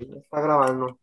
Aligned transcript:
está 0.00 0.40
grabando. 0.40 0.98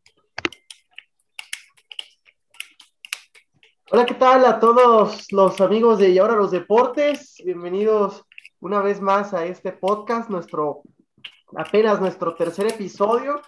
Hola, 3.91 4.05
¿qué 4.05 4.13
tal 4.13 4.45
a 4.45 4.59
todos 4.59 5.31
los 5.31 5.61
amigos 5.61 5.99
de 5.99 6.09
Y 6.09 6.17
ahora 6.17 6.35
los 6.35 6.51
deportes? 6.51 7.35
Bienvenidos 7.43 8.23
una 8.59 8.81
vez 8.81 9.01
más 9.01 9.33
a 9.33 9.45
este 9.45 9.71
podcast, 9.73 10.29
nuestro 10.29 10.81
apenas 11.55 12.01
nuestro 12.01 12.35
tercer 12.35 12.67
episodio, 12.67 13.41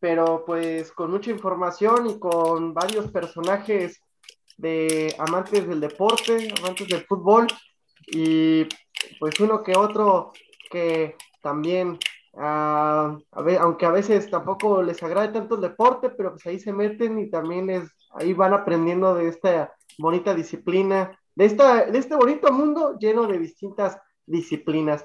pero 0.00 0.44
pues 0.46 0.92
con 0.92 1.10
mucha 1.10 1.30
información 1.30 2.08
y 2.08 2.18
con 2.18 2.72
varios 2.72 3.10
personajes 3.10 4.00
de 4.56 5.14
amantes 5.18 5.68
del 5.68 5.80
deporte, 5.80 6.52
amantes 6.58 6.88
del 6.88 7.04
fútbol 7.04 7.46
y 8.06 8.66
pues 9.18 9.38
uno 9.40 9.62
que 9.62 9.76
otro 9.76 10.32
que 10.70 11.16
también 11.42 11.98
a 12.34 13.18
ver, 13.44 13.58
aunque 13.58 13.86
a 13.86 13.90
veces 13.90 14.30
tampoco 14.30 14.82
les 14.82 15.02
agrade 15.02 15.32
tanto 15.32 15.56
el 15.56 15.60
deporte, 15.60 16.10
pero 16.10 16.30
pues 16.32 16.46
ahí 16.46 16.58
se 16.58 16.72
meten 16.72 17.18
y 17.18 17.30
también 17.30 17.68
es, 17.70 17.90
ahí 18.12 18.32
van 18.32 18.54
aprendiendo 18.54 19.14
de 19.14 19.28
esta 19.28 19.74
bonita 19.98 20.34
disciplina, 20.34 21.18
de, 21.34 21.44
esta, 21.44 21.84
de 21.86 21.98
este 21.98 22.14
bonito 22.16 22.52
mundo 22.52 22.96
lleno 22.98 23.26
de 23.26 23.38
distintas 23.38 23.98
disciplinas. 24.26 25.04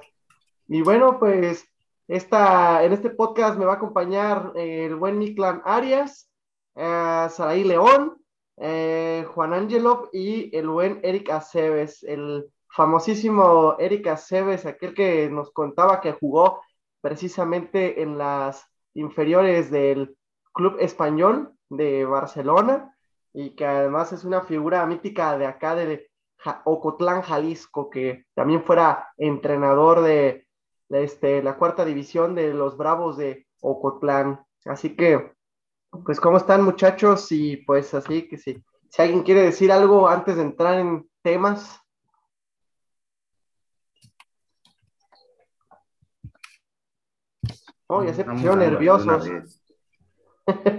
Y 0.67 0.81
bueno, 0.81 1.19
pues 1.19 1.65
esta, 2.07 2.83
en 2.83 2.93
este 2.93 3.09
podcast 3.09 3.57
me 3.57 3.65
va 3.65 3.73
a 3.73 3.75
acompañar 3.75 4.53
el 4.55 4.95
buen 4.95 5.17
Miklan 5.17 5.61
Arias, 5.65 6.29
Saraí 6.75 7.63
León, 7.63 8.17
eh, 8.57 9.25
Juan 9.33 9.53
Angelov 9.53 10.09
y 10.13 10.55
el 10.55 10.67
buen 10.67 10.99
Eric 11.03 11.29
Aceves, 11.29 12.03
el 12.03 12.49
famosísimo 12.69 13.75
Eric 13.79 14.07
Aceves, 14.07 14.65
aquel 14.65 14.93
que 14.93 15.29
nos 15.29 15.51
contaba 15.51 16.01
que 16.01 16.13
jugó 16.13 16.61
precisamente 17.01 18.01
en 18.01 18.17
las 18.17 18.65
inferiores 18.93 19.69
del 19.71 20.17
Club 20.53 20.77
Español 20.79 21.53
de 21.69 22.05
Barcelona 22.05 22.95
y 23.33 23.51
que 23.51 23.65
además 23.65 24.11
es 24.13 24.23
una 24.23 24.41
figura 24.41 24.85
mítica 24.85 25.37
de 25.37 25.45
acá 25.45 25.75
de 25.75 26.09
Ocotlán, 26.65 27.21
Jalisco, 27.21 27.89
que 27.89 28.25
también 28.33 28.63
fuera 28.63 29.09
entrenador 29.17 30.01
de, 30.01 30.47
este, 30.89 31.43
la 31.43 31.57
cuarta 31.57 31.85
división 31.85 32.35
de 32.35 32.53
los 32.53 32.77
Bravos 32.77 33.17
de 33.17 33.45
Ocotlán. 33.61 34.43
Así 34.65 34.95
que, 34.95 35.33
pues, 36.05 36.19
¿cómo 36.19 36.37
están 36.37 36.63
muchachos? 36.63 37.31
Y 37.31 37.57
pues 37.57 37.93
así 37.93 38.27
que 38.27 38.37
si, 38.37 38.63
si 38.89 39.01
alguien 39.01 39.23
quiere 39.23 39.41
decir 39.41 39.71
algo 39.71 40.07
antes 40.07 40.37
de 40.37 40.43
entrar 40.43 40.79
en 40.79 41.09
temas. 41.21 41.81
Oh, 47.87 48.03
ya 48.03 48.13
se 48.13 48.25
pusieron 48.25 48.59
nerviosos. 48.59 49.29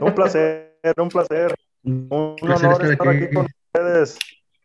Un 0.01 0.15
placer, 0.15 0.79
un 0.97 1.09
placer. 1.09 1.55
Un 1.85 2.37
honor 2.43 2.85
estar 2.85 3.09
aquí 3.09 3.35
con 3.35 3.47
ustedes 3.47 4.19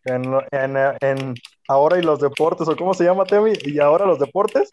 en, 0.05 0.33
en, 0.52 0.77
en, 1.02 1.35
Ahora 1.67 1.97
y 1.97 2.02
los 2.02 2.19
Deportes, 2.19 2.67
o 2.67 2.75
cómo 2.75 2.94
se 2.94 3.05
llama, 3.05 3.23
Temi, 3.23 3.53
y 3.63 3.80
ahora 3.80 4.05
los 4.05 4.19
Deportes. 4.19 4.69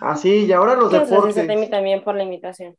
ah, 0.00 0.16
sí, 0.16 0.46
y 0.46 0.52
ahora 0.52 0.74
los 0.74 0.90
Gracias, 0.90 1.10
Deportes. 1.10 1.46
Temi, 1.46 1.70
también 1.70 2.02
por 2.02 2.16
la 2.16 2.24
invitación. 2.24 2.76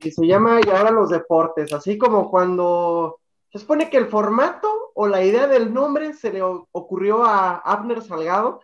Y 0.00 0.10
se 0.10 0.26
llama 0.26 0.60
Y 0.64 0.70
ahora 0.70 0.90
los 0.90 1.10
Deportes, 1.10 1.72
así 1.72 1.98
como 1.98 2.30
cuando 2.30 3.18
se 3.56 3.62
supone 3.62 3.88
que 3.88 3.96
el 3.96 4.08
formato 4.08 4.68
o 4.94 5.08
la 5.08 5.24
idea 5.24 5.46
del 5.46 5.72
nombre 5.72 6.12
se 6.12 6.30
le 6.30 6.42
ocurrió 6.42 7.24
a 7.24 7.56
Abner 7.56 8.02
Salgado, 8.02 8.60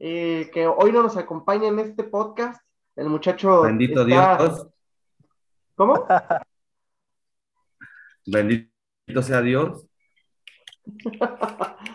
eh, 0.00 0.50
que 0.52 0.66
hoy 0.66 0.90
no 0.90 1.04
nos 1.04 1.16
acompaña 1.16 1.68
en 1.68 1.78
este 1.78 2.02
podcast. 2.02 2.60
El 2.96 3.08
muchacho. 3.10 3.62
Bendito 3.62 4.04
está- 4.06 4.36
Dios. 4.38 4.66
¿Cómo? 5.76 6.04
Bendito 8.26 9.22
sea 9.22 9.40
Dios. 9.40 9.86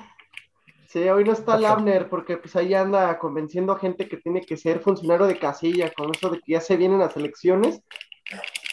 Sí, 0.87 1.07
hoy 1.07 1.23
no 1.23 1.33
está 1.33 1.55
el 1.55 1.65
Abner 1.65 2.09
porque 2.09 2.37
pues 2.37 2.55
ahí 2.55 2.73
anda 2.73 3.19
convenciendo 3.19 3.73
a 3.73 3.77
gente 3.77 4.09
que 4.09 4.17
tiene 4.17 4.41
que 4.41 4.57
ser 4.57 4.79
funcionario 4.79 5.27
de 5.27 5.37
casilla, 5.37 5.93
con 5.93 6.09
eso 6.09 6.31
de 6.31 6.39
que 6.39 6.53
ya 6.53 6.61
se 6.61 6.77
vienen 6.77 6.97
las 6.97 7.15
elecciones. 7.15 7.83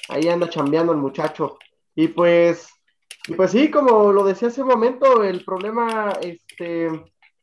Ahí 0.09 0.27
anda 0.27 0.49
chambeando 0.49 0.93
el 0.93 0.99
muchacho. 0.99 1.59
Y 1.95 2.09
pues, 2.09 2.71
y 3.27 3.35
pues 3.35 3.51
sí, 3.51 3.71
como 3.71 4.13
lo 4.13 4.25
decía 4.25 4.49
hace 4.49 4.63
un 4.63 4.69
momento, 4.69 5.23
el 5.25 5.45
problema, 5.45 6.13
este, 6.21 6.89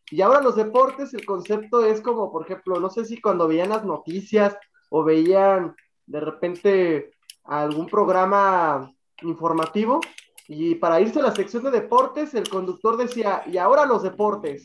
y 0.09 0.21
ahora 0.21 0.41
los 0.41 0.55
deportes, 0.55 1.13
el 1.13 1.25
concepto 1.25 1.85
es 1.85 2.01
como, 2.01 2.31
por 2.31 2.45
ejemplo, 2.45 2.79
no 2.79 2.89
sé 2.89 3.05
si 3.05 3.19
cuando 3.19 3.47
veían 3.47 3.69
las 3.69 3.83
noticias 3.83 4.57
o 4.89 5.03
veían 5.03 5.75
de 6.05 6.19
repente 6.19 7.11
algún 7.43 7.87
programa 7.87 8.91
informativo, 9.21 9.99
y 10.47 10.75
para 10.75 10.99
irse 10.99 11.19
a 11.19 11.23
la 11.23 11.35
sección 11.35 11.63
de 11.63 11.71
deportes, 11.71 12.33
el 12.33 12.49
conductor 12.49 12.97
decía, 12.97 13.43
y 13.45 13.57
ahora 13.57 13.85
los 13.85 14.03
deportes. 14.03 14.63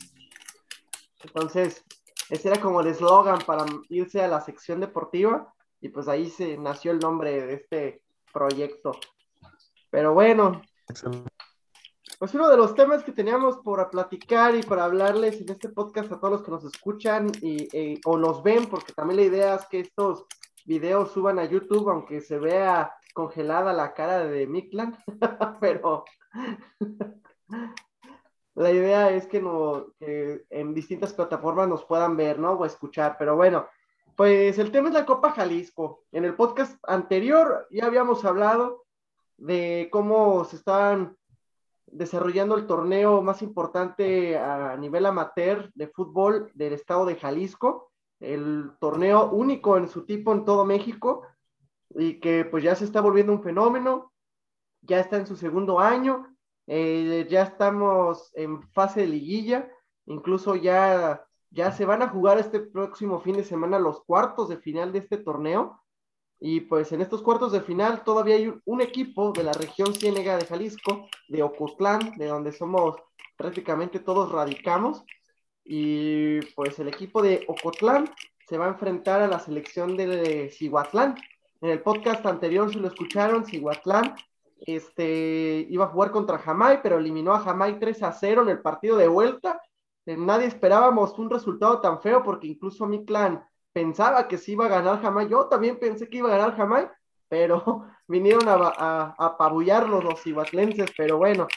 Entonces, 1.23 1.83
ese 2.29 2.49
era 2.49 2.61
como 2.61 2.81
el 2.81 2.87
eslogan 2.87 3.39
para 3.45 3.65
irse 3.89 4.21
a 4.21 4.27
la 4.27 4.41
sección 4.41 4.79
deportiva, 4.79 5.53
y 5.81 5.89
pues 5.89 6.07
ahí 6.07 6.29
se 6.29 6.57
nació 6.57 6.91
el 6.91 6.99
nombre 6.99 7.45
de 7.45 7.53
este 7.53 8.01
proyecto. 8.31 8.91
Pero 9.89 10.13
bueno, 10.13 10.61
pues 12.19 12.33
uno 12.33 12.49
de 12.49 12.57
los 12.57 12.75
temas 12.75 13.03
que 13.03 13.11
teníamos 13.11 13.57
por 13.57 13.89
platicar 13.89 14.55
y 14.55 14.61
para 14.63 14.85
hablarles 14.85 15.39
en 15.39 15.49
este 15.49 15.69
podcast 15.69 16.11
a 16.11 16.19
todos 16.19 16.31
los 16.31 16.43
que 16.43 16.51
nos 16.51 16.65
escuchan 16.65 17.31
y, 17.41 17.67
eh, 17.77 18.01
o 18.05 18.17
nos 18.17 18.43
ven, 18.43 18.65
porque 18.65 18.93
también 18.93 19.21
la 19.21 19.25
idea 19.25 19.55
es 19.55 19.65
que 19.67 19.79
estos 19.79 20.25
videos 20.65 21.11
suban 21.11 21.39
a 21.39 21.45
YouTube, 21.45 21.89
aunque 21.89 22.21
se 22.21 22.37
vea 22.37 22.93
congelada 23.13 23.71
la 23.71 23.93
cara 23.93 24.25
de 24.25 24.47
Miklan, 24.47 24.97
pero 25.61 26.03
la 28.55 28.71
idea 28.71 29.11
es 29.11 29.27
que, 29.27 29.41
no, 29.41 29.93
que 29.97 30.45
en 30.49 30.73
distintas 30.73 31.13
plataformas 31.13 31.69
nos 31.69 31.85
puedan 31.85 32.17
ver, 32.17 32.37
¿no? 32.37 32.51
O 32.53 32.65
escuchar, 32.65 33.15
pero 33.17 33.35
bueno, 33.35 33.67
pues 34.17 34.59
el 34.59 34.71
tema 34.71 34.89
es 34.89 34.93
la 34.93 35.05
Copa 35.05 35.31
Jalisco. 35.31 36.03
En 36.11 36.25
el 36.25 36.35
podcast 36.35 36.77
anterior 36.85 37.67
ya 37.71 37.85
habíamos 37.85 38.25
hablado 38.25 38.85
de 39.39 39.89
cómo 39.91 40.45
se 40.45 40.55
estaban 40.55 41.17
desarrollando 41.87 42.55
el 42.55 42.67
torneo 42.67 43.21
más 43.21 43.41
importante 43.41 44.37
a 44.37 44.77
nivel 44.77 45.05
amateur 45.05 45.71
de 45.73 45.87
fútbol 45.87 46.51
del 46.53 46.73
estado 46.73 47.05
de 47.05 47.15
Jalisco, 47.15 47.91
el 48.19 48.71
torneo 48.79 49.31
único 49.31 49.77
en 49.77 49.87
su 49.87 50.05
tipo 50.05 50.33
en 50.33 50.45
todo 50.45 50.65
México 50.65 51.25
y 51.89 52.19
que 52.19 52.45
pues 52.45 52.63
ya 52.63 52.75
se 52.75 52.85
está 52.85 53.01
volviendo 53.01 53.33
un 53.33 53.41
fenómeno, 53.41 54.11
ya 54.81 54.99
está 54.99 55.17
en 55.17 55.27
su 55.27 55.35
segundo 55.35 55.79
año, 55.79 56.27
eh, 56.67 57.27
ya 57.29 57.43
estamos 57.43 58.31
en 58.35 58.61
fase 58.71 59.01
de 59.01 59.07
liguilla, 59.07 59.69
incluso 60.05 60.55
ya, 60.55 61.25
ya 61.49 61.71
se 61.71 61.85
van 61.85 62.01
a 62.01 62.09
jugar 62.09 62.37
este 62.37 62.59
próximo 62.59 63.19
fin 63.21 63.37
de 63.37 63.43
semana 63.43 63.79
los 63.79 64.03
cuartos 64.03 64.49
de 64.49 64.57
final 64.57 64.91
de 64.91 64.99
este 64.99 65.17
torneo. 65.17 65.81
Y 66.39 66.61
pues 66.61 66.91
en 66.91 67.01
estos 67.01 67.21
cuartos 67.21 67.51
de 67.51 67.61
final 67.61 68.03
todavía 68.03 68.35
hay 68.35 68.53
un, 68.65 68.81
equipo 68.81 69.31
de 69.33 69.43
la 69.43 69.51
región 69.51 69.93
Ciénega 69.93 70.37
de 70.37 70.45
Jalisco, 70.45 71.09
de 71.27 71.43
Ocotlán, 71.43 72.17
de 72.17 72.27
donde 72.27 72.53
somos 72.53 72.95
prácticamente 73.35 73.99
todos 73.99 74.31
radicamos. 74.31 75.03
Y 75.65 76.39
pues 76.55 76.79
el 76.79 76.87
equipo 76.87 77.21
de 77.21 77.43
Ocotlán 77.47 78.09
se 78.47 78.57
va 78.57 78.65
a 78.65 78.69
enfrentar 78.69 79.21
a 79.21 79.27
la 79.27 79.39
selección 79.39 79.97
de 79.97 80.49
Cihuatlán. 80.49 81.15
En 81.61 81.69
el 81.69 81.81
podcast 81.81 82.25
anterior, 82.25 82.71
si 82.71 82.79
lo 82.79 82.87
escucharon, 82.87 83.45
Cihuatlán 83.45 84.15
este, 84.61 85.67
iba 85.69 85.85
a 85.85 85.89
jugar 85.89 86.11
contra 86.11 86.37
Jamay, 86.37 86.81
pero 86.81 86.97
eliminó 86.97 87.33
a 87.33 87.39
Jamay 87.39 87.79
3 87.79 88.03
a 88.03 88.11
0 88.11 88.43
en 88.43 88.49
el 88.49 88.61
partido 88.61 88.97
de 88.97 89.07
vuelta. 89.07 89.61
Nadie 90.05 90.47
esperábamos 90.47 91.17
un 91.19 91.29
resultado 91.29 91.81
tan 91.81 92.01
feo 92.01 92.23
porque 92.23 92.47
incluso 92.47 92.87
mi 92.87 93.05
clan 93.05 93.43
pensaba 93.73 94.27
que 94.27 94.37
se 94.37 94.51
iba 94.53 94.65
a 94.65 94.69
ganar 94.69 95.01
Jamay. 95.01 95.29
Yo 95.29 95.47
también 95.47 95.79
pensé 95.79 96.09
que 96.09 96.17
iba 96.17 96.33
a 96.33 96.37
ganar 96.37 96.55
Jamay, 96.55 96.87
pero 97.27 97.87
vinieron 98.07 98.47
a, 98.47 98.53
a, 98.53 99.15
a 99.17 99.25
apabullarlos 99.25 100.03
los 100.03 100.21
cihuatlenses. 100.21 100.91
Pero 100.97 101.17
bueno, 101.17 101.47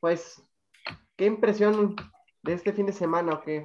pues, 0.00 0.42
¿qué 1.16 1.26
impresión 1.26 1.96
de 2.42 2.52
este 2.52 2.72
fin 2.72 2.86
de 2.86 2.92
semana 2.92 3.34
o 3.34 3.40
qué? 3.42 3.64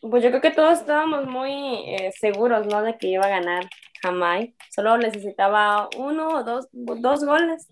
Pues 0.00 0.22
yo 0.22 0.30
creo 0.30 0.40
que 0.40 0.50
todos 0.50 0.78
estábamos 0.78 1.26
muy 1.26 1.50
eh, 1.86 2.12
seguros, 2.18 2.66
¿no? 2.66 2.82
De 2.82 2.96
que 2.96 3.08
iba 3.08 3.24
a 3.24 3.30
ganar 3.30 3.64
Jamai. 4.02 4.54
Solo 4.70 4.98
necesitaba 4.98 5.88
uno 5.96 6.28
o 6.28 6.44
dos, 6.44 6.68
dos 6.72 7.24
goles 7.24 7.68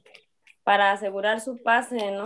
para 0.64 0.92
asegurar 0.92 1.40
su 1.40 1.62
pase, 1.62 2.10
¿no? 2.10 2.24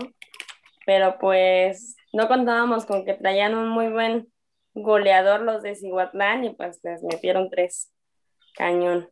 Pero 0.87 1.19
pues 1.19 1.98
no 2.13 2.29
contábamos 2.29 2.87
con 2.87 3.05
que 3.05 3.15
traían 3.15 3.55
un 3.55 3.69
muy 3.69 3.89
buen 3.89 4.33
goleador 4.75 5.41
los 5.41 5.63
de 5.63 5.75
Cihuatlán 5.75 6.45
y 6.45 6.55
pues 6.55 6.81
les 6.83 7.03
metieron 7.03 7.51
tres. 7.51 7.93
Cañón. 8.55 9.09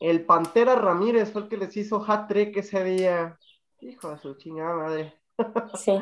El 0.00 0.24
Pantera 0.24 0.76
Ramírez 0.76 1.32
fue 1.32 1.42
el 1.42 1.48
que 1.48 1.56
les 1.56 1.76
hizo 1.76 2.04
hat-trick 2.04 2.56
ese 2.56 2.84
día. 2.84 3.38
Hijo 3.80 4.10
de 4.10 4.18
su 4.18 4.34
chingada 4.36 4.74
madre. 4.74 5.14
Sí. 5.74 5.98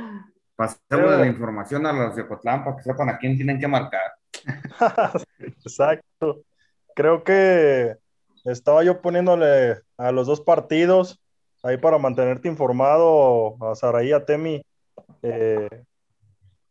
Pasemos 0.54 1.18
la 1.18 1.26
información 1.26 1.86
a 1.86 1.92
los 1.92 2.16
de 2.16 2.22
Ocotlán 2.22 2.64
para 2.64 2.76
que 2.76 2.82
sepan 2.82 3.10
a 3.10 3.18
quién 3.18 3.36
tienen 3.36 3.60
que 3.60 3.68
marcar. 3.68 4.14
Exacto. 5.38 6.42
Creo 6.94 7.22
que 7.22 7.96
estaba 8.44 8.82
yo 8.82 9.02
poniéndole 9.02 9.82
a 9.98 10.12
los 10.12 10.26
dos 10.26 10.40
partidos 10.40 11.20
ahí 11.62 11.76
para 11.76 11.98
mantenerte 11.98 12.48
informado 12.48 13.56
a 13.60 13.74
Saraí, 13.74 14.12
a 14.12 14.24
Temi, 14.24 14.62
eh, 15.22 15.84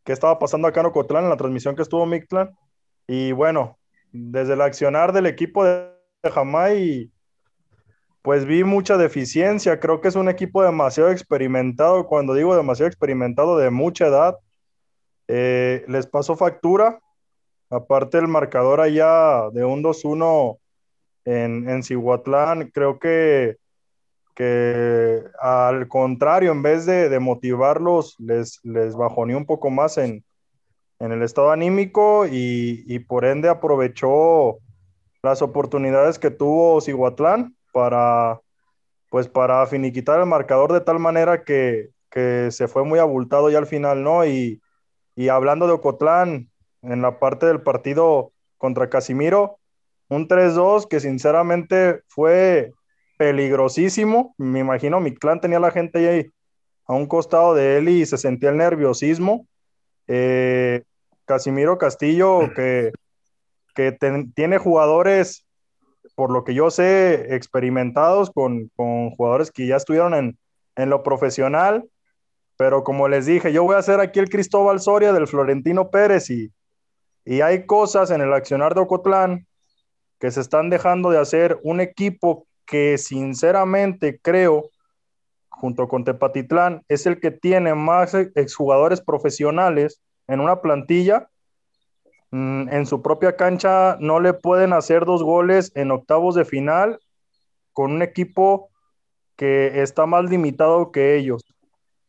qué 0.06 0.12
estaba 0.12 0.38
pasando 0.38 0.68
acá 0.68 0.80
en 0.80 0.86
Ocotlán 0.86 1.24
en 1.24 1.30
la 1.30 1.36
transmisión 1.36 1.74
que 1.74 1.82
estuvo 1.82 2.06
Mictlán. 2.06 2.56
Y 3.08 3.32
bueno, 3.32 3.76
desde 4.12 4.54
el 4.54 4.62
accionar 4.62 5.12
del 5.12 5.26
equipo 5.26 5.64
de 5.64 5.90
Jamai, 6.32 7.10
pues 8.22 8.46
vi 8.46 8.62
mucha 8.64 8.96
deficiencia. 8.96 9.80
Creo 9.80 10.00
que 10.00 10.08
es 10.08 10.14
un 10.14 10.28
equipo 10.28 10.62
demasiado 10.62 11.10
experimentado. 11.10 12.06
Cuando 12.06 12.34
digo 12.34 12.56
demasiado 12.56 12.88
experimentado, 12.88 13.58
de 13.58 13.70
mucha 13.70 14.06
edad, 14.06 14.36
eh, 15.26 15.84
les 15.88 16.06
pasó 16.06 16.36
factura. 16.36 17.00
Aparte 17.68 18.18
el 18.18 18.28
marcador 18.28 18.80
allá 18.80 19.50
de 19.52 19.64
un 19.64 19.82
2-1 19.82 20.58
en, 21.24 21.68
en 21.68 21.82
Cihuatlán, 21.82 22.70
creo 22.72 23.00
que, 23.00 23.56
que 24.36 25.24
al 25.40 25.88
contrario, 25.88 26.52
en 26.52 26.62
vez 26.62 26.84
de, 26.84 27.18
motivarlos, 27.18 28.14
les, 28.20 28.60
les 28.64 28.94
bajoneó 28.94 29.38
un 29.38 29.46
poco 29.46 29.70
más 29.70 29.96
en, 29.96 30.24
en 31.00 31.10
el 31.10 31.22
estado 31.22 31.50
anímico 31.50 32.26
y, 32.26 32.84
y, 32.86 32.98
por 32.98 33.24
ende 33.24 33.48
aprovechó 33.48 34.58
las 35.22 35.40
oportunidades 35.40 36.18
que 36.18 36.30
tuvo 36.30 36.82
Cihuatlán 36.82 37.56
para, 37.72 38.40
pues 39.08 39.26
para 39.26 39.66
finiquitar 39.66 40.20
el 40.20 40.26
marcador 40.26 40.74
de 40.74 40.82
tal 40.82 40.98
manera 40.98 41.42
que, 41.42 41.88
que 42.10 42.50
se 42.50 42.68
fue 42.68 42.84
muy 42.84 42.98
abultado 42.98 43.48
ya 43.48 43.56
al 43.56 43.66
final, 43.66 44.02
¿no? 44.02 44.26
Y, 44.26 44.60
y 45.14 45.28
hablando 45.28 45.66
de 45.66 45.72
Ocotlán, 45.72 46.50
en 46.82 47.00
la 47.00 47.18
parte 47.18 47.46
del 47.46 47.62
partido 47.62 48.32
contra 48.58 48.90
Casimiro, 48.90 49.58
un 50.10 50.28
3-2 50.28 50.86
que 50.88 51.00
sinceramente 51.00 52.02
fue 52.06 52.74
peligrosísimo. 53.16 54.34
Me 54.38 54.60
imagino 54.60 55.00
mi 55.00 55.14
clan 55.14 55.40
tenía 55.40 55.60
la 55.60 55.70
gente 55.70 56.08
ahí 56.08 56.30
a 56.86 56.94
un 56.94 57.06
costado 57.06 57.54
de 57.54 57.78
él 57.78 57.88
y 57.88 58.06
se 58.06 58.18
sentía 58.18 58.50
el 58.50 58.56
nerviosismo. 58.56 59.46
Eh, 60.06 60.82
Casimiro 61.24 61.78
Castillo, 61.78 62.40
que, 62.56 62.92
que 63.74 63.96
tiene 64.34 64.58
jugadores, 64.58 65.44
por 66.14 66.30
lo 66.30 66.44
que 66.44 66.54
yo 66.54 66.70
sé, 66.70 67.34
experimentados 67.34 68.30
con, 68.30 68.70
con 68.76 69.10
jugadores 69.10 69.50
que 69.50 69.66
ya 69.66 69.76
estuvieron 69.76 70.14
en, 70.14 70.38
en, 70.76 70.90
lo 70.90 71.02
profesional, 71.02 71.88
pero 72.56 72.84
como 72.84 73.08
les 73.08 73.26
dije, 73.26 73.52
yo 73.52 73.64
voy 73.64 73.74
a 73.74 73.80
hacer 73.80 74.00
aquí 74.00 74.20
el 74.20 74.30
Cristóbal 74.30 74.80
Soria 74.80 75.12
del 75.12 75.26
Florentino 75.26 75.90
Pérez 75.90 76.30
y, 76.30 76.52
y 77.24 77.40
hay 77.40 77.66
cosas 77.66 78.10
en 78.10 78.20
el 78.20 78.32
accionar 78.32 78.74
de 78.74 78.82
Ocotlán 78.82 79.46
que 80.18 80.30
se 80.30 80.40
están 80.40 80.70
dejando 80.70 81.10
de 81.10 81.18
hacer. 81.18 81.58
Un 81.62 81.80
equipo 81.80 82.46
que 82.66 82.98
sinceramente 82.98 84.20
creo, 84.20 84.70
junto 85.48 85.88
con 85.88 86.04
Tepatitlán, 86.04 86.82
es 86.88 87.06
el 87.06 87.20
que 87.20 87.30
tiene 87.30 87.74
más 87.74 88.14
exjugadores 88.14 89.00
profesionales 89.00 90.02
en 90.26 90.40
una 90.40 90.60
plantilla. 90.60 91.28
Mm, 92.30 92.68
en 92.68 92.86
su 92.86 93.00
propia 93.02 93.36
cancha 93.36 93.96
no 94.00 94.20
le 94.20 94.34
pueden 94.34 94.72
hacer 94.72 95.04
dos 95.04 95.22
goles 95.22 95.72
en 95.74 95.92
octavos 95.92 96.34
de 96.34 96.44
final 96.44 96.98
con 97.72 97.92
un 97.92 98.02
equipo 98.02 98.70
que 99.36 99.82
está 99.82 100.06
más 100.06 100.24
limitado 100.24 100.90
que 100.90 101.16
ellos. 101.16 101.44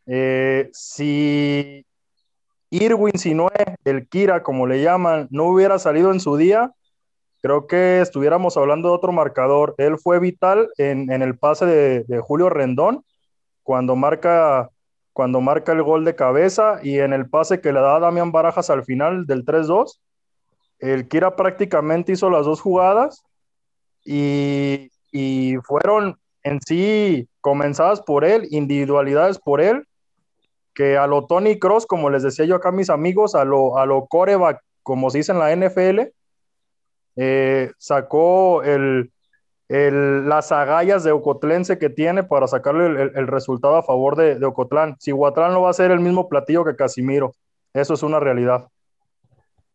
Eh, 0.08 0.70
si 0.74 1.86
Irwin 2.70 3.18
Sinue, 3.18 3.50
el 3.84 4.08
Kira, 4.08 4.44
como 4.44 4.66
le 4.66 4.82
llaman, 4.82 5.28
no 5.30 5.46
hubiera 5.46 5.78
salido 5.78 6.12
en 6.12 6.20
su 6.20 6.38
día, 6.38 6.74
creo 7.42 7.68
que 7.68 8.02
estuviéramos 8.02 8.58
hablando 8.58 8.90
de 8.90 8.96
otro 8.96 9.12
marcador. 9.12 9.76
Él 9.78 9.98
fue 9.98 10.20
vital 10.20 10.70
en, 10.78 11.10
el 11.10 11.38
pase 11.38 11.66
de, 11.66 12.20
Julio 12.20 12.50
Rendón, 12.50 13.04
cuando 13.64 13.96
marca, 13.96 14.70
cuando 15.14 15.42
marca 15.42 15.72
el 15.72 15.84
gol 15.84 16.06
de 16.06 16.16
cabeza 16.16 16.80
y 16.82 17.00
en 17.00 17.14
el 17.14 17.30
pase 17.30 17.62
que 17.62 17.74
le 17.74 17.80
da 17.80 17.98
a 17.98 18.00
Damián 18.00 18.32
Barajas 18.32 18.70
al 18.70 18.84
final 18.84 19.26
del 19.26 19.46
3-2. 19.46 20.00
El 20.80 21.08
Kira 21.08 21.36
prácticamente 21.36 22.12
hizo 22.12 22.30
las 22.30 22.46
dos 22.46 22.62
jugadas 22.62 23.24
y, 24.06 24.92
y 25.12 25.56
fueron 25.64 26.18
en 26.44 26.62
sí 26.62 27.28
comenzadas 27.42 28.02
por 28.02 28.24
él, 28.24 28.48
individualidades 28.52 29.40
por 29.40 29.60
él, 29.60 29.88
que 30.74 30.98
a 30.98 31.08
lo 31.08 31.26
Tony 31.26 31.58
Cross, 31.58 31.86
como 31.88 32.10
les 32.10 32.24
decía 32.24 32.46
yo 32.46 32.56
acá 32.56 32.70
a 32.70 32.72
mis 32.72 32.90
amigos, 32.90 33.36
a 33.36 33.44
lo, 33.44 33.78
a 33.78 33.86
lo 33.86 34.06
coreback, 34.06 34.62
como 34.84 35.10
se 35.10 35.18
dice 35.18 35.32
en 35.32 35.40
la 35.40 35.56
NFL, 35.56 36.12
eh, 37.18 37.72
sacó 37.78 38.64
el, 38.64 39.12
las 39.68 40.52
agallas 40.52 41.04
de 41.04 41.12
Ocotlense 41.12 41.78
que 41.78 41.90
tiene 41.90 42.24
para 42.24 42.48
sacarle 42.48 42.86
el, 42.86 43.28
resultado 43.28 43.76
a 43.76 43.84
favor 43.84 44.16
de, 44.16 44.36
de, 44.36 44.46
Ocotlán. 44.46 44.96
Si 45.00 45.12
Huatlán 45.12 45.52
no 45.52 45.64
va 45.64 45.72
a 45.72 45.74
ser 45.74 45.92
el 45.92 46.00
mismo 46.00 46.30
platillo 46.30 46.64
que 46.64 46.76
Casimiro, 46.76 47.34
eso 47.74 47.96
es 47.96 48.04
una 48.04 48.20
realidad. 48.20 48.68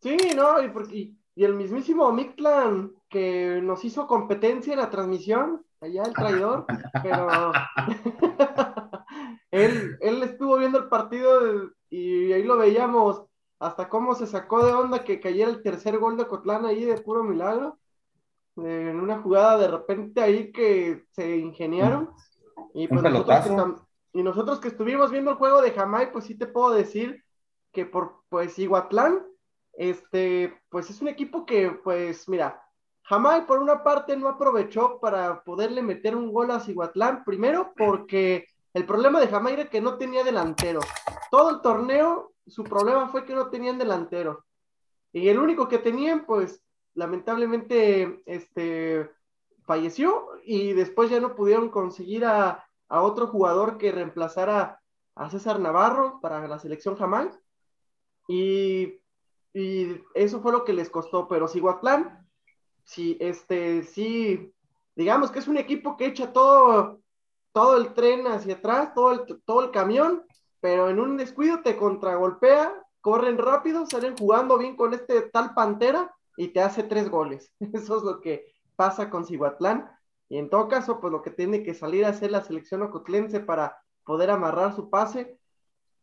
Sí, 0.01 0.17
no, 0.35 0.55
y, 0.91 1.15
y 1.35 1.43
el 1.43 1.55
mismísimo 1.55 2.11
Mictlán 2.11 2.91
que 3.09 3.59
nos 3.61 3.83
hizo 3.85 4.07
competencia 4.07 4.73
en 4.73 4.79
la 4.79 4.89
transmisión, 4.89 5.65
allá 5.81 6.03
el 6.03 6.13
traidor, 6.13 6.65
pero 7.03 7.27
él, 9.51 9.97
él 9.99 10.23
estuvo 10.23 10.57
viendo 10.57 10.79
el 10.79 10.87
partido 10.87 11.71
y 11.89 12.31
ahí 12.31 12.43
lo 12.43 12.57
veíamos 12.57 13.25
hasta 13.63 13.89
cómo 13.89 14.13
se 14.15 14.27
sacó 14.27 14.65
de 14.65 14.73
onda 14.73 15.03
que 15.03 15.19
cayera 15.19 15.49
el 15.49 15.61
tercer 15.61 15.97
gol 15.97 16.17
de 16.17 16.27
Cotlán 16.27 16.65
ahí 16.65 16.83
de 16.83 17.01
puro 17.01 17.23
milagro. 17.23 17.79
en 18.57 18.99
una 18.99 19.21
jugada 19.21 19.57
de 19.57 19.67
repente 19.67 20.21
ahí 20.21 20.51
que 20.51 21.05
se 21.11 21.37
ingeniaron. 21.37 22.11
Y, 22.73 22.87
pues 22.87 23.01
nosotros 23.01 23.45
que, 23.45 24.19
y 24.19 24.23
nosotros 24.23 24.59
que 24.59 24.67
estuvimos 24.67 25.11
viendo 25.11 25.31
el 25.31 25.37
juego 25.37 25.61
de 25.61 25.71
Jamai, 25.71 26.11
pues 26.11 26.25
sí 26.25 26.37
te 26.37 26.45
puedo 26.45 26.71
decir 26.71 27.23
que 27.71 27.85
por 27.85 28.23
pues 28.29 28.59
Iguatlán, 28.59 29.25
este, 29.73 30.61
pues 30.69 30.89
es 30.89 31.01
un 31.01 31.07
equipo 31.07 31.45
que, 31.45 31.71
pues 31.71 32.29
mira, 32.29 32.61
Jamai 33.03 33.45
por 33.45 33.59
una 33.59 33.83
parte 33.83 34.15
no 34.15 34.27
aprovechó 34.27 34.99
para 34.99 35.43
poderle 35.43 35.81
meter 35.81 36.15
un 36.15 36.31
gol 36.31 36.51
a 36.51 36.59
Ciguatlán, 36.59 37.23
primero 37.23 37.73
porque 37.75 38.45
el 38.73 38.85
problema 38.85 39.19
de 39.19 39.27
Jamai 39.27 39.53
era 39.53 39.69
que 39.69 39.81
no 39.81 39.97
tenía 39.97 40.23
delantero. 40.23 40.79
Todo 41.31 41.49
el 41.49 41.61
torneo, 41.61 42.32
su 42.47 42.63
problema 42.63 43.07
fue 43.09 43.25
que 43.25 43.35
no 43.35 43.49
tenían 43.49 43.77
delantero. 43.77 44.45
Y 45.11 45.27
el 45.29 45.39
único 45.39 45.67
que 45.67 45.77
tenían, 45.77 46.25
pues, 46.25 46.63
lamentablemente, 46.95 48.21
este, 48.25 49.09
falleció 49.63 50.29
y 50.43 50.73
después 50.73 51.09
ya 51.09 51.19
no 51.19 51.35
pudieron 51.35 51.69
conseguir 51.69 52.25
a, 52.25 52.65
otro 52.89 53.25
jugador 53.25 53.79
que 53.79 53.91
reemplazara 53.91 54.79
a 55.15 55.29
César 55.31 55.59
Navarro 55.59 56.19
para 56.21 56.47
la 56.47 56.59
selección 56.59 56.95
Jamai. 56.95 57.31
Y, 58.27 59.01
y 59.51 59.99
eso 60.13 60.41
fue 60.41 60.51
lo 60.51 60.63
que 60.63 60.73
les 60.73 60.91
costó. 60.91 61.27
Pero 61.27 61.47
Ciguatlán 61.47 62.23
sí, 62.83 63.17
este, 63.19 63.83
sí, 63.83 64.53
digamos 64.95 65.31
que 65.31 65.39
es 65.39 65.47
un 65.47 65.57
equipo 65.57 65.97
que 65.97 66.05
echa 66.05 66.31
todo, 66.31 66.99
todo 67.51 67.77
el 67.77 67.93
tren 67.93 68.27
hacia 68.27 68.55
atrás, 68.55 68.93
todo 68.93 69.11
el, 69.11 69.41
todo 69.43 69.63
el 69.63 69.71
camión, 69.71 70.23
pero 70.63 70.89
en 70.89 70.97
un 70.97 71.17
descuido 71.17 71.59
te 71.61 71.75
contragolpea, 71.75 72.73
corren 73.01 73.37
rápido, 73.37 73.85
salen 73.85 74.15
jugando 74.15 74.57
bien 74.57 74.77
con 74.77 74.93
este 74.93 75.23
tal 75.23 75.53
Pantera 75.53 76.15
y 76.37 76.47
te 76.53 76.61
hace 76.61 76.83
tres 76.83 77.09
goles. 77.09 77.51
Eso 77.73 77.97
es 77.97 78.03
lo 78.03 78.21
que 78.21 78.45
pasa 78.77 79.09
con 79.09 79.25
Cihuatlán. 79.25 79.91
Y 80.29 80.37
en 80.37 80.49
todo 80.49 80.69
caso, 80.69 81.01
pues 81.01 81.11
lo 81.11 81.21
que 81.21 81.31
tiene 81.31 81.63
que 81.63 81.73
salir 81.73 82.05
a 82.05 82.09
hacer 82.09 82.31
la 82.31 82.45
selección 82.45 82.81
ocotlense 82.81 83.41
para 83.41 83.77
poder 84.05 84.29
amarrar 84.29 84.73
su 84.73 84.89
pase 84.89 85.37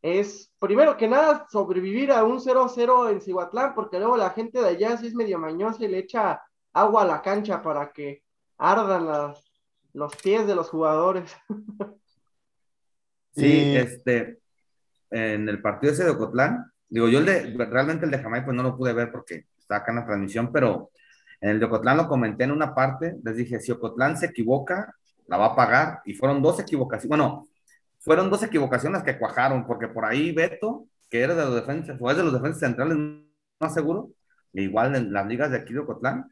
es, 0.03 0.53
primero 0.59 0.99
que 0.99 1.09
nada, 1.09 1.47
sobrevivir 1.51 2.13
a 2.13 2.23
un 2.25 2.39
0-0 2.39 3.13
en 3.13 3.23
Cihuatlán, 3.23 3.75
porque 3.75 3.99
luego 3.99 4.19
la 4.19 4.29
gente 4.29 4.61
de 4.61 4.69
allá 4.69 4.99
sí 4.99 5.07
es 5.07 5.15
medio 5.15 5.39
mañosa 5.39 5.83
y 5.83 5.89
le 5.89 6.01
echa 6.01 6.43
agua 6.75 7.01
a 7.01 7.07
la 7.07 7.23
cancha 7.23 7.63
para 7.63 7.93
que 7.93 8.25
ardan 8.59 9.33
los 9.95 10.17
pies 10.17 10.47
de 10.47 10.55
los 10.55 10.69
jugadores. 10.69 11.35
Sí, 13.33 13.77
este, 13.77 14.40
en 15.11 15.49
el 15.49 15.61
partido 15.61 15.93
ese 15.93 16.05
de 16.05 16.11
Ocotlán, 16.11 16.71
digo, 16.89 17.09
yo 17.09 17.19
el 17.19 17.27
de, 17.27 17.55
realmente 17.67 18.05
el 18.05 18.11
de 18.11 18.19
Jamaica 18.19 18.47
pues 18.47 18.57
no 18.57 18.63
lo 18.63 18.77
pude 18.77 18.93
ver 18.93 19.11
porque 19.11 19.47
está 19.59 19.77
acá 19.77 19.93
en 19.93 19.99
la 19.99 20.07
transmisión, 20.07 20.53
pero 20.53 20.91
en 21.41 21.51
el 21.51 21.61
de 21.61 21.67
Ocotlán 21.67 21.97
lo 21.97 22.09
comenté 22.09 22.45
en 22.45 22.53
una 22.53 22.75
parte, 22.75 23.17
les 23.23 23.37
dije, 23.37 23.61
si 23.61 23.73
Ocotlán 23.73 24.17
se 24.17 24.27
equivoca, 24.27 24.95
la 25.27 25.37
va 25.37 25.47
a 25.47 25.57
pagar, 25.57 26.01
y 26.05 26.15
fueron 26.15 26.43
dos 26.43 26.61
equivocaciones, 26.61 27.09
bueno, 27.09 27.49
fueron 27.99 28.31
dos 28.31 28.43
equivocaciones 28.43 29.03
que 29.03 29.19
cuajaron, 29.19 29.67
porque 29.67 29.89
por 29.89 30.05
ahí 30.05 30.33
Beto, 30.33 30.87
que 31.09 31.23
era 31.23 31.35
de 31.35 31.45
los 31.45 31.55
defensas, 31.55 31.97
o 32.01 32.11
es 32.11 32.17
de 32.17 32.25
los 32.25 32.33
defensas 32.33 32.61
centrales, 32.61 32.97
más 33.61 33.75
seguro, 33.75 34.11
igual 34.53 34.95
en 34.97 35.13
las 35.13 35.27
ligas 35.27 35.51
de 35.51 35.59
aquí 35.59 35.73
de 35.73 35.81
Ocotlán, 35.81 36.31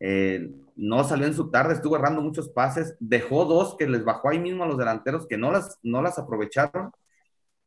eh, 0.00 0.50
no 0.76 1.04
salió 1.04 1.26
en 1.26 1.34
su 1.34 1.50
tarde, 1.50 1.74
estuvo 1.74 1.96
errando 1.96 2.22
muchos 2.22 2.48
pases, 2.48 2.96
dejó 2.98 3.44
dos 3.44 3.76
que 3.76 3.86
les 3.86 4.02
bajó 4.02 4.30
ahí 4.30 4.38
mismo 4.38 4.64
a 4.64 4.66
los 4.66 4.78
delanteros 4.78 5.26
que 5.26 5.36
no 5.36 5.52
las, 5.52 5.78
no 5.82 6.00
las 6.00 6.18
aprovecharon. 6.18 6.90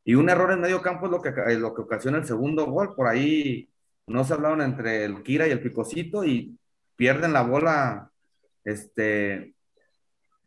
Y 0.05 0.15
un 0.15 0.29
error 0.29 0.51
en 0.51 0.61
medio 0.61 0.81
campo 0.81 1.05
es 1.05 1.11
lo 1.11 1.21
que, 1.21 1.31
lo 1.57 1.73
que 1.73 1.81
ocasiona 1.81 2.17
el 2.17 2.25
segundo 2.25 2.65
gol. 2.65 2.95
Por 2.95 3.07
ahí 3.07 3.69
no 4.07 4.23
se 4.23 4.33
hablaron 4.33 4.61
entre 4.61 5.05
el 5.05 5.23
Kira 5.23 5.47
y 5.47 5.51
el 5.51 5.61
Picocito 5.61 6.25
y 6.25 6.57
pierden 6.95 7.33
la 7.33 7.43
bola 7.43 8.11
este, 8.63 9.55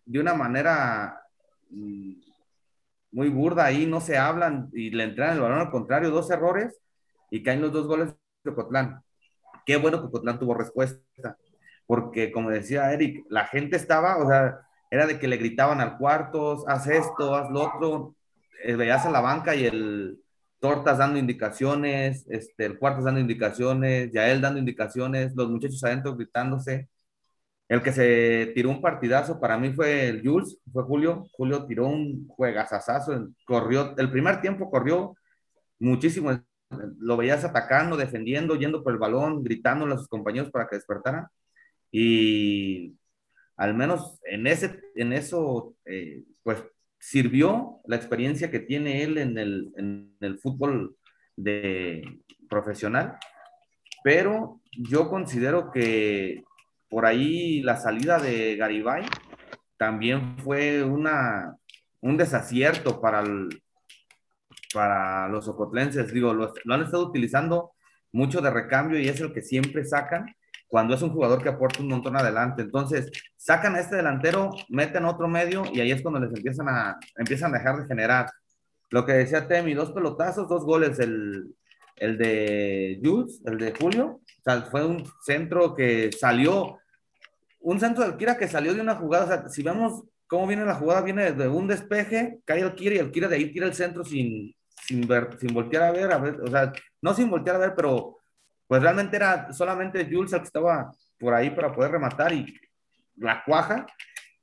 de 0.04 0.20
una 0.20 0.34
manera 0.34 1.22
mm, 1.70 2.12
muy 3.12 3.28
burda 3.30 3.64
ahí, 3.64 3.86
no 3.86 4.00
se 4.00 4.18
hablan 4.18 4.68
y 4.72 4.90
le 4.90 5.04
entran 5.04 5.34
el 5.34 5.40
balón 5.40 5.60
al 5.60 5.70
contrario, 5.70 6.10
dos 6.10 6.30
errores 6.30 6.78
y 7.30 7.42
caen 7.42 7.62
los 7.62 7.72
dos 7.72 7.86
goles 7.86 8.14
de 8.44 8.54
Cotlán. 8.54 9.02
Qué 9.64 9.76
bueno 9.76 10.02
que 10.02 10.10
Cotlán 10.10 10.38
tuvo 10.38 10.54
respuesta, 10.54 11.36
porque 11.86 12.30
como 12.30 12.50
decía 12.50 12.92
Eric, 12.92 13.24
la 13.28 13.46
gente 13.46 13.76
estaba, 13.76 14.18
o 14.18 14.28
sea, 14.28 14.60
era 14.90 15.06
de 15.06 15.18
que 15.18 15.28
le 15.28 15.38
gritaban 15.38 15.80
al 15.80 15.98
cuarto, 15.98 16.64
haz 16.68 16.86
esto, 16.86 17.34
haz 17.34 17.50
lo 17.50 17.62
otro, 17.62 18.14
veías 18.74 19.06
a 19.06 19.10
la 19.10 19.20
banca 19.20 19.54
y 19.54 19.66
el 19.66 20.18
Tortas 20.58 20.98
dando 20.98 21.18
indicaciones, 21.18 22.26
este, 22.28 22.64
el 22.66 22.78
Cuartos 22.78 23.04
dando 23.04 23.20
indicaciones, 23.20 24.10
Yael 24.12 24.40
dando 24.40 24.58
indicaciones, 24.58 25.34
los 25.36 25.50
muchachos 25.50 25.84
adentro 25.84 26.16
gritándose. 26.16 26.88
El 27.68 27.82
que 27.82 27.92
se 27.92 28.52
tiró 28.54 28.70
un 28.70 28.80
partidazo 28.80 29.40
para 29.40 29.58
mí 29.58 29.72
fue 29.72 30.08
el 30.08 30.22
Jules, 30.26 30.58
fue 30.72 30.84
Julio. 30.84 31.26
Julio 31.32 31.66
tiró 31.66 31.86
un 31.88 32.26
juegazazazo, 32.28 33.28
corrió, 33.44 33.94
el 33.98 34.10
primer 34.10 34.40
tiempo 34.40 34.70
corrió 34.70 35.14
muchísimo, 35.78 36.30
lo 36.98 37.16
veías 37.16 37.44
atacando, 37.44 37.96
defendiendo, 37.96 38.56
yendo 38.56 38.82
por 38.82 38.92
el 38.92 38.98
balón, 38.98 39.42
gritándole 39.42 39.94
a 39.94 39.98
sus 39.98 40.08
compañeros 40.08 40.50
para 40.50 40.66
que 40.68 40.76
despertaran. 40.76 41.26
Y 41.90 42.96
al 43.56 43.74
menos 43.74 44.18
en, 44.24 44.46
ese, 44.46 44.80
en 44.96 45.12
eso, 45.12 45.74
eh, 45.84 46.24
pues 46.42 46.64
sirvió 46.98 47.80
la 47.86 47.96
experiencia 47.96 48.50
que 48.50 48.60
tiene 48.60 49.02
él 49.02 49.18
en 49.18 49.38
el, 49.38 49.72
en 49.76 50.16
el 50.20 50.38
fútbol 50.38 50.96
de 51.36 52.20
profesional, 52.48 53.18
pero 54.02 54.60
yo 54.72 55.08
considero 55.08 55.70
que 55.70 56.44
por 56.88 57.06
ahí 57.06 57.62
la 57.62 57.76
salida 57.76 58.18
de 58.18 58.56
Garibay 58.56 59.04
también 59.76 60.38
fue 60.38 60.82
una, 60.82 61.56
un 62.00 62.16
desacierto 62.16 63.00
para, 63.00 63.24
para 64.72 65.28
los 65.28 65.48
ocotlenses. 65.48 66.12
Digo, 66.12 66.32
lo, 66.32 66.52
lo, 66.64 66.74
han 66.74 66.82
estado 66.82 67.06
utilizando 67.06 67.72
mucho 68.12 68.40
de 68.40 68.50
recambio 68.50 68.98
y 68.98 69.08
es 69.08 69.20
el 69.20 69.32
que 69.32 69.42
siempre 69.42 69.84
sacan 69.84 70.26
cuando 70.68 70.94
es 70.94 71.02
un 71.02 71.10
jugador 71.10 71.42
que 71.42 71.48
aporta 71.48 71.80
un 71.80 71.88
montón 71.88 72.16
adelante. 72.16 72.62
Entonces, 72.62 73.10
sacan 73.36 73.76
a 73.76 73.80
este 73.80 73.96
delantero, 73.96 74.50
meten 74.68 75.04
otro 75.04 75.28
medio 75.28 75.64
y 75.72 75.80
ahí 75.80 75.92
es 75.92 76.02
cuando 76.02 76.20
les 76.20 76.34
empiezan 76.34 76.68
a, 76.68 76.98
empiezan 77.16 77.54
a 77.54 77.58
dejar 77.58 77.80
de 77.80 77.86
generar. 77.86 78.30
Lo 78.90 79.04
que 79.04 79.12
decía 79.12 79.48
Temi, 79.48 79.74
dos 79.74 79.92
pelotazos, 79.92 80.48
dos 80.48 80.64
goles, 80.64 80.98
el, 80.98 81.54
el 81.96 82.18
de 82.18 83.00
Jules, 83.02 83.40
el 83.46 83.58
de 83.58 83.74
Julio, 83.78 84.20
o 84.20 84.42
sea, 84.42 84.62
fue 84.62 84.84
un 84.84 85.04
centro 85.24 85.74
que 85.74 86.10
salió, 86.12 86.78
un 87.60 87.80
centro 87.80 88.04
del 88.04 88.16
Kira 88.16 88.36
que 88.36 88.48
salió 88.48 88.74
de 88.74 88.80
una 88.80 88.94
jugada, 88.96 89.24
o 89.24 89.28
sea, 89.28 89.48
si 89.48 89.62
vemos 89.62 90.04
cómo 90.26 90.46
viene 90.46 90.64
la 90.64 90.74
jugada, 90.74 91.02
viene 91.02 91.32
de 91.32 91.48
un 91.48 91.66
despeje, 91.66 92.40
cae 92.44 92.60
el 92.60 92.74
y 92.78 92.98
el 92.98 93.10
de 93.10 93.34
ahí 93.34 93.52
tira 93.52 93.66
el 93.66 93.74
centro 93.74 94.04
sin, 94.04 94.54
sin, 94.82 95.06
ver, 95.06 95.36
sin 95.40 95.54
voltear 95.54 95.84
a 95.84 95.92
ver, 95.92 96.12
a 96.12 96.18
ver, 96.18 96.40
o 96.40 96.48
sea, 96.48 96.72
no 97.00 97.14
sin 97.14 97.30
voltear 97.30 97.56
a 97.56 97.60
ver, 97.60 97.74
pero 97.74 98.18
pues 98.66 98.82
realmente 98.82 99.16
era 99.16 99.52
solamente 99.52 100.08
Jules 100.10 100.32
el 100.32 100.40
que 100.40 100.46
estaba 100.46 100.90
por 101.18 101.34
ahí 101.34 101.50
para 101.50 101.72
poder 101.74 101.92
rematar 101.92 102.32
y 102.32 102.58
la 103.16 103.42
cuaja. 103.44 103.86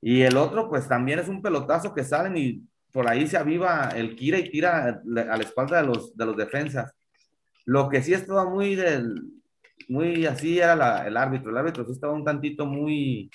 Y 0.00 0.22
el 0.22 0.36
otro, 0.36 0.68
pues 0.68 0.88
también 0.88 1.18
es 1.18 1.28
un 1.28 1.42
pelotazo 1.42 1.94
que 1.94 2.04
salen 2.04 2.36
y 2.36 2.62
por 2.92 3.08
ahí 3.08 3.26
se 3.26 3.36
aviva 3.36 3.90
el 3.94 4.14
Kira 4.14 4.38
y 4.38 4.50
tira 4.50 4.86
a 4.88 5.36
la 5.36 5.42
espalda 5.42 5.80
de 5.80 5.86
los, 5.86 6.16
de 6.16 6.26
los 6.26 6.36
defensas. 6.36 6.92
Lo 7.64 7.88
que 7.88 8.02
sí 8.02 8.12
estaba 8.12 8.48
muy 8.48 8.74
del, 8.74 9.14
muy 9.88 10.26
así 10.26 10.58
era 10.58 11.06
el 11.06 11.16
árbitro. 11.16 11.50
El 11.50 11.58
árbitro 11.58 11.84
sí 11.84 11.92
estaba 11.92 12.12
un 12.12 12.24
tantito 12.24 12.66
muy 12.66 13.30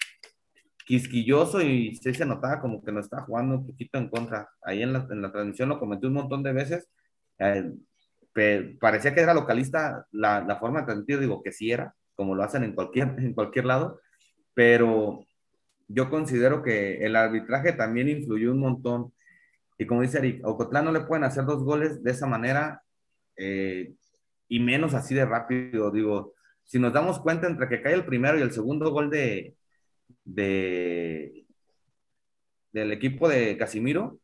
quisquilloso 0.86 1.62
y 1.62 1.96
sí 1.96 2.14
se 2.14 2.26
notaba 2.26 2.60
como 2.60 2.84
que 2.84 2.92
no 2.92 3.00
estaba 3.00 3.24
jugando 3.24 3.56
un 3.56 3.68
poquito 3.68 3.98
en 3.98 4.10
contra. 4.10 4.50
Ahí 4.62 4.82
en 4.82 4.94
la, 4.94 5.08
en 5.10 5.22
la 5.22 5.32
transmisión 5.32 5.70
lo 5.70 5.80
comenté 5.80 6.08
un 6.08 6.14
montón 6.14 6.44
de 6.44 6.54
veces. 6.54 6.88
Eh, 7.40 7.72
parecía 8.80 9.14
que 9.14 9.22
era 9.22 9.34
localista 9.34 10.06
la, 10.12 10.42
la 10.42 10.58
forma 10.58 10.80
de 10.80 10.86
transmitir, 10.86 11.20
digo 11.20 11.42
que 11.44 11.52
sí 11.52 11.72
era, 11.72 11.94
como 12.16 12.36
lo 12.36 12.44
hacen 12.44 12.64
en 12.64 12.74
cualquier, 12.74 13.08
en 13.18 13.34
cualquier 13.34 13.66
lado, 13.66 14.00
pero 14.54 15.26
yo 15.88 16.10
considero 16.10 16.62
que 16.62 17.04
el 17.06 17.16
arbitraje 17.16 17.74
también 17.74 18.10
influyó 18.10 18.52
un 18.52 18.60
montón. 18.60 19.14
Y 19.78 19.86
como 19.86 20.02
dice 20.02 20.20
Eric, 20.20 20.44
a 20.44 20.50
Ocotlán 20.50 20.86
no 20.86 20.92
le 20.92 21.02
pueden 21.02 21.24
hacer 21.24 21.46
dos 21.46 21.64
goles 21.64 22.04
de 22.04 22.12
esa 22.12 22.28
manera 22.28 22.84
eh, 23.38 23.94
y 24.48 24.60
menos 24.60 24.94
así 24.94 25.16
de 25.16 25.26
rápido. 25.26 25.92
Digo, 25.92 26.34
si 26.64 26.78
nos 26.78 26.94
damos 26.94 27.20
cuenta 27.20 27.48
entre 27.48 27.68
que 27.68 27.82
cae 27.82 27.94
el 27.94 28.06
primero 28.06 28.38
y 28.38 28.42
el 28.42 28.52
segundo 28.52 28.92
gol 28.92 29.10
de, 29.10 29.56
de 30.24 31.46
del 32.72 32.92
equipo 32.92 33.28
de 33.28 33.58
Casimiro, 33.58 34.20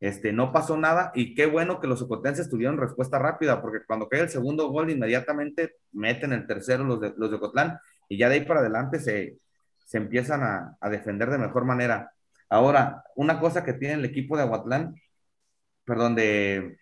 este, 0.00 0.32
no 0.32 0.50
pasó 0.50 0.78
nada 0.78 1.12
y 1.14 1.34
qué 1.34 1.44
bueno 1.44 1.78
que 1.78 1.86
los 1.86 2.00
ocotenses 2.00 2.48
tuvieron 2.48 2.78
respuesta 2.78 3.18
rápida, 3.18 3.60
porque 3.60 3.84
cuando 3.86 4.08
cae 4.08 4.20
el 4.20 4.30
segundo 4.30 4.68
gol, 4.68 4.90
inmediatamente 4.90 5.76
meten 5.92 6.32
el 6.32 6.46
tercero 6.46 6.84
los 6.84 7.00
de, 7.00 7.12
los 7.16 7.30
de 7.30 7.36
Ocotlán 7.36 7.78
y 8.08 8.16
ya 8.16 8.30
de 8.30 8.36
ahí 8.36 8.44
para 8.46 8.60
adelante 8.60 8.98
se, 8.98 9.38
se 9.84 9.98
empiezan 9.98 10.42
a, 10.42 10.76
a, 10.80 10.88
defender 10.88 11.28
de 11.30 11.36
mejor 11.36 11.66
manera. 11.66 12.12
Ahora, 12.48 13.04
una 13.14 13.38
cosa 13.38 13.62
que 13.62 13.74
tiene 13.74 13.94
el 13.94 14.04
equipo 14.06 14.36
de 14.36 14.42
Aguatlán, 14.44 14.94
perdón, 15.84 16.14
de, 16.14 16.78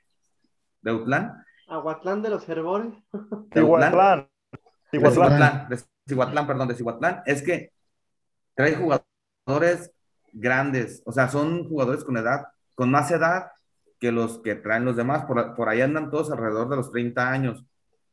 de 0.82 0.92
Utlán. 0.92 1.44
Aguatlán 1.66 2.22
de 2.22 2.30
los 2.30 2.48
herbores. 2.48 2.94
De 3.50 3.60
Aguatlán. 3.60 4.28
De 4.92 5.00
Cihuatlán, 5.00 5.68
de 5.68 5.78
Cihuatlán, 6.06 6.46
perdón, 6.46 6.68
de 6.68 6.74
Cihuatlán, 6.74 7.22
es 7.26 7.42
que 7.42 7.72
trae 8.54 8.74
jugadores 8.74 9.92
grandes, 10.32 11.02
o 11.04 11.12
sea, 11.12 11.28
son 11.28 11.68
jugadores 11.68 12.04
con 12.04 12.16
edad 12.16 12.46
con 12.78 12.92
más 12.92 13.10
edad 13.10 13.50
que 13.98 14.12
los 14.12 14.38
que 14.38 14.54
traen 14.54 14.84
los 14.84 14.94
demás. 14.94 15.24
Por, 15.24 15.56
por 15.56 15.68
ahí 15.68 15.80
andan 15.80 16.12
todos 16.12 16.30
alrededor 16.30 16.68
de 16.68 16.76
los 16.76 16.92
30 16.92 17.28
años. 17.28 17.66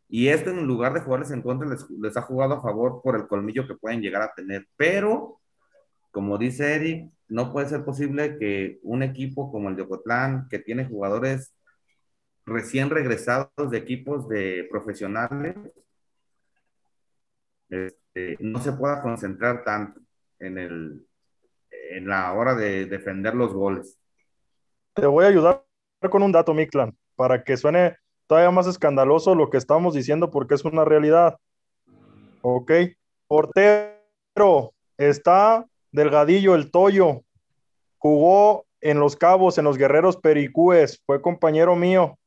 Y 0.10 0.30
este, 0.30 0.50
en 0.50 0.66
lugar 0.66 0.92
de 0.96 1.02
jugarles 1.02 1.30
en 1.30 1.44
contra, 1.44 1.70
les, 1.70 2.18
ha 2.18 2.22
jugado 2.24 2.56
a 2.56 2.62
favor 2.64 3.00
por 3.04 3.16
el 3.16 3.28
colmillo 3.28 3.68
que 3.68 3.76
pueden 3.76 4.02
llegar 4.02 4.24
a 4.24 4.34
tener. 4.34 4.68
Pero, 4.76 5.40
como 6.10 6.40
dice 6.40 6.74
Eric, 6.74 7.12
no 7.28 7.54
puede 7.54 7.70
ser 7.70 7.86
posible 7.86 8.40
que 8.40 8.80
un 8.82 9.04
equipo 9.04 9.52
como 9.52 9.70
el 9.70 9.76
de 9.76 9.84
Ocotlán, 9.84 10.48
que 10.50 10.58
tiene 10.58 10.86
jugadores 10.86 11.54
recién 12.44 12.90
regresados 12.90 13.70
de 13.70 13.78
equipos 13.78 14.28
de 14.28 14.68
profesionales, 14.72 15.56
este, 17.70 18.38
no 18.40 18.60
se 18.60 18.72
pueda 18.72 19.04
concentrar 19.04 19.64
tanto 19.64 20.02
en, 20.40 20.58
en 20.58 22.08
la 22.08 22.34
hora 22.34 22.56
de 22.56 22.88
defender 22.88 23.36
los 23.36 23.54
goles. 23.54 24.00
Te 24.96 25.06
voy 25.08 25.26
a 25.26 25.28
ayudar 25.28 25.62
con 26.10 26.24
un 26.24 26.32
dato, 26.32 26.54
Miklan, 26.54 26.98
para 27.18 27.44
que 27.44 27.58
suene 27.58 27.98
todavía 28.28 28.50
más 28.50 28.66
escandaloso 28.66 29.36
lo 29.36 29.50
que 29.50 29.58
estamos 29.58 29.94
diciendo 29.94 30.32
porque 30.32 30.56
es 30.56 30.64
una 30.64 30.86
realidad. 30.86 31.38
Ok. 32.42 32.72
Portero 33.28 34.74
está 34.98 35.66
Delgadillo, 35.92 36.56
el 36.56 36.72
Toyo. 36.72 37.24
Jugó 37.98 38.66
en 38.80 39.02
Los 39.02 39.18
Cabos, 39.18 39.58
en 39.58 39.66
los 39.66 39.78
Guerreros 39.78 40.16
Pericúes. 40.16 41.02
Fue 41.06 41.22
compañero 41.22 41.76
mío. 41.76 42.18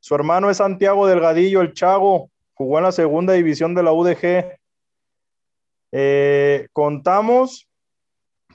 Su 0.00 0.14
hermano 0.14 0.48
es 0.48 0.56
Santiago 0.56 1.06
Delgadillo, 1.06 1.60
el 1.60 1.74
Chago. 1.74 2.30
Jugó 2.54 2.78
en 2.78 2.84
la 2.84 2.92
segunda 2.92 3.34
división 3.34 3.74
de 3.74 3.82
la 3.82 3.92
UDG. 3.92 4.58
Eh, 5.92 6.68
contamos 6.72 7.68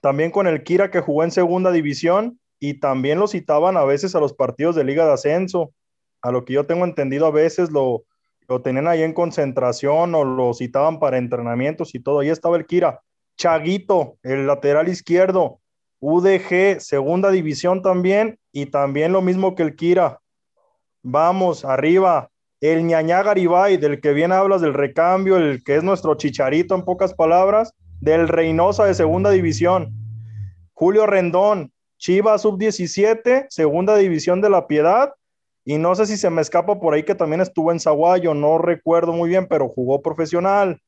también 0.01 0.31
con 0.31 0.47
el 0.47 0.63
Kira 0.63 0.89
que 0.89 1.01
jugó 1.01 1.23
en 1.23 1.29
segunda 1.29 1.71
división 1.71 2.40
y 2.63 2.75
también 2.75 3.19
lo 3.19 3.27
citaban 3.27 3.75
a 3.75 3.83
veces 3.83 4.13
a 4.13 4.19
los 4.19 4.33
partidos 4.33 4.75
de 4.75 4.83
Liga 4.83 5.03
de 5.05 5.13
Ascenso. 5.13 5.73
A 6.21 6.31
lo 6.31 6.45
que 6.45 6.53
yo 6.53 6.67
tengo 6.67 6.85
entendido, 6.85 7.25
a 7.25 7.31
veces 7.31 7.71
lo, 7.71 8.03
lo 8.47 8.61
tenían 8.61 8.87
ahí 8.87 9.01
en 9.01 9.13
concentración 9.13 10.13
o 10.13 10.23
lo 10.23 10.53
citaban 10.53 10.99
para 10.99 11.17
entrenamientos 11.17 11.95
y 11.95 11.99
todo. 11.99 12.19
Ahí 12.19 12.29
estaba 12.29 12.57
el 12.57 12.67
Kira. 12.67 13.01
Chaguito, 13.35 14.19
el 14.21 14.45
lateral 14.45 14.89
izquierdo. 14.89 15.59
UDG, 16.01 16.79
segunda 16.79 17.31
división 17.31 17.81
también, 17.81 18.37
y 18.51 18.67
también 18.67 19.11
lo 19.11 19.23
mismo 19.23 19.55
que 19.55 19.63
el 19.63 19.75
Kira. 19.75 20.19
Vamos, 21.01 21.65
arriba. 21.65 22.29
El 22.59 22.85
ñañá 22.85 23.23
Garibay, 23.23 23.77
del 23.77 23.99
que 24.01 24.13
bien 24.13 24.31
hablas 24.31 24.61
del 24.61 24.75
recambio, 24.75 25.37
el 25.37 25.63
que 25.63 25.77
es 25.77 25.83
nuestro 25.83 26.13
chicharito 26.13 26.75
en 26.75 26.85
pocas 26.85 27.15
palabras, 27.15 27.73
del 28.01 28.27
Reynosa 28.27 28.85
de 28.85 28.93
segunda 28.93 29.31
división. 29.31 29.91
Julio 30.73 31.07
Rendón, 31.07 31.71
Chivas 32.01 32.41
sub-17, 32.41 33.45
segunda 33.49 33.95
división 33.95 34.41
de 34.41 34.49
la 34.49 34.65
Piedad. 34.65 35.13
Y 35.63 35.77
no 35.77 35.93
sé 35.93 36.07
si 36.07 36.17
se 36.17 36.31
me 36.31 36.41
escapa 36.41 36.79
por 36.79 36.95
ahí 36.95 37.03
que 37.03 37.13
también 37.13 37.41
estuvo 37.41 37.71
en 37.71 37.79
Zaguayo, 37.79 38.33
no 38.33 38.57
recuerdo 38.57 39.13
muy 39.13 39.29
bien, 39.29 39.45
pero 39.47 39.69
jugó 39.69 40.01
profesional. 40.01 40.81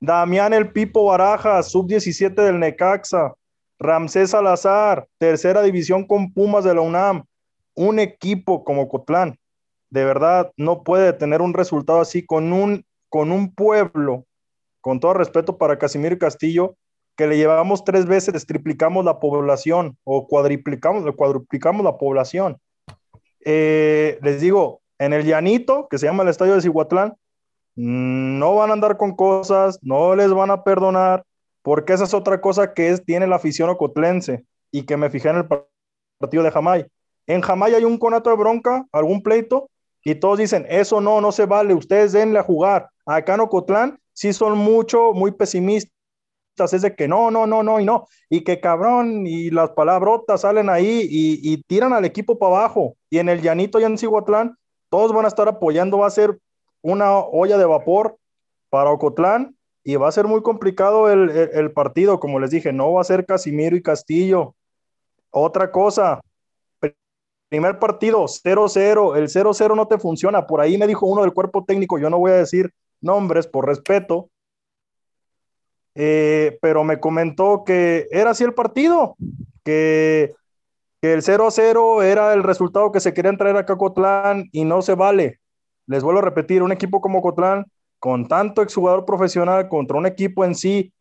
Damián 0.00 0.52
El 0.52 0.72
Pipo 0.72 1.04
Baraja, 1.04 1.62
sub-17 1.62 2.34
del 2.34 2.58
Necaxa. 2.58 3.34
Ramsés 3.78 4.30
Salazar, 4.30 5.06
tercera 5.18 5.62
división 5.62 6.04
con 6.04 6.32
Pumas 6.32 6.64
de 6.64 6.74
la 6.74 6.80
UNAM. 6.80 7.22
un 7.76 8.00
equipo 8.00 8.64
como 8.64 8.88
Cotlán, 8.88 9.38
de 9.90 10.04
verdad, 10.04 10.50
no 10.56 10.82
puede 10.82 11.12
tener 11.12 11.40
un 11.40 11.54
resultado 11.54 12.00
así 12.00 12.26
con 12.26 12.52
un, 12.52 12.84
con 13.08 13.30
un 13.30 13.54
pueblo, 13.54 14.24
con 14.80 14.98
todo 14.98 15.14
respeto 15.14 15.56
para 15.56 15.78
Casimiro 15.78 16.18
Castillo, 16.18 16.74
que 17.18 17.26
le 17.26 17.36
llevamos 17.36 17.84
tres 17.84 18.06
veces, 18.06 18.46
triplicamos 18.46 19.04
la 19.04 19.18
población 19.18 19.98
o 20.04 20.28
cuadriplicamos, 20.28 21.04
cuadruplicamos 21.16 21.84
la 21.84 21.98
población. 21.98 22.58
Eh, 23.44 24.20
les 24.22 24.40
digo, 24.40 24.82
en 25.00 25.12
el 25.12 25.26
llanito, 25.26 25.88
que 25.90 25.98
se 25.98 26.06
llama 26.06 26.22
el 26.22 26.28
estadio 26.28 26.54
de 26.54 26.62
Cihuatlán, 26.62 27.16
no 27.74 28.54
van 28.54 28.70
a 28.70 28.74
andar 28.74 28.96
con 28.96 29.16
cosas, 29.16 29.80
no 29.82 30.14
les 30.14 30.32
van 30.32 30.52
a 30.52 30.62
perdonar, 30.62 31.24
porque 31.62 31.92
esa 31.92 32.04
es 32.04 32.14
otra 32.14 32.40
cosa 32.40 32.72
que 32.72 32.90
es, 32.90 33.04
tiene 33.04 33.26
la 33.26 33.36
afición 33.36 33.68
ocotlense 33.68 34.44
y 34.70 34.84
que 34.84 34.96
me 34.96 35.10
fijé 35.10 35.30
en 35.30 35.38
el 35.38 35.48
partido 36.18 36.44
de 36.44 36.52
Jamay. 36.52 36.86
En 37.26 37.40
Jamay 37.40 37.74
hay 37.74 37.84
un 37.84 37.98
conato 37.98 38.30
de 38.30 38.36
bronca, 38.36 38.86
algún 38.92 39.24
pleito, 39.24 39.68
y 40.04 40.14
todos 40.14 40.38
dicen, 40.38 40.66
eso 40.68 41.00
no, 41.00 41.20
no 41.20 41.32
se 41.32 41.46
vale, 41.46 41.74
ustedes 41.74 42.12
denle 42.12 42.38
a 42.38 42.44
jugar. 42.44 42.88
Acá 43.04 43.34
en 43.34 43.40
Ocotlán 43.40 43.98
sí 44.12 44.32
son 44.32 44.56
mucho, 44.56 45.12
muy 45.14 45.32
pesimistas, 45.32 45.97
es 46.60 46.82
de 46.82 46.94
que 46.94 47.08
no, 47.08 47.30
no, 47.30 47.46
no, 47.46 47.62
no, 47.62 47.80
y 47.80 47.84
no, 47.84 48.06
y 48.28 48.42
que 48.42 48.60
cabrón, 48.60 49.26
y 49.26 49.50
las 49.50 49.70
palabrotas 49.70 50.42
salen 50.42 50.68
ahí 50.68 51.06
y, 51.10 51.62
tiran 51.62 51.92
al 51.92 52.04
equipo 52.04 52.38
para 52.38 52.56
abajo. 52.56 52.96
Y 53.10 53.18
en 53.18 53.28
el 53.28 53.42
llanito 53.42 53.80
y 53.80 53.84
en 53.84 53.98
Cihuatlán, 53.98 54.56
todos 54.90 55.12
van 55.12 55.24
a 55.24 55.28
estar 55.28 55.48
apoyando, 55.48 55.98
va 55.98 56.06
a 56.06 56.10
ser 56.10 56.38
una 56.82 57.18
olla 57.18 57.58
de 57.58 57.64
vapor 57.64 58.16
para 58.70 58.90
Ocotlán 58.90 59.56
y 59.84 59.96
va 59.96 60.08
a 60.08 60.12
ser 60.12 60.26
muy 60.26 60.42
complicado 60.42 61.10
el, 61.10 61.30
el, 61.30 61.72
partido, 61.72 62.20
como 62.20 62.38
les 62.40 62.50
dije, 62.50 62.72
no 62.72 62.92
va 62.92 63.00
a 63.00 63.04
ser 63.04 63.24
Casimiro 63.26 63.76
y 63.76 63.82
Castillo. 63.82 64.54
Otra 65.30 65.70
cosa, 65.70 66.20
primer 67.48 67.78
partido 67.78 68.24
0-0, 68.24 69.16
el 69.16 69.28
0-0 69.28 69.76
no 69.76 69.86
te 69.88 69.98
funciona, 69.98 70.46
por 70.46 70.60
ahí 70.60 70.76
me 70.76 70.86
dijo 70.86 71.06
uno 71.06 71.22
del 71.22 71.32
cuerpo 71.32 71.64
técnico, 71.64 71.98
yo 71.98 72.10
no 72.10 72.18
voy 72.18 72.32
a 72.32 72.36
decir 72.36 72.72
nombres 73.00 73.46
por 73.46 73.66
respeto, 73.66 74.30
eh, 76.00 76.58
pero 76.62 76.84
me 76.84 77.00
comentó 77.00 77.64
que 77.66 78.06
era 78.12 78.30
así 78.30 78.44
el 78.44 78.54
partido, 78.54 79.16
que, 79.64 80.32
que 81.02 81.12
el 81.12 81.22
0-0 81.22 82.04
era 82.04 82.32
el 82.34 82.44
resultado 82.44 82.92
que 82.92 83.00
se 83.00 83.12
querían 83.12 83.36
traer 83.36 83.56
acá 83.56 83.72
a 83.72 83.78
Cotlán 83.78 84.48
y 84.52 84.64
no 84.64 84.80
se 84.80 84.94
vale. 84.94 85.40
Les 85.88 86.04
vuelvo 86.04 86.20
a 86.20 86.22
repetir, 86.22 86.62
un 86.62 86.70
equipo 86.70 87.00
como 87.00 87.20
Cotlán 87.20 87.66
con 87.98 88.28
tanto 88.28 88.62
exjugador 88.62 89.04
profesional 89.04 89.68
contra 89.68 89.98
un 89.98 90.06
equipo 90.06 90.44
en 90.44 90.54
sí 90.54 90.92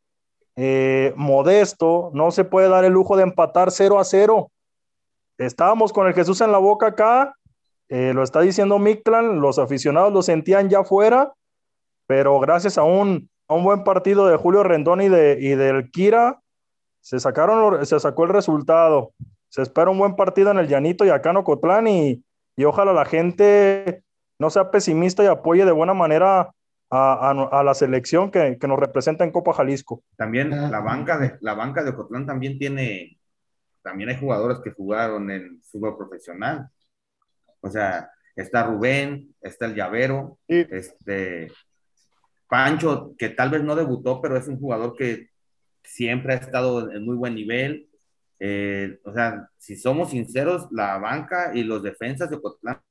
eh, 0.56 1.14
modesto, 1.16 2.10
no 2.16 2.32
se 2.32 2.44
puede 2.44 2.68
dar 2.68 2.84
el 2.84 2.94
lujo 2.94 3.16
de 3.18 3.22
empatar 3.22 3.70
0 3.70 4.00
a 4.00 4.04
0. 4.04 4.50
Estábamos 5.38 5.94
con 5.94 6.08
el 6.08 6.16
Jesús 6.16 6.42
en 6.42 6.52
la 6.52 6.58
boca 6.58 6.88
acá, 6.88 7.36
eh, 7.88 8.14
lo 8.16 8.24
está 8.24 8.42
diciendo 8.42 8.80
Mictlan, 8.80 9.42
los 9.42 9.60
aficionados 9.60 10.12
lo 10.12 10.24
sentían 10.24 10.70
ya 10.70 10.84
fuera, 10.84 11.34
pero 12.08 12.40
gracias 12.40 12.80
a 12.80 12.84
un, 12.84 13.30
a 13.30 13.37
un 13.56 13.64
buen 13.64 13.84
partido 13.84 14.28
de 14.28 14.38
Julio 14.38 14.64
Rendón 14.64 15.02
y, 15.02 15.10
de, 15.10 15.38
y 15.40 15.56
del 15.56 15.90
Kira, 15.92 16.42
se, 17.02 17.20
sacaron, 17.20 17.86
se 17.86 18.00
sacó 18.00 18.26
el 18.26 18.30
resultado. 18.30 19.14
Se 19.50 19.62
espera 19.62 19.90
un 19.90 19.98
buen 19.98 20.16
partido 20.16 20.52
en 20.52 20.58
el 20.58 20.68
Llanito 20.68 21.06
y 21.06 21.10
acá 21.10 21.30
en 21.30 21.38
Ocotlán 21.38 21.88
y, 21.88 22.24
y 22.56 22.64
ojalá 22.66 22.92
la 22.92 23.06
gente 23.06 24.04
no 24.40 24.50
sea 24.50 24.72
pesimista 24.72 25.24
y 25.24 25.28
apoye 25.28 25.66
de 25.66 25.72
buena 25.72 25.94
manera 25.94 26.52
a, 26.90 27.64
la 27.66 27.74
selección 27.74 28.32
que, 28.32 28.58
nos 28.68 28.80
representa 28.80 29.24
en 29.24 29.32
Copa 29.32 29.54
Jalisco. 29.54 30.04
También 30.16 30.54
ah. 30.54 30.70
la 30.70 30.80
banca 30.80 31.18
de 31.18 31.38
la 31.42 31.54
banca 31.54 31.84
de 31.84 31.90
Ocotlán 31.90 32.26
también 32.26 32.58
tiene, 32.58 33.20
también 33.82 34.10
hay 34.10 34.18
jugadores 34.18 34.60
que 34.64 34.72
jugaron 34.72 35.30
en 35.32 35.62
fútbol 35.64 35.98
profesional. 35.98 36.70
O 37.62 37.70
sea, 37.70 38.10
está 38.36 38.64
Rubén, 38.64 39.36
está 39.42 39.66
el 39.66 39.76
Llavero, 39.76 40.38
este 40.48 41.52
Pancho, 42.48 43.16
que 43.18 43.30
tal 43.30 43.50
vez 43.50 43.64
no 43.64 43.76
debutó, 43.76 44.22
pero 44.22 44.38
es 44.38 44.48
un 44.48 44.60
jugador 44.60 44.96
que 44.96 45.30
siempre 45.84 46.34
ha 46.34 46.38
estado 46.38 46.92
en 46.92 47.06
muy 47.06 47.16
buen 47.16 47.36
nivel. 47.36 47.90
Eh, 48.40 49.00
o 49.04 49.14
sea, 49.14 49.50
si 49.58 49.76
somos 49.76 50.12
sinceros, 50.12 50.68
la 50.72 50.98
banca 50.98 51.52
y 51.54 51.64
los 51.64 51.84
defensas 51.84 52.30
de 52.30 52.38
Ocotlán, 52.38 52.82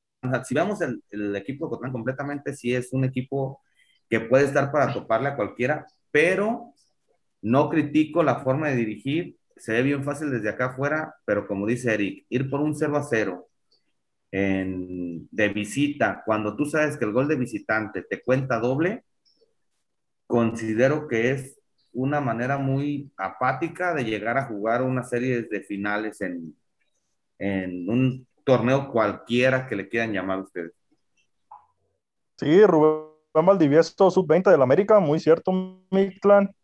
si 0.44 0.54
vemos 0.54 0.80
el, 0.80 1.36
equipo 1.36 1.64
de 1.64 1.68
Ocotlán 1.68 1.92
completamente, 1.92 2.54
sí 2.54 2.74
es 2.74 2.92
un 2.92 3.04
equipo 3.04 3.60
que 4.08 4.20
puede 4.20 4.44
estar 4.46 4.72
para 4.72 4.92
toparle 4.92 5.28
a 5.28 5.36
cualquiera, 5.36 5.86
pero 6.10 6.74
no 7.42 7.68
critico 7.70 8.22
la 8.22 8.40
forma 8.40 8.68
de 8.68 8.76
dirigir, 8.76 9.36
se 9.56 9.72
ve 9.72 9.82
bien 9.82 10.04
fácil 10.04 10.30
desde 10.30 10.50
acá 10.50 10.66
afuera, 10.66 11.14
pero 11.24 11.46
como 11.46 11.66
dice 11.66 11.94
Eric, 11.94 12.26
ir 12.28 12.50
por 12.50 12.60
un 12.60 12.74
0 12.74 12.96
a 12.96 13.02
0 13.02 13.48
de 14.30 15.48
visita, 15.48 16.22
cuando 16.26 16.56
tú 16.56 16.66
sabes 16.66 16.98
que 16.98 17.04
el 17.04 17.12
gol 17.12 17.28
de 17.28 17.36
visitante 17.36 18.02
te 18.02 18.22
cuenta 18.22 18.58
doble, 18.58 19.04
considero 20.26 21.08
que 21.08 21.30
es 21.30 21.58
una 21.92 22.20
manera 22.20 22.58
muy 22.58 23.10
apática 23.16 23.94
de 23.94 24.04
llegar 24.04 24.36
a 24.36 24.46
jugar 24.46 24.82
una 24.82 25.02
serie 25.02 25.42
de 25.42 25.60
finales 25.62 26.20
en, 26.20 26.54
en 27.38 27.88
un 27.88 28.26
torneo 28.44 28.90
cualquiera 28.90 29.66
que 29.66 29.76
le 29.76 29.88
quieran 29.88 30.12
llamar 30.12 30.38
a 30.38 30.42
ustedes. 30.42 30.72
Sí, 32.36 32.64
Rubén 32.66 33.16
Valdivieso, 33.32 34.10
sub-20 34.10 34.50
del 34.50 34.62
América, 34.62 35.00
muy 35.00 35.20
cierto, 35.20 35.52
Mictlán. 35.90 36.54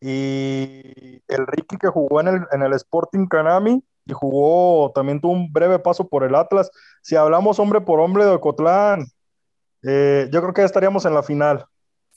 Y 0.00 1.22
el 1.28 1.46
Ricky 1.46 1.76
que 1.76 1.88
jugó 1.88 2.20
en 2.22 2.28
el, 2.28 2.46
en 2.52 2.62
el 2.62 2.72
Sporting 2.72 3.26
Canami 3.26 3.84
y 4.06 4.12
jugó, 4.12 4.92
también 4.94 5.20
tuvo 5.20 5.32
un 5.32 5.52
breve 5.52 5.78
paso 5.78 6.08
por 6.08 6.24
el 6.24 6.34
Atlas. 6.34 6.70
Si 7.02 7.16
hablamos 7.16 7.58
hombre 7.58 7.82
por 7.82 8.00
hombre 8.00 8.24
de 8.24 8.30
Ocotlán, 8.30 9.06
eh, 9.82 10.28
yo 10.32 10.40
creo 10.40 10.54
que 10.54 10.62
ya 10.62 10.66
estaríamos 10.66 11.04
en 11.04 11.14
la 11.14 11.22
final, 11.22 11.66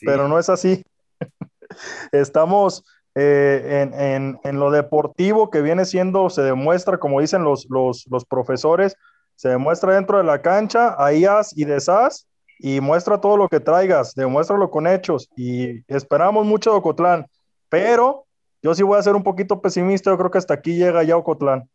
pero 0.01 0.27
no 0.27 0.39
es 0.39 0.49
así. 0.49 0.83
Estamos 2.11 2.83
eh, 3.15 3.81
en, 3.81 3.93
en, 3.93 4.39
en, 4.43 4.59
lo 4.59 4.71
deportivo 4.71 5.49
que 5.49 5.61
viene 5.61 5.85
siendo, 5.85 6.29
se 6.29 6.41
demuestra, 6.41 6.97
como 6.97 7.21
dicen 7.21 7.43
los, 7.43 7.67
los, 7.69 8.05
los 8.09 8.25
profesores, 8.25 8.95
se 9.35 9.49
demuestra 9.49 9.95
dentro 9.95 10.17
de 10.17 10.23
la 10.23 10.41
cancha, 10.41 10.95
ahí 10.97 11.25
haz 11.25 11.55
y 11.57 11.65
deshaz, 11.65 12.27
y 12.59 12.79
muestra 12.79 13.19
todo 13.19 13.37
lo 13.37 13.49
que 13.49 13.59
traigas, 13.59 14.15
demuéstralo 14.15 14.69
con 14.69 14.87
hechos 14.87 15.29
y 15.35 15.83
esperamos 15.93 16.45
mucho 16.45 16.71
de 16.71 16.77
Ocotlán, 16.77 17.27
pero 17.69 18.25
yo 18.61 18.73
sí 18.73 18.83
voy 18.83 18.97
a 18.97 19.03
ser 19.03 19.15
un 19.15 19.23
poquito 19.23 19.61
pesimista, 19.61 20.09
yo 20.09 20.17
creo 20.17 20.31
que 20.31 20.37
hasta 20.37 20.53
aquí 20.53 20.75
llega 20.75 21.03
ya 21.03 21.17
Ocotlán. 21.17 21.69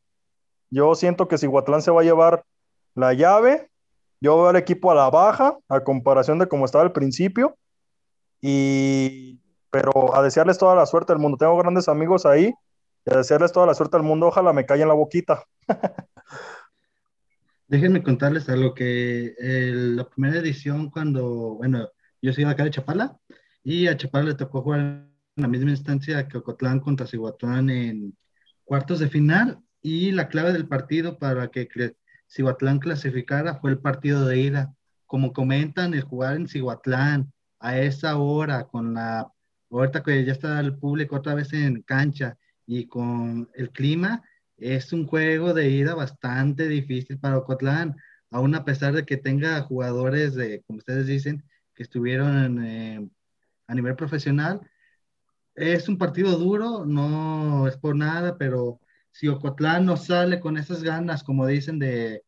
Yo 0.70 0.94
siento 0.94 1.28
que 1.28 1.38
si 1.38 1.46
Guatlán 1.46 1.82
se 1.82 1.90
va 1.90 2.00
a 2.00 2.04
llevar 2.04 2.44
la 2.94 3.12
llave, 3.12 3.68
yo 4.20 4.36
veo 4.36 4.48
al 4.48 4.56
equipo 4.56 4.90
a 4.90 4.94
la 4.94 5.10
baja, 5.10 5.58
a 5.68 5.80
comparación 5.80 6.38
de 6.38 6.48
cómo 6.48 6.64
estaba 6.64 6.84
al 6.84 6.92
principio, 6.92 7.56
y 8.40 9.38
pero 9.70 10.14
a 10.14 10.22
desearles 10.22 10.58
toda 10.58 10.74
la 10.74 10.86
suerte 10.86 11.12
del 11.12 11.20
mundo. 11.20 11.36
Tengo 11.36 11.56
grandes 11.56 11.88
amigos 11.88 12.26
ahí, 12.26 12.52
y 13.04 13.12
a 13.12 13.18
desearles 13.18 13.52
toda 13.52 13.66
la 13.66 13.74
suerte 13.74 13.96
del 13.96 14.06
mundo, 14.06 14.28
ojalá 14.28 14.52
me 14.52 14.66
caiga 14.66 14.82
en 14.82 14.88
la 14.88 14.94
boquita. 14.94 15.44
Déjenme 17.68 18.02
contarles 18.02 18.48
algo 18.48 18.72
que 18.74 19.34
la 19.38 20.08
primera 20.08 20.38
edición 20.38 20.90
cuando, 20.90 21.56
bueno, 21.56 21.90
yo 22.22 22.32
soy 22.32 22.44
de 22.44 22.50
acá 22.50 22.64
de 22.64 22.70
Chapala 22.70 23.18
y 23.62 23.88
a 23.88 23.96
Chapala 23.96 24.28
le 24.30 24.34
tocó 24.34 24.62
jugar 24.62 24.80
en 24.80 25.12
la 25.36 25.48
misma 25.48 25.70
instancia 25.70 26.26
que 26.28 26.38
Ocotlán 26.38 26.80
contra 26.80 27.06
Cihuatlán 27.06 27.68
en 27.68 28.16
cuartos 28.64 29.00
de 29.00 29.10
final 29.10 29.60
y 29.82 30.12
la 30.12 30.28
clave 30.28 30.54
del 30.54 30.66
partido 30.66 31.18
para 31.18 31.48
que 31.48 31.68
Cihuatlán 32.26 32.78
clasificara 32.78 33.56
fue 33.56 33.70
el 33.72 33.78
partido 33.78 34.26
de 34.26 34.38
ida. 34.38 34.74
Como 35.04 35.34
comentan, 35.34 35.92
el 35.92 36.02
jugar 36.02 36.36
en 36.36 36.48
Cihuatlán 36.48 37.30
a 37.60 37.78
esa 37.78 38.16
hora, 38.18 38.64
con 38.66 38.94
la, 38.94 39.32
ahorita 39.70 40.02
que 40.02 40.24
ya 40.24 40.32
está 40.32 40.60
el 40.60 40.78
público 40.78 41.16
otra 41.16 41.34
vez 41.34 41.52
en 41.52 41.82
cancha 41.82 42.36
y 42.66 42.86
con 42.86 43.48
el 43.54 43.70
clima, 43.70 44.22
es 44.56 44.92
un 44.92 45.06
juego 45.06 45.54
de 45.54 45.70
ida 45.70 45.94
bastante 45.94 46.68
difícil 46.68 47.18
para 47.18 47.38
Ocotlán, 47.38 47.96
aún 48.30 48.54
a 48.54 48.64
pesar 48.64 48.94
de 48.94 49.04
que 49.04 49.16
tenga 49.16 49.62
jugadores, 49.62 50.34
de, 50.34 50.62
como 50.66 50.78
ustedes 50.78 51.06
dicen, 51.06 51.44
que 51.74 51.84
estuvieron 51.84 52.64
eh, 52.64 53.08
a 53.66 53.74
nivel 53.74 53.94
profesional. 53.96 54.60
Es 55.54 55.88
un 55.88 55.98
partido 55.98 56.36
duro, 56.38 56.84
no 56.84 57.66
es 57.68 57.76
por 57.76 57.96
nada, 57.96 58.36
pero 58.36 58.80
si 59.12 59.28
Ocotlán 59.28 59.86
no 59.86 59.96
sale 59.96 60.40
con 60.40 60.56
esas 60.56 60.82
ganas, 60.82 61.24
como 61.24 61.46
dicen, 61.46 61.78
de 61.78 62.24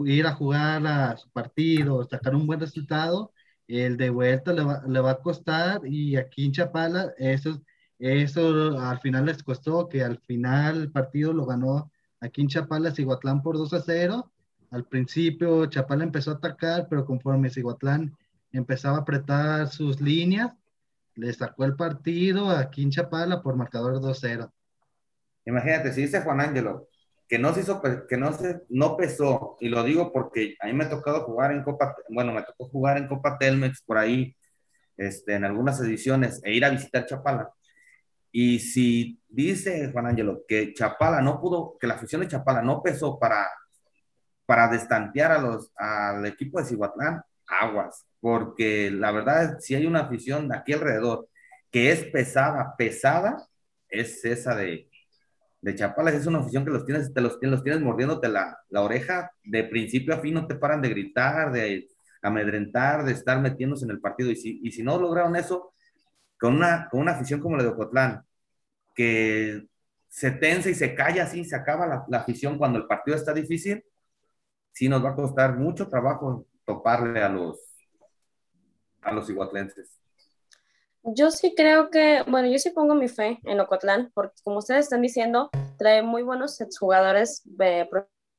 ir 0.00 0.26
a 0.26 0.32
jugar 0.32 0.86
a 0.86 1.16
su 1.16 1.30
partido, 1.30 2.04
sacar 2.04 2.34
un 2.34 2.46
buen 2.46 2.60
resultado, 2.60 3.32
el 3.68 3.96
de 3.96 4.10
vuelta 4.10 4.52
le 4.52 4.62
va, 4.62 4.82
le 4.86 5.00
va 5.00 5.12
a 5.12 5.20
costar 5.20 5.80
y 5.86 6.16
aquí 6.16 6.46
en 6.46 6.52
Chapala, 6.52 7.14
eso 7.18 7.50
es 7.50 7.60
eso 7.98 8.78
al 8.78 9.00
final 9.00 9.26
les 9.26 9.42
costó 9.42 9.88
que 9.88 10.02
al 10.02 10.18
final 10.18 10.82
el 10.82 10.90
partido 10.90 11.32
lo 11.32 11.46
ganó 11.46 11.90
aquí 12.20 12.42
en 12.42 12.48
Chapala 12.48 12.94
Ciguatlán 12.94 13.42
por 13.42 13.56
2 13.56 13.72
a 13.72 13.80
0. 13.80 14.30
Al 14.70 14.84
principio 14.84 15.66
Chapala 15.66 16.04
empezó 16.04 16.32
a 16.32 16.34
atacar, 16.34 16.88
pero 16.90 17.04
conforme 17.04 17.50
Ciguatlán 17.50 18.14
empezaba 18.52 18.98
a 18.98 19.00
apretar 19.00 19.68
sus 19.68 20.00
líneas, 20.00 20.52
le 21.14 21.32
sacó 21.32 21.64
el 21.64 21.76
partido 21.76 22.50
aquí 22.50 22.82
en 22.82 22.90
Chapala 22.90 23.40
por 23.42 23.56
marcador 23.56 24.00
2 24.00 24.18
0. 24.20 24.52
Imagínate, 25.46 25.92
si 25.92 26.02
dice 26.02 26.20
Juan 26.22 26.40
Ángelo 26.40 26.88
que 27.28 27.38
no 27.38 27.54
se 27.54 27.60
hizo, 27.60 27.80
que 28.08 28.16
no 28.16 28.32
se, 28.32 28.62
no 28.68 28.96
pesó, 28.96 29.56
y 29.60 29.68
lo 29.68 29.82
digo 29.82 30.12
porque 30.12 30.56
a 30.60 30.66
mí 30.66 30.72
me 30.72 30.84
ha 30.84 30.90
tocado 30.90 31.24
jugar 31.24 31.52
en 31.52 31.62
Copa, 31.62 31.96
bueno, 32.10 32.32
me 32.32 32.42
tocó 32.42 32.68
jugar 32.68 32.98
en 32.98 33.08
Copa 33.08 33.38
Telmex 33.38 33.82
por 33.82 33.98
ahí, 33.98 34.36
este, 34.96 35.34
en 35.34 35.44
algunas 35.44 35.80
ediciones, 35.80 36.40
e 36.44 36.52
ir 36.52 36.64
a 36.64 36.70
visitar 36.70 37.06
Chapala. 37.06 37.50
Y 38.30 38.58
si 38.58 39.20
dice 39.28 39.90
Juan 39.92 40.06
Ángelo 40.06 40.42
que 40.46 40.74
Chapala 40.74 41.20
no 41.22 41.40
pudo, 41.40 41.78
que 41.78 41.86
la 41.86 41.94
afición 41.94 42.20
de 42.20 42.28
Chapala 42.28 42.62
no 42.62 42.82
pesó 42.82 43.18
para, 43.18 43.48
para 44.46 44.68
destantear 44.68 45.32
a 45.32 45.38
los, 45.38 45.72
al 45.76 46.26
equipo 46.26 46.58
de 46.58 46.66
Cihuatlán, 46.66 47.22
aguas, 47.46 48.06
porque 48.20 48.90
la 48.90 49.12
verdad, 49.12 49.58
si 49.60 49.74
hay 49.74 49.86
una 49.86 50.00
afición 50.00 50.52
aquí 50.52 50.72
alrededor 50.72 51.28
que 51.70 51.90
es 51.92 52.04
pesada, 52.04 52.74
pesada, 52.76 53.46
es 53.88 54.24
esa 54.24 54.54
de, 54.54 54.88
de 55.64 55.74
Chapala, 55.74 56.10
es 56.10 56.26
una 56.26 56.40
afición 56.40 56.62
que 56.62 56.70
los 56.70 56.84
tienes, 56.84 57.14
te 57.14 57.22
los, 57.22 57.38
los 57.40 57.62
tienes 57.62 57.80
mordiéndote 57.80 58.28
la, 58.28 58.58
la 58.68 58.82
oreja, 58.82 59.30
de 59.42 59.64
principio 59.64 60.12
a 60.14 60.18
fin 60.18 60.34
no 60.34 60.46
te 60.46 60.56
paran 60.56 60.82
de 60.82 60.90
gritar, 60.90 61.52
de 61.52 61.88
amedrentar, 62.20 63.02
de 63.02 63.12
estar 63.12 63.40
metiéndose 63.40 63.86
en 63.86 63.92
el 63.92 64.00
partido, 64.00 64.30
y 64.30 64.36
si, 64.36 64.60
y 64.62 64.72
si 64.72 64.82
no 64.82 65.00
lograron 65.00 65.36
eso, 65.36 65.72
con 66.38 66.54
una, 66.54 66.86
con 66.90 67.00
una 67.00 67.12
afición 67.12 67.40
como 67.40 67.56
la 67.56 67.62
de 67.62 67.70
Ocotlán, 67.70 68.22
que 68.94 69.66
se 70.06 70.32
tensa 70.32 70.68
y 70.68 70.74
se 70.74 70.94
calla 70.94 71.22
así, 71.24 71.46
se 71.46 71.56
acaba 71.56 71.86
la, 71.86 72.04
la 72.08 72.18
afición 72.18 72.58
cuando 72.58 72.78
el 72.78 72.86
partido 72.86 73.16
está 73.16 73.32
difícil, 73.32 73.82
sí 74.70 74.86
nos 74.90 75.02
va 75.02 75.10
a 75.12 75.16
costar 75.16 75.56
mucho 75.56 75.88
trabajo 75.88 76.46
toparle 76.66 77.22
a 77.22 77.30
los, 77.30 77.58
a 79.00 79.12
los 79.12 79.30
iguatlenses. 79.30 79.98
Yo 81.06 81.30
sí 81.30 81.54
creo 81.54 81.90
que, 81.90 82.22
bueno, 82.26 82.48
yo 82.48 82.58
sí 82.58 82.70
pongo 82.70 82.94
mi 82.94 83.08
fe 83.08 83.38
en 83.44 83.60
Ocotlán, 83.60 84.10
porque 84.14 84.40
como 84.42 84.58
ustedes 84.58 84.84
están 84.84 85.02
diciendo, 85.02 85.50
trae 85.76 86.02
muy 86.02 86.22
buenos 86.22 86.58
jugadores 86.80 87.42
eh, 87.60 87.86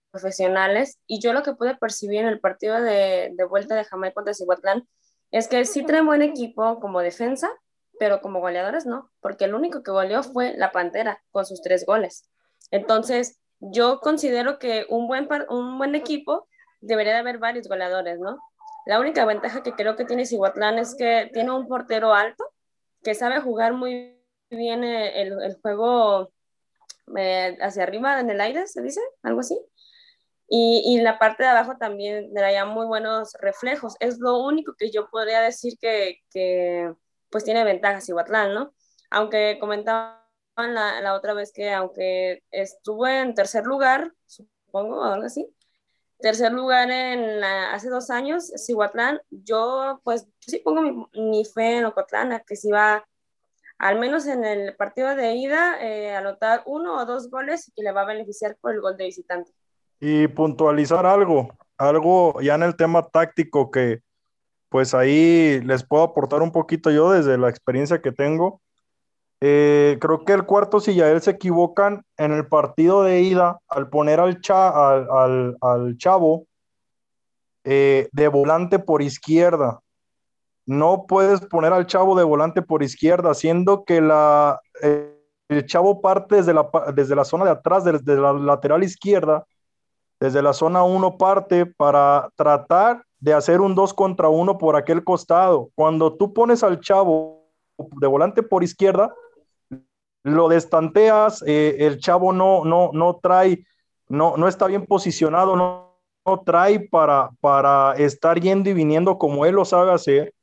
profesionales, 0.09 0.99
y 1.05 1.19
yo 1.19 1.31
lo 1.31 1.43
que 1.43 1.53
pude 1.53 1.77
percibir 1.77 2.21
en 2.21 2.27
el 2.27 2.39
partido 2.39 2.81
de, 2.81 3.33
de 3.35 3.43
vuelta 3.45 3.75
de 3.75 3.83
Jamaica 3.83 4.15
contra 4.15 4.33
Cihuatlán 4.33 4.87
es 5.29 5.47
que 5.47 5.63
sí 5.65 5.85
trae 5.85 6.01
buen 6.01 6.23
equipo 6.23 6.79
como 6.79 7.01
defensa, 7.01 7.51
pero 7.99 8.19
como 8.21 8.39
goleadores 8.39 8.87
no, 8.87 9.11
porque 9.21 9.45
el 9.45 9.53
único 9.53 9.83
que 9.83 9.91
goleó 9.91 10.23
fue 10.23 10.55
la 10.57 10.71
Pantera 10.71 11.21
con 11.29 11.45
sus 11.45 11.61
tres 11.61 11.85
goles. 11.85 12.27
Entonces, 12.71 13.37
yo 13.59 13.99
considero 13.99 14.57
que 14.57 14.87
un 14.89 15.07
buen, 15.07 15.29
un 15.49 15.77
buen 15.77 15.93
equipo 15.93 16.47
debería 16.81 17.13
de 17.13 17.19
haber 17.19 17.37
varios 17.37 17.67
goleadores, 17.67 18.19
¿no? 18.19 18.39
La 18.87 18.99
única 18.99 19.23
ventaja 19.25 19.61
que 19.61 19.73
creo 19.73 19.95
que 19.95 20.05
tiene 20.05 20.25
Cihuatlán 20.25 20.79
es 20.79 20.95
que 20.95 21.29
tiene 21.31 21.51
un 21.51 21.67
portero 21.67 22.13
alto 22.13 22.43
que 23.05 23.13
sabe 23.13 23.39
jugar 23.39 23.73
muy 23.73 24.19
bien 24.49 24.83
el, 24.83 25.41
el 25.43 25.55
juego 25.61 26.33
eh, 27.15 27.55
hacia 27.61 27.83
arriba 27.83 28.19
en 28.19 28.31
el 28.31 28.41
aire, 28.41 28.65
se 28.65 28.81
dice, 28.81 28.99
algo 29.21 29.41
así. 29.41 29.61
Y, 30.49 30.81
y 30.85 31.01
la 31.01 31.19
parte 31.19 31.43
de 31.43 31.49
abajo 31.49 31.77
también 31.77 32.33
traía 32.33 32.65
muy 32.65 32.87
buenos 32.87 33.33
reflejos. 33.39 33.95
Es 33.99 34.17
lo 34.19 34.39
único 34.39 34.73
que 34.75 34.89
yo 34.89 35.07
podría 35.09 35.41
decir 35.41 35.77
que, 35.79 36.21
que 36.31 36.91
pues 37.29 37.43
tiene 37.43 37.63
ventajas 37.63 38.05
Cihuatlán, 38.05 38.55
¿no? 38.55 38.73
Aunque 39.11 39.57
comentaban 39.59 40.17
la, 40.57 40.99
la, 41.01 41.13
otra 41.13 41.33
vez 41.35 41.51
que 41.53 41.71
aunque 41.71 42.43
estuvo 42.49 43.07
en 43.07 43.35
tercer 43.35 43.65
lugar, 43.65 44.11
supongo, 44.25 45.03
algo 45.03 45.25
así, 45.25 45.47
tercer 46.19 46.51
lugar 46.51 46.89
en 46.91 47.39
la, 47.39 47.73
hace 47.73 47.89
dos 47.89 48.09
años, 48.09 48.51
Cihuatlán, 48.65 49.19
yo 49.29 49.99
pues 50.03 50.27
sí 50.39 50.59
pongo 50.63 50.81
mi, 50.81 51.05
mi, 51.13 51.45
fe 51.45 51.77
en 51.77 51.85
Ocotlán, 51.85 52.31
a 52.31 52.39
que 52.39 52.55
si 52.55 52.71
va, 52.71 53.05
al 53.77 53.99
menos 53.99 54.25
en 54.27 54.43
el 54.45 54.75
partido 54.75 55.15
de 55.15 55.35
ida, 55.35 55.81
eh, 55.81 56.15
anotar 56.15 56.63
uno 56.65 56.95
o 56.97 57.05
dos 57.05 57.29
goles 57.29 57.71
y 57.75 57.83
le 57.83 57.91
va 57.91 58.01
a 58.01 58.05
beneficiar 58.05 58.57
por 58.59 58.73
el 58.73 58.81
gol 58.81 58.97
de 58.97 59.05
visitante. 59.05 59.51
Y 59.99 60.27
puntualizar 60.27 61.05
algo, 61.05 61.49
algo 61.77 62.41
ya 62.41 62.55
en 62.55 62.63
el 62.63 62.75
tema 62.75 63.07
táctico 63.07 63.71
que 63.71 64.01
pues 64.69 64.93
ahí 64.93 65.61
les 65.61 65.83
puedo 65.83 66.03
aportar 66.03 66.41
un 66.41 66.51
poquito 66.51 66.91
yo 66.91 67.11
desde 67.11 67.37
la 67.37 67.49
experiencia 67.49 68.01
que 68.01 68.11
tengo. 68.11 68.61
Eh, 69.41 69.97
creo 69.99 70.23
que 70.23 70.33
el 70.33 70.45
cuarto 70.45 70.79
si 70.79 70.95
ya 70.95 71.09
él 71.09 71.21
se 71.21 71.31
equivocan 71.31 72.03
en 72.17 72.31
el 72.31 72.47
partido 72.47 73.03
de 73.03 73.21
ida 73.21 73.59
al 73.67 73.89
poner 73.89 74.19
al, 74.19 74.39
cha, 74.41 74.69
al, 74.69 75.07
al, 75.11 75.57
al 75.61 75.97
chavo 75.97 76.45
eh, 77.63 78.07
de 78.11 78.27
volante 78.27 78.79
por 78.79 79.01
izquierda. 79.01 79.79
No 80.65 81.05
puedes 81.07 81.41
poner 81.41 81.73
al 81.73 81.85
chavo 81.85 82.15
de 82.17 82.23
volante 82.23 82.61
por 82.61 82.81
izquierda, 82.81 83.33
siendo 83.33 83.83
que 83.83 84.01
la, 84.01 84.59
eh, 84.81 85.15
el 85.49 85.65
chavo 85.65 86.01
parte 86.01 86.35
desde 86.35 86.53
la, 86.53 86.69
desde 86.95 87.15
la 87.15 87.25
zona 87.25 87.45
de 87.45 87.51
atrás, 87.51 87.83
desde 87.83 88.15
la 88.15 88.33
lateral 88.33 88.83
izquierda, 88.83 89.45
desde 90.19 90.41
la 90.41 90.53
zona 90.53 90.83
1 90.83 91.17
parte 91.17 91.65
para 91.65 92.29
tratar 92.35 93.03
de 93.19 93.33
hacer 93.33 93.61
un 93.61 93.75
2 93.75 93.93
contra 93.93 94.29
1 94.29 94.57
por 94.57 94.75
aquel 94.75 95.03
costado. 95.03 95.69
Cuando 95.75 96.13
tú 96.15 96.33
pones 96.33 96.63
al 96.63 96.79
chavo 96.79 97.47
de 97.77 98.07
volante 98.07 98.41
por 98.41 98.63
izquierda, 98.63 99.13
lo 100.25 100.49
destanteas, 100.49 101.43
eh, 101.45 101.77
el 101.81 101.99
chavo 101.99 102.33
no, 102.33 102.65
no, 102.65 102.89
no 102.93 103.19
trae, 103.21 103.63
no, 104.09 104.37
no 104.37 104.47
está 104.47 104.65
bien 104.65 104.87
posicionado, 104.87 105.55
no, 105.55 105.99
no 106.25 106.39
trae 106.39 106.79
para, 106.79 107.29
para 107.39 107.93
estar 107.93 108.39
yendo 108.39 108.71
y 108.71 108.73
viniendo 108.73 109.19
como 109.19 109.45
él 109.45 109.53
lo 109.53 109.65
sabe 109.65 109.93
hacer. 109.93 110.33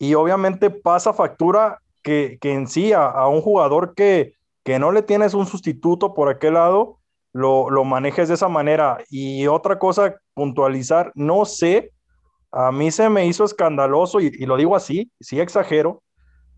Y 0.00 0.14
obviamente 0.14 0.68
pasa 0.68 1.12
factura 1.12 1.80
que, 2.02 2.38
que 2.40 2.52
en 2.54 2.66
sí 2.66 2.92
a, 2.92 3.28
un 3.28 3.40
jugador 3.40 3.94
que, 3.94 4.34
que 4.64 4.80
no 4.80 4.90
le 4.90 5.02
tienes 5.02 5.32
un 5.32 5.46
sustituto 5.46 6.12
por 6.12 6.28
aquel 6.28 6.54
lado, 6.54 6.98
lo, 7.32 7.70
lo 7.70 7.84
manejes 7.84 8.26
de 8.26 8.34
esa 8.34 8.48
manera. 8.48 8.98
Y 9.08 9.46
otra 9.46 9.78
cosa, 9.78 10.16
puntualizar, 10.34 11.12
no 11.14 11.44
sé, 11.44 11.92
a 12.50 12.72
mí 12.72 12.90
se 12.90 13.08
me 13.08 13.26
hizo 13.26 13.44
escandaloso, 13.44 14.20
y, 14.20 14.32
y 14.36 14.46
lo 14.46 14.56
digo 14.56 14.74
así, 14.74 15.12
sí 15.20 15.38
exagero, 15.38 16.02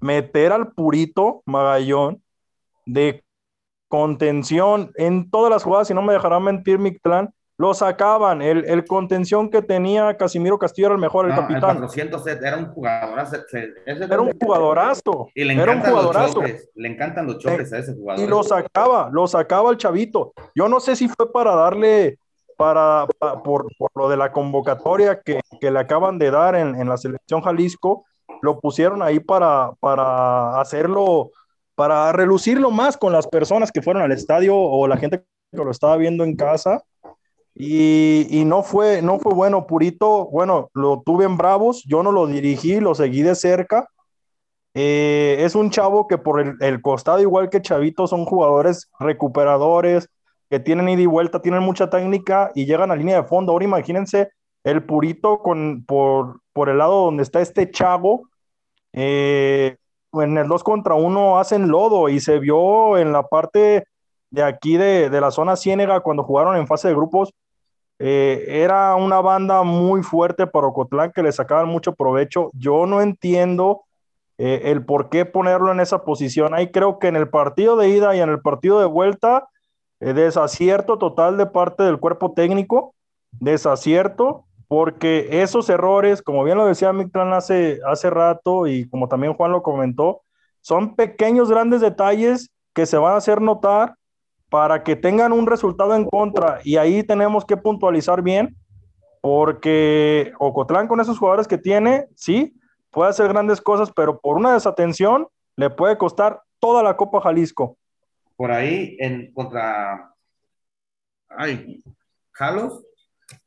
meter 0.00 0.52
al 0.52 0.72
purito 0.72 1.42
Magallón 1.44 2.22
de 2.86 3.22
contención 3.88 4.92
en 4.96 5.30
todas 5.30 5.50
las 5.50 5.62
jugadas, 5.62 5.88
si 5.88 5.94
no 5.94 6.02
me 6.02 6.12
dejará 6.12 6.40
mentir 6.40 6.78
Mictlán, 6.78 7.32
lo 7.58 7.72
sacaban. 7.72 8.42
El, 8.42 8.64
el, 8.66 8.84
contención 8.84 9.50
que 9.50 9.62
tenía 9.62 10.16
Casimiro 10.16 10.58
Castillo 10.58 10.88
era 10.88 10.94
el 10.94 11.00
mejor, 11.00 11.26
el 11.26 11.34
no, 11.34 11.40
capitán. 11.42 11.70
El 11.70 11.76
400 11.84 12.26
era 12.26 12.56
un 12.58 12.66
jugadorazo. 12.66 13.36
Era 13.86 14.20
un 14.20 14.32
jugadorazo. 14.38 15.28
Y 15.34 15.44
le 15.44 15.54
era 15.54 15.72
un 15.72 15.80
jugadorazo. 15.80 16.42
Le 16.74 16.88
encantan 16.88 17.26
los 17.26 17.38
choques 17.38 17.72
a 17.72 17.78
ese 17.78 17.94
jugador. 17.94 18.22
Y 18.22 18.28
lo 18.28 18.42
sacaba, 18.42 19.08
lo 19.10 19.26
sacaba 19.26 19.70
el 19.70 19.78
chavito. 19.78 20.32
Yo 20.54 20.68
no 20.68 20.80
sé 20.80 20.96
si 20.96 21.08
fue 21.08 21.32
para 21.32 21.54
darle, 21.54 22.18
para, 22.58 23.06
para 23.18 23.42
por, 23.42 23.66
por, 23.78 23.90
lo 23.94 24.08
de 24.08 24.18
la 24.18 24.32
convocatoria 24.32 25.20
que, 25.20 25.40
que 25.60 25.70
le 25.70 25.78
acaban 25.78 26.18
de 26.18 26.30
dar 26.30 26.56
en, 26.56 26.74
en, 26.74 26.88
la 26.88 26.98
selección 26.98 27.40
Jalisco, 27.40 28.04
lo 28.42 28.60
pusieron 28.60 29.02
ahí 29.02 29.18
para, 29.18 29.72
para 29.80 30.60
hacerlo 30.60 31.30
para 31.76 32.10
relucirlo 32.10 32.72
más 32.72 32.96
con 32.96 33.12
las 33.12 33.28
personas 33.28 33.70
que 33.70 33.82
fueron 33.82 34.02
al 34.02 34.10
estadio 34.10 34.56
o 34.56 34.88
la 34.88 34.96
gente 34.96 35.24
que 35.52 35.64
lo 35.64 35.70
estaba 35.70 35.96
viendo 35.96 36.24
en 36.24 36.34
casa. 36.34 36.82
Y, 37.54 38.26
y, 38.30 38.44
no, 38.44 38.62
fue, 38.62 39.00
no 39.02 39.18
fue 39.18 39.32
bueno, 39.32 39.66
Purito. 39.66 40.26
Bueno, 40.26 40.70
lo 40.74 41.02
tuve 41.06 41.24
en 41.24 41.36
Bravos, 41.36 41.84
yo 41.86 42.02
no 42.02 42.12
lo 42.12 42.26
dirigí, 42.26 42.80
lo 42.80 42.94
seguí 42.94 43.22
de 43.22 43.34
cerca. 43.34 43.88
Eh, 44.74 45.38
es 45.40 45.54
un 45.54 45.70
chavo 45.70 46.06
que 46.06 46.18
por 46.18 46.38
el, 46.60 46.82
costado, 46.82 47.20
igual 47.20 47.48
que 47.48 47.62
Chavito, 47.62 48.06
son 48.06 48.26
jugadores 48.26 48.90
recuperadores, 48.98 50.10
que 50.50 50.60
tienen 50.60 50.88
ida 50.90 51.00
y 51.00 51.06
vuelta, 51.06 51.40
tienen 51.40 51.62
mucha 51.62 51.88
técnica 51.88 52.50
y 52.54 52.66
llegan 52.66 52.90
a 52.90 52.96
línea 52.96 53.22
de 53.22 53.28
fondo. 53.28 53.52
Ahora 53.52 53.64
imagínense 53.64 54.30
el 54.64 54.84
Purito 54.84 55.38
con, 55.38 55.84
por, 55.86 56.40
por 56.52 56.68
el 56.68 56.78
lado 56.78 57.04
donde 57.06 57.22
está 57.22 57.40
este 57.40 57.70
chavo. 57.70 58.28
Eh, 58.92 59.76
en 60.22 60.38
el 60.38 60.48
2 60.48 60.62
contra 60.64 60.94
1 60.94 61.38
hacen 61.38 61.68
lodo 61.68 62.08
y 62.08 62.20
se 62.20 62.38
vio 62.38 62.98
en 62.98 63.12
la 63.12 63.24
parte 63.24 63.84
de 64.30 64.42
aquí 64.42 64.76
de, 64.76 65.10
de 65.10 65.20
la 65.20 65.30
zona 65.30 65.56
Ciénega 65.56 66.00
cuando 66.00 66.24
jugaron 66.24 66.56
en 66.56 66.66
fase 66.66 66.88
de 66.88 66.94
grupos. 66.94 67.32
Eh, 67.98 68.44
era 68.48 68.94
una 68.94 69.20
banda 69.20 69.62
muy 69.62 70.02
fuerte 70.02 70.46
para 70.46 70.66
Ocotlán 70.66 71.12
que 71.12 71.22
le 71.22 71.32
sacaban 71.32 71.68
mucho 71.68 71.94
provecho. 71.94 72.50
Yo 72.52 72.86
no 72.86 73.00
entiendo 73.00 73.82
eh, 74.38 74.62
el 74.64 74.84
por 74.84 75.08
qué 75.08 75.24
ponerlo 75.24 75.72
en 75.72 75.80
esa 75.80 76.04
posición. 76.04 76.54
Ahí 76.54 76.70
creo 76.70 76.98
que 76.98 77.08
en 77.08 77.16
el 77.16 77.28
partido 77.28 77.76
de 77.76 77.88
ida 77.88 78.14
y 78.14 78.20
en 78.20 78.28
el 78.28 78.40
partido 78.40 78.80
de 78.80 78.86
vuelta, 78.86 79.48
eh, 80.00 80.12
desacierto 80.12 80.98
total 80.98 81.38
de 81.38 81.46
parte 81.46 81.82
del 81.84 81.98
cuerpo 81.98 82.32
técnico, 82.32 82.94
desacierto 83.32 84.44
porque 84.68 85.42
esos 85.42 85.68
errores, 85.68 86.22
como 86.22 86.44
bien 86.44 86.58
lo 86.58 86.66
decía 86.66 86.92
Mictlán 86.92 87.32
hace, 87.32 87.80
hace 87.86 88.10
rato 88.10 88.66
y 88.66 88.88
como 88.88 89.08
también 89.08 89.34
Juan 89.34 89.52
lo 89.52 89.62
comentó, 89.62 90.22
son 90.60 90.96
pequeños, 90.96 91.50
grandes 91.50 91.80
detalles 91.80 92.50
que 92.74 92.86
se 92.86 92.96
van 92.96 93.14
a 93.14 93.18
hacer 93.18 93.40
notar 93.40 93.94
para 94.50 94.82
que 94.82 94.96
tengan 94.96 95.32
un 95.32 95.46
resultado 95.46 95.94
en 95.94 96.04
contra 96.04 96.60
y 96.64 96.76
ahí 96.76 97.02
tenemos 97.02 97.44
que 97.44 97.56
puntualizar 97.56 98.22
bien 98.22 98.56
porque 99.20 100.32
Ocotlán 100.38 100.88
con 100.88 101.00
esos 101.00 101.18
jugadores 101.18 101.48
que 101.48 101.58
tiene, 101.58 102.06
sí, 102.14 102.54
puede 102.90 103.10
hacer 103.10 103.28
grandes 103.28 103.60
cosas, 103.60 103.90
pero 103.94 104.20
por 104.20 104.36
una 104.36 104.54
desatención 104.54 105.28
le 105.56 105.70
puede 105.70 105.98
costar 105.98 106.42
toda 106.60 106.82
la 106.82 106.96
Copa 106.96 107.20
Jalisco. 107.20 107.76
Por 108.36 108.52
ahí, 108.52 108.96
en 109.00 109.32
contra 109.32 110.12
ay, 111.28 111.82
Jalos, 112.32 112.84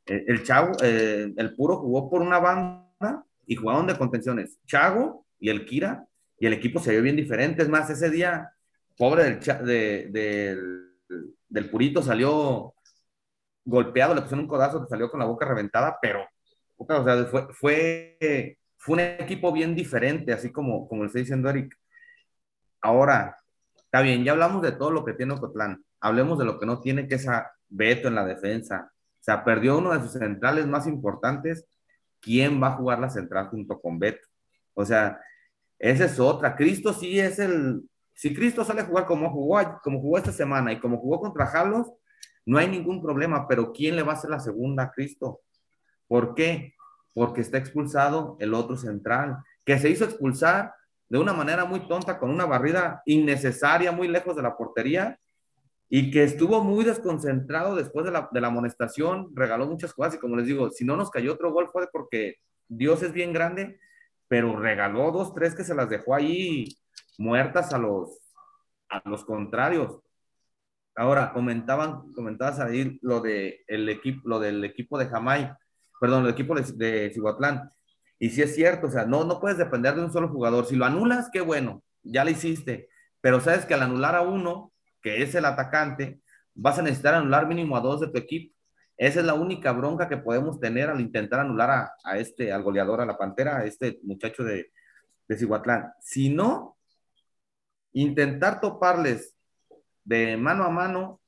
el 0.10 0.43
Chavo, 0.43 0.72
eh, 0.82 1.34
el 1.36 1.56
Puro 1.56 1.78
jugó 1.78 2.10
por 2.10 2.22
una 2.22 2.39
banda 2.39 3.24
y 3.45 3.56
jugaron 3.56 3.88
de 3.88 3.98
contenciones. 3.98 4.60
Chago 4.65 5.26
y 5.39 5.50
el 5.50 5.65
Kira, 5.65 6.06
y 6.39 6.48
el 6.48 6.54
equipo 6.54 6.80
se 6.80 6.91
vio 6.91 7.02
bien 7.02 7.15
diferente. 7.15 7.62
Es 7.62 7.69
más, 7.69 7.89
ese 7.89 8.10
día, 8.10 8.52
pobre 8.98 9.24
del, 9.24 10.89
del, 11.50 11.69
Purito 11.69 12.02
salió 12.02 12.74
golpeado, 13.65 14.15
le 14.15 14.22
pusieron 14.22 14.45
un 14.45 14.50
codazo, 14.50 14.88
salió 14.88 15.10
con 15.12 15.19
la 15.19 15.26
boca 15.26 15.45
reventada, 15.45 15.98
pero 16.02 16.26
o 16.78 17.04
sea, 17.04 17.26
fue, 17.26 17.48
fue, 17.54 18.58
fue 18.78 18.93
un 18.93 19.00
equipo 19.02 19.52
bien 19.52 19.76
diferente, 19.76 20.32
así 20.32 20.52
como, 20.52 20.88
como 20.88 21.04
lo 21.04 21.08
está 21.08 21.19
diciendo 21.19 21.50
Eric. 21.50 21.78
Ahora, 22.82 23.36
está 23.76 24.02
bien, 24.02 24.24
ya 24.24 24.32
hablamos 24.32 24.62
de 24.62 24.72
todo 24.72 24.91
lo 24.91 25.04
que 25.04 25.13
tiene 25.13 25.34
Ocotlán. 25.34 25.84
Hablemos 26.00 26.39
de 26.39 26.45
lo 26.45 26.58
que 26.58 26.65
no 26.65 26.80
tiene, 26.80 27.08
que 27.08 27.15
es 27.15 27.28
a 27.28 27.52
Beto 27.67 28.08
en 28.08 28.15
la 28.15 28.26
defensa. 28.26 28.91
Sea, 29.30 29.44
perdió 29.44 29.78
uno 29.78 29.94
de 29.94 30.00
sus 30.02 30.13
centrales 30.13 30.65
más 30.65 30.88
importantes. 30.88 31.63
¿Quién 32.20 32.60
va 32.62 32.70
a 32.70 32.78
jugar 32.78 32.98
la 32.98 33.12
central 33.12 33.50
junto 33.50 33.80
con 33.80 34.00
Beto? 34.00 34.28
O 34.74 34.84
sea, 34.84 35.22
esa 35.78 36.06
es 36.06 36.20
otra. 36.20 36.56
Cristo 36.56 36.94
sí 36.94 37.20
es 37.20 37.38
el. 37.38 37.88
Si 38.15 38.34
Cristo 38.34 38.65
sale 38.65 38.82
a 38.82 38.86
jugar 38.86 39.06
como 39.06 39.30
jugó, 39.30 39.60
como 39.84 40.02
jugó 40.02 40.18
esta 40.18 40.32
semana 40.32 40.74
y 40.74 40.80
como 40.80 40.98
jugó 40.98 41.20
contra 41.20 41.46
Jalos, 41.46 41.94
no 42.44 42.58
hay 42.58 42.68
ningún 42.68 43.04
problema, 43.04 43.48
pero 43.48 43.72
¿quién 43.72 43.96
le 43.96 44.02
va 44.02 44.13
a 44.13 44.15
hacer 44.15 44.32
la 44.32 44.39
segunda 44.39 44.86
a 44.86 44.92
Cristo? 44.92 45.42
¿Por 46.08 46.34
qué? 46.34 46.74
Porque 47.13 47.42
está 47.42 47.60
expulsado 47.60 48.36
el 48.39 48.56
otro 48.56 48.78
central, 48.78 49.38
que 49.63 49.78
se 49.78 49.92
hizo 49.92 50.06
expulsar 50.06 50.74
de 51.08 51.20
una 51.20 51.34
manera 51.34 51.65
muy 51.65 51.88
tonta, 51.88 52.18
con 52.18 52.32
una 52.32 52.46
barrida 52.46 53.04
innecesaria, 53.06 53.92
muy 53.92 54.08
lejos 54.08 54.36
de 54.36 54.42
la 54.42 54.58
portería, 54.58 55.20
y 55.89 56.12
que 56.12 56.23
estuvo 56.23 56.63
muy 56.63 56.86
desconcentrado 56.86 57.75
después 57.75 58.06
de 58.06 58.12
la, 58.12 58.30
de 58.32 58.41
la 58.41 58.47
amonestación, 58.47 59.30
regaló 59.36 59.65
muchas 59.67 59.93
cosas, 59.93 60.15
y 60.15 60.19
como 60.19 60.36
les 60.36 60.47
digo, 60.47 60.69
si 60.69 60.86
no 60.86 60.95
nos 60.95 61.10
cayó 61.10 61.34
otro 61.34 61.52
gol 61.52 61.69
fue 61.71 61.88
porque 61.91 62.36
Dios 62.67 63.02
es 63.04 63.12
bien 63.13 63.34
grande, 63.34 63.80
pero 64.28 64.60
regaló 64.60 65.12
dos, 65.12 65.34
tres 65.34 65.56
que 65.56 65.63
se 65.63 65.75
las 65.75 65.89
dejó 65.89 66.15
ahí 66.15 66.78
muertas 67.17 67.73
a 67.73 67.80
los, 67.80 68.19
a 68.89 69.02
los 69.10 69.25
contrarios. 69.25 69.99
Ahora, 70.95 71.34
comentaban, 71.34 72.13
comentabas 72.13 72.60
ahí 72.60 72.99
lo, 73.02 73.21
de 73.21 73.63
el 73.67 73.89
equipo, 73.89 74.28
lo 74.28 74.39
del 74.39 74.63
equipo 74.63 74.97
de 74.99 75.08
Jamai 75.08 75.52
perdón, 75.99 76.25
el 76.25 76.32
equipo 76.32 76.56
de, 76.56 76.63
de. 76.63 77.12
Y 78.19 78.30
si 78.30 78.41
es 78.41 78.56
cierto, 78.56 78.88
o 78.88 78.89
sea, 78.89 79.06
no, 79.06 79.23
no 79.23 79.39
puedes 79.39 79.58
depender 79.58 79.95
de 79.95 80.04
un 80.04 80.12
solo 80.12 80.30
jugador. 80.30 80.65
Si 80.65 80.75
lo 80.75 80.86
anulas, 80.86 81.30
qué 81.32 81.41
bueno, 81.41 81.84
ya 82.04 82.23
lo 82.23 82.32
hiciste. 82.32 82.89
Pero 83.21 83.39
sabes 83.39 83.65
que 83.65 83.73
al 83.73 83.84
anular 83.84 84.15
a 84.15 84.21
uno, 84.21 84.71
que 85.01 85.23
es 85.23 85.35
el 85.35 85.45
atacante, 85.45 86.21
vas 86.53 86.79
a 86.79 86.81
necesitar 86.81 87.13
anular 87.13 87.47
mínimo 87.47 87.75
a 87.77 87.81
dos 87.81 88.01
de 88.01 88.07
tu 88.07 88.17
equipo. 88.17 88.55
Esa 88.97 89.21
es 89.21 89.25
la 89.25 89.33
única 89.33 89.71
bronca 89.71 90.09
que 90.09 90.17
podemos 90.17 90.59
tener 90.59 90.89
al 90.89 90.99
intentar 90.99 91.39
anular 91.39 91.69
a, 91.69 91.93
a 92.03 92.17
este, 92.17 92.51
al 92.51 92.63
goleador, 92.63 92.99
a 92.99 93.05
la 93.05 93.17
pantera, 93.17 93.59
a 93.59 93.65
este 93.65 93.99
muchacho 94.03 94.43
de, 94.43 94.71
de 95.27 95.38
Cihuatlán. 95.38 95.93
Si 96.01 96.29
no, 96.29 96.77
intentar 97.93 98.59
toparles 98.59 99.35
de 100.03 100.35
mano 100.35 100.65
a 100.65 100.69
mano, 100.69 101.21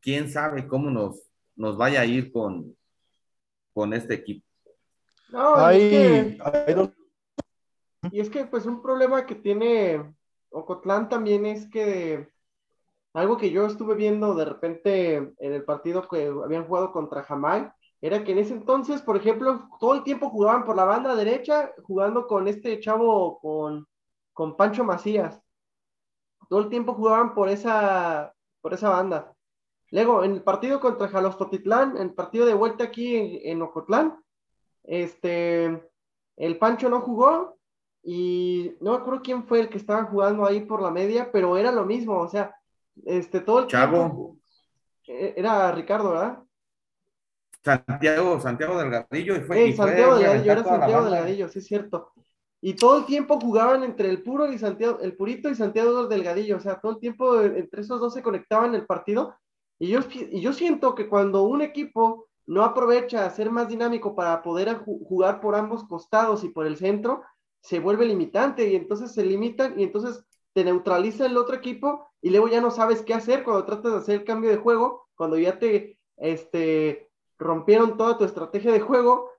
quién 0.00 0.30
sabe 0.30 0.66
cómo 0.66 0.90
nos, 0.90 1.22
nos 1.54 1.76
vaya 1.76 2.00
a 2.00 2.06
ir 2.06 2.32
con, 2.32 2.76
con 3.72 3.92
este 3.92 4.14
equipo. 4.14 4.44
No, 5.28 5.56
hay, 5.56 5.82
y, 5.82 5.94
es 5.94 6.36
que, 6.36 6.92
y 8.10 8.20
es 8.20 8.30
que 8.30 8.44
pues 8.46 8.66
un 8.66 8.80
problema 8.80 9.26
que 9.26 9.34
tiene 9.34 10.14
Ocotlán 10.50 11.08
también 11.08 11.46
es 11.46 11.68
que 11.68 12.28
algo 13.16 13.38
que 13.38 13.50
yo 13.50 13.64
estuve 13.64 13.94
viendo 13.94 14.34
de 14.34 14.44
repente 14.44 15.16
en 15.16 15.52
el 15.52 15.64
partido 15.64 16.06
que 16.06 16.26
habían 16.26 16.66
jugado 16.66 16.92
contra 16.92 17.22
Jamai, 17.22 17.72
era 18.02 18.22
que 18.22 18.32
en 18.32 18.38
ese 18.38 18.52
entonces, 18.52 19.00
por 19.00 19.16
ejemplo, 19.16 19.70
todo 19.80 19.94
el 19.94 20.02
tiempo 20.02 20.28
jugaban 20.28 20.66
por 20.66 20.76
la 20.76 20.84
banda 20.84 21.14
derecha, 21.16 21.72
jugando 21.82 22.26
con 22.26 22.46
este 22.46 22.78
chavo, 22.78 23.38
con, 23.40 23.88
con 24.34 24.54
Pancho 24.54 24.84
Macías. 24.84 25.40
Todo 26.50 26.60
el 26.60 26.68
tiempo 26.68 26.92
jugaban 26.92 27.34
por 27.34 27.48
esa, 27.48 28.34
por 28.60 28.74
esa 28.74 28.90
banda. 28.90 29.32
Luego, 29.92 30.22
en 30.22 30.32
el 30.32 30.42
partido 30.42 30.78
contra 30.78 31.08
Jalostotitlán, 31.08 31.96
en 31.96 32.02
el 32.02 32.14
partido 32.14 32.44
de 32.44 32.52
vuelta 32.52 32.84
aquí 32.84 33.16
en, 33.16 33.40
en, 33.44 33.62
Ocotlán, 33.62 34.22
este, 34.84 35.90
el 36.36 36.58
Pancho 36.58 36.90
no 36.90 37.00
jugó 37.00 37.56
y 38.02 38.76
no 38.82 38.90
me 38.92 38.98
acuerdo 38.98 39.22
quién 39.22 39.46
fue 39.46 39.60
el 39.60 39.70
que 39.70 39.78
estaba 39.78 40.04
jugando 40.04 40.44
ahí 40.44 40.60
por 40.60 40.82
la 40.82 40.90
media, 40.90 41.32
pero 41.32 41.56
era 41.56 41.72
lo 41.72 41.86
mismo, 41.86 42.18
o 42.18 42.28
sea, 42.28 42.54
este, 43.04 43.40
todo 43.40 43.60
el 43.60 43.66
Chavo. 43.66 43.96
tiempo, 43.96 44.36
e, 45.06 45.34
era 45.36 45.72
Ricardo, 45.72 46.10
¿verdad? 46.10 46.42
Santiago, 47.62 48.40
Santiago 48.40 48.78
Delgadillo 48.78 49.36
y 49.36 49.40
fue, 49.40 49.66
sí, 49.66 49.72
Santiago 49.72 50.16
Delgadillo, 50.16 50.52
era 50.52 50.64
Santiago 50.64 51.04
Delgadillo, 51.04 51.48
sí 51.48 51.58
es 51.58 51.66
cierto. 51.66 52.12
Y 52.60 52.74
todo 52.74 52.98
el 52.98 53.06
tiempo 53.06 53.38
jugaban 53.40 53.82
entre 53.82 54.08
el 54.08 54.22
puro 54.22 54.50
y 54.50 54.58
Santiago, 54.58 54.98
el 55.00 55.16
purito 55.16 55.48
y 55.48 55.54
Santiago 55.54 56.06
Delgadillo, 56.06 56.56
o 56.56 56.60
sea, 56.60 56.80
todo 56.80 56.92
el 56.92 56.98
tiempo 56.98 57.40
entre 57.40 57.80
esos 57.80 58.00
dos 58.00 58.14
se 58.14 58.22
conectaban 58.22 58.74
el 58.74 58.86
partido 58.86 59.34
y 59.78 59.88
yo, 59.88 60.00
y 60.10 60.40
yo 60.40 60.52
siento 60.52 60.94
que 60.94 61.08
cuando 61.08 61.42
un 61.42 61.60
equipo 61.60 62.28
no 62.46 62.62
aprovecha 62.62 63.26
a 63.26 63.30
ser 63.30 63.50
más 63.50 63.68
dinámico 63.68 64.14
para 64.14 64.42
poder 64.42 64.78
jugar 64.84 65.40
por 65.40 65.54
ambos 65.54 65.84
costados 65.84 66.44
y 66.44 66.48
por 66.48 66.66
el 66.66 66.76
centro, 66.76 67.22
se 67.60 67.80
vuelve 67.80 68.06
limitante 68.06 68.68
y 68.68 68.76
entonces 68.76 69.12
se 69.12 69.24
limitan 69.24 69.78
y 69.78 69.82
entonces 69.82 70.24
te 70.56 70.64
neutraliza 70.64 71.26
el 71.26 71.36
otro 71.36 71.54
equipo 71.54 72.08
y 72.22 72.30
luego 72.30 72.48
ya 72.48 72.62
no 72.62 72.70
sabes 72.70 73.02
qué 73.02 73.12
hacer 73.12 73.44
cuando 73.44 73.66
tratas 73.66 73.92
de 73.92 73.98
hacer 73.98 74.14
el 74.14 74.24
cambio 74.24 74.48
de 74.48 74.56
juego, 74.56 75.06
cuando 75.14 75.36
ya 75.36 75.58
te 75.58 75.98
este, 76.16 77.10
rompieron 77.38 77.98
toda 77.98 78.16
tu 78.16 78.24
estrategia 78.24 78.72
de 78.72 78.80
juego 78.80 79.32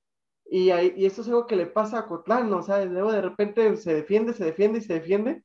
y, 0.45 0.71
y 0.71 1.06
eso 1.08 1.23
es 1.23 1.27
algo 1.27 1.47
que 1.47 1.56
le 1.56 1.65
pasa 1.65 1.97
a 1.97 2.06
Cotlán, 2.06 2.51
¿no? 2.51 2.58
o 2.58 2.62
sea, 2.62 2.86
luego 2.86 3.12
de 3.12 3.23
repente 3.23 3.77
se 3.77 3.95
defiende, 3.95 4.34
se 4.34 4.45
defiende 4.45 4.77
y 4.77 4.84
se 4.84 4.93
defiende, 4.93 5.43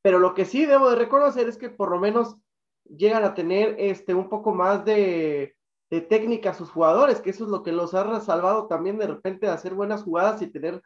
pero 0.00 0.20
lo 0.20 0.32
que 0.32 0.44
sí 0.44 0.64
debo 0.64 0.90
de 0.90 0.96
reconocer 0.96 1.48
es 1.48 1.58
que 1.58 1.68
por 1.68 1.90
lo 1.90 1.98
menos 1.98 2.36
llegan 2.84 3.24
a 3.24 3.34
tener 3.34 3.74
este, 3.80 4.14
un 4.14 4.28
poco 4.28 4.54
más 4.54 4.84
de, 4.84 5.56
de 5.90 6.00
técnica 6.02 6.54
sus 6.54 6.70
jugadores, 6.70 7.20
que 7.20 7.30
eso 7.30 7.42
es 7.42 7.50
lo 7.50 7.64
que 7.64 7.72
los 7.72 7.94
ha 7.94 8.20
salvado 8.20 8.68
también 8.68 8.96
de 8.96 9.08
repente 9.08 9.46
de 9.46 9.52
hacer 9.54 9.74
buenas 9.74 10.04
jugadas 10.04 10.40
y 10.40 10.46
tener, 10.46 10.80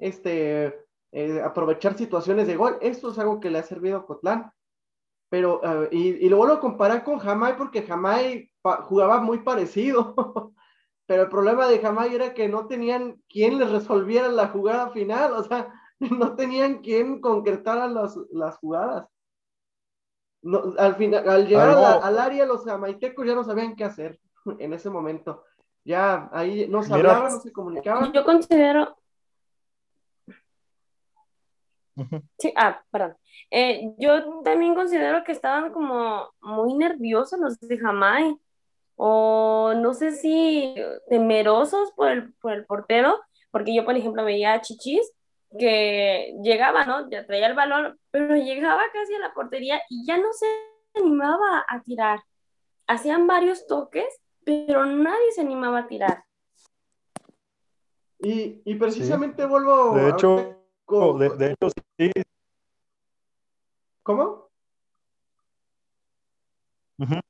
este, 0.00 0.74
eh, 1.12 1.40
aprovechar 1.42 1.96
situaciones 1.96 2.46
de 2.46 2.56
gol. 2.56 2.78
Esto 2.80 3.10
es 3.10 3.18
algo 3.18 3.40
que 3.40 3.50
le 3.50 3.58
ha 3.58 3.62
servido 3.62 3.98
a 3.98 4.06
Cotlán. 4.06 4.50
Pero, 5.28 5.60
uh, 5.62 5.88
y, 5.92 6.26
y, 6.26 6.28
lo 6.28 6.38
vuelvo 6.38 6.54
a 6.54 6.60
comparar 6.60 7.04
con 7.04 7.18
Jamai 7.18 7.56
porque 7.56 7.82
Jamai 7.82 8.50
jugaba 8.62 9.20
muy 9.20 9.38
parecido. 9.38 10.14
Pero 11.06 11.22
el 11.22 11.28
problema 11.28 11.68
de 11.68 11.78
Jamai 11.78 12.14
era 12.14 12.34
que 12.34 12.48
no 12.48 12.66
tenían 12.66 13.20
quien 13.28 13.58
les 13.58 13.70
resolviera 13.70 14.28
la 14.28 14.48
jugada 14.48 14.90
final, 14.90 15.32
o 15.32 15.42
sea, 15.42 15.72
no 16.00 16.34
tenían 16.34 16.78
quien 16.78 17.20
concretara 17.20 17.86
las, 17.86 18.16
las 18.30 18.56
jugadas 18.58 19.06
no, 20.42 20.74
al, 20.78 20.94
final, 20.96 21.28
al 21.28 21.46
llegar 21.46 21.74
la, 21.74 21.92
al 21.94 22.18
área, 22.18 22.46
los 22.46 22.64
jamaicecos 22.64 23.26
ya 23.26 23.34
no 23.34 23.44
sabían 23.44 23.76
qué 23.76 23.84
hacer 23.84 24.18
en 24.58 24.72
ese 24.72 24.90
momento. 24.90 25.44
Ya 25.84 26.28
ahí 26.32 26.68
no 26.68 26.82
se 26.82 26.92
hablaban, 26.92 27.32
no 27.32 27.40
se 27.40 27.52
comunicaban. 27.52 28.12
Yo 28.12 28.24
considero. 28.24 28.96
Sí, 32.38 32.52
ah, 32.56 32.82
perdón. 32.90 33.16
Eh, 33.50 33.92
yo 33.98 34.42
también 34.42 34.74
considero 34.74 35.24
que 35.24 35.32
estaban 35.32 35.72
como 35.72 36.30
muy 36.40 36.74
nerviosos 36.74 37.38
los 37.38 37.60
de 37.60 37.78
Jamai, 37.78 38.36
o 38.96 39.72
no 39.76 39.94
sé 39.94 40.12
si 40.12 40.74
temerosos 41.08 41.92
por 41.92 42.10
el, 42.10 42.34
por 42.34 42.52
el 42.52 42.66
portero, 42.66 43.18
porque 43.50 43.74
yo, 43.74 43.84
por 43.84 43.96
ejemplo, 43.96 44.24
veía 44.24 44.52
a 44.52 44.60
Chichis 44.60 45.12
que 45.58 46.36
llegaba, 46.42 46.84
¿no? 46.84 47.10
Ya 47.10 47.26
traía 47.26 47.48
el 47.48 47.54
balón, 47.54 47.98
pero 48.10 48.36
llegaba 48.36 48.82
casi 48.92 49.14
a 49.14 49.18
la 49.18 49.32
portería 49.32 49.80
y 49.88 50.06
ya 50.06 50.16
no 50.16 50.32
se 50.32 50.46
animaba 50.94 51.64
a 51.68 51.82
tirar. 51.82 52.20
Hacían 52.86 53.26
varios 53.26 53.66
toques, 53.66 54.20
pero 54.44 54.86
nadie 54.86 55.32
se 55.34 55.40
animaba 55.40 55.80
a 55.80 55.86
tirar. 55.88 56.24
Y, 58.18 58.60
y 58.64 58.74
precisamente 58.74 59.42
sí. 59.42 59.48
vuelvo 59.48 59.94
de 59.94 60.10
hecho, 60.10 60.59
de, 61.18 61.30
de, 61.36 61.52
hecho 61.52 61.68
sí. 61.98 62.12
¿Cómo? 64.02 64.50
Uh 66.98 67.04
-huh. 67.04 67.20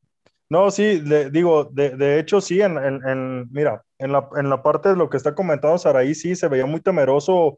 No, 0.50 0.70
sí, 0.70 1.00
le, 1.00 1.30
digo, 1.30 1.64
de, 1.64 1.96
de, 1.96 2.18
hecho 2.18 2.40
sí, 2.40 2.60
en, 2.60 2.76
en, 2.78 3.06
en, 3.08 3.48
mira, 3.52 3.84
en 3.98 4.12
la, 4.12 4.28
en 4.36 4.50
la 4.50 4.62
parte 4.62 4.88
de 4.88 4.96
lo 4.96 5.08
que 5.08 5.16
está 5.16 5.34
comentando 5.34 5.78
Saraí, 5.78 6.14
sí, 6.14 6.34
se 6.34 6.48
veía 6.48 6.66
muy 6.66 6.80
temeroso 6.80 7.56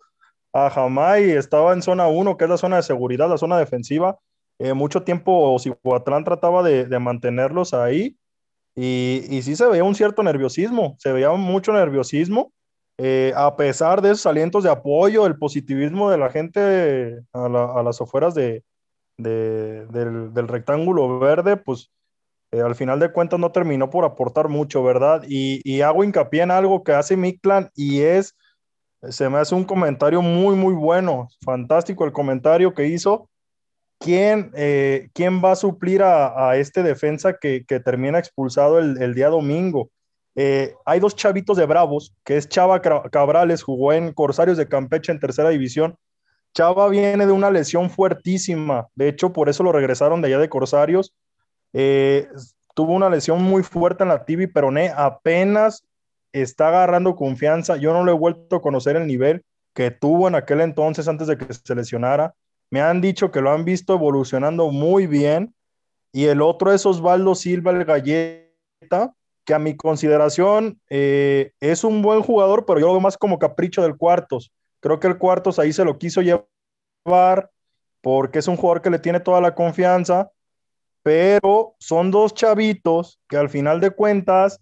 a 0.53 0.69
Jamai, 0.71 1.31
estaba 1.31 1.73
en 1.73 1.83
zona 1.83 2.09
1, 2.09 2.37
que 2.37 2.45
es 2.45 2.51
la 2.51 2.59
zona 2.59 2.77
de 2.77 2.83
seguridad, 2.83 3.31
la 3.31 3.39
zona 3.39 3.59
defensiva. 3.59 4.19
Eh, 4.59 4.75
mucho 4.75 5.03
tiempo 5.03 5.59
Cihuatlán 5.59 6.25
trataba 6.25 6.63
de, 6.63 6.85
de 6.85 6.99
mantenerlos 6.99 7.73
ahí 7.75 8.17
y, 8.75 9.25
y, 9.31 9.43
sí 9.43 9.57
se 9.57 9.67
veía 9.67 9.85
un 9.85 9.95
cierto 9.95 10.23
nerviosismo, 10.23 10.97
se 10.99 11.13
veía 11.13 11.31
mucho 11.33 11.73
nerviosismo, 11.73 12.53
eh, 13.05 13.33
a 13.35 13.57
pesar 13.57 14.01
de 14.01 14.13
esos 14.13 14.27
alientos 14.27 14.63
de 14.63 14.71
apoyo, 14.71 15.27
el 15.27 15.37
positivismo 15.37 16.09
de 16.09 16.19
la 16.19 16.31
gente 16.31 17.21
a, 17.33 17.49
la, 17.49 17.65
a 17.65 17.83
las 17.83 18.01
afueras 18.01 18.33
de, 18.33 18.63
de, 19.19 19.87
del, 19.87 20.49
rectángulo 20.49 21.19
verde, 21.19 21.57
pues 21.57 21.91
eh, 22.53 22.61
al 22.61 22.77
final 22.77 23.01
de 23.01 23.11
cuentas 23.11 23.41
no 23.41 23.51
terminó 23.51 23.91
por 23.91 24.05
aportar 24.05 24.49
mucho, 24.49 24.85
¿verdad? 24.85 25.25
Y, 25.27 25.81
hago 25.81 26.05
hincapié 26.05 26.43
en 26.43 26.53
algo 26.53 26.85
que 26.85 26.93
hace 26.93 27.17
Miklan 27.17 27.71
y 27.75 28.03
es, 28.03 28.37
se 29.09 29.29
me 29.29 29.39
hace 29.39 29.57
un 29.57 29.65
comentario 29.65 30.23
muy, 30.23 30.55
muy 30.55 30.75
bueno, 30.75 31.27
fantástico 31.45 32.05
el 32.05 32.13
comentario 32.13 32.73
que 32.73 32.87
hizo. 32.87 33.29
¿Quién, 33.99 34.53
eh, 34.55 35.09
¿quién 35.13 35.43
va 35.45 35.53
a 35.53 35.57
suplir 35.57 36.05
a, 36.05 36.57
este 36.57 36.85
defensa 36.85 37.37
que, 37.37 37.65
termina 37.85 38.21
expulsado 38.21 38.79
el, 38.79 39.15
día 39.15 39.29
domingo? 39.29 39.91
Eh, 40.35 40.75
hay 40.87 41.01
dos 41.01 41.15
chavitos 41.15 41.57
de 41.57 41.67
Bravos, 41.67 42.15
que 42.25 42.37
es 42.37 42.49
Chava 42.49 42.81
Cabrales, 42.81 43.63
jugó 43.63 43.93
en 43.93 44.13
Corsarios 44.13 44.57
de 44.57 44.69
Campeche 44.69 45.13
en 45.13 45.21
tercera 45.21 45.51
división. 45.51 45.97
Chava 46.55 46.89
viene 46.89 47.27
de 47.27 47.33
una 47.33 47.51
lesión 47.51 47.91
fuertísima, 47.91 48.89
de 48.95 49.09
hecho 49.09 49.33
por 49.33 49.49
eso 49.49 49.63
lo 49.63 49.73
regresaron 49.73 50.21
de 50.21 50.29
allá 50.29 50.39
de 50.39 50.49
Corsarios 50.49 51.15
eh, 51.73 52.29
tuvo 52.75 52.93
una 52.95 53.09
lesión 53.09 53.43
muy 53.43 53.63
fuerte 53.63 54.03
en 54.03 54.11
la 54.11 54.25
tibia 54.25 54.45
y 54.45 54.49
peroné, 54.49 54.93
apenas 54.95 55.85
está 56.33 56.69
agarrando 56.69 57.17
confianza. 57.17 57.77
Yo 57.77 57.93
no 57.93 58.05
lo 58.05 58.13
he 58.13 58.15
vuelto 58.15 58.57
a 58.57 58.63
conocer 58.63 58.97
el 58.97 59.07
nivel 59.07 59.45
que 59.75 59.91
tuvo 59.91 60.29
en 60.29 60.35
aquel 60.35 60.61
entonces 60.61 61.09
antes 61.09 61.27
de 61.27 61.39
que 61.39 61.53
se 61.53 61.75
lesionara. 61.75 62.35
Me 62.71 62.81
han 62.81 63.01
dicho 63.01 63.31
que 63.31 63.41
lo 63.41 63.51
han 63.51 63.65
visto 63.65 63.95
evolucionando 63.95 64.71
muy 64.71 65.07
bien. 65.07 65.55
Y 66.13 66.27
el 66.27 66.43
otro 66.43 66.73
es 66.73 66.85
Osvaldo 66.85 67.35
Silva, 67.35 67.71
el 67.71 67.85
galleta, 67.85 69.15
que 69.45 69.55
a 69.55 69.59
mi 69.59 69.77
consideración 69.77 70.81
eh, 70.91 71.53
es 71.61 71.85
un 71.85 72.03
buen 72.03 72.23
jugador, 72.23 72.65
pero 72.67 72.81
yo 72.81 72.87
lo 72.87 72.93
veo 72.93 73.01
más 73.01 73.19
como 73.19 73.39
capricho 73.39 73.83
del 73.83 73.97
cuartos. 73.97 74.53
Creo 74.81 75.01
que 75.01 75.09
el 75.09 75.19
cuartos 75.19 75.59
ahí 75.59 75.73
se 75.73 75.85
lo 75.85 75.99
quiso 75.99 76.23
llevar 76.23 77.51
porque 78.01 78.39
es 78.39 78.49
un 78.49 78.57
jugador 78.57 78.83
que 78.83 78.91
le 78.91 78.99
tiene 78.99 79.21
toda 79.21 79.41
la 79.41 79.55
confianza 79.55 80.31
pero 81.03 81.75
son 81.79 82.11
dos 82.11 82.35
chavitos 82.35 83.21
que 83.29 83.37
al 83.37 83.51
final 83.51 83.81
de 83.81 83.91
cuentas, 83.91 84.61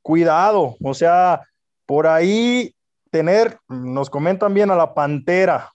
cuidado, 0.00 0.76
o 0.82 0.94
sea, 0.94 1.42
por 1.86 2.06
ahí 2.06 2.74
tener, 3.10 3.58
nos 3.68 4.08
comentan 4.08 4.54
bien 4.54 4.70
a 4.70 4.76
la 4.76 4.94
Pantera, 4.94 5.70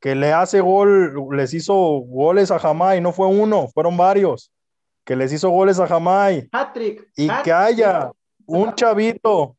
que 0.00 0.14
le 0.14 0.32
hace 0.32 0.60
gol, 0.60 1.28
les 1.32 1.54
hizo 1.54 1.74
goles 1.74 2.50
a 2.50 2.58
Jamai, 2.58 3.00
no 3.00 3.12
fue 3.12 3.28
uno, 3.28 3.68
fueron 3.68 3.96
varios, 3.96 4.50
que 5.06 5.16
les 5.16 5.32
hizo 5.32 5.48
goles 5.48 5.80
a 5.80 5.86
Jamai. 5.86 6.48
Patrick. 6.48 7.08
Y 7.16 7.28
que 7.42 7.52
haya 7.52 8.10
un 8.44 8.74
chavito, 8.74 9.56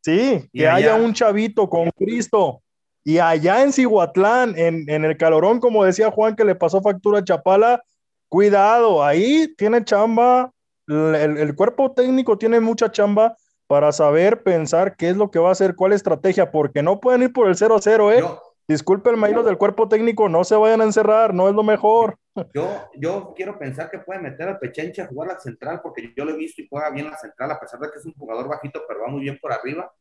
sí, 0.00 0.48
que 0.52 0.66
haya 0.66 0.96
un 0.96 1.12
chavito 1.12 1.70
con 1.70 1.90
Cristo. 1.90 2.62
Y 3.04 3.18
allá 3.18 3.62
en 3.62 3.72
Cihuatlán, 3.72 4.58
en, 4.58 4.88
en 4.88 5.04
el 5.04 5.16
calorón, 5.16 5.60
como 5.60 5.84
decía 5.84 6.10
Juan, 6.10 6.34
que 6.34 6.44
le 6.44 6.54
pasó 6.54 6.82
factura 6.82 7.20
a 7.20 7.24
Chapala, 7.24 7.82
Cuidado, 8.30 9.02
ahí 9.02 9.52
tiene 9.58 9.84
chamba, 9.84 10.52
el, 10.86 11.52
cuerpo 11.56 11.90
técnico 11.90 12.38
tiene 12.38 12.60
mucha 12.60 12.92
chamba 12.92 13.36
para 13.66 13.90
saber 13.90 14.44
pensar 14.44 14.96
qué 14.96 15.08
es 15.08 15.16
lo 15.16 15.32
que 15.32 15.40
va 15.40 15.48
a 15.48 15.52
hacer, 15.52 15.74
cuál 15.74 15.92
estrategia, 15.92 16.52
porque 16.52 16.80
no 16.80 17.00
pueden 17.00 17.24
ir 17.24 17.32
por 17.32 17.48
el 17.48 17.56
0-0, 17.56 18.12
¿eh? 18.16 18.24
Disculpe 18.70 19.10
el 19.10 19.16
maíz 19.16 19.34
del 19.44 19.58
cuerpo 19.58 19.88
técnico, 19.88 20.28
no 20.28 20.44
se 20.44 20.54
vayan 20.54 20.80
a 20.80 20.84
encerrar, 20.84 21.34
no 21.34 21.48
es 21.48 21.56
lo 21.56 21.64
mejor. 21.64 22.16
Yo, 22.54 22.88
yo 22.94 23.34
quiero 23.34 23.58
pensar 23.58 23.90
que 23.90 23.98
puede 23.98 24.20
meter 24.20 24.46
al 24.46 24.60
Pechenche 24.60 25.02
a 25.02 25.08
jugar 25.08 25.30
la 25.30 25.40
central, 25.40 25.80
porque 25.82 26.12
yo 26.16 26.24
lo 26.24 26.30
he 26.30 26.36
visto 26.36 26.62
y 26.62 26.68
juega 26.70 26.88
bien 26.90 27.10
la 27.10 27.16
central, 27.16 27.50
a 27.50 27.58
pesar 27.58 27.80
de 27.80 27.90
que 27.90 27.98
es 27.98 28.06
un 28.06 28.14
jugador 28.14 28.48
bajito, 28.48 28.84
pero 28.86 29.00
va 29.00 29.08
muy 29.08 29.22
bien 29.22 29.40
por 29.42 29.52
arriba. 29.52 29.92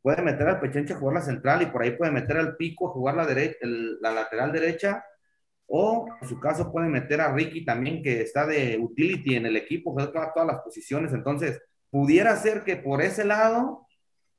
Puede 0.00 0.22
meter 0.22 0.48
al 0.48 0.58
Pechenche 0.60 0.94
a 0.94 0.96
jugar 0.96 1.16
la 1.16 1.20
central 1.20 1.60
y 1.60 1.66
por 1.66 1.82
ahí 1.82 1.90
puede 1.90 2.10
meter 2.10 2.38
al 2.38 2.56
Pico 2.56 2.88
a 2.88 2.92
jugar 2.92 3.16
la, 3.16 3.26
derecha, 3.26 3.58
la 3.60 4.12
lateral 4.12 4.50
derecha 4.50 5.04
o 5.66 6.08
en 6.22 6.26
su 6.26 6.40
caso 6.40 6.72
pueden 6.72 6.90
meter 6.90 7.20
a 7.20 7.34
Ricky 7.34 7.66
también, 7.66 8.02
que 8.02 8.22
está 8.22 8.46
de 8.46 8.78
utility 8.78 9.36
en 9.36 9.44
el 9.44 9.56
equipo, 9.56 9.94
que 9.94 10.06
todas, 10.06 10.32
todas 10.32 10.46
las 10.46 10.62
posiciones. 10.62 11.12
Entonces, 11.12 11.60
pudiera 11.90 12.34
ser 12.36 12.64
que 12.64 12.76
por 12.76 13.02
ese 13.02 13.26
lado 13.26 13.86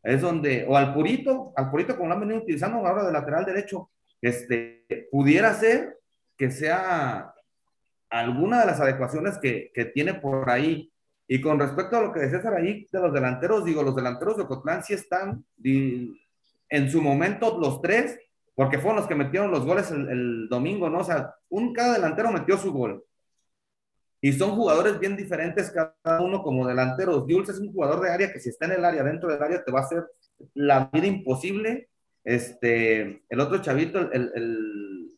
es 0.03 0.21
donde, 0.21 0.65
o 0.67 0.75
al 0.75 0.93
Purito, 0.93 1.53
al 1.55 1.69
Purito 1.69 1.95
como 1.95 2.09
lo 2.09 2.15
han 2.15 2.21
venido 2.21 2.39
utilizando 2.39 2.85
ahora 2.85 3.05
de 3.05 3.11
lateral 3.11 3.45
derecho, 3.45 3.89
este, 4.21 4.85
pudiera 5.11 5.53
ser 5.53 5.97
que 6.37 6.51
sea 6.51 7.33
alguna 8.09 8.61
de 8.61 8.65
las 8.65 8.79
adecuaciones 8.79 9.37
que, 9.37 9.71
que 9.73 9.85
tiene 9.85 10.15
por 10.15 10.49
ahí. 10.49 10.91
Y 11.27 11.39
con 11.39 11.59
respecto 11.59 11.97
a 11.97 12.01
lo 12.01 12.11
que 12.11 12.19
decía 12.19 12.41
ahí 12.55 12.87
de 12.91 12.99
los 12.99 13.13
delanteros, 13.13 13.63
digo, 13.63 13.83
los 13.83 13.95
delanteros 13.95 14.37
de 14.37 14.45
Cotlán 14.45 14.83
sí 14.83 14.93
están 14.93 15.45
en 15.63 16.89
su 16.91 17.01
momento 17.01 17.57
los 17.59 17.81
tres 17.81 18.19
porque 18.55 18.79
fueron 18.79 18.97
los 18.97 19.07
que 19.07 19.15
metieron 19.15 19.49
los 19.49 19.65
goles 19.65 19.91
el, 19.91 20.47
domingo, 20.49 20.89
¿no? 20.89 20.99
O 20.99 21.03
sea, 21.03 21.33
un 21.49 21.73
cada 21.73 21.93
delantero 21.93 22.31
metió 22.31 22.57
su 22.57 22.71
gol. 22.71 23.03
Y 24.21 24.33
son 24.33 24.51
jugadores 24.51 24.99
bien 24.99 25.17
diferentes 25.17 25.71
cada 25.71 26.21
uno 26.21 26.43
como 26.43 26.67
delanteros. 26.67 27.23
Jules 27.27 27.49
es 27.49 27.59
un 27.59 27.73
jugador 27.73 28.01
de 28.01 28.11
área 28.11 28.31
que 28.31 28.39
si 28.39 28.49
está 28.49 28.65
en 28.65 28.73
el 28.73 28.85
área, 28.85 29.03
dentro 29.03 29.31
del 29.31 29.41
área, 29.41 29.63
te 29.63 29.71
va 29.71 29.79
a 29.79 29.83
hacer 29.83 30.05
la 30.53 30.89
vida 30.93 31.07
imposible. 31.07 31.89
Este, 32.23 33.23
el 33.27 33.39
otro 33.39 33.61
chavito, 33.63 34.11
el, 34.11 34.31
el, 34.35 35.17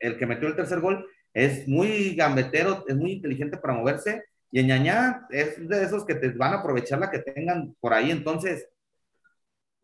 el 0.00 0.18
que 0.18 0.26
metió 0.26 0.48
el 0.48 0.56
tercer 0.56 0.80
gol, 0.80 1.06
es 1.32 1.68
muy 1.68 2.16
gambetero, 2.16 2.84
es 2.88 2.96
muy 2.96 3.12
inteligente 3.12 3.56
para 3.56 3.74
moverse. 3.74 4.24
Y 4.50 4.62
Ñañá 4.64 5.26
es 5.30 5.66
de 5.66 5.82
esos 5.84 6.04
que 6.04 6.16
te 6.16 6.30
van 6.30 6.52
a 6.52 6.58
aprovechar 6.58 6.98
la 6.98 7.10
que 7.10 7.20
tengan 7.20 7.74
por 7.80 7.94
ahí. 7.94 8.10
Entonces, 8.10 8.68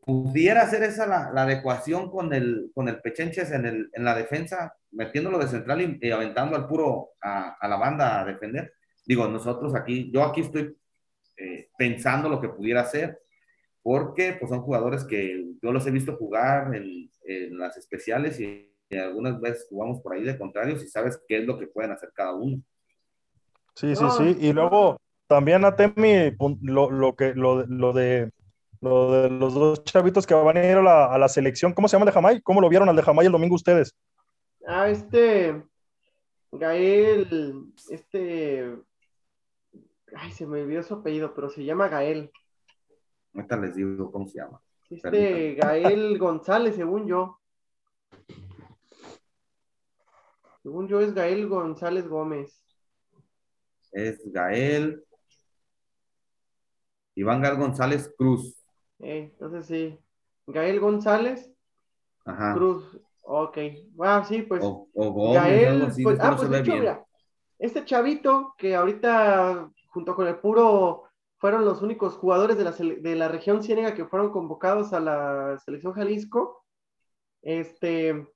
pudiera 0.09 0.63
hacer 0.63 0.83
esa 0.85 1.07
la, 1.07 1.43
adecuación 1.43 2.11
con 2.11 2.33
el, 2.33 2.71
con 2.75 2.89
el 2.89 2.99
Pechenches 3.03 3.51
en, 3.51 3.67
el, 3.67 3.91
en 3.93 4.05
la 4.07 4.15
defensa, 4.15 4.75
metiéndolo 4.93 5.37
de 5.37 5.49
central 5.49 5.99
y, 6.01 6.11
aventando 6.11 6.57
al 6.57 6.67
puro 6.67 7.11
a, 7.21 7.69
la 7.69 7.77
banda 7.77 8.23
a 8.23 8.25
defender. 8.25 8.73
Digo, 9.05 9.29
nosotros 9.29 9.75
aquí, 9.75 10.11
yo 10.11 10.25
aquí 10.25 10.41
estoy 10.41 10.75
eh, 11.37 11.69
pensando 11.77 12.31
lo 12.31 12.41
que 12.41 12.49
pudiera 12.49 12.81
hacer, 12.81 13.21
porque 13.83 14.35
pues 14.41 14.49
son 14.49 14.63
jugadores 14.63 15.05
que 15.05 15.45
yo 15.63 15.73
los 15.73 15.87
he 15.87 15.91
visto 15.91 16.17
jugar 16.17 16.75
en, 16.75 17.11
en 17.25 17.59
las 17.59 17.77
especiales 17.77 18.41
y, 18.41 18.65
algunas 18.91 19.39
veces 19.39 19.67
jugamos 19.69 20.01
por 20.01 20.15
ahí 20.15 20.25
de 20.25 20.39
contrario 20.39 20.79
si 20.79 20.89
sabes 20.89 21.21
qué 21.29 21.41
es 21.41 21.45
lo 21.45 21.59
que 21.59 21.67
pueden 21.67 21.91
hacer 21.91 22.11
cada 22.15 22.33
uno. 22.33 22.63
Sí, 23.75 23.95
sí, 23.95 24.05
sí. 24.17 24.39
Y 24.41 24.55
luego 24.55 24.99
también 25.27 25.67
a 25.67 25.77
Temi, 25.77 26.35
lo, 26.63 26.91
lo 26.91 27.15
que, 27.15 27.35
lo, 27.35 27.67
lo 27.67 27.93
de 27.93 28.31
lo 28.81 29.11
de 29.13 29.31
los 29.31 29.55
dos 29.55 29.85
chavitos 29.85 30.27
que 30.27 30.35
van 30.35 30.57
a 30.57 30.65
ir 30.65 30.77
a 30.77 31.19
la, 31.19 31.29
selección. 31.29 31.73
¿Cómo 31.73 31.89
se 31.89 31.97
llama 31.97 32.05
el 32.05 32.09
de 32.09 32.13
Jamay? 32.13 32.43
¿Cómo 32.43 32.61
lo 32.61 32.69
vieron 32.69 32.89
al 32.89 32.97
de 32.97 33.03
Jamay 33.03 33.27
el 33.27 33.33
domingo 33.33 33.55
ustedes? 33.55 33.95
Ah, 34.67 34.89
este. 34.89 35.63
Gael. 36.53 37.73
Este. 37.91 38.77
Ay, 40.15 40.33
se 40.33 40.47
me 40.47 40.63
olvidó 40.63 40.83
su 40.83 40.95
apellido, 40.95 41.35
pero 41.35 41.51
se 41.51 41.65
llama 41.65 41.89
Gael. 41.89 42.31
Ahorita 43.35 43.57
les 43.57 43.75
digo 43.75 44.11
cómo 44.11 44.27
se 44.27 44.39
llama. 44.39 44.61
Este 44.91 45.55
Gael 45.55 46.19
González, 46.19 46.77
según 46.77 47.07
yo. 47.07 47.41
Según 50.63 50.89
yo 50.89 51.01
es 51.01 51.15
Gael 51.15 51.47
González 51.47 52.09
Gómez. 52.09 52.63
Es 53.93 54.21
Gael. 54.33 55.05
Iván 57.15 57.43
Gael 57.43 57.57
González 57.57 58.13
Cruz. 58.17 58.58
Eh, 59.01 59.31
entonces 59.33 59.67
sí. 59.67 59.99
Gael 60.47 60.81
González. 60.81 61.53
Cruz. 62.55 62.99
Ok. 63.23 63.59
Ah, 64.01 64.25
sí, 64.27 64.43
pues. 64.43 64.63
O, 64.65 64.89
Gael. 65.35 65.93
pues, 66.03 66.19
ah, 66.21 66.35
pues 66.37 66.51
de 66.51 66.61
hecho, 66.61 66.73
mira, 66.73 67.05
este 67.59 67.85
chavito 67.85 68.55
que 68.57 68.75
ahorita, 68.75 69.71
junto 69.89 70.15
con 70.15 70.27
el 70.27 70.39
puro, 70.39 71.05
fueron 71.39 71.65
los 71.65 71.83
únicos 71.83 72.15
jugadores 72.15 72.57
de 72.59 72.65
la, 72.65 72.73
de 72.73 73.15
la 73.15 73.29
región 73.29 73.63
Ciénega 73.63 73.95
que 73.95 74.07
fueron 74.07 74.31
convocados 74.31 74.93
a 74.93 75.01
la 75.01 75.59
selección 75.65 75.93
Jalisco. 75.93 76.65
Este. 77.43 78.27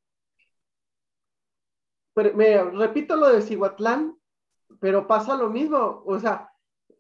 Pero, 2.15 2.37
me 2.37 2.63
repito 2.63 3.17
lo 3.17 3.29
de 3.29 3.41
Cihuatlán, 3.41 4.17
pero 4.81 5.07
pasa 5.07 5.37
lo 5.37 5.49
mismo. 5.49 6.03
O 6.07 6.19
sea, 6.19 6.52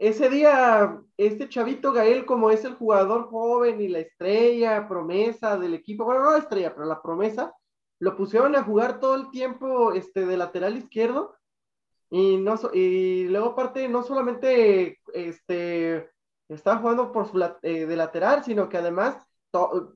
ese 0.02 0.28
día, 0.28 1.00
este 1.16 1.48
chavito 1.48 1.92
Gael, 1.92 2.26
como 2.26 2.50
es 2.50 2.64
el 2.64 2.74
jugador 2.74 3.28
joven 3.28 3.80
y 3.80 3.86
la 3.86 4.00
estrella, 4.00 4.88
promesa 4.88 5.56
del 5.56 5.74
equipo, 5.74 6.04
bueno, 6.04 6.24
no 6.24 6.32
la 6.32 6.38
estrella, 6.38 6.74
pero 6.74 6.86
la 6.86 7.00
promesa, 7.00 7.54
lo 8.00 8.16
pusieron 8.16 8.56
a 8.56 8.64
jugar 8.64 8.98
todo 8.98 9.14
el 9.14 9.30
tiempo 9.30 9.92
este, 9.92 10.26
de 10.26 10.36
lateral 10.36 10.76
izquierdo. 10.76 11.36
Y, 12.10 12.36
no, 12.36 12.58
y 12.72 13.28
luego 13.28 13.50
aparte, 13.50 13.88
no 13.88 14.02
solamente 14.02 14.98
este, 15.14 16.10
estaba 16.48 16.78
jugando 16.78 17.12
por 17.12 17.28
su, 17.28 17.40
eh, 17.62 17.86
de 17.86 17.96
lateral, 17.96 18.42
sino 18.42 18.68
que 18.68 18.78
además 18.78 19.24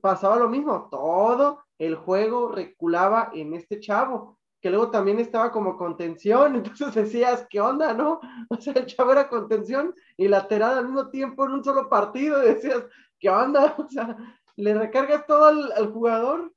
pasaba 0.01 0.37
lo 0.37 0.47
mismo, 0.47 0.87
todo 0.89 1.65
el 1.77 1.95
juego 1.95 2.49
reculaba 2.49 3.29
en 3.33 3.53
este 3.55 3.81
chavo 3.81 4.36
que 4.67 4.71
luego 4.71 4.91
también 4.91 5.17
estaba 5.17 5.49
como 5.49 5.77
contención, 5.77 6.55
entonces 6.57 6.93
decías, 6.93 7.47
¿qué 7.49 7.61
onda, 7.61 7.93
no? 7.93 8.19
O 8.49 8.57
sea, 8.59 8.73
el 8.73 8.85
chavo 8.85 9.13
era 9.13 9.29
contención 9.29 9.95
y 10.17 10.27
lateral 10.27 10.77
al 10.77 10.85
mismo 10.87 11.09
tiempo 11.09 11.45
en 11.45 11.53
un 11.53 11.63
solo 11.63 11.87
partido, 11.87 12.37
decías, 12.39 12.83
¿qué 13.17 13.29
onda? 13.29 13.77
O 13.79 13.87
sea, 13.89 14.17
le 14.57 14.73
recargas 14.73 15.25
todo 15.25 15.45
al, 15.45 15.93
jugador 15.93 16.51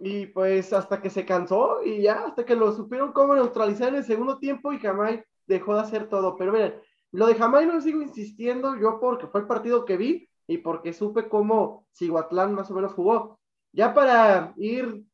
y 0.00 0.24
pues 0.28 0.72
hasta 0.72 1.02
que 1.02 1.10
se 1.10 1.26
cansó 1.26 1.82
y 1.84 2.00
ya, 2.00 2.24
hasta 2.28 2.46
que 2.46 2.56
lo 2.56 2.72
supieron 2.72 3.12
cómo 3.12 3.34
neutralizar 3.34 3.88
en 3.88 3.96
el 3.96 4.04
segundo 4.04 4.38
tiempo 4.38 4.72
y 4.72 4.78
jamás 4.78 5.20
dejó 5.46 5.74
de 5.74 5.80
hacer 5.82 6.08
todo. 6.08 6.34
Pero 6.38 6.50
miren, 6.50 6.80
Lo 7.12 7.26
de 7.26 7.34
Jamay 7.34 7.66
no 7.66 7.78
sigo 7.82 8.00
insistiendo 8.00 8.74
yo 8.76 8.98
porque 9.00 9.26
fue 9.26 9.42
el 9.42 9.46
partido 9.46 9.84
que 9.84 9.98
vi 9.98 10.30
y 10.46 10.58
porque 10.58 10.94
supe 10.94 11.28
cómo 11.28 11.86
Cihuatlán 11.92 12.54
más 12.54 12.70
o 12.70 12.74
menos 12.74 12.94
jugó. 12.94 13.38
Ya 13.72 13.92
para 13.92 14.54
ir, 14.56 15.04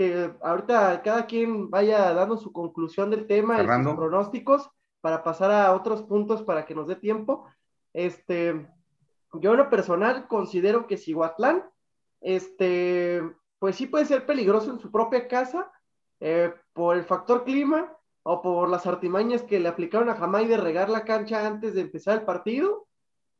que 0.00 0.32
ahorita 0.40 1.02
cada 1.02 1.26
quien 1.26 1.68
vaya 1.68 2.14
dando 2.14 2.38
su 2.38 2.52
conclusión 2.52 3.10
del 3.10 3.26
tema 3.26 3.62
y 3.62 3.66
sus 3.84 3.94
pronósticos 3.94 4.70
para 5.02 5.22
pasar 5.22 5.50
a 5.50 5.74
otros 5.74 6.04
puntos 6.04 6.42
para 6.42 6.64
que 6.64 6.74
nos 6.74 6.88
dé 6.88 6.96
tiempo. 6.96 7.44
Este, 7.92 8.66
yo 9.34 9.50
en 9.50 9.58
lo 9.58 9.68
personal 9.68 10.26
considero 10.26 10.86
que 10.86 10.96
Cihuatlán, 10.96 11.68
este, 12.22 13.20
pues 13.58 13.76
sí 13.76 13.88
puede 13.88 14.06
ser 14.06 14.24
peligroso 14.24 14.70
en 14.70 14.80
su 14.80 14.90
propia 14.90 15.28
casa 15.28 15.70
eh, 16.18 16.54
por 16.72 16.96
el 16.96 17.04
factor 17.04 17.44
clima 17.44 17.94
o 18.22 18.40
por 18.40 18.70
las 18.70 18.86
artimañas 18.86 19.42
que 19.42 19.60
le 19.60 19.68
aplicaron 19.68 20.08
a 20.08 20.14
Jamay 20.14 20.46
de 20.46 20.56
regar 20.56 20.88
la 20.88 21.04
cancha 21.04 21.46
antes 21.46 21.74
de 21.74 21.82
empezar 21.82 22.20
el 22.20 22.24
partido, 22.24 22.86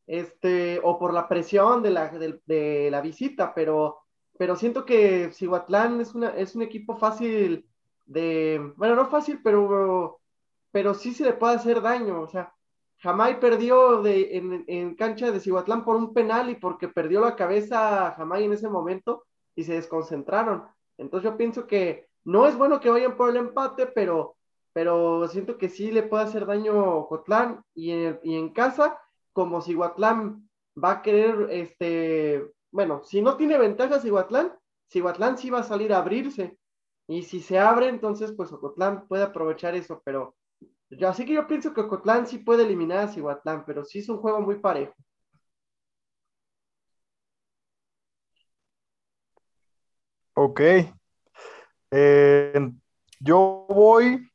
este, 0.07 0.79
o 0.83 0.99
por 0.99 1.15
la 1.15 1.27
presión 1.27 1.83
de 1.83 1.91
la, 1.91 2.09
de, 2.11 2.89
la 2.91 3.01
visita, 3.01 3.55
pero, 3.55 4.01
pero 4.41 4.57
siento 4.57 4.87
que 4.87 5.31
Cihuatlán 5.35 6.01
es, 6.01 6.55
un 6.55 6.63
equipo 6.63 6.97
fácil 6.97 7.69
de, 8.07 8.73
bueno, 8.77 8.95
no 8.97 9.05
fácil, 9.05 9.43
pero, 9.45 10.19
pero 10.71 10.95
sí 10.95 11.13
se 11.13 11.25
le 11.25 11.35
puede 11.35 11.57
hacer 11.57 11.83
daño, 11.83 12.23
o 12.23 12.27
sea, 12.27 12.55
Jamay 13.01 13.39
perdió 13.39 14.03
en, 14.07 14.65
en, 14.67 14.95
cancha 14.95 15.31
de 15.31 15.41
Cihuatlán 15.41 15.85
por 15.85 15.97
un 15.97 16.15
penal 16.15 16.49
y 16.49 16.55
porque 16.55 16.89
perdió 16.89 17.21
la 17.21 17.37
cabeza 17.37 18.15
Jamay 18.17 18.45
en 18.45 18.55
ese 18.55 18.71
momento 18.71 19.27
y 19.55 19.65
se 19.65 19.75
desconcentraron. 19.75 20.65
Entonces 20.97 21.31
yo 21.31 21.37
pienso 21.37 21.67
que 21.67 22.09
no 22.25 22.47
es 22.47 22.57
bueno 22.57 22.81
que 22.81 22.89
vayan 22.89 23.19
por 23.19 23.29
el 23.29 23.37
empate, 23.37 23.89
pero, 23.89 24.37
pero 24.73 25.29
siento 25.29 25.59
que 25.59 25.69
sí 25.69 25.91
le 25.91 26.05
puede 26.05 26.25
hacer 26.25 26.47
daño 26.47 27.07
Cotlán 27.09 27.63
y 27.75 27.91
en, 27.91 28.19
y 28.23 28.37
en 28.37 28.55
casa, 28.55 28.99
como 29.35 29.61
Cihuatlán 29.61 30.49
va 30.83 30.93
a 30.93 31.03
querer, 31.03 31.49
este, 31.51 32.51
bueno, 32.73 33.03
si 33.05 33.23
no 33.23 33.37
tiene 33.37 33.59
ventajas 33.59 34.03
Cihuatlán, 34.03 34.53
Cihuatlán 34.91 35.39
sí 35.39 35.51
va 35.51 35.61
a 35.61 35.65
salir 35.65 35.93
a 35.93 35.99
abrirse. 35.99 36.59
Y 37.09 37.23
si 37.25 37.41
se 37.41 37.59
abre, 37.59 37.89
entonces 37.89 38.33
pues 38.37 38.53
Ocotlán 38.53 39.07
puede 39.09 39.25
aprovechar 39.25 39.75
eso, 39.75 40.01
pero 40.05 40.37
yo, 40.91 41.09
así 41.09 41.25
que 41.25 41.35
yo 41.35 41.47
pienso 41.47 41.75
que 41.75 41.81
Ocotlán 41.81 42.27
sí 42.27 42.39
puede 42.39 42.65
eliminar 42.65 42.99
a 42.99 43.09
Cihuatlán, 43.09 43.65
pero 43.67 43.85
sí 43.85 44.01
es 44.01 44.09
un 44.09 44.19
juego 44.19 44.41
muy 44.41 44.59
parejo. 44.61 44.95
Ok. 50.35 50.61
Eh, 51.91 52.71
yo 53.21 53.67
voy 53.69 54.31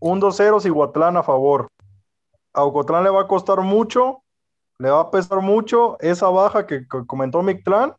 un 0.00 0.20
2-0 0.20 0.60
Cihuatlán 0.60 1.16
a 1.16 1.22
favor. 1.22 1.68
A 2.52 2.64
Ocotlán 2.64 3.04
le 3.04 3.10
va 3.10 3.22
a 3.22 3.28
costar 3.28 3.60
mucho, 3.60 4.24
le 4.80 4.90
va 4.90 5.00
a 5.00 5.10
pesar 5.10 5.40
mucho 5.42 5.98
esa 6.00 6.30
baja 6.30 6.66
que, 6.66 6.86
comentó 6.88 7.42
Mictlán. 7.42 7.94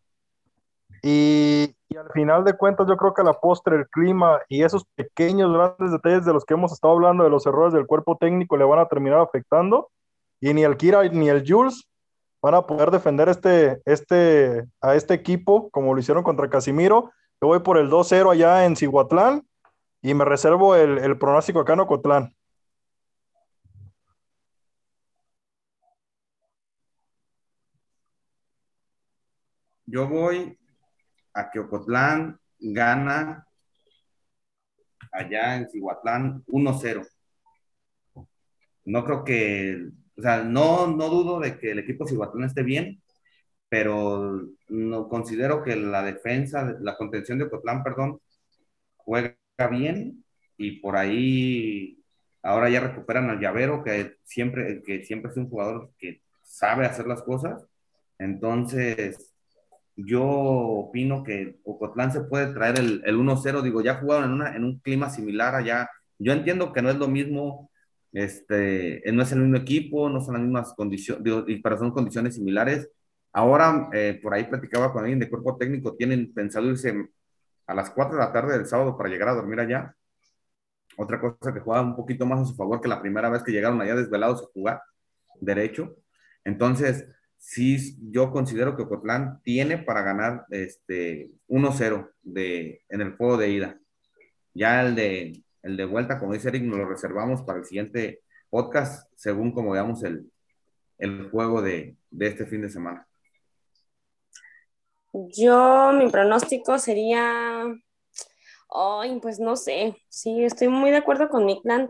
Y, 1.03 1.75
y, 1.89 1.95
al 1.95 2.09
final 2.11 2.43
de 2.43 2.57
cuentas, 2.57 2.87
yo 2.87 2.97
creo 2.97 3.13
que 3.13 3.23
la 3.23 3.33
postre, 3.33 3.75
el 3.75 3.87
clima 3.87 4.39
y 4.49 4.63
esos 4.63 4.83
pequeños, 4.95 5.53
grandes 5.53 5.91
detalles 5.91 6.25
de 6.25 6.33
los 6.33 6.43
que 6.43 6.55
hemos 6.55 6.71
estado 6.71 6.93
hablando, 6.93 7.23
de 7.23 7.29
los 7.29 7.45
errores 7.45 7.73
del 7.73 7.85
cuerpo 7.85 8.17
técnico, 8.17 8.57
le 8.57 8.65
van 8.65 8.79
a 8.79 8.87
terminar 8.87 9.19
afectando. 9.19 9.89
Y 10.39 10.53
ni 10.55 10.63
el 10.63 10.75
Kira 10.75 11.03
ni 11.03 11.29
el 11.29 11.43
Jules 11.47 11.87
van 12.41 12.55
a 12.55 12.65
poder 12.65 12.89
defender 12.89 13.29
este, 13.29 13.79
este, 13.85 14.65
a 14.81 14.95
este 14.95 15.13
equipo 15.13 15.69
como 15.69 15.93
lo 15.93 15.99
hicieron 15.99 16.23
contra 16.23 16.49
Casimiro. 16.49 17.11
Yo 17.39 17.47
voy 17.47 17.59
por 17.59 17.77
el 17.77 17.91
2-0 17.91 18.31
allá 18.31 18.65
en 18.65 18.75
Cihuatlán 18.75 19.43
y 20.01 20.15
me 20.15 20.25
reservo 20.25 20.75
el, 20.75 20.97
el 20.97 21.17
pronóstico 21.19 21.59
acá 21.59 21.73
en 21.73 21.81
Ocotlán. 21.81 22.35
Yo 29.91 30.07
voy 30.07 30.57
a 31.33 31.51
que 31.51 31.59
Ocotlán 31.59 32.39
gana 32.59 33.45
allá 35.11 35.57
en 35.57 35.69
Cihuatlán 35.69 36.45
1-0. 36.47 37.05
No 38.85 39.03
creo 39.03 39.25
que, 39.25 39.89
o 40.17 40.21
sea, 40.21 40.43
no, 40.43 40.87
no 40.87 41.09
dudo 41.09 41.41
de 41.41 41.59
que 41.59 41.71
el 41.71 41.79
equipo 41.79 42.07
Cihuatlán 42.07 42.45
esté 42.45 42.63
bien, 42.63 43.01
pero 43.67 44.41
no 44.69 45.09
considero 45.09 45.61
que 45.61 45.75
la 45.75 46.03
defensa, 46.03 46.73
la 46.79 46.95
contención 46.95 47.37
de 47.37 47.45
Ocotlán, 47.45 47.83
perdón, 47.83 48.21
juega 48.95 49.35
bien 49.69 50.23
y 50.57 50.79
por 50.79 50.95
ahí 50.95 52.01
ahora 52.43 52.69
ya 52.69 52.79
recuperan 52.79 53.29
al 53.29 53.41
llavero 53.41 53.83
que 53.83 54.15
siempre, 54.23 54.81
que 54.83 55.03
siempre 55.03 55.31
es 55.31 55.37
un 55.37 55.49
jugador 55.49 55.91
que 55.97 56.21
sabe 56.43 56.85
hacer 56.85 57.07
las 57.07 57.23
cosas. 57.23 57.65
Entonces, 58.17 59.30
yo 60.05 60.23
opino 60.23 61.23
que 61.23 61.59
Ocotlán 61.63 62.11
se 62.11 62.21
puede 62.21 62.53
traer 62.53 62.79
el, 62.79 63.01
el 63.05 63.17
1-0, 63.17 63.61
digo, 63.61 63.81
ya 63.81 63.95
jugaron 63.95 64.25
en, 64.25 64.31
una, 64.31 64.55
en 64.55 64.63
un 64.63 64.79
clima 64.79 65.09
similar 65.09 65.55
allá. 65.55 65.89
Yo 66.19 66.33
entiendo 66.33 66.73
que 66.73 66.81
no 66.81 66.89
es 66.89 66.97
lo 66.97 67.07
mismo, 67.07 67.71
este, 68.11 69.03
no 69.11 69.23
es 69.23 69.31
el 69.31 69.39
mismo 69.39 69.57
equipo, 69.57 70.09
no 70.09 70.21
son 70.21 70.35
las 70.35 70.43
mismas 70.43 70.73
condiciones, 70.73 71.23
para 71.61 71.77
son 71.77 71.91
condiciones 71.91 72.35
similares. 72.35 72.89
Ahora, 73.33 73.89
eh, 73.93 74.19
por 74.21 74.33
ahí 74.33 74.43
platicaba 74.45 74.91
con 74.91 75.01
alguien 75.03 75.19
de 75.19 75.29
cuerpo 75.29 75.57
técnico, 75.57 75.95
tienen 75.95 76.33
pensado 76.33 76.67
irse 76.67 77.09
a 77.67 77.73
las 77.73 77.89
4 77.91 78.17
de 78.17 78.23
la 78.23 78.33
tarde 78.33 78.57
del 78.57 78.67
sábado 78.67 78.97
para 78.97 79.09
llegar 79.09 79.29
a 79.29 79.35
dormir 79.35 79.59
allá. 79.59 79.95
Otra 80.97 81.19
cosa 81.19 81.53
que 81.53 81.61
juega 81.61 81.81
un 81.81 81.95
poquito 81.95 82.25
más 82.25 82.41
a 82.41 82.45
su 82.45 82.55
favor 82.55 82.81
que 82.81 82.89
la 82.89 83.01
primera 83.01 83.29
vez 83.29 83.43
que 83.43 83.51
llegaron 83.51 83.81
allá 83.81 83.95
desvelados 83.95 84.43
a 84.43 84.47
jugar 84.53 84.81
derecho. 85.39 85.95
Entonces, 86.43 87.07
sí 87.41 87.97
yo 88.11 88.31
considero 88.31 88.77
que 88.77 88.83
Ocotlán 88.83 89.41
tiene 89.43 89.79
para 89.79 90.03
ganar 90.03 90.45
este 90.51 91.31
1-0 91.49 92.11
de, 92.21 92.83
en 92.87 93.01
el 93.01 93.17
juego 93.17 93.35
de 93.35 93.49
ida. 93.49 93.79
Ya 94.53 94.81
el 94.81 94.95
de, 94.95 95.43
el 95.63 95.75
de 95.75 95.85
vuelta, 95.85 96.19
como 96.19 96.33
dice 96.33 96.49
Eric, 96.49 96.63
nos 96.63 96.77
lo 96.77 96.87
reservamos 96.87 97.41
para 97.41 97.59
el 97.59 97.65
siguiente 97.65 98.21
podcast, 98.49 99.11
según 99.15 99.51
como 99.53 99.71
veamos 99.71 100.03
el, 100.03 100.31
el 100.99 101.29
juego 101.31 101.63
de, 101.63 101.97
de 102.11 102.27
este 102.27 102.45
fin 102.45 102.61
de 102.61 102.69
semana. 102.69 103.07
Yo, 105.13 105.91
mi 105.93 106.09
pronóstico 106.09 106.77
sería, 106.77 107.65
ay, 108.69 109.19
pues 109.19 109.39
no 109.39 109.55
sé, 109.55 109.97
sí, 110.09 110.43
estoy 110.43 110.67
muy 110.67 110.91
de 110.91 110.97
acuerdo 110.97 111.27
con 111.27 111.45
mi 111.45 111.59
plan, 111.59 111.89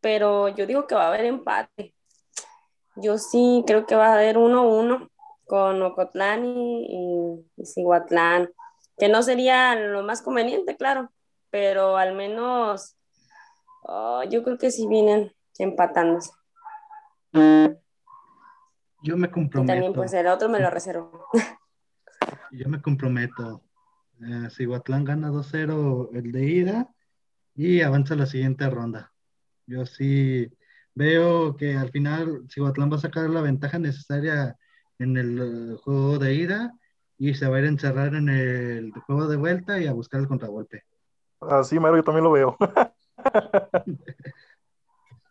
pero 0.00 0.48
yo 0.48 0.64
digo 0.64 0.86
que 0.86 0.94
va 0.94 1.06
a 1.06 1.08
haber 1.08 1.24
empate. 1.24 1.94
Yo 2.96 3.18
sí 3.18 3.64
creo 3.66 3.86
que 3.86 3.94
va 3.94 4.08
a 4.08 4.14
haber 4.14 4.36
1-1 4.36 5.08
con 5.46 5.82
Ocotlán 5.82 6.44
y, 6.44 7.44
y, 7.56 7.84
que 8.98 9.08
no 9.08 9.22
sería 9.22 9.74
lo 9.74 10.02
más 10.02 10.22
conveniente, 10.22 10.76
claro, 10.76 11.10
pero 11.50 11.96
al 11.96 12.14
menos 12.14 12.96
oh, 13.84 14.22
yo 14.28 14.42
creo 14.42 14.58
que 14.58 14.70
sí 14.70 14.86
vienen 14.86 15.32
empatándose. 15.58 16.30
Yo 19.02 19.16
me 19.16 19.30
comprometo. 19.30 19.72
también 19.72 19.92
pues 19.92 20.12
el 20.12 20.26
otro 20.26 20.48
me 20.48 20.60
lo 20.60 20.70
reservo. 20.70 21.26
Yo 22.52 22.68
me 22.68 22.80
comprometo. 22.80 23.62
Eh, 24.20 24.48
gana 24.86 25.30
2-0 25.30 26.10
el 26.12 26.32
de 26.32 26.44
ida 26.44 26.94
y 27.54 27.80
avanza 27.80 28.14
a 28.14 28.18
la 28.18 28.26
siguiente 28.26 28.68
ronda. 28.68 29.12
Yo 29.66 29.86
sí 29.86 30.52
veo 30.94 31.56
que 31.56 31.76
al 31.76 31.90
final 31.90 32.44
Cihuatlán 32.48 32.90
va 32.90 32.96
a 32.96 33.00
sacar 33.00 33.28
la 33.30 33.40
ventaja 33.40 33.78
necesaria 33.78 34.56
en 34.98 35.16
el 35.16 35.38
eh, 35.72 35.76
juego 35.82 36.18
de 36.18 36.34
ida 36.34 36.74
y 37.18 37.34
se 37.34 37.48
va 37.48 37.56
a 37.56 37.60
ir 37.60 37.66
a 37.66 37.68
encerrar 37.68 38.14
en 38.14 38.28
el 38.28 38.92
juego 39.06 39.28
de 39.28 39.36
vuelta 39.36 39.78
y 39.78 39.86
a 39.86 39.92
buscar 39.92 40.20
el 40.20 40.28
contragolpe. 40.28 40.84
Así, 41.40 41.78
Mario, 41.78 41.98
yo 41.98 42.04
también 42.04 42.24
lo 42.24 42.32
veo. 42.32 42.56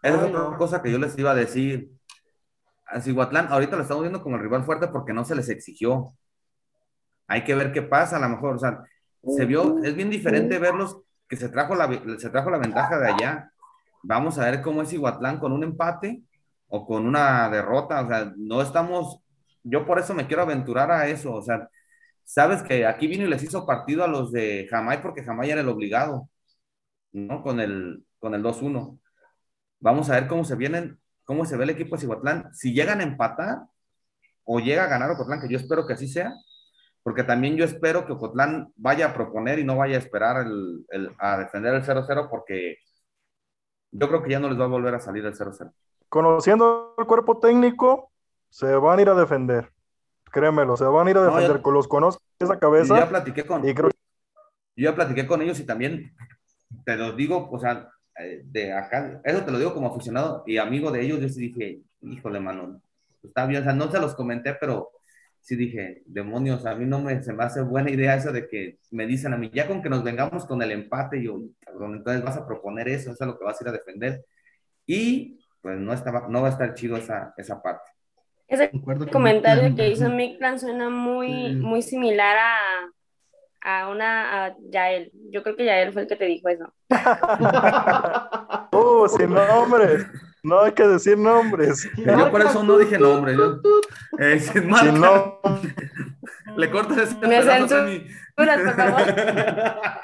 Esa 0.01 0.16
es 0.16 0.24
otra 0.24 0.57
cosa 0.57 0.82
que 0.82 0.91
yo 0.91 0.97
les 0.97 1.18
iba 1.18 1.32
a 1.32 1.36
decir. 1.36 1.91
A 2.86 2.99
Cihuatlán, 2.99 3.47
ahorita 3.47 3.78
lo 3.78 3.84
estamos 3.84 4.03
viendo 4.03 4.22
como 4.22 4.36
el 4.36 4.41
rival 4.41 4.66
fuerte 4.66 4.88
porque 4.88 5.14
no 5.14 5.24
se 5.24 5.36
les 5.36 5.47
exigió. 5.49 6.14
Hay 7.28 7.43
que 7.43 7.55
ver 7.55 7.72
qué 7.72 7.82
pasa, 7.82 8.18
a 8.18 8.20
lo 8.20 8.28
mejor, 8.28 8.55
o 8.55 8.59
sea, 8.59 8.84
se 9.24 9.45
vio, 9.45 9.82
es 9.84 9.95
bien 9.95 10.09
diferente 10.09 10.59
verlos 10.59 10.97
que 11.30 11.38
se 11.38 11.47
trajo 11.47 11.76
la, 11.76 11.88
se 12.18 12.30
trajo 12.30 12.49
la 12.49 12.57
ventaja 12.57 12.99
de 12.99 13.07
allá 13.07 13.51
Vamos 14.04 14.38
a 14.38 14.45
ver 14.49 14.62
cómo 14.62 14.82
es 14.82 14.93
Iguatlán 14.93 15.39
con 15.39 15.52
un 15.52 15.64
empate 15.64 16.24
o 16.68 16.86
con 16.86 17.06
una 17.08 17.49
derrota. 17.49 18.02
O 18.02 18.08
sea, 18.08 18.34
no 18.38 18.62
estamos, 18.62 19.20
yo 19.64 19.86
por 19.86 19.99
eso 19.99 20.14
me 20.14 20.28
quiero 20.28 20.43
aventurar 20.43 20.91
a 20.91 21.08
eso. 21.08 21.34
O 21.34 21.41
sea, 21.41 21.70
sabes 22.24 22.64
que 22.64 22.86
aquí 22.86 23.08
vino 23.08 23.26
y 23.26 23.30
les 23.30 23.43
hizo 23.43 23.66
partido 23.66 24.04
a 24.04 24.08
los 24.08 24.32
de 24.32 24.68
Jamay 24.70 25.02
porque 25.02 25.24
Jamay 25.24 25.52
era 25.52 25.62
el 25.62 25.70
obligado, 25.70 26.30
¿no? 27.14 27.41
Con 27.43 27.60
el, 27.60 28.06
con 28.20 28.36
el 28.36 28.43
2-1. 28.43 28.99
Vamos 29.80 30.10
a 30.10 30.14
ver 30.16 30.28
cómo 30.28 30.45
se 30.45 30.56
vienen, 30.56 30.99
cómo 31.26 31.45
se 31.45 31.58
ve 31.58 31.64
el 31.66 31.72
equipo 31.72 31.95
de 31.95 32.02
Cihuatlán. 32.02 32.54
Si 32.54 32.74
llegan 32.74 33.02
a 33.02 33.04
empatar 33.04 33.60
o 34.43 34.60
llega 34.60 34.86
a 34.86 34.88
ganar 34.88 35.12
Ocotlán, 35.12 35.41
que 35.41 35.49
yo 35.49 35.58
espero 35.58 35.86
que 35.88 35.93
así 35.93 36.08
sea, 36.08 36.34
porque 37.04 37.24
también 37.24 37.58
yo 37.58 37.66
espero 37.66 38.06
que 38.06 38.14
Ocotlán 38.14 38.72
vaya 38.76 39.08
a 39.08 39.14
proponer 39.14 39.60
y 39.60 39.64
no 39.64 39.78
vaya 39.78 39.95
a 39.95 39.99
esperar 39.99 40.45
el, 40.45 41.16
a 41.20 41.38
defender 41.38 41.74
el 41.76 41.84
0-0 41.84 42.30
porque 42.30 42.78
yo 43.91 44.07
creo 44.07 44.23
que 44.23 44.29
ya 44.31 44.39
no 44.39 44.49
les 44.49 44.59
va 44.59 44.65
a 44.65 44.67
volver 44.67 44.95
a 44.95 44.99
salir 44.99 45.25
el 45.25 45.33
0-0. 45.35 45.71
Conociendo 46.09 46.95
el 46.97 47.05
cuerpo 47.05 47.39
técnico, 47.39 48.11
se 48.49 48.75
van 48.75 48.99
a 48.99 49.01
ir 49.01 49.09
a 49.09 49.13
defender. 49.15 49.71
Créemelo, 50.31 50.77
se 50.77 50.85
van 50.85 51.07
a 51.07 51.11
ir 51.11 51.17
a 51.17 51.21
No, 51.21 51.27
defender. 51.27 51.57
ya- 51.57 51.63
Con 51.63 51.73
los 51.73 51.87
conozco 51.87 52.21
esa 52.39 52.59
cabeza. 52.59 52.97
ya 52.97 53.09
platiqué 53.09 53.45
con, 53.45 53.67
Y 53.67 53.73
creo 53.73 53.89
yo 54.75 54.89
ya 54.89 54.95
platiqué 54.95 55.27
con 55.27 55.41
ellos 55.41 55.59
y 55.59 55.65
también 55.65 56.15
te 56.85 56.95
lo 56.95 57.11
digo, 57.13 57.49
o 57.51 57.59
sea, 57.59 57.89
eh, 58.17 58.41
de 58.45 58.73
acá, 58.73 59.21
eso 59.23 59.43
te 59.43 59.51
lo 59.51 59.59
digo 59.59 59.73
como 59.73 59.87
aficionado 59.89 60.43
y 60.45 60.57
amigo 60.57 60.91
de 60.91 61.01
ellos, 61.01 61.19
yo 61.19 61.29
sí 61.29 61.41
dije, 61.51 61.81
híjole, 62.01 62.39
mano, 62.39 62.81
está 63.21 63.45
bien, 63.45 63.61
o 63.61 63.63
sea, 63.65 63.73
no 63.73 63.91
se 63.91 63.99
los 63.99 64.15
comenté, 64.15 64.53
pero 64.55 64.89
sí 65.41 65.55
dije, 65.55 66.03
demonios, 66.05 66.65
a 66.65 66.75
mí 66.75 66.85
no 66.85 66.99
me, 66.99 67.21
se 67.23 67.33
me 67.33 67.43
hace 67.43 67.61
buena 67.61 67.89
idea 67.89 68.15
eso 68.15 68.31
de 68.31 68.47
que 68.47 68.77
me 68.91 69.07
dicen 69.07 69.33
a 69.33 69.37
mí, 69.37 69.49
ya 69.53 69.67
con 69.67 69.81
que 69.81 69.89
nos 69.89 70.03
vengamos 70.03 70.45
con 70.45 70.61
el 70.61 70.71
empate, 70.71 71.21
yo, 71.21 71.41
cabrón, 71.59 71.95
entonces 71.95 72.23
vas 72.23 72.37
a 72.37 72.45
proponer 72.45 72.87
eso, 72.87 73.11
eso 73.11 73.23
es 73.23 73.27
lo 73.27 73.37
que 73.37 73.45
vas 73.45 73.59
a 73.59 73.63
ir 73.63 73.69
a 73.69 73.73
defender. 73.73 74.23
Y 74.85 75.39
pues 75.61 75.79
no, 75.79 75.93
estaba, 75.93 76.27
no 76.29 76.41
va 76.41 76.47
a 76.47 76.51
estar 76.51 76.73
chido 76.75 76.95
esa, 76.95 77.33
esa 77.37 77.61
parte. 77.61 77.91
Ese 78.47 78.69
con 78.69 79.07
comentario 79.07 79.75
que 79.75 79.89
hizo 79.89 80.09
Miklan 80.09 80.59
suena 80.59 80.89
muy, 80.89 81.55
muy 81.55 81.81
similar 81.81 82.37
a, 82.37 82.91
a 83.61 83.89
una 83.89 84.45
a 84.45 84.55
Yael. 84.69 85.11
Yo 85.31 85.41
creo 85.41 85.55
que 85.55 85.65
Yael 85.65 85.93
fue 85.93 86.03
el 86.03 86.07
que 86.07 86.15
te 86.15 86.25
dijo 86.25 86.49
eso. 86.49 86.73
Uh, 88.73 89.05
sin 89.09 89.33
nombres. 89.33 90.05
No 90.43 90.61
hay 90.61 90.71
que 90.73 90.87
decir 90.87 91.17
nombres. 91.17 91.87
Yo 91.95 92.31
por 92.31 92.41
eso 92.41 92.63
no 92.63 92.77
dije 92.77 92.97
nombre, 92.97 93.35
yo, 93.35 93.59
eh, 94.19 94.39
sin 94.39 94.69
marca, 94.69 94.85
Sin 94.91 94.95
nom- 95.01 95.37
le 96.57 96.71
cortas 96.71 96.97
ese 96.97 97.15
Me. 97.27 98.07
Por 98.35 98.47
favor. 98.75 99.01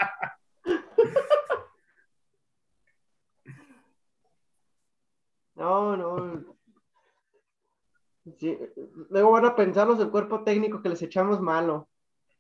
No, 5.55 5.95
no. 5.97 6.43
Sí, 8.38 8.57
Luego 9.09 9.31
van 9.31 9.45
a 9.45 9.55
pensar 9.55 9.88
los 9.88 9.97
del 9.97 10.09
cuerpo 10.11 10.43
técnico 10.43 10.81
que 10.81 10.89
les 10.89 11.01
echamos 11.01 11.39
malo. 11.41 11.88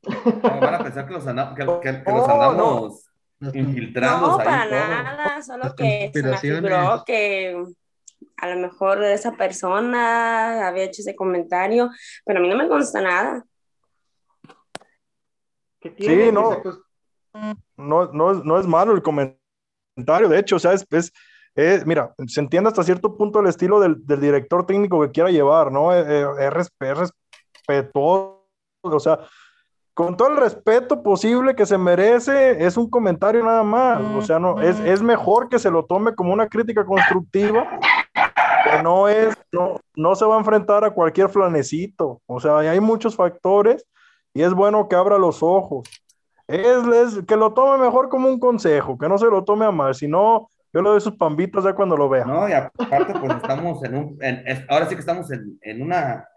No, 0.03 0.59
van 0.59 0.73
a 0.75 0.83
pensar 0.83 1.07
que 1.07 1.13
los, 1.13 1.23
que, 1.23 1.65
que- 1.81 2.03
que 2.03 2.11
los 2.11 2.27
Oh, 2.27 2.31
andamos 2.31 3.03
Las 3.39 3.55
infiltrando 3.55 4.27
No, 4.27 4.39
ahí 4.39 4.45
para 4.45 4.63
todo. 4.69 4.79
nada, 5.03 5.41
solo 5.41 5.75
que 5.75 5.83
se 5.83 5.93
me 5.93 6.01
conspiraciones. 6.29 6.61
figuró 6.71 7.03
que 7.05 7.63
a 8.37 8.47
lo 8.49 8.55
mejor 8.61 9.03
esa 9.03 9.31
persona 9.33 10.67
había 10.67 10.83
hecho 10.85 11.01
ese 11.01 11.15
comentario, 11.15 11.89
pero 12.25 12.39
a 12.39 12.41
mí 12.41 12.47
no 12.49 12.55
me 12.57 12.67
consta 12.69 13.01
nada. 13.01 13.43
Que 15.79 15.89
tienen, 15.91 16.33
no. 16.33 16.61
no, 17.77 18.05
no, 18.11 18.31
es, 18.31 18.43
no 18.43 18.59
es 18.59 18.65
malo 18.67 18.93
el 18.93 19.01
comentario, 19.03 20.29
de 20.29 20.39
hecho, 20.39 20.55
o 20.55 20.59
sea, 20.59 20.73
es, 20.73 20.85
es- 20.91 21.11
es- 21.55 21.85
mira, 21.85 22.13
se 22.27 22.39
entiende 22.39 22.67
hasta 22.69 22.83
cierto 22.83 23.15
punto 23.17 23.39
el 23.39 23.47
estilo 23.47 23.79
del, 23.79 24.05
del 24.05 24.21
director 24.21 24.65
técnico 24.65 25.01
que 25.01 25.11
quiera 25.11 25.29
llevar, 25.31 25.71
¿no? 25.71 25.93
Eh, 25.93 26.03
eh, 26.07 26.25
Es, 26.39 26.53
res- 26.53 26.71
es 26.79 26.97
respetuoso, 27.67 28.43
o 28.83 28.99
sea, 28.99 29.19
con 29.93 30.15
todo 30.15 30.29
el 30.29 30.37
respeto 30.37 31.01
posible 31.01 31.55
que 31.55 31.65
se 31.65 31.77
merece, 31.77 32.63
es 32.63 32.77
un 32.77 32.87
comentario 32.89 33.43
nada 33.43 33.63
más, 33.63 33.99
o 34.15 34.21
sea, 34.21 34.37
no, 34.37 34.61
es, 34.61 34.79
es 34.81 35.01
mejor 35.01 35.49
que 35.49 35.57
se 35.57 35.71
lo 35.71 35.85
tome 35.85 36.13
como 36.13 36.31
una 36.33 36.47
crítica 36.47 36.85
constructiva, 36.85 37.79
no 38.83 39.07
es, 39.07 39.35
no, 39.51 39.79
no 39.95 40.15
se 40.15 40.25
va 40.25 40.35
a 40.35 40.39
enfrentar 40.39 40.83
a 40.83 40.91
cualquier 40.91 41.29
flanecito, 41.29 42.21
o 42.25 42.39
sea, 42.39 42.57
hay 42.59 42.79
muchos 42.79 43.15
factores 43.15 43.85
y 44.33 44.41
es 44.41 44.53
bueno 44.53 44.87
que 44.87 44.95
abra 44.95 45.17
los 45.17 45.41
ojos. 45.41 45.87
Es, 46.47 46.87
es 46.87 47.25
que 47.25 47.35
lo 47.35 47.53
tome 47.53 47.77
mejor 47.83 48.07
como 48.09 48.29
un 48.29 48.39
consejo, 48.39 48.97
que 48.97 49.09
no 49.09 49.17
se 49.17 49.25
lo 49.25 49.43
tome 49.43 49.65
a 49.65 49.71
mal, 49.71 49.93
si 49.95 50.07
no, 50.07 50.47
yo 50.73 50.81
le 50.81 50.89
doy 50.89 51.01
sus 51.01 51.15
pambitos 51.15 51.63
ya 51.63 51.73
cuando 51.73 51.97
lo 51.97 52.07
vea. 52.07 52.25
No, 52.25 52.47
y 52.47 52.53
aparte, 52.53 53.13
pues 53.19 53.35
estamos 53.35 53.83
en 53.83 53.95
un, 53.95 54.17
en- 54.21 54.43
ahora 54.69 54.85
sí 54.87 54.95
que 54.95 55.01
estamos 55.01 55.29
en, 55.31 55.57
en 55.61 55.81
una, 55.81 56.27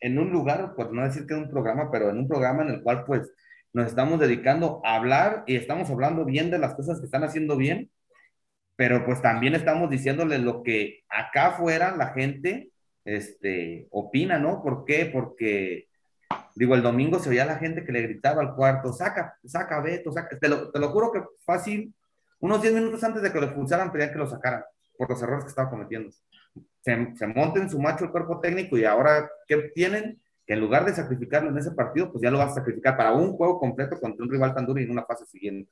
en 0.00 0.18
un 0.18 0.30
lugar, 0.30 0.74
por 0.76 0.92
no 0.92 1.02
decir 1.02 1.26
que 1.26 1.34
es 1.34 1.40
un 1.40 1.50
programa, 1.50 1.90
pero 1.90 2.10
en 2.10 2.18
un 2.18 2.28
programa 2.28 2.62
en 2.62 2.70
el 2.70 2.82
cual 2.82 3.04
pues 3.04 3.32
nos 3.72 3.86
estamos 3.86 4.18
dedicando 4.20 4.80
a 4.84 4.96
hablar 4.96 5.44
y 5.46 5.56
estamos 5.56 5.90
hablando 5.90 6.24
bien 6.24 6.50
de 6.50 6.58
las 6.58 6.74
cosas 6.74 6.98
que 7.00 7.06
están 7.06 7.24
haciendo 7.24 7.56
bien, 7.56 7.90
pero 8.80 9.04
pues 9.04 9.20
también 9.20 9.54
estamos 9.54 9.90
diciéndole 9.90 10.38
lo 10.38 10.62
que 10.62 11.04
acá 11.10 11.48
afuera 11.48 11.94
la 11.94 12.14
gente, 12.14 12.72
este, 13.04 13.86
opina, 13.90 14.38
¿no? 14.38 14.62
¿Por 14.62 14.86
qué? 14.86 15.04
Porque, 15.04 15.88
digo, 16.54 16.74
el 16.74 16.80
domingo 16.80 17.18
se 17.18 17.28
oía 17.28 17.44
la 17.44 17.58
gente 17.58 17.84
que 17.84 17.92
le 17.92 18.00
gritaba 18.00 18.40
al 18.40 18.54
cuarto, 18.54 18.90
saca, 18.94 19.36
saca, 19.44 19.82
Beto, 19.82 20.10
saca, 20.12 20.38
te 20.38 20.48
lo, 20.48 20.70
te 20.70 20.78
lo 20.78 20.88
juro 20.88 21.12
que 21.12 21.22
fácil, 21.44 21.94
unos 22.38 22.62
10 22.62 22.72
minutos 22.72 23.04
antes 23.04 23.20
de 23.20 23.30
que 23.30 23.38
lo 23.38 23.44
expulsaran 23.44 23.92
pedían 23.92 24.12
que 24.12 24.18
lo 24.18 24.26
sacaran 24.26 24.64
por 24.96 25.10
los 25.10 25.22
errores 25.22 25.44
que 25.44 25.50
estaba 25.50 25.68
cometiendo. 25.68 26.10
Se, 26.80 27.14
se 27.16 27.26
monta 27.26 27.60
en 27.60 27.68
su 27.68 27.78
macho 27.78 28.06
el 28.06 28.10
cuerpo 28.10 28.40
técnico 28.40 28.78
y 28.78 28.86
ahora, 28.86 29.28
¿qué 29.46 29.58
tienen? 29.74 30.22
Que 30.46 30.54
en 30.54 30.60
lugar 30.60 30.86
de 30.86 30.94
sacrificarlo 30.94 31.50
en 31.50 31.58
ese 31.58 31.72
partido, 31.72 32.10
pues 32.10 32.22
ya 32.22 32.30
lo 32.30 32.38
vas 32.38 32.52
a 32.52 32.60
sacrificar 32.60 32.96
para 32.96 33.12
un 33.12 33.34
juego 33.34 33.60
completo 33.60 34.00
contra 34.00 34.24
un 34.24 34.30
rival 34.30 34.54
tan 34.54 34.64
duro 34.64 34.80
y 34.80 34.84
en 34.84 34.90
una 34.90 35.04
fase 35.04 35.26
siguiente. 35.26 35.70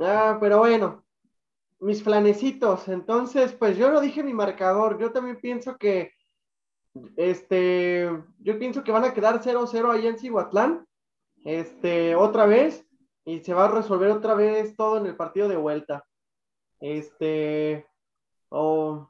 Ah, 0.00 0.38
pero 0.40 0.58
bueno, 0.58 1.04
mis 1.80 2.02
flanecitos. 2.02 2.88
Entonces, 2.88 3.52
pues 3.52 3.76
yo 3.76 3.90
no 3.90 4.00
dije 4.00 4.22
mi 4.22 4.32
marcador. 4.32 4.98
Yo 4.98 5.12
también 5.12 5.40
pienso 5.40 5.76
que, 5.76 6.12
este, 7.16 8.10
yo 8.38 8.58
pienso 8.58 8.82
que 8.82 8.92
van 8.92 9.04
a 9.04 9.14
quedar 9.14 9.40
0-0 9.40 9.90
ahí 9.90 10.06
en 10.06 10.18
Cihuatlán, 10.18 10.86
este, 11.44 12.16
otra 12.16 12.46
vez, 12.46 12.84
y 13.24 13.40
se 13.40 13.54
va 13.54 13.66
a 13.66 13.70
resolver 13.70 14.10
otra 14.10 14.34
vez 14.34 14.74
todo 14.76 14.98
en 14.98 15.06
el 15.06 15.16
partido 15.16 15.48
de 15.48 15.56
vuelta. 15.56 16.04
Este, 16.80 17.86
oh, 18.48 19.08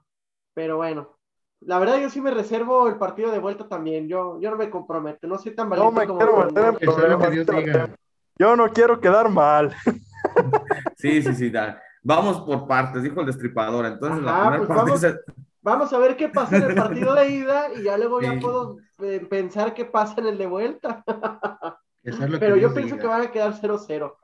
pero 0.54 0.76
bueno. 0.76 1.16
La 1.60 1.80
verdad, 1.80 2.00
yo 2.00 2.08
sí 2.08 2.20
me 2.20 2.30
reservo 2.30 2.86
el 2.86 2.98
partido 2.98 3.32
de 3.32 3.40
vuelta 3.40 3.68
también. 3.68 4.06
Yo, 4.06 4.40
yo 4.40 4.50
no 4.50 4.56
me 4.56 4.70
comprometo, 4.70 5.26
no 5.26 5.38
soy 5.38 5.56
tan 5.56 5.68
No 5.68 5.90
valiente 5.90 6.00
me 6.00 6.06
como 6.06 6.18
quiero 6.18 6.44
meter 6.44 6.64
en 6.64 6.86
lo 6.86 7.18
problemas. 7.18 7.90
Yo 8.38 8.54
no 8.54 8.72
quiero 8.72 9.00
quedar 9.00 9.28
mal. 9.28 9.74
Sí, 10.96 11.22
sí, 11.22 11.34
sí. 11.34 11.50
da. 11.50 11.80
Vamos 12.02 12.40
por 12.42 12.66
partes, 12.66 13.02
dijo 13.02 13.20
el 13.20 13.26
destripador. 13.26 13.86
Entonces, 13.86 14.22
la 14.22 14.40
Ajá, 14.40 14.56
pues 14.58 14.68
parte 14.68 14.82
vamos. 14.82 15.00
se- 15.00 15.18
Vamos 15.60 15.92
a 15.92 15.98
ver 15.98 16.16
qué 16.16 16.28
pasa 16.28 16.56
en 16.56 16.62
el 16.62 16.74
partido 16.76 17.14
de 17.14 17.28
ida 17.30 17.74
y 17.74 17.82
ya 17.82 17.98
luego 17.98 18.20
ya 18.22 18.38
puedo 18.40 18.76
eh, 19.00 19.20
pensar 19.28 19.74
qué 19.74 19.84
pasa 19.84 20.14
en 20.20 20.28
el 20.28 20.38
de 20.38 20.46
vuelta. 20.46 21.04
Lo 22.04 22.28
que 22.30 22.38
Pero 22.38 22.56
yo 22.56 22.72
pienso 22.72 22.96
que 22.96 23.06
van 23.06 23.22
a 23.22 23.30
quedar 23.30 23.52
0-0. 23.52 24.16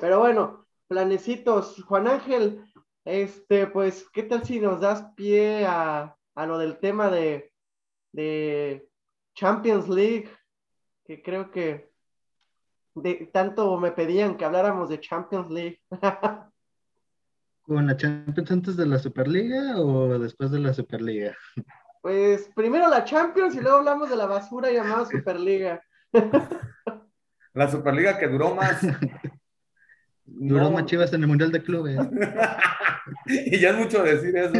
Pero 0.00 0.18
bueno, 0.20 0.66
planecitos. 0.86 1.82
Juan 1.88 2.06
Ángel, 2.06 2.64
este, 3.04 3.66
pues, 3.66 4.08
¿qué 4.12 4.22
tal 4.24 4.44
si 4.44 4.60
nos 4.60 4.80
das 4.80 5.02
pie 5.16 5.66
a, 5.66 6.14
a 6.36 6.46
lo 6.46 6.58
del 6.58 6.78
tema 6.78 7.08
de, 7.10 7.50
de 8.12 8.88
Champions 9.34 9.88
League? 9.88 10.28
Que 11.04 11.22
creo 11.22 11.50
que 11.50 11.90
de, 12.94 13.28
tanto 13.32 13.76
me 13.80 13.90
pedían 13.90 14.36
que 14.36 14.44
habláramos 14.44 14.88
de 14.90 15.00
Champions 15.00 15.50
League. 15.50 15.80
¿Con 17.66 17.86
la 17.86 17.96
Champions 17.96 18.50
antes 18.50 18.76
de 18.76 18.86
la 18.86 18.98
Superliga 18.98 19.78
o 19.80 20.18
después 20.18 20.50
de 20.50 20.58
la 20.60 20.74
Superliga? 20.74 21.34
Pues 22.02 22.50
primero 22.54 22.88
la 22.88 23.04
Champions 23.04 23.54
y 23.54 23.60
luego 23.60 23.78
hablamos 23.78 24.10
de 24.10 24.16
la 24.16 24.26
basura 24.26 24.70
llamada 24.70 25.06
Superliga. 25.06 25.82
La 27.54 27.70
Superliga 27.70 28.18
que 28.18 28.26
duró 28.26 28.52
más. 28.54 28.80
Duró 30.26 30.64
No. 30.64 30.70
más 30.72 30.86
chivas 30.86 31.12
en 31.12 31.20
el 31.22 31.28
Mundial 31.28 31.52
de 31.52 31.62
Clubes. 31.62 31.96
y 33.26 33.60
ya 33.60 33.70
es 33.70 33.76
mucho 33.78 34.02
decir 34.02 34.36
eso. 34.36 34.54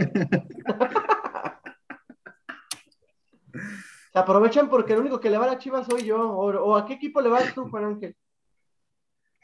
Se 4.12 4.18
aprovechan 4.18 4.68
porque 4.70 4.92
el 4.92 5.00
único 5.00 5.18
que 5.18 5.28
le 5.30 5.38
va 5.38 5.44
a 5.44 5.48
la 5.48 5.58
Chivas 5.58 5.86
soy 5.88 6.04
yo. 6.04 6.22
O, 6.30 6.46
o 6.64 6.76
a 6.76 6.86
qué 6.86 6.94
equipo 6.94 7.20
le 7.20 7.30
vas 7.30 7.52
tú, 7.52 7.68
Juan 7.68 7.84
Ángel? 7.84 8.14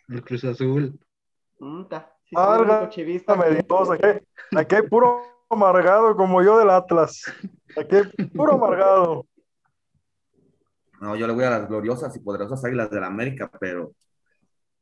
El 0.09 0.23
Cruz 0.23 0.45
Azul. 0.45 0.99
Mm, 1.59 1.85
ta. 1.89 2.15
Álgame. 2.35 2.89
Dios, 2.95 3.91
aquí, 3.91 4.07
aquí 4.57 4.75
hay 4.75 4.83
puro 4.83 5.23
amargado 5.49 6.17
como 6.17 6.43
yo 6.43 6.59
del 6.59 6.71
Atlas. 6.71 7.23
Aquí 7.77 7.97
hay 7.97 8.27
puro 8.29 8.55
amargado. 8.55 9.27
No, 11.01 11.17
yo 11.17 11.27
le 11.27 11.33
voy 11.33 11.45
a 11.45 11.51
las 11.51 11.69
gloriosas 11.69 12.15
y 12.17 12.21
poderosas 12.21 12.65
águilas 12.65 12.91
de 12.91 13.01
la 13.01 13.07
América, 13.07 13.51
pero 13.59 13.93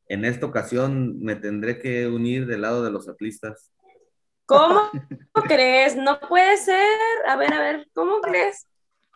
en 0.09 0.25
esta 0.25 0.47
ocasión 0.47 1.21
me 1.21 1.37
tendré 1.37 1.79
que 1.79 2.07
unir 2.09 2.47
del 2.47 2.63
lado 2.63 2.83
de 2.83 2.91
los 2.91 3.09
atlistas. 3.09 3.73
¿Cómo 4.47 4.91
crees? 5.47 5.95
No 5.97 6.19
puede 6.21 6.57
ser. 6.57 6.89
A 7.29 7.37
ver, 7.37 7.53
a 7.53 7.61
ver, 7.61 7.89
¿cómo 7.93 8.21
crees? 8.21 8.67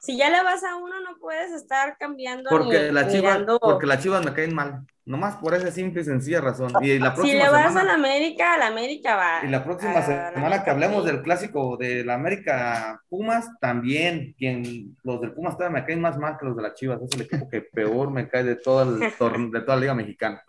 Si 0.00 0.16
ya 0.16 0.30
le 0.30 0.42
vas 0.42 0.62
a 0.64 0.76
uno, 0.76 1.00
no 1.00 1.16
puedes 1.18 1.52
estar 1.52 1.96
cambiando 1.98 2.50
Porque 2.50 2.88
ni 2.88 2.92
las 2.92 3.10
chivas, 3.12 3.32
mirando. 3.34 3.58
porque 3.58 3.86
las 3.86 4.02
chivas 4.02 4.24
me 4.24 4.34
caen 4.34 4.54
mal. 4.54 4.86
Nomás 5.04 5.36
por 5.36 5.54
esa 5.54 5.70
simple 5.72 6.02
y 6.02 6.04
sencilla 6.04 6.40
razón. 6.40 6.70
Y 6.80 6.98
la 6.98 7.10
Si 7.10 7.14
próxima 7.16 7.44
le 7.44 7.50
vas 7.50 7.64
a 7.64 7.68
semana, 7.68 7.84
la 7.84 7.94
América, 7.94 8.54
a 8.54 8.58
la 8.58 8.66
América 8.68 9.16
va. 9.16 9.44
y 9.44 9.48
la 9.48 9.64
próxima 9.64 9.90
a 9.90 9.94
la 9.94 10.02
semana 10.02 10.28
América, 10.28 10.64
que 10.64 10.70
hablemos 10.70 11.04
sí. 11.04 11.10
del 11.10 11.22
clásico 11.22 11.76
de 11.76 12.04
la 12.04 12.14
América 12.14 13.02
Pumas, 13.08 13.50
también, 13.60 14.34
quien 14.38 14.96
los 15.02 15.20
del 15.20 15.32
Pumas 15.32 15.56
todavía 15.56 15.80
me 15.80 15.86
caen 15.86 16.00
más 16.00 16.18
mal 16.18 16.36
que 16.38 16.46
los 16.46 16.56
de 16.56 16.62
las 16.62 16.74
Chivas. 16.74 17.02
Es 17.02 17.10
el 17.14 17.22
equipo 17.22 17.48
que 17.48 17.62
peor 17.62 18.12
me 18.12 18.28
cae 18.28 18.44
de 18.44 18.56
todo 18.56 18.82
el 18.82 19.00
de 19.50 19.60
toda 19.60 19.76
la 19.76 19.80
Liga 19.80 19.94
Mexicana. 19.94 20.42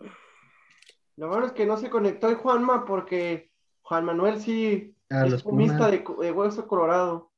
Lo 1.16 1.28
bueno 1.28 1.46
es 1.46 1.52
que 1.52 1.66
no 1.66 1.76
se 1.76 1.90
conectó 1.90 2.28
el 2.28 2.36
Juanma 2.36 2.84
porque 2.84 3.50
Juan 3.82 4.04
Manuel 4.04 4.40
sí, 4.40 4.94
A 5.10 5.24
Es 5.24 5.32
los 5.32 5.42
pumista 5.42 5.90
de, 5.90 6.04
de 6.20 6.32
hueso 6.32 6.66
colorado. 6.68 7.32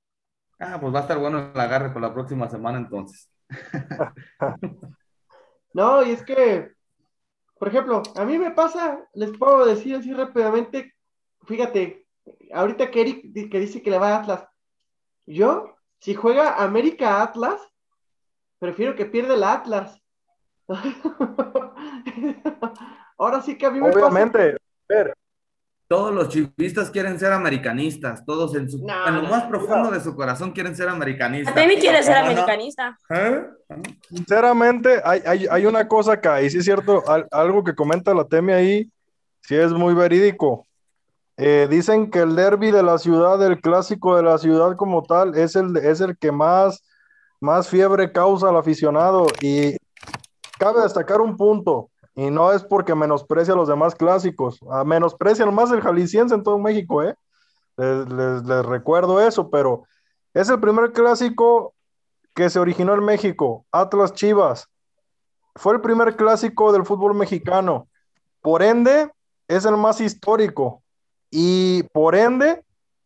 Ah, 0.59 0.79
pues 0.81 0.95
va 0.95 0.99
a 1.01 1.03
estar 1.03 1.19
bueno 1.19 1.51
el 1.55 1.61
agarre 1.61 1.91
por 1.91 2.03
la 2.03 2.13
próxima 2.13 2.49
semana 2.51 2.79
entonces. 2.79 3.31
No, 5.77 6.03
y 6.03 6.13
es 6.13 6.23
que, 6.23 6.73
por 7.59 7.69
ejemplo, 7.69 8.03
a 8.15 8.25
mí 8.25 8.39
me 8.39 8.51
pasa, 8.51 9.07
les 9.15 9.37
puedo 9.37 9.65
decir 9.65 9.97
así 9.97 10.13
rápidamente, 10.13 10.95
fíjate, 11.45 12.07
ahorita 12.53 12.91
que 12.91 13.01
Eric 13.01 13.51
que 13.51 13.61
dice 13.61 13.83
que 13.83 13.91
le 13.91 13.99
va 13.99 14.11
a 14.11 14.21
Atlas, 14.21 14.49
yo, 15.27 15.77
si 16.01 16.15
juega 16.15 16.63
América 16.63 17.23
Atlas, 17.23 17.61
prefiero 18.59 18.95
que 18.95 19.07
pierda 19.07 19.35
el 19.35 19.45
Atlas. 19.45 20.01
Ahora 23.19 23.41
sí 23.41 23.57
que 23.57 23.67
a 23.67 23.71
mí 23.71 23.81
me 23.81 23.93
pasa. 23.93 24.07
Obviamente, 24.07 24.57
Todos 25.89 26.13
los 26.13 26.29
chivistas 26.31 26.91
quieren 26.91 27.19
ser 27.21 27.33
americanistas, 27.33 28.25
todos 28.27 28.55
en, 28.57 28.69
su, 28.69 28.85
No, 28.85 29.07
en 29.07 29.15
lo 29.17 29.23
no, 29.23 29.29
más 29.31 29.45
profundo 29.45 29.91
de 29.93 30.01
su 30.01 30.17
corazón 30.17 30.51
quieren 30.51 30.75
ser 30.75 30.89
americanistas. 30.89 31.55
Temi 31.55 31.77
quiere 31.77 32.03
ser 32.03 32.15
¿Cómo 32.17 32.27
no? 32.27 32.31
americanista. 32.43 32.99
¿Eh? 33.11 33.45
sinceramente, 34.09 35.01
hay, 35.05 35.23
hay, 35.27 35.47
hay 35.51 35.67
una 35.67 35.87
cosa 35.87 36.21
que 36.21 36.29
ahí 36.29 36.51
sí 36.51 36.59
es 36.59 36.65
cierto, 36.65 37.03
al- 37.09 37.29
algo 37.31 37.63
que 37.63 37.75
comenta 37.75 38.15
la 38.15 38.25
Temi 38.25 38.53
ahí, 38.53 38.91
sí 39.43 39.55
es 39.55 39.73
muy 39.73 39.95
verídico. 39.95 40.67
Eh, 41.37 41.69
dicen 41.71 42.11
que 42.11 42.21
el 42.21 42.35
derby 42.35 42.71
de 42.71 42.83
la 42.83 42.99
ciudad, 42.99 43.41
el 43.45 43.61
clásico 43.61 44.17
de 44.17 44.23
la 44.23 44.39
ciudad 44.39 44.75
como 44.77 45.03
tal, 45.03 45.37
es 45.37 45.55
el, 45.55 45.77
es 45.77 46.01
el 46.01 46.17
que 46.17 46.33
más, 46.33 46.83
más 47.41 47.69
fiebre 47.69 48.11
causa 48.11 48.49
al 48.49 48.57
aficionado. 48.57 49.27
Y 49.41 49.77
cabe 50.59 50.83
destacar 50.83 51.21
un 51.21 51.37
punto, 51.37 51.91
y 52.17 52.31
no 52.31 52.53
es 52.53 52.65
porque 52.65 52.95
menosprecia 52.97 53.55
a 53.55 53.59
los 53.59 53.69
demás 53.69 53.95
clásicos, 53.95 54.61
a 54.71 54.85
menosprecian 54.85 55.55
más 55.55 55.71
el 55.73 55.83
jalisciense 55.83 56.35
en 56.35 56.43
todo 56.43 56.59
México, 56.59 57.03
¿eh? 57.05 57.15
Les, 57.77 58.09
les- 58.11 58.45
les 58.45 58.67
recuerdo 58.67 59.21
eso, 59.21 59.51
pero 59.51 59.85
es 60.35 60.49
el 60.51 60.61
primer 60.61 60.93
clásico 60.93 61.75
que 62.35 62.51
se 62.51 62.59
originó 62.61 62.95
en 62.95 63.05
México, 63.05 63.67
Atlas 63.73 64.13
Chivas. 64.15 64.69
Fue 65.57 65.75
el 65.75 65.81
primer 65.81 66.17
clásico 66.17 66.73
del 66.73 66.85
fútbol 66.85 67.15
mexicano. 67.15 67.89
Por 68.43 68.63
ende, 68.63 69.11
es 69.49 69.65
el 69.65 69.77
más 69.77 70.01
histórico. 70.01 70.83
Y 71.31 71.85
por 71.93 72.15
ende, 72.15 72.65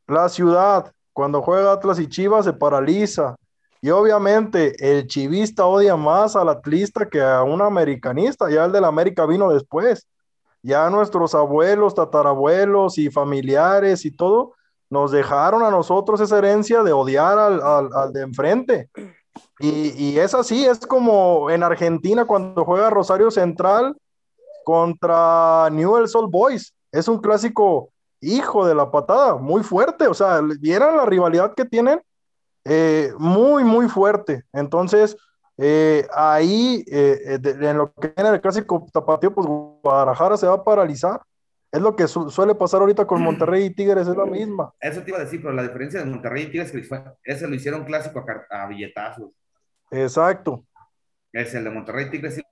la 0.08 0.28
ciudad, 0.28 0.92
cuando 1.12 1.42
juega 1.42 1.72
Atlas 1.72 1.98
y 2.00 2.08
Chivas, 2.08 2.44
se 2.44 2.52
paraliza. 2.52 3.36
Y 3.82 3.90
obviamente, 3.90 4.74
el 4.78 5.06
chivista 5.06 5.66
odia 5.66 5.96
más 5.96 6.36
al 6.36 6.48
atlista 6.50 7.08
que 7.08 7.20
a 7.22 7.42
un 7.42 7.62
americanista. 7.62 8.50
Ya 8.50 8.64
el 8.64 8.72
del 8.72 8.84
América 8.84 9.24
vino 9.26 9.50
después. 9.50 10.06
Ya 10.62 10.90
nuestros 10.90 11.34
abuelos, 11.34 11.94
tatarabuelos 11.94 12.98
y 12.98 13.10
familiares 13.10 14.04
y 14.04 14.10
todo 14.10 14.54
nos 14.90 15.12
dejaron 15.12 15.62
a 15.62 15.70
nosotros 15.70 16.20
esa 16.20 16.36
herencia 16.38 16.82
de 16.82 16.92
odiar 16.92 17.38
al, 17.38 17.62
al- 17.62 17.90
al 17.94 18.12
de 18.12 18.22
enfrente. 18.22 18.90
Y, 19.60 19.94
y 19.96 20.18
es 20.18 20.34
así, 20.34 20.66
es 20.66 20.80
como 20.80 21.48
en 21.48 21.62
Argentina 21.62 22.24
cuando 22.26 22.64
juega 22.64 22.90
Rosario 22.90 23.30
Central 23.30 23.96
contra 24.64 25.68
Newell's 25.70 26.14
Old 26.14 26.30
Boys. 26.30 26.74
Es 26.92 27.08
un 27.08 27.18
clásico 27.18 27.90
hijo 28.20 28.66
de 28.66 28.74
la 28.74 28.90
patada, 28.90 29.36
muy 29.36 29.62
fuerte. 29.62 30.06
O 30.08 30.14
sea, 30.14 30.40
vieran 30.60 30.96
la 30.96 31.06
rivalidad 31.06 31.54
que 31.54 31.64
tienen, 31.64 32.02
eh, 32.72 33.12
muy, 33.18 33.64
muy 33.64 33.88
fuerte. 33.88 34.44
Entonces, 34.52 35.16
eh, 35.58 36.06
ahí, 36.14 36.84
eh, 36.90 37.18
eh, 37.26 37.38
de- 37.38 37.68
en 37.70 37.78
lo 37.78 37.92
que 37.92 38.12
viene 38.16 38.30
el 38.30 38.40
clásico 38.40 38.86
tapatío, 38.92 39.34
pues 39.34 39.46
Guadalajara 39.46 40.36
se 40.36 40.46
va 40.46 40.54
a 40.54 40.64
paralizar. 40.64 41.20
Es 41.72 41.80
lo 41.80 41.94
que 41.96 42.06
su- 42.08 42.30
suele 42.30 42.54
pasar 42.54 42.80
ahorita 42.80 43.06
con 43.06 43.22
Monterrey 43.22 43.64
y 43.66 43.70
Tigres, 43.74 44.06
es 44.06 44.16
la 44.16 44.24
misma. 44.24 44.72
Eso 44.80 45.02
te 45.02 45.10
iba 45.10 45.18
a 45.18 45.24
decir, 45.24 45.40
pero 45.42 45.52
la 45.52 45.62
diferencia 45.62 46.00
de 46.00 46.06
Monterrey 46.06 46.44
y 46.44 46.50
Tigres 46.50 46.72
es 46.74 46.88
que 46.88 46.96
ese 47.24 47.48
lo 47.48 47.54
hicieron 47.54 47.84
clásico 47.84 48.24
a, 48.50 48.62
a 48.62 48.66
billetazos. 48.68 49.30
Exacto. 49.90 50.64
Es 51.32 51.54
el 51.54 51.64
de 51.64 51.70
Monterrey 51.70 52.06
y 52.06 52.10
Tigres 52.10 52.34
sí 52.36 52.42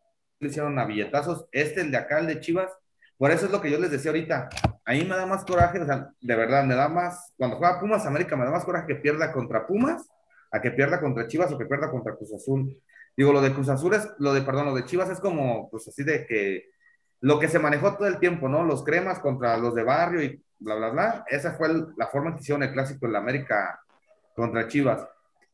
lo 0.40 0.48
hicieron 0.48 0.78
a 0.78 0.84
billetazos. 0.84 1.46
Este, 1.52 1.80
el 1.80 1.90
de 1.90 1.96
acá, 1.96 2.18
el 2.18 2.26
de 2.26 2.40
Chivas. 2.40 2.70
Por 3.18 3.32
eso 3.32 3.46
es 3.46 3.52
lo 3.52 3.60
que 3.60 3.70
yo 3.70 3.78
les 3.78 3.90
decía 3.90 4.12
ahorita. 4.12 4.48
Ahí 4.84 5.04
me 5.04 5.16
da 5.16 5.26
más 5.26 5.44
coraje, 5.44 5.80
o 5.80 5.84
sea, 5.84 6.10
de 6.20 6.36
verdad, 6.36 6.64
me 6.64 6.76
da 6.76 6.88
más. 6.88 7.34
Cuando 7.36 7.56
juega 7.56 7.80
Pumas 7.80 8.06
América, 8.06 8.36
me 8.36 8.44
da 8.44 8.52
más 8.52 8.64
coraje 8.64 8.86
que 8.86 8.94
pierda 8.94 9.32
contra 9.32 9.66
Pumas 9.66 10.08
a 10.50 10.60
que 10.62 10.70
pierda 10.70 11.00
contra 11.00 11.26
Chivas 11.26 11.52
o 11.52 11.58
que 11.58 11.66
pierda 11.66 11.90
contra 11.90 12.14
Cruz 12.14 12.32
Azul. 12.32 12.80
Digo, 13.16 13.32
lo 13.32 13.40
de 13.40 13.52
Cruz 13.52 13.68
Azul 13.68 13.94
es, 13.94 14.08
lo 14.18 14.32
de, 14.32 14.42
perdón, 14.42 14.66
lo 14.66 14.74
de 14.74 14.84
Chivas 14.84 15.10
es 15.10 15.18
como, 15.18 15.68
pues 15.68 15.88
así 15.88 16.04
de 16.04 16.24
que 16.26 16.70
lo 17.20 17.40
que 17.40 17.48
se 17.48 17.58
manejó 17.58 17.96
todo 17.96 18.06
el 18.06 18.20
tiempo, 18.20 18.48
¿no? 18.48 18.62
Los 18.62 18.84
cremas 18.84 19.18
contra 19.18 19.56
los 19.58 19.74
de 19.74 19.82
barrio 19.82 20.22
y 20.22 20.40
bla, 20.60 20.76
bla, 20.76 20.90
bla. 20.90 21.24
Esa 21.28 21.52
fue 21.54 21.68
la 21.96 22.06
forma 22.06 22.34
que 22.34 22.40
hicieron 22.40 22.62
el 22.62 22.72
clásico 22.72 23.06
en 23.06 23.12
la 23.12 23.18
América 23.18 23.80
contra 24.36 24.68
Chivas. 24.68 25.04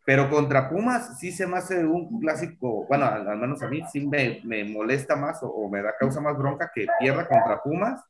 Pero 0.06 0.28
contra 0.28 0.68
Pumas 0.68 1.18
sí 1.18 1.32
se 1.32 1.46
me 1.46 1.56
hace 1.56 1.84
un 1.84 2.20
clásico, 2.20 2.86
bueno, 2.86 3.06
al, 3.06 3.26
al 3.26 3.38
menos 3.38 3.62
a 3.62 3.68
mí 3.68 3.82
sí 3.90 4.06
me, 4.06 4.40
me 4.44 4.64
molesta 4.64 5.16
más 5.16 5.42
o, 5.42 5.48
o 5.48 5.68
me 5.70 5.82
da 5.82 5.96
causa 5.98 6.20
más 6.20 6.36
bronca 6.36 6.70
que 6.74 6.86
pierda 6.98 7.26
contra 7.26 7.62
Pumas 7.62 8.04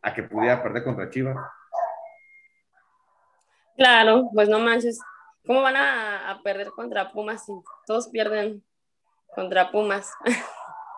a 0.00 0.14
que 0.14 0.22
pudiera 0.22 0.62
perder 0.62 0.84
contra 0.84 1.10
Chivas. 1.10 1.36
Claro, 3.76 4.30
pues 4.32 4.48
no 4.48 4.60
manches. 4.60 5.00
¿Cómo 5.46 5.62
van 5.62 5.76
a, 5.76 6.30
a 6.30 6.42
perder 6.42 6.70
contra 6.70 7.10
Pumas 7.10 7.44
si 7.44 7.52
todos 7.86 8.08
pierden 8.08 8.62
contra 9.34 9.70
Pumas? 9.72 10.12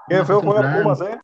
Qué 0.09 0.25
feo 0.25 0.43
pues, 0.43 0.55
juega. 0.55 0.83
Pumas, 0.83 1.01
¿eh? 1.01 1.19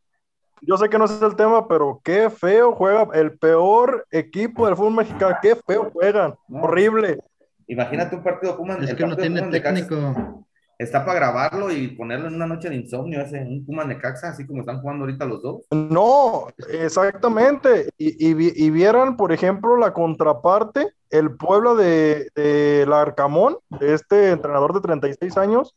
Yo 0.62 0.76
sé 0.76 0.88
que 0.88 0.96
no 0.96 1.04
es 1.04 1.20
el 1.20 1.36
tema, 1.36 1.68
pero 1.68 2.00
qué 2.02 2.30
feo 2.30 2.72
juega 2.72 3.08
el 3.14 3.36
peor 3.36 4.06
equipo 4.10 4.66
del 4.66 4.76
fútbol 4.76 4.94
mexicano. 4.94 5.36
Qué 5.42 5.56
feo 5.56 5.90
juegan. 5.92 6.34
No. 6.48 6.62
Horrible. 6.62 7.18
Imagínate 7.66 8.16
un 8.16 8.22
partido 8.22 8.56
Pumas. 8.56 8.82
Es 8.82 8.90
el 8.90 8.96
que 8.96 9.06
no 9.06 9.16
tiene 9.16 9.40
Pumas 9.40 9.52
Necaxa 9.52 9.86
técnico. 9.86 10.46
Está 10.78 11.04
para 11.04 11.20
grabarlo 11.20 11.70
y 11.70 11.88
ponerlo 11.88 12.26
en 12.26 12.34
una 12.34 12.46
noche 12.46 12.68
de 12.68 12.74
insomnio, 12.74 13.20
ese, 13.20 13.40
un 13.40 13.64
Pumas 13.64 13.86
Necaxa, 13.86 14.30
así 14.30 14.46
como 14.46 14.60
están 14.60 14.80
jugando 14.80 15.04
ahorita 15.04 15.26
los 15.26 15.42
dos. 15.42 15.66
No, 15.70 16.48
exactamente. 16.68 17.90
Y, 17.96 18.30
y 18.30 18.66
y 18.66 18.70
vieran, 18.70 19.16
por 19.16 19.32
ejemplo, 19.32 19.76
la 19.76 19.92
contraparte, 19.92 20.92
el 21.10 21.36
Puebla 21.36 21.74
de, 21.74 22.30
de 22.34 22.84
Larcamón, 22.88 23.58
de 23.68 23.94
este 23.94 24.30
entrenador 24.30 24.72
de 24.72 24.80
36 24.80 25.36
años. 25.36 25.76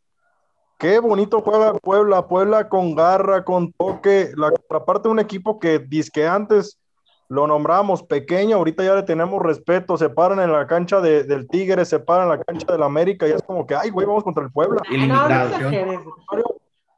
Qué 0.78 1.00
bonito 1.00 1.42
juega 1.42 1.74
Puebla, 1.76 2.28
Puebla 2.28 2.68
con 2.68 2.96
garra, 2.96 3.44
con 3.44 3.72
toque. 3.74 4.32
La 4.36 4.52
contraparte 4.52 5.08
de 5.08 5.12
un 5.12 5.20
equipo 5.20 5.60
que 5.60 5.80
disque 5.80 6.28
antes 6.28 6.80
lo 7.28 7.48
nombramos 7.48 8.04
pequeño, 8.04 8.58
ahorita 8.58 8.84
ya 8.84 8.96
le 8.96 9.04
tenemos 9.04 9.42
respeto, 9.42 9.98
se 9.98 10.10
paran 10.10 10.40
en 10.40 10.52
la 10.52 10.68
cancha 10.68 11.02
de- 11.02 11.24
del 11.24 11.48
Tigre, 11.48 11.84
se 11.86 12.00
paran 12.00 12.26
en 12.32 12.38
la 12.38 12.44
cancha 12.44 12.72
del 12.72 12.84
América, 12.84 13.28
y 13.28 13.32
es 13.32 13.42
como 13.42 13.66
que, 13.66 13.76
ay, 13.76 13.90
güey, 13.90 14.06
vamos 14.06 14.24
contra 14.24 14.44
el 14.44 14.52
Puebla. 14.52 14.82
Ah, 14.88 15.48
no, 15.60 15.60
no. 15.72 16.56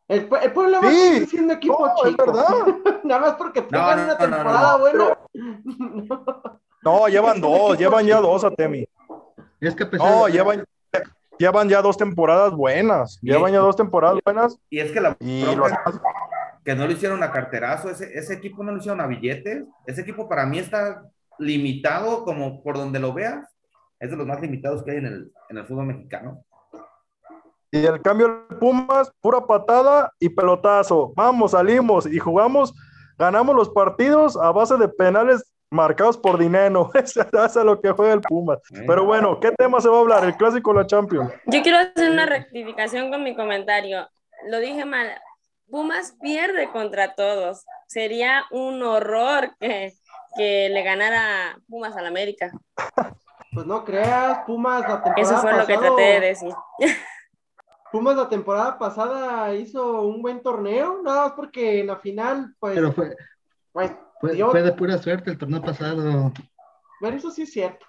El, 0.09 0.29
el 0.41 0.53
pueblo 0.53 0.79
va 0.81 0.87
a 0.87 0.91
Sí. 0.91 1.25
siendo 1.25 1.53
equipo 1.53 1.85
No, 1.85 2.03
es 2.05 2.11
chico. 2.11 2.25
verdad. 2.25 2.47
Nada 3.03 3.19
más 3.21 3.33
porque 3.35 3.59
No, 3.61 3.67
tengan 3.67 3.97
no, 3.97 4.03
una 4.03 4.13
no, 4.13 4.19
no, 4.19 4.35
temporada 4.35 4.71
no. 4.71 4.79
buena. 4.79 5.17
No, 6.83 7.07
llevan 7.09 7.41
dos, 7.41 7.77
llevan 7.77 8.05
ya 8.05 8.21
dos 8.21 8.43
a 8.45 8.51
Temi. 8.51 8.87
Es 9.59 9.75
que 9.75 9.85
No, 9.97 10.27
llevan, 10.29 10.63
llevan 11.37 11.67
ya 11.67 11.81
dos 11.81 11.97
temporadas 11.97 12.53
buenas. 12.53 13.19
Llevan 13.21 13.51
ya 13.51 13.59
dos 13.59 13.75
temporadas 13.75 14.19
buenas. 14.23 14.57
Y 14.69 14.79
es 14.79 14.91
que 14.91 15.01
la 15.01 15.17
Y 15.19 15.43
los- 15.55 15.71
es 15.71 15.77
que 16.67 16.75
no 16.75 16.85
lo 16.85 16.91
hicieron 16.91 17.23
a 17.23 17.31
carterazo, 17.31 17.89
ese, 17.89 18.11
ese 18.19 18.33
equipo 18.33 18.61
no 18.61 18.73
lo 18.73 18.79
hicieron 18.79 18.99
a 18.99 19.07
billetes. 19.07 19.63
Ese 19.85 20.01
equipo 20.01 20.27
para 20.27 20.45
mí 20.45 20.59
está 20.59 21.01
limitado, 21.39 22.25
como 22.25 22.61
por 22.61 22.75
donde 22.75 22.99
lo 22.99 23.13
veas, 23.13 23.55
es 24.01 24.11
de 24.11 24.17
los 24.17 24.27
más 24.27 24.41
limitados 24.41 24.83
que 24.83 24.91
hay 24.91 24.97
en 24.97 25.05
el, 25.05 25.31
en 25.47 25.57
el 25.59 25.65
fútbol 25.65 25.85
mexicano. 25.85 26.43
Y 27.71 27.85
el 27.85 28.01
cambio 28.01 28.45
de 28.49 28.57
Pumas, 28.57 29.09
pura 29.21 29.47
patada 29.47 30.11
y 30.19 30.27
pelotazo. 30.27 31.13
Vamos, 31.15 31.51
salimos 31.51 32.05
y 32.05 32.19
jugamos, 32.19 32.73
ganamos 33.17 33.55
los 33.55 33.69
partidos 33.69 34.35
a 34.35 34.51
base 34.51 34.75
de 34.75 34.89
penales 34.89 35.49
marcados 35.69 36.17
por 36.17 36.37
dinero. 36.37 36.91
Eso 36.95 37.21
es 37.21 37.55
lo 37.55 37.79
que 37.79 37.91
juega 37.91 38.11
el 38.11 38.19
Pumas. 38.19 38.59
¿eh? 38.73 38.83
Pero 38.85 39.05
bueno, 39.05 39.39
¿qué 39.39 39.53
tema 39.53 39.79
se 39.79 39.87
va 39.87 39.99
a 39.99 40.01
hablar? 40.01 40.25
¿El 40.25 40.35
clásico 40.35 40.71
o 40.71 40.73
la 40.73 40.85
Champions? 40.85 41.31
Yo 41.45 41.61
quiero 41.61 41.77
hacer 41.77 42.11
una 42.11 42.25
rectificación 42.25 43.09
con 43.09 43.23
mi 43.23 43.37
comentario. 43.37 44.05
Lo 44.49 44.59
dije 44.59 44.83
mal. 44.83 45.07
Pumas 45.69 46.15
pierde 46.21 46.69
contra 46.71 47.15
todos. 47.15 47.65
Sería 47.87 48.45
un 48.51 48.81
horror 48.83 49.55
que, 49.59 49.93
que 50.35 50.69
le 50.69 50.83
ganara 50.83 51.59
Pumas 51.67 51.95
al 51.95 52.05
América. 52.05 52.51
Pues 53.53 53.65
no 53.65 53.83
creas, 53.83 54.39
Pumas 54.45 54.81
la 54.81 55.03
temporada 55.03 55.21
Eso 55.21 55.37
fue 55.41 55.57
lo 55.57 55.65
que 55.65 55.77
traté 55.77 56.01
de 56.01 56.19
decir. 56.19 56.53
Pumas 57.91 58.15
la 58.15 58.29
temporada 58.29 58.77
pasada 58.77 59.53
hizo 59.55 60.01
un 60.01 60.21
buen 60.21 60.41
torneo, 60.41 61.01
nada 61.01 61.25
más 61.25 61.31
porque 61.31 61.79
en 61.79 61.87
la 61.87 61.97
final, 61.97 62.53
pues, 62.59 62.75
Pero 62.75 62.91
fue, 62.91 63.15
pues, 63.71 63.91
fue 64.19 64.61
de 64.61 64.73
pura 64.73 64.97
suerte 64.97 65.31
el 65.31 65.37
torneo 65.37 65.61
pasado. 65.61 66.31
bueno, 66.99 67.17
eso 67.17 67.31
sí 67.31 67.43
es 67.43 67.51
cierto. 67.51 67.85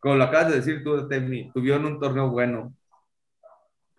Como 0.00 0.16
lo 0.16 0.24
acabas 0.24 0.50
de 0.50 0.56
decir 0.56 0.84
tú, 0.84 1.08
Temi, 1.08 1.50
tuvieron 1.52 1.86
un 1.86 1.98
torneo 1.98 2.28
bueno. 2.30 2.72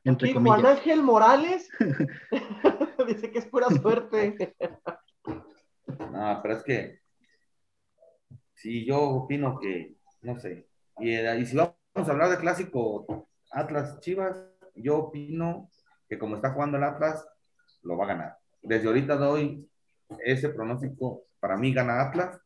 Entre 0.06 0.32
Juan 0.32 0.44
comillas. 0.46 0.78
Ángel 0.78 1.04
Morales 1.04 1.70
dice 3.08 3.32
que 3.32 3.40
es 3.40 3.46
pura 3.48 3.68
suerte. 3.70 4.56
No, 6.12 6.40
pero 6.42 6.54
es 6.56 6.64
que 6.64 7.00
sí, 8.54 8.86
yo 8.86 9.02
opino 9.02 9.60
que, 9.60 9.96
no 10.22 10.40
sé. 10.40 10.68
Y, 11.00 11.16
y 11.16 11.46
si 11.46 11.58
vamos 11.58 11.76
a 11.96 12.12
hablar 12.12 12.30
de 12.30 12.38
clásico 12.38 13.28
Atlas 13.52 14.00
Chivas, 14.00 14.42
yo 14.76 14.98
opino 14.98 15.70
que 16.08 16.18
como 16.18 16.36
está 16.36 16.52
jugando 16.52 16.78
el 16.78 16.84
Atlas, 16.84 17.28
lo 17.82 17.98
va 17.98 18.06
a 18.06 18.10
ganar. 18.10 18.38
Desde 18.62 18.88
ahorita 18.88 19.16
doy 19.16 19.68
ese 20.24 20.50
pronóstico, 20.50 21.24
para 21.40 21.58
mí 21.58 21.74
gana 21.74 22.02
Atlas, 22.02 22.40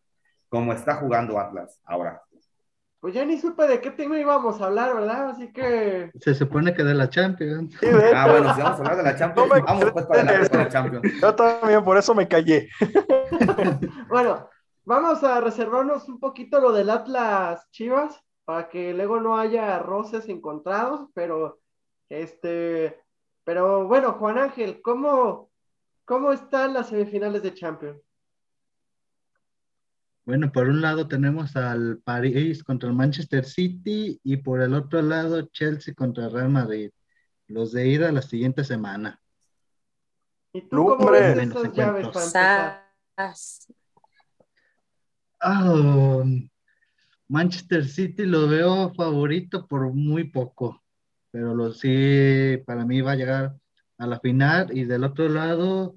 como 0.47 0.74
está 0.74 0.95
jugando 0.95 1.39
Atlas 1.39 1.82
ahora. 1.86 2.22
Pues 3.00 3.14
ya 3.14 3.24
ni 3.24 3.38
supe 3.38 3.66
de 3.66 3.80
qué 3.80 3.91
tema 3.91 4.20
íbamos 4.20 4.60
a 4.60 4.66
hablar, 4.66 4.93
¿verdad? 4.93 5.30
Así 5.30 5.54
que. 5.54 6.12
Se 6.20 6.36
supone 6.36 6.74
que 6.74 6.84
de 6.84 6.93
la 6.93 7.10
Champions. 7.10 7.74
ah, 8.14 8.28
bueno, 8.30 8.54
si 8.54 8.62
vamos 8.62 8.78
a 8.78 8.82
hablar 8.82 8.97
de 8.97 9.04
la 9.04 9.16
Champions, 9.16 9.50
vamos 9.66 9.91
pues 9.93 10.06
para 10.06 10.24
la, 10.24 10.39
la 10.41 10.68
Champions. 10.68 11.04
Yo 11.22 11.34
también, 11.34 11.84
por 11.86 11.97
eso 11.97 12.14
me 12.14 12.28
callé. 12.28 12.68
bueno, 14.10 14.50
vamos 14.84 15.24
a 15.24 15.39
reservarnos 15.39 16.10
un 16.10 16.20
poquito 16.20 16.60
lo 16.60 16.74
del 16.74 16.89
Atlas 16.89 17.66
Chivas, 17.72 18.22
para 18.43 18.68
que 18.68 18.93
luego 18.93 19.22
no 19.22 19.38
haya 19.38 19.80
roces 19.80 20.28
encontrados, 20.28 21.10
pero 21.14 21.62
este. 22.10 23.02
Pero 23.45 23.88
bueno, 23.88 24.12
Juan 24.14 24.38
Ángel, 24.38 24.82
¿cómo, 24.82 25.50
cómo 26.04 26.34
están 26.34 26.74
las 26.74 26.89
semifinales 26.89 27.43
de 27.43 27.54
Champions? 27.54 28.02
Bueno, 30.30 30.51
por 30.51 30.69
un 30.69 30.80
lado 30.80 31.07
tenemos 31.07 31.55
al 31.55 31.97
París 32.03 32.63
contra 32.63 32.88
el 32.88 32.93
Manchester 32.93 33.43
City 33.45 34.21
y 34.23 34.38
por 34.38 34.61
el 34.61 34.75
otro 34.75 35.01
lado 35.01 35.41
Chelsea 35.51 35.95
contra 35.95 36.25
el 36.25 36.32
Real 36.32 36.49
Madrid. 36.49 36.91
Los 37.47 37.71
de 37.71 37.88
ida 37.88 38.11
la 38.11 38.21
siguiente 38.21 38.63
semana. 38.63 39.19
¿Y 40.53 40.61
tú 40.69 40.86
cómo 40.86 41.09
ves 41.09 41.36
esas 41.36 41.73
llaves 41.73 42.07
ah, 45.39 46.23
Manchester 47.27 47.88
City 47.88 48.27
lo 48.27 48.47
veo 48.47 48.93
favorito 48.93 49.65
por 49.65 49.91
muy 49.91 50.25
poco, 50.25 50.84
pero 51.32 51.55
lo 51.55 51.73
sí, 51.73 52.61
para 52.67 52.86
mí 52.86 53.01
va 53.01 53.13
a 53.13 53.15
llegar 53.15 53.55
a 53.97 54.05
la 54.05 54.19
final 54.19 54.77
y 54.77 54.84
del 54.84 55.05
otro 55.05 55.27
lado, 55.27 55.95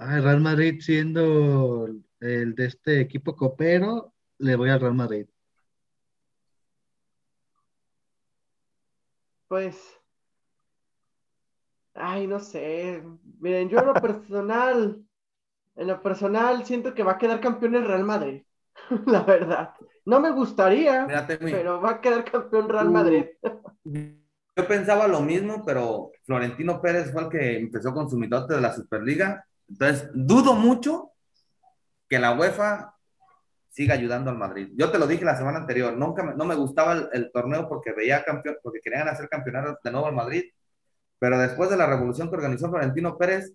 Real 0.00 0.40
Madrid 0.40 0.80
siendo 0.80 1.86
el 2.20 2.54
de 2.54 2.66
este 2.66 3.00
equipo 3.00 3.34
copero, 3.34 4.12
le 4.38 4.56
voy 4.56 4.70
al 4.70 4.80
Real 4.80 4.94
Madrid. 4.94 5.26
Pues, 9.48 9.76
ay, 11.94 12.26
no 12.26 12.38
sé. 12.38 13.02
Miren, 13.40 13.68
yo 13.68 13.80
en 13.80 13.86
lo 13.86 13.94
personal, 13.94 15.04
en 15.74 15.86
lo 15.86 16.02
personal 16.02 16.64
siento 16.64 16.94
que 16.94 17.02
va 17.02 17.12
a 17.12 17.18
quedar 17.18 17.40
campeón 17.40 17.74
el 17.74 17.86
Real 17.86 18.04
Madrid, 18.04 18.42
la 19.06 19.22
verdad. 19.22 19.74
No 20.04 20.20
me 20.20 20.30
gustaría, 20.30 21.06
pero 21.40 21.80
va 21.80 21.90
a 21.90 22.00
quedar 22.00 22.24
campeón 22.24 22.68
Real 22.68 22.88
uh, 22.88 22.92
Madrid. 22.92 23.24
yo 23.84 24.68
pensaba 24.68 25.08
lo 25.08 25.20
mismo, 25.20 25.64
pero 25.64 26.12
Florentino 26.24 26.80
Pérez 26.80 27.12
fue 27.12 27.22
el 27.24 27.28
que 27.28 27.58
empezó 27.58 27.92
con 27.92 28.08
su 28.08 28.16
mitote 28.16 28.54
de 28.54 28.60
la 28.60 28.74
Superliga. 28.74 29.44
Entonces, 29.68 30.10
dudo 30.14 30.54
mucho 30.54 31.10
que 32.10 32.18
la 32.18 32.32
UEFA 32.32 32.94
siga 33.68 33.94
ayudando 33.94 34.30
al 34.30 34.36
Madrid. 34.36 34.70
Yo 34.74 34.90
te 34.90 34.98
lo 34.98 35.06
dije 35.06 35.24
la 35.24 35.36
semana 35.36 35.58
anterior, 35.58 35.96
nunca 35.96 36.24
no 36.24 36.44
me 36.44 36.56
gustaba 36.56 37.08
el, 37.12 37.30
torneo 37.32 37.68
porque 37.68 37.92
veía 37.92 38.24
campeón, 38.24 38.56
porque 38.62 38.80
querían 38.80 39.08
hacer 39.08 39.28
campeonato 39.28 39.78
de 39.82 39.90
nuevo 39.92 40.08
al 40.08 40.14
Madrid, 40.14 40.42
pero 41.20 41.38
después 41.38 41.70
de 41.70 41.76
la 41.76 41.86
revolución 41.86 42.28
que 42.28 42.36
organizó 42.36 42.68
Florentino 42.68 43.16
Pérez, 43.16 43.54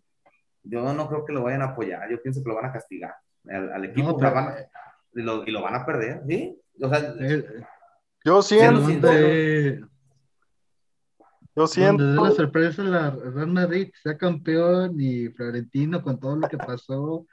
yo 0.64 0.94
no 0.94 1.08
creo 1.10 1.26
que 1.26 1.34
lo 1.34 1.44
vayan 1.44 1.64
a 1.64 1.66
apoyar, 1.66 2.10
yo 2.10 2.22
pienso 2.22 2.42
que 2.42 2.50
lo 2.50 2.56
van 2.56 2.66
a 2.66 2.72
castigar 2.72 3.14
al, 3.48 3.86
equipo 3.86 4.18
y, 5.14 5.22
lo, 5.22 5.62
van 5.62 5.76
a 5.76 5.86
perder, 5.86 6.24
¿sí? 6.26 6.60
yo 8.24 8.42
siento... 8.42 9.10
Yo 11.58 11.68
siento. 11.68 12.04
la 12.04 12.32
sorpresa, 12.32 12.84
la 12.84 13.12
Real 13.12 13.48
Madrid 13.48 13.90
sea 14.04 14.18
campeón 14.18 15.00
y 15.00 15.30
Florentino 15.30 16.02
con 16.02 16.20
todo 16.20 16.36
lo 16.36 16.50
que 16.50 16.58
pasó, 16.58 17.26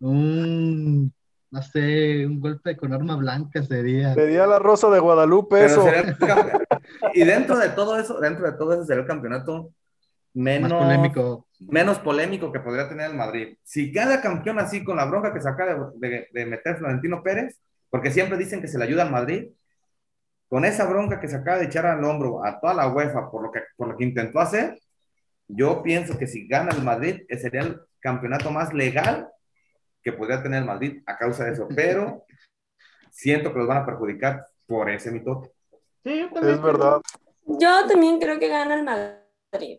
un, 0.00 1.12
no 1.50 1.62
sé, 1.62 2.26
un 2.26 2.40
golpe 2.40 2.76
con 2.76 2.92
arma 2.92 3.16
blanca 3.16 3.62
sería. 3.62 4.14
Sería 4.14 4.46
la 4.46 4.58
Rosa 4.58 4.90
de 4.90 4.98
Guadalupe 4.98 5.64
eso. 5.64 5.86
y 7.14 7.24
dentro 7.24 7.58
de 7.58 7.70
todo 7.70 7.98
eso, 7.98 8.18
dentro 8.20 8.50
de 8.50 8.56
todo 8.56 8.74
eso 8.74 8.84
sería 8.84 9.02
el 9.02 9.08
campeonato 9.08 9.72
menos 10.32 10.72
polémico. 10.72 11.46
menos 11.58 11.98
polémico 11.98 12.52
que 12.52 12.60
podría 12.60 12.88
tener 12.88 13.10
el 13.10 13.16
Madrid. 13.16 13.56
Si 13.62 13.92
cada 13.92 14.20
campeón 14.20 14.58
así 14.58 14.84
con 14.84 14.96
la 14.96 15.04
bronca 15.04 15.32
que 15.32 15.40
saca 15.40 15.90
de, 15.96 16.28
de, 16.32 16.46
meter 16.46 16.76
Florentino 16.76 17.22
Pérez, 17.22 17.58
porque 17.90 18.10
siempre 18.10 18.38
dicen 18.38 18.60
que 18.60 18.68
se 18.68 18.78
le 18.78 18.84
ayuda 18.84 19.02
al 19.02 19.10
Madrid, 19.10 19.48
con 20.48 20.64
esa 20.64 20.86
bronca 20.86 21.20
que 21.20 21.28
se 21.28 21.36
acaba 21.36 21.58
de 21.58 21.66
echar 21.66 21.86
al 21.86 22.02
hombro 22.04 22.44
a 22.44 22.58
toda 22.58 22.74
la 22.74 22.88
UEFA 22.88 23.30
por 23.30 23.42
lo 23.42 23.52
que, 23.52 23.60
por 23.76 23.88
lo 23.88 23.96
que 23.96 24.04
intentó 24.04 24.40
hacer, 24.40 24.78
yo 25.46 25.82
pienso 25.82 26.16
que 26.16 26.26
si 26.26 26.46
gana 26.46 26.70
el 26.72 26.82
Madrid, 26.82 27.22
sería 27.40 27.62
el 27.62 27.80
campeonato 28.00 28.50
más 28.50 28.72
legal 28.72 29.28
que 30.02 30.12
podría 30.12 30.42
tener 30.42 30.60
el 30.60 30.66
Madrid 30.66 31.02
a 31.06 31.16
causa 31.16 31.44
de 31.44 31.52
eso, 31.52 31.68
pero 31.74 32.24
siento 33.10 33.52
que 33.52 33.58
los 33.58 33.68
van 33.68 33.78
a 33.78 33.86
perjudicar 33.86 34.46
por 34.66 34.88
ese 34.90 35.10
mitote. 35.10 35.52
Sí, 36.04 36.28
Es 36.34 36.62
verdad. 36.62 37.00
Yo 37.44 37.86
también 37.86 38.20
creo 38.20 38.38
que 38.38 38.48
gana 38.48 38.74
el 38.74 38.84
Madrid. 38.84 39.78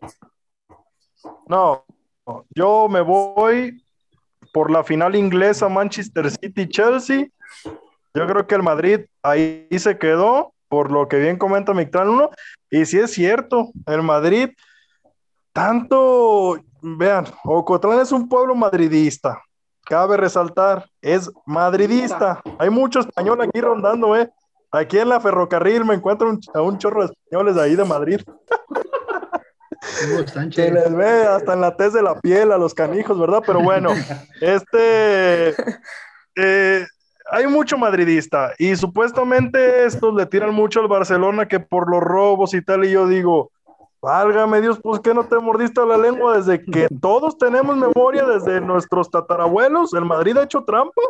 No, 1.46 1.84
yo 2.54 2.88
me 2.88 3.00
voy 3.00 3.82
por 4.52 4.70
la 4.70 4.84
final 4.84 5.16
inglesa 5.16 5.68
Manchester 5.68 6.30
City-Chelsea. 6.30 7.28
Yo 8.14 8.26
creo 8.26 8.46
que 8.46 8.54
el 8.54 8.62
Madrid 8.62 9.00
ahí 9.22 9.66
se 9.78 9.98
quedó, 9.98 10.52
por 10.68 10.90
lo 10.90 11.08
que 11.08 11.18
bien 11.18 11.38
comenta 11.38 11.72
Mictran 11.72 12.08
1. 12.08 12.30
Y 12.70 12.84
si 12.84 12.98
es 12.98 13.12
cierto, 13.12 13.70
el 13.86 14.02
Madrid, 14.02 14.50
tanto, 15.52 16.58
vean, 16.82 17.26
Ocotlán 17.44 18.00
es 18.00 18.12
un 18.12 18.28
pueblo 18.28 18.54
madridista, 18.54 19.42
cabe 19.92 20.16
resaltar, 20.16 20.88
es 21.02 21.30
madridista. 21.44 22.40
Hay 22.58 22.70
mucho 22.70 23.00
español 23.00 23.42
aquí 23.42 23.60
rondando, 23.60 24.16
¿eh? 24.16 24.30
Aquí 24.70 24.96
en 24.96 25.10
la 25.10 25.20
ferrocarril 25.20 25.84
me 25.84 25.92
encuentro 25.92 26.34
a 26.54 26.62
un 26.62 26.78
chorro 26.78 27.02
de 27.02 27.12
españoles 27.12 27.58
ahí 27.58 27.76
de 27.76 27.84
Madrid. 27.84 28.22
Se 30.50 30.70
les 30.70 30.96
ve 30.96 31.26
hasta 31.26 31.52
en 31.52 31.60
la 31.60 31.76
tez 31.76 31.92
de 31.92 32.00
la 32.00 32.18
piel 32.18 32.52
a 32.52 32.56
los 32.56 32.72
canijos, 32.72 33.20
¿verdad? 33.20 33.42
Pero 33.46 33.60
bueno, 33.60 33.90
este. 34.40 35.54
Eh, 36.36 36.86
hay 37.30 37.46
mucho 37.46 37.76
madridista 37.76 38.52
y 38.58 38.74
supuestamente 38.76 39.84
estos 39.84 40.14
le 40.14 40.24
tiran 40.24 40.54
mucho 40.54 40.80
al 40.80 40.88
Barcelona 40.88 41.46
que 41.46 41.60
por 41.60 41.90
los 41.90 42.00
robos 42.00 42.54
y 42.54 42.62
tal. 42.62 42.86
Y 42.86 42.92
yo 42.92 43.06
digo, 43.06 43.51
Válgame 44.02 44.60
Dios, 44.60 44.80
pues 44.82 44.98
que 44.98 45.14
no 45.14 45.22
te 45.22 45.38
mordiste 45.38 45.80
la 45.86 45.96
lengua 45.96 46.36
desde 46.36 46.60
que 46.60 46.88
todos 47.00 47.38
tenemos 47.38 47.76
memoria, 47.76 48.26
desde 48.26 48.60
nuestros 48.60 49.08
tatarabuelos, 49.08 49.94
el 49.94 50.04
Madrid 50.04 50.36
ha 50.36 50.42
hecho 50.42 50.64
trampa, 50.64 51.00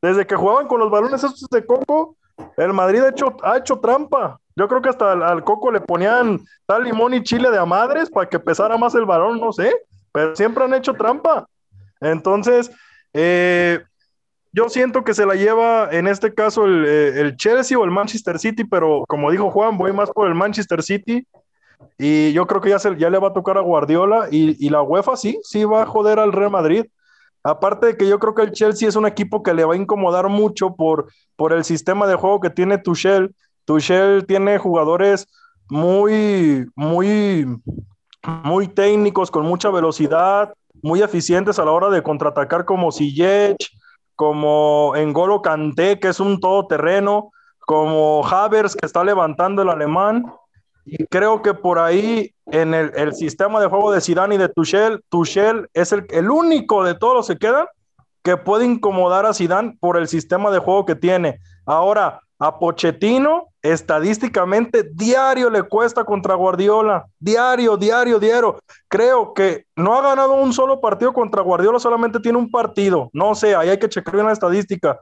desde 0.00 0.26
que 0.26 0.36
jugaban 0.36 0.66
con 0.66 0.80
los 0.80 0.90
balones 0.90 1.22
estos 1.22 1.50
de 1.50 1.66
coco, 1.66 2.16
el 2.56 2.72
Madrid 2.72 3.02
ha 3.02 3.10
hecho, 3.10 3.36
ha 3.42 3.58
hecho 3.58 3.78
trampa. 3.78 4.40
Yo 4.56 4.68
creo 4.68 4.80
que 4.80 4.88
hasta 4.88 5.12
al, 5.12 5.44
coco 5.44 5.70
le 5.70 5.82
ponían 5.82 6.40
tal 6.64 6.84
limón 6.84 7.12
y 7.12 7.22
chile 7.22 7.50
de 7.50 7.58
a 7.58 7.66
madres 7.66 8.08
para 8.08 8.26
que 8.26 8.38
pesara 8.38 8.78
más 8.78 8.94
el 8.94 9.04
balón, 9.04 9.38
no 9.38 9.52
sé, 9.52 9.74
pero 10.10 10.34
siempre 10.34 10.64
han 10.64 10.72
hecho 10.72 10.94
trampa. 10.94 11.46
Entonces, 12.00 12.70
eh, 13.12 13.82
yo 14.50 14.70
siento 14.70 15.04
que 15.04 15.12
se 15.12 15.26
la 15.26 15.34
lleva 15.34 15.90
en 15.92 16.08
este 16.08 16.32
caso 16.32 16.66
eh, 16.66 17.20
el 17.20 17.36
Chelsea 17.36 17.78
o 17.78 17.84
el 17.84 17.90
Manchester 17.90 18.38
City, 18.38 18.64
pero 18.64 19.04
como 19.06 19.30
dijo 19.30 19.50
Juan, 19.50 19.76
voy 19.76 19.92
más 19.92 20.10
por 20.10 20.26
el 20.26 20.34
Manchester 20.34 20.82
City 20.82 21.26
y 21.98 22.32
yo 22.32 22.46
creo 22.46 22.60
que 22.60 22.70
ya, 22.70 22.78
se, 22.78 22.96
ya 22.96 23.10
le 23.10 23.18
va 23.18 23.28
a 23.28 23.32
tocar 23.32 23.58
a 23.58 23.62
Guardiola 23.62 24.28
y, 24.30 24.68
la 24.70 24.82
UEFA 24.82 25.16
sí, 25.16 25.38
sí 25.42 25.64
va 25.64 25.82
a 25.82 25.86
joder 25.86 26.18
al 26.18 26.32
Real 26.32 26.50
Madrid. 26.50 26.86
Aparte 27.42 27.86
de 27.86 27.96
que 27.96 28.08
yo 28.08 28.18
creo 28.18 28.34
que 28.34 28.42
el 28.42 28.52
Chelsea 28.52 28.88
es 28.88 28.96
un 28.96 29.06
equipo 29.06 29.42
que 29.42 29.54
le 29.54 29.64
va 29.64 29.74
a 29.74 29.76
incomodar 29.76 30.28
mucho 30.28 30.74
por, 30.74 31.10
por 31.36 31.52
el 31.52 31.64
sistema 31.64 32.06
de 32.06 32.14
juego 32.14 32.40
que 32.40 32.50
tiene 32.50 32.78
Tuchel. 32.78 33.34
Tuchel 33.64 34.26
tiene 34.26 34.58
jugadores 34.58 35.26
muy, 35.68 36.66
muy, 36.74 37.46
muy 38.44 38.68
técnicos, 38.68 39.30
con 39.30 39.46
mucha 39.46 39.70
velocidad, 39.70 40.52
muy 40.82 41.02
eficientes 41.02 41.58
a 41.58 41.64
la 41.64 41.70
hora 41.70 41.90
de 41.90 42.02
contraatacar 42.02 42.64
como 42.64 42.92
Ziyech, 42.92 43.56
como 44.16 44.94
Engolo 44.96 45.40
Kanté, 45.40 45.98
que 45.98 46.08
es 46.08 46.20
un 46.20 46.40
todoterreno, 46.40 47.30
como 47.60 48.26
Havers, 48.26 48.76
que 48.76 48.86
está 48.86 49.04
levantando 49.04 49.62
el 49.62 49.70
alemán. 49.70 50.24
Y 50.92 51.06
creo 51.06 51.42
que 51.42 51.54
por 51.54 51.78
ahí 51.78 52.34
en 52.46 52.74
el, 52.74 53.14
sistema 53.14 53.60
de 53.60 53.68
juego 53.68 53.92
de 53.92 54.00
Zidane 54.00 54.34
y 54.34 54.38
de 54.38 54.48
Tuchel, 54.48 55.02
Tuchel 55.08 55.68
es 55.72 55.92
el, 55.92 56.06
el, 56.10 56.30
único 56.30 56.84
de 56.84 56.94
todos 56.94 57.14
los 57.14 57.28
que 57.28 57.36
quedan 57.36 57.66
que 58.22 58.36
puede 58.36 58.66
incomodar 58.66 59.24
a 59.24 59.32
Zidane 59.32 59.76
por 59.80 59.96
el 59.96 60.08
sistema 60.08 60.50
de 60.50 60.58
juego 60.58 60.84
que 60.84 60.96
tiene. 60.96 61.38
Ahora, 61.64 62.20
a 62.38 62.58
Pochettino, 62.58 63.48
estadísticamente, 63.62 64.90
diario 64.92 65.48
le 65.48 65.62
cuesta 65.62 66.04
contra 66.04 66.34
Guardiola. 66.34 67.06
Diario, 67.18 67.76
diario, 67.76 68.18
diario. 68.18 68.58
Creo 68.88 69.32
que 69.32 69.66
no 69.76 69.94
ha 69.94 70.02
ganado 70.02 70.34
un 70.34 70.52
solo 70.52 70.80
partido 70.80 71.12
contra 71.12 71.42
Guardiola, 71.42 71.78
solamente 71.78 72.18
tiene 72.18 72.38
un 72.38 72.50
partido. 72.50 73.10
No 73.12 73.34
sé, 73.34 73.54
ahí 73.54 73.68
hay 73.68 73.78
que 73.78 73.88
checar 73.88 74.14
bien 74.14 74.26
la 74.26 74.32
estadística 74.32 74.98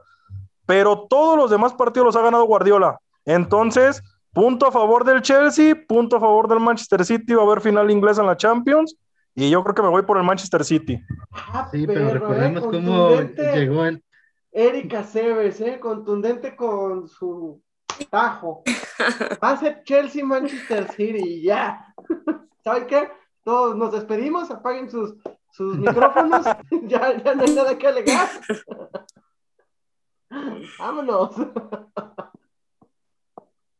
pero 0.69 1.07
todos 1.09 1.35
los 1.35 1.49
demás 1.49 1.73
partidos 1.73 2.05
los 2.05 2.15
ha 2.15 2.21
ganado 2.21 2.43
Guardiola. 2.43 2.99
Entonces, 3.25 4.03
punto 4.33 4.67
a 4.67 4.71
favor 4.71 5.03
del 5.03 5.21
Chelsea, 5.21 5.75
punto 5.87 6.17
a 6.17 6.19
favor 6.19 6.47
del 6.47 6.59
Manchester 6.59 7.03
City, 7.05 7.33
va 7.33 7.43
a 7.43 7.45
haber 7.45 7.61
final 7.61 7.89
inglesa 7.91 8.21
en 8.21 8.27
la 8.27 8.37
Champions. 8.37 8.95
Y 9.35 9.49
yo 9.49 9.63
creo 9.63 9.75
que 9.75 9.81
me 9.81 9.89
voy 9.89 10.01
por 10.01 10.17
el 10.17 10.23
Manchester 10.23 10.65
City. 10.65 10.99
Ah, 11.31 11.69
Sí, 11.71 11.85
pero 11.87 12.07
perro, 12.07 12.13
recordemos 12.13 12.63
eh, 12.63 12.65
cómo 12.65 12.97
contundente. 13.07 13.55
llegó 13.55 13.85
el. 13.85 14.03
Erika 14.51 15.03
Seves, 15.03 15.61
¿eh? 15.61 15.79
contundente 15.79 16.55
con 16.55 17.07
su 17.07 17.61
tajo. 18.09 18.63
Va 19.43 19.51
a 19.51 19.57
ser 19.57 19.83
Chelsea 19.83 20.25
Manchester 20.25 20.91
City 20.91 21.21
y 21.23 21.41
ya. 21.43 21.93
¿Saben 22.63 22.87
qué? 22.87 23.09
Todos 23.43 23.75
nos 23.75 23.91
despedimos, 23.93 24.49
apaguen 24.51 24.89
sus, 24.89 25.15
sus 25.51 25.77
micrófonos, 25.79 26.45
ya, 26.83 27.23
ya 27.23 27.35
no 27.35 27.43
hay 27.43 27.53
nada 27.53 27.77
que 27.77 27.87
alegar. 27.87 28.27
Vámonos. 30.77 31.35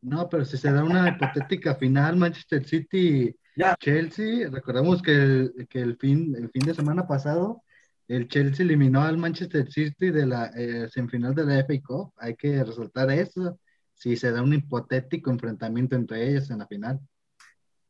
No, 0.01 0.29
pero 0.29 0.45
si 0.45 0.57
se 0.57 0.71
da 0.71 0.83
una 0.83 1.09
hipotética 1.09 1.75
final, 1.75 2.15
Manchester 2.15 2.65
City 2.65 3.35
Ya. 3.55 3.75
Chelsea, 3.79 4.49
recordemos 4.49 5.01
que 5.01 5.11
el, 5.11 5.67
que 5.69 5.79
el 5.81 5.97
fin, 5.97 6.33
el 6.37 6.49
fin 6.51 6.61
de 6.65 6.73
semana 6.73 7.05
pasado 7.07 7.61
el 8.07 8.27
Chelsea 8.27 8.63
eliminó 8.65 9.01
al 9.03 9.17
Manchester 9.17 9.71
City 9.71 10.09
de 10.09 10.25
la 10.25 10.47
eh, 10.55 10.87
semifinal 10.89 11.35
de 11.35 11.45
la 11.45 11.59
FA 11.59 11.73
Cup. 11.85 12.13
Hay 12.17 12.35
que 12.35 12.63
resaltar 12.63 13.11
eso. 13.11 13.59
Si 13.93 14.15
se 14.15 14.31
da 14.31 14.41
un 14.41 14.53
hipotético 14.53 15.29
enfrentamiento 15.29 15.95
entre 15.95 16.27
ellos 16.27 16.49
en 16.49 16.57
la 16.59 16.65
final. 16.67 16.99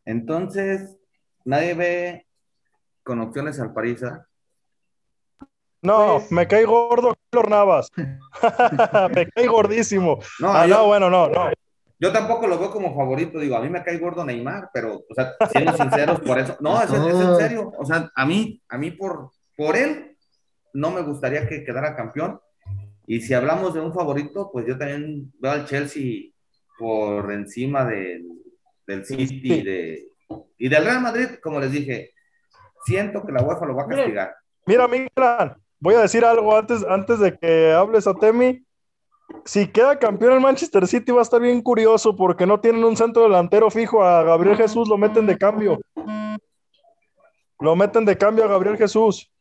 Entonces, 0.03 0.97
nadie 1.45 1.73
ve 1.73 2.27
con 3.03 3.21
opciones 3.21 3.59
al 3.61 3.71
París. 3.73 4.03
¿ah? 4.03 4.25
No, 5.81 6.17
Pues- 6.19 6.31
me 6.31 6.47
cae 6.47 6.65
gordo 6.65 7.15
Keylor 7.31 7.49
Navas. 7.49 7.89
me 9.15 9.29
cae 9.29 9.47
gordísimo. 9.47 10.19
No, 10.39 10.51
Ah, 10.51 10.67
yo, 10.67 10.79
no, 10.79 10.87
bueno, 10.87 11.09
no, 11.09 11.29
no. 11.29 11.49
Yo 11.99 12.13
tampoco 12.13 12.47
lo 12.47 12.57
veo 12.57 12.71
como 12.71 12.95
favorito. 12.95 13.39
Digo, 13.39 13.57
a 13.57 13.61
mí 13.61 13.69
me 13.69 13.83
cae 13.83 13.97
gordo 13.97 14.23
Neymar, 14.23 14.69
pero, 14.73 15.03
o 15.09 15.13
sea, 15.13 15.33
siendo 15.51 15.73
sinceros, 15.75 16.21
por 16.21 16.39
eso. 16.39 16.55
No, 16.61 16.81
es, 16.81 16.91
es 16.91 16.97
en 16.97 17.35
serio. 17.35 17.73
O 17.77 17.85
sea, 17.85 18.09
a 18.15 18.25
mí, 18.25 18.61
a 18.69 18.77
mí 18.77 18.91
por, 18.91 19.31
por 19.57 19.75
él, 19.75 20.15
no 20.73 20.91
me 20.91 21.01
gustaría 21.01 21.47
que 21.47 21.63
quedara 21.63 21.95
campeón. 21.95 22.39
Y 23.05 23.21
si 23.21 23.33
hablamos 23.33 23.73
de 23.73 23.81
un 23.81 23.93
favorito, 23.93 24.49
pues 24.51 24.65
yo 24.65 24.77
también 24.77 25.31
veo 25.39 25.51
al 25.51 25.65
Chelsea 25.65 26.31
por 26.77 27.31
encima 27.33 27.83
del, 27.83 28.25
del 28.87 29.05
City 29.05 29.53
y, 29.53 29.63
de, 29.63 30.07
y 30.57 30.69
del 30.69 30.85
Real 30.85 31.01
Madrid, 31.01 31.27
como 31.43 31.59
les 31.59 31.71
dije. 31.71 32.13
Siento 32.85 33.25
que 33.25 33.33
la 33.33 33.41
UEFA 33.41 33.65
lo 33.65 33.75
va 33.75 33.83
a 33.83 33.87
castigar. 33.87 34.35
Mira, 34.65 34.87
Miguel, 34.87 35.09
voy 35.79 35.95
a 35.95 36.01
decir 36.01 36.23
algo 36.23 36.55
antes, 36.55 36.85
antes 36.87 37.19
de 37.19 37.37
que 37.37 37.73
hables 37.73 38.07
a 38.07 38.13
Temi. 38.13 38.65
Si 39.45 39.67
queda 39.67 39.97
campeón 39.97 40.33
el 40.33 40.39
Manchester 40.41 40.85
City 40.87 41.11
va 41.11 41.19
a 41.19 41.23
estar 41.23 41.41
bien 41.41 41.61
curioso 41.61 42.15
porque 42.15 42.45
no 42.45 42.59
tienen 42.59 42.83
un 42.83 42.95
centro 42.97 43.23
delantero 43.23 43.69
fijo. 43.71 44.03
A 44.03 44.23
Gabriel 44.23 44.57
Jesús 44.57 44.87
lo 44.87 44.97
meten 44.97 45.25
de 45.25 45.37
cambio. 45.37 45.79
Lo 47.59 47.75
meten 47.75 48.05
de 48.05 48.17
cambio 48.17 48.45
a 48.45 48.47
Gabriel 48.47 48.77
Jesús. 48.77 49.31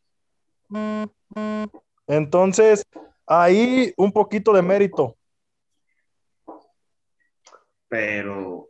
Entonces, 2.07 2.85
ahí 3.27 3.93
un 3.97 4.13
poquito 4.13 4.53
de 4.53 4.63
mérito. 4.63 5.15
pero 7.91 8.69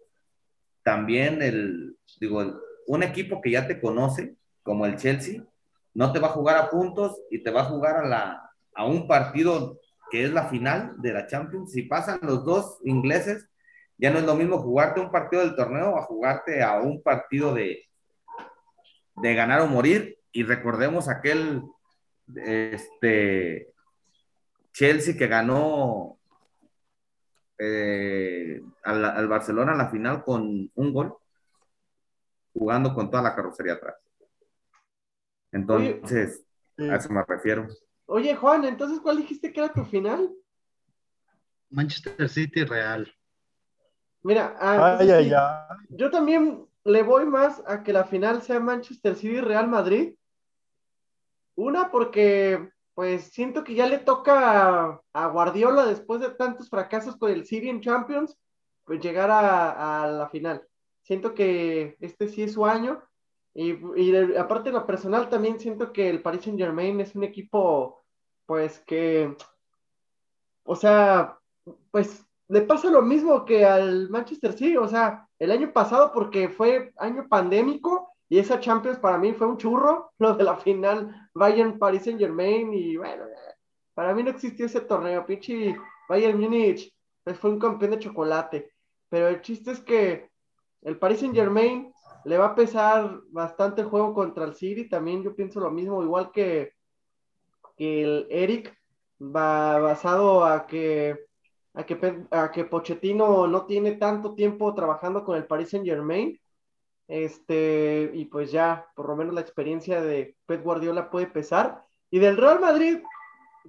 también 0.84 1.42
el, 1.42 1.96
digo, 2.20 2.40
el- 2.40 2.54
un 2.86 3.02
equipo 3.02 3.40
que 3.40 3.50
ya 3.50 3.66
te 3.66 3.80
conoce, 3.80 4.36
como 4.62 4.86
el 4.86 4.96
Chelsea, 4.96 5.42
no 5.92 6.12
te 6.12 6.20
va 6.20 6.28
a 6.28 6.32
jugar 6.32 6.56
a 6.56 6.70
puntos 6.70 7.20
y 7.30 7.42
te 7.42 7.50
va 7.50 7.62
a 7.62 7.64
jugar 7.64 7.96
a, 7.96 8.06
la, 8.06 8.50
a 8.74 8.86
un 8.86 9.08
partido 9.08 9.80
que 10.10 10.24
es 10.24 10.32
la 10.32 10.48
final 10.48 10.94
de 10.98 11.12
la 11.12 11.26
Champions. 11.26 11.72
Si 11.72 11.82
pasan 11.82 12.20
los 12.22 12.44
dos 12.44 12.78
ingleses, 12.84 13.48
ya 13.96 14.10
no 14.10 14.18
es 14.18 14.24
lo 14.24 14.34
mismo 14.34 14.58
jugarte 14.58 15.00
un 15.00 15.10
partido 15.10 15.42
del 15.42 15.56
torneo 15.56 15.96
a 15.96 16.02
jugarte 16.02 16.62
a 16.62 16.80
un 16.80 17.02
partido 17.02 17.54
de, 17.54 17.84
de 19.16 19.34
ganar 19.34 19.60
o 19.60 19.66
morir. 19.66 20.18
Y 20.32 20.44
recordemos 20.44 21.08
aquel 21.08 21.62
este, 22.36 23.72
Chelsea 24.72 25.16
que 25.16 25.26
ganó 25.26 26.18
eh, 27.58 28.62
al, 28.84 29.04
al 29.04 29.28
Barcelona 29.28 29.72
en 29.72 29.78
la 29.78 29.90
final 29.90 30.22
con 30.22 30.70
un 30.74 30.92
gol, 30.92 31.16
jugando 32.52 32.94
con 32.94 33.10
toda 33.10 33.22
la 33.22 33.34
carrocería 33.34 33.74
atrás. 33.74 33.96
Entonces, 35.50 36.44
a 36.78 36.96
eso 36.96 37.12
me 37.12 37.24
refiero. 37.26 37.66
Oye, 38.10 38.34
Juan, 38.34 38.64
entonces, 38.64 39.00
¿cuál 39.00 39.18
dijiste 39.18 39.52
que 39.52 39.60
era 39.60 39.72
tu 39.72 39.84
final? 39.84 40.30
Manchester 41.70 42.26
City 42.28 42.64
Real. 42.64 43.06
Mira, 44.22 44.56
ah, 44.58 44.96
Ay, 44.98 45.10
entonces 45.10 45.16
ay, 45.18 45.24
sí, 45.28 45.34
ay. 45.34 45.86
yo 45.90 46.10
también 46.10 46.66
le 46.84 47.02
voy 47.02 47.26
más 47.26 47.62
a 47.66 47.82
que 47.82 47.92
la 47.92 48.04
final 48.04 48.40
sea 48.40 48.60
Manchester 48.60 49.14
City 49.14 49.40
Real 49.40 49.68
Madrid. 49.68 50.14
Una, 51.54 51.90
porque 51.90 52.70
pues 52.94 53.24
siento 53.24 53.62
que 53.62 53.74
ya 53.74 53.86
le 53.86 53.98
toca 53.98 54.86
a, 54.86 55.00
a 55.12 55.26
Guardiola 55.28 55.84
después 55.84 56.20
de 56.22 56.30
tantos 56.30 56.70
fracasos 56.70 57.16
con 57.16 57.30
el 57.30 57.44
City 57.44 57.68
en 57.68 57.80
Champions, 57.82 58.36
pues 58.84 59.00
llegar 59.00 59.30
a, 59.30 60.02
a 60.04 60.08
la 60.08 60.28
final. 60.30 60.66
Siento 61.02 61.34
que 61.34 61.96
este 62.00 62.26
sí 62.28 62.42
es 62.42 62.54
su 62.54 62.64
año. 62.64 63.02
Y, 63.54 63.72
y 64.00 64.10
de- 64.12 64.38
aparte, 64.38 64.68
en 64.70 64.76
lo 64.76 64.86
personal, 64.86 65.28
también 65.28 65.58
siento 65.60 65.92
que 65.92 66.08
el 66.08 66.22
Paris 66.22 66.42
Saint 66.44 66.58
Germain 66.58 67.00
es 67.00 67.14
un 67.14 67.24
equipo, 67.24 67.97
pues 68.48 68.80
que, 68.86 69.36
o 70.64 70.74
sea, 70.74 71.38
pues 71.90 72.24
le 72.48 72.62
pasa 72.62 72.90
lo 72.90 73.02
mismo 73.02 73.44
que 73.44 73.66
al 73.66 74.08
Manchester 74.08 74.54
City, 74.54 74.78
o 74.78 74.88
sea, 74.88 75.28
el 75.38 75.50
año 75.50 75.70
pasado 75.70 76.12
porque 76.14 76.48
fue 76.48 76.94
año 76.96 77.28
pandémico 77.28 78.14
y 78.26 78.38
esa 78.38 78.58
Champions 78.58 78.98
para 79.00 79.18
mí 79.18 79.34
fue 79.34 79.46
un 79.46 79.58
churro, 79.58 80.12
lo 80.18 80.32
de 80.32 80.44
la 80.44 80.56
final 80.56 81.28
Bayern 81.34 81.78
Paris 81.78 82.04
Saint 82.04 82.18
Germain 82.18 82.72
y 82.72 82.96
bueno, 82.96 83.24
para 83.92 84.14
mí 84.14 84.22
no 84.22 84.30
existió 84.30 84.64
ese 84.64 84.80
torneo, 84.80 85.26
pinche 85.26 85.76
Bayern 86.08 86.40
Múnich, 86.40 86.90
pues 87.24 87.38
fue 87.38 87.50
un 87.50 87.58
campeón 87.58 87.90
de 87.90 87.98
chocolate, 87.98 88.72
pero 89.10 89.28
el 89.28 89.42
chiste 89.42 89.72
es 89.72 89.80
que 89.80 90.30
el 90.80 90.98
Paris 90.98 91.20
Saint 91.20 91.34
Germain 91.34 91.92
le 92.24 92.38
va 92.38 92.46
a 92.46 92.54
pesar 92.54 93.20
bastante 93.28 93.82
el 93.82 93.88
juego 93.88 94.14
contra 94.14 94.46
el 94.46 94.54
City, 94.54 94.88
también 94.88 95.22
yo 95.22 95.36
pienso 95.36 95.60
lo 95.60 95.70
mismo, 95.70 96.02
igual 96.02 96.32
que, 96.32 96.77
que 97.78 98.02
el 98.02 98.26
Eric, 98.28 98.76
va 99.20 99.78
basado 99.78 100.44
a 100.44 100.66
que 100.66 101.26
a 101.74 101.84
que, 101.84 102.24
a 102.30 102.50
que 102.50 102.64
Pochettino 102.64 103.46
no 103.46 103.66
tiene 103.66 103.92
tanto 103.92 104.34
tiempo 104.34 104.74
trabajando 104.74 105.24
con 105.24 105.36
el 105.36 105.46
Paris 105.46 105.70
Saint 105.70 105.86
Germain. 105.86 106.38
Este, 107.06 108.10
y 108.14 108.26
pues 108.26 108.50
ya, 108.50 108.86
por 108.94 109.08
lo 109.08 109.16
menos 109.16 109.32
la 109.32 109.40
experiencia 109.40 110.02
de 110.02 110.36
Pep 110.46 110.62
Guardiola 110.62 111.08
puede 111.10 111.26
pesar. 111.26 111.84
Y 112.10 112.18
del 112.18 112.36
Real 112.36 112.60
Madrid, 112.60 112.98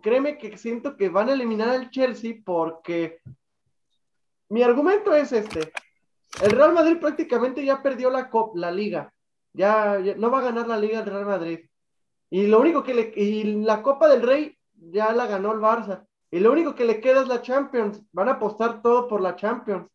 créeme 0.02 0.38
que 0.38 0.58
siento 0.58 0.98
que 0.98 1.10
van 1.10 1.30
a 1.30 1.34
eliminar 1.34 1.70
al 1.70 1.90
Chelsea 1.90 2.38
porque 2.44 3.22
mi 4.50 4.64
argumento 4.64 5.14
es 5.14 5.32
este. 5.32 5.72
El 6.42 6.52
Real 6.52 6.74
Madrid 6.74 6.98
prácticamente 7.00 7.64
ya 7.64 7.82
perdió 7.82 8.10
la, 8.10 8.30
cop- 8.30 8.56
la 8.56 8.72
liga. 8.72 9.14
Ya, 9.54 10.00
ya 10.00 10.16
no 10.16 10.32
va 10.32 10.40
a 10.40 10.44
ganar 10.44 10.68
la 10.68 10.78
liga 10.78 11.00
el 11.00 11.06
Real 11.06 11.26
Madrid. 11.26 11.69
Y 12.30 12.48
lo 12.48 12.60
único 12.60 12.84
que 12.84 12.94
le, 12.94 13.14
y 13.16 13.44
la 13.64 13.82
Copa 13.82 14.08
del 14.08 14.22
Rey 14.22 14.58
ya 14.74 15.12
la 15.14 15.28
ganó 15.28 15.52
el 15.52 15.60
Barça. 15.60 16.06
Y 16.32 16.40
lo 16.40 16.52
único 16.52 16.76
que 16.76 16.86
le 16.86 17.02
queda 17.02 17.22
es 17.22 17.28
la 17.28 17.42
Champions. 17.42 18.04
Van 18.12 18.30
a 18.30 18.34
apostar 18.34 18.82
todo 18.82 19.08
por 19.08 19.22
la 19.22 19.36
Champions. 19.36 19.88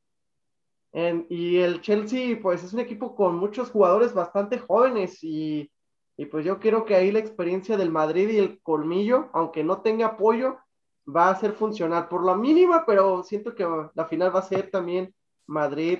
Y 1.28 1.58
el 1.58 1.80
Chelsea, 1.80 2.38
pues 2.40 2.62
es 2.62 2.72
un 2.72 2.80
equipo 2.80 3.14
con 3.14 3.36
muchos 3.36 3.70
jugadores 3.70 4.14
bastante 4.14 4.58
jóvenes. 4.58 5.22
Y, 5.22 5.70
y 6.16 6.26
pues 6.26 6.44
yo 6.44 6.58
quiero 6.58 6.84
que 6.84 6.94
ahí 6.94 7.12
la 7.12 7.18
experiencia 7.18 7.76
del 7.76 7.90
Madrid 7.90 8.28
y 8.30 8.38
el 8.38 8.60
colmillo, 8.62 9.30
aunque 9.32 9.64
no 9.64 9.82
tenga 9.82 10.06
apoyo, 10.06 10.58
va 11.04 11.30
a 11.30 11.36
ser 11.36 11.52
funcional 11.52 12.08
por 12.08 12.24
la 12.24 12.36
mínima, 12.36 12.84
pero 12.86 13.22
siento 13.22 13.54
que 13.54 13.66
la 13.94 14.06
final 14.06 14.34
va 14.34 14.40
a 14.40 14.42
ser 14.42 14.70
también 14.70 15.14
Madrid, 15.46 15.98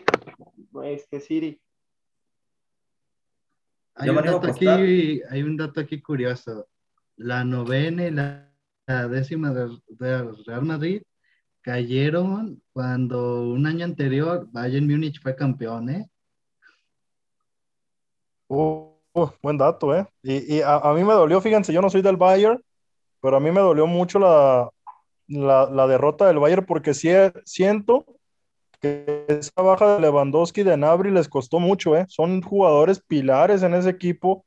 este 0.85 1.20
City. 1.20 1.61
Hay 3.97 4.09
un, 4.11 4.16
dato 4.16 4.49
aquí, 4.49 5.22
hay 5.30 5.42
un 5.42 5.57
dato 5.57 5.80
aquí 5.80 6.01
curioso. 6.01 6.66
La 7.16 7.45
novena 7.45 8.07
y 8.07 8.11
la, 8.11 8.51
la 8.86 9.09
décima 9.09 9.53
del 9.53 9.80
del 9.88 10.45
Real 10.45 10.64
Madrid 10.64 11.03
cayeron 11.62 12.61
cuando 12.72 13.49
un 13.49 13.66
año 13.66 13.84
anterior 13.84 14.47
Bayern 14.51 14.86
Múnich 14.86 15.20
fue 15.22 15.34
campeón, 15.34 15.88
¿eh? 15.88 16.09
Uh, 18.49 18.90
uh, 19.14 19.30
buen 19.40 19.57
dato, 19.57 19.97
¿eh? 19.97 20.07
Y, 20.22 20.57
y 20.57 20.61
a, 20.61 20.76
a 20.76 20.92
mí 20.92 21.03
me 21.05 21.14
dolió, 21.14 21.40
fíjense, 21.40 21.72
yo 21.72 21.80
no 21.80 21.88
soy 21.88 22.03
del 22.03 22.16
Bayern, 22.16 22.62
pero 23.20 23.36
a 23.36 23.40
mí 23.40 23.51
me 23.51 23.61
dolió 23.61 23.86
mucho 23.86 24.18
la, 24.18 24.68
la, 25.28 25.70
la 25.70 25.86
derrota 25.86 26.26
del 26.26 26.38
Bayern 26.38 26.66
porque 26.66 26.92
sí, 26.92 27.09
siento 27.45 28.05
esa 29.28 29.62
baja 29.62 29.95
de 29.95 30.01
Lewandowski 30.01 30.61
y 30.61 30.64
de 30.64 30.76
Nabri 30.76 31.11
les 31.11 31.28
costó 31.28 31.61
mucho, 31.61 31.97
¿eh? 31.97 32.07
Son 32.09 32.43
jugadores 32.43 33.01
pilares 33.01 33.62
en 33.62 33.74
ese 33.74 33.91
equipo 33.91 34.45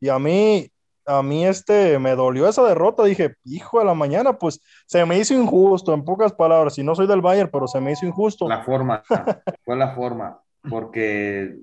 y 0.00 0.08
a 0.08 0.18
mí 0.18 0.70
a 1.06 1.22
mí 1.22 1.46
este, 1.46 1.98
me 1.98 2.14
dolió 2.14 2.48
esa 2.48 2.62
derrota. 2.64 3.04
Dije, 3.04 3.36
hijo 3.44 3.78
de 3.78 3.84
la 3.84 3.94
mañana, 3.94 4.38
pues 4.38 4.60
se 4.86 5.04
me 5.04 5.18
hizo 5.18 5.34
injusto, 5.34 5.92
en 5.92 6.04
pocas 6.04 6.32
palabras. 6.32 6.78
Y 6.78 6.82
no 6.82 6.94
soy 6.94 7.06
del 7.06 7.20
Bayern, 7.20 7.50
pero 7.52 7.66
se 7.66 7.80
me 7.80 7.92
hizo 7.92 8.06
injusto. 8.06 8.48
La 8.48 8.62
forma, 8.62 9.02
fue 9.64 9.76
la 9.76 9.94
forma, 9.94 10.40
porque, 10.68 11.56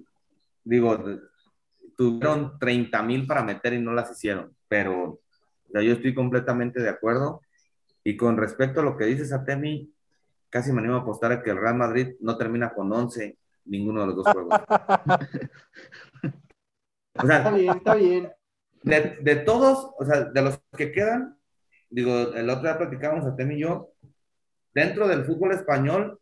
digo, 0.64 0.98
tuvieron 1.98 2.58
30 2.60 3.02
mil 3.04 3.28
para 3.28 3.44
meter 3.44 3.74
y 3.74 3.80
no 3.80 3.94
las 3.94 4.12
hicieron, 4.12 4.56
pero 4.68 5.20
yo 5.74 5.94
estoy 5.94 6.14
completamente 6.14 6.82
de 6.82 6.90
acuerdo. 6.90 7.42
Y 8.04 8.18
con 8.18 8.38
respecto 8.38 8.80
a 8.80 8.84
lo 8.84 8.98
que 8.98 9.06
dices, 9.06 9.32
Atemi, 9.32 9.92
casi 10.52 10.72
me 10.72 10.80
animo 10.80 10.96
a 10.96 11.00
apostar 11.00 11.32
a 11.32 11.42
que 11.42 11.50
el 11.50 11.58
Real 11.58 11.76
Madrid 11.76 12.16
no 12.20 12.38
termina 12.38 12.74
con 12.74 12.92
11 12.92 13.38
ninguno 13.66 14.02
de 14.02 14.08
los 14.08 14.16
dos 14.18 14.28
juegos. 14.32 14.54
o 17.14 17.26
sea, 17.26 17.38
está 17.38 17.52
bien, 17.52 17.78
está 17.78 17.96
bien. 17.96 18.32
De, 18.84 19.18
de, 19.22 19.36
todos, 19.38 19.92
o 19.98 20.06
sea, 20.06 20.26
de 20.26 20.42
los 20.42 20.60
que 20.76 20.92
quedan, 20.92 21.38
digo, 21.90 22.34
el 22.34 22.50
otro 22.50 22.64
día 22.64 22.78
platicábamos 22.78 23.26
Atemi 23.26 23.56
y 23.56 23.62
yo, 23.62 23.92
dentro 24.74 25.08
del 25.08 25.24
fútbol 25.26 25.54
español, 25.54 26.20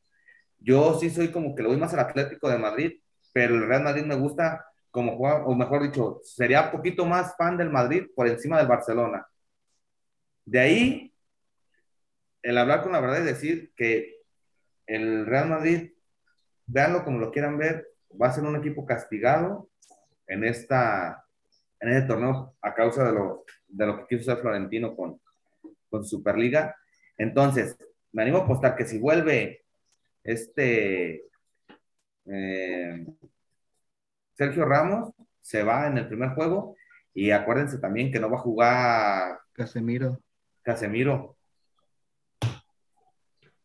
yo 0.60 1.00
sí 1.00 1.10
soy 1.10 1.32
como 1.32 1.56
que 1.56 1.64
lo 1.64 1.70
voy 1.70 1.78
más 1.78 1.94
al 1.94 2.02
Atlético 2.02 2.50
de 2.50 2.58
Madrid, 2.58 3.00
pero 3.34 3.56
el 3.56 3.68
Real 3.68 3.84
Madrid 3.84 4.04
me 4.04 4.16
gusta 4.16 4.66
como 4.92 5.18
juega, 5.18 5.46
o 5.46 5.56
mejor 5.56 5.84
dicho, 5.84 6.20
sería 6.24 6.64
un 6.64 6.72
poquito 6.72 7.06
más 7.06 7.36
fan 7.38 7.58
del 7.58 7.70
Madrid 7.70 8.08
por 8.16 8.28
encima 8.28 8.58
del 8.58 8.68
Barcelona. 8.68 9.26
De 10.46 10.60
ahí, 10.60 11.14
el 12.42 12.58
hablar 12.58 12.82
con 12.82 12.92
la 12.92 13.00
verdad 13.00 13.20
es 13.20 13.26
decir 13.26 13.72
que 13.76 14.19
el 14.90 15.26
Real 15.26 15.50
Madrid, 15.50 15.92
véanlo 16.66 17.04
como 17.04 17.20
lo 17.20 17.32
quieran 17.32 17.58
ver, 17.58 17.88
va 18.20 18.28
a 18.28 18.32
ser 18.32 18.44
un 18.44 18.56
equipo 18.56 18.86
castigado 18.86 19.70
en 20.28 20.44
esta 20.44 21.26
en 21.80 21.90
este 21.90 22.08
torneo 22.08 22.56
a 22.62 22.74
causa 22.74 23.06
de 23.06 23.14
lo, 23.14 23.46
de 23.68 23.86
lo 23.86 24.00
que 24.00 24.18
quiso 24.18 24.32
hacer 24.32 24.42
Florentino 24.42 24.96
con, 24.96 25.22
con 25.90 26.04
Superliga. 26.04 26.76
Entonces, 27.18 27.78
me 28.12 28.24
animo 28.24 28.40
a 28.40 28.42
apostar 28.42 28.76
que 28.76 28.86
si 28.86 28.98
vuelve 28.98 29.64
este 30.24 31.24
eh, 32.26 33.06
Sergio 34.34 34.66
Ramos, 34.66 35.14
se 35.40 35.64
va 35.64 35.88
en 35.88 35.98
el 35.98 36.08
primer 36.08 36.32
juego 36.32 36.76
y 37.14 37.32
acuérdense 37.32 37.78
también 37.80 38.12
que 38.12 38.20
no 38.20 38.30
va 38.30 38.38
a 38.38 38.42
jugar 38.42 39.40
Casemiro. 39.54 40.20
Casemiro. 40.62 41.38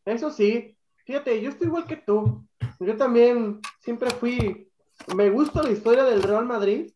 Eso 0.05 0.31
sí, 0.31 0.74
fíjate, 1.05 1.41
yo 1.41 1.51
estoy 1.51 1.69
igual 1.69 1.87
que 1.87 1.97
tú. 1.97 2.45
Yo 2.81 2.97
también 2.97 3.61
siempre 3.81 4.11
fui, 4.11 4.69
me 5.15 5.31
gusta 5.31 5.63
la 5.63 5.71
historia 5.71 6.05
del 6.05 6.23
Real 6.23 6.45
Madrid, 6.45 6.91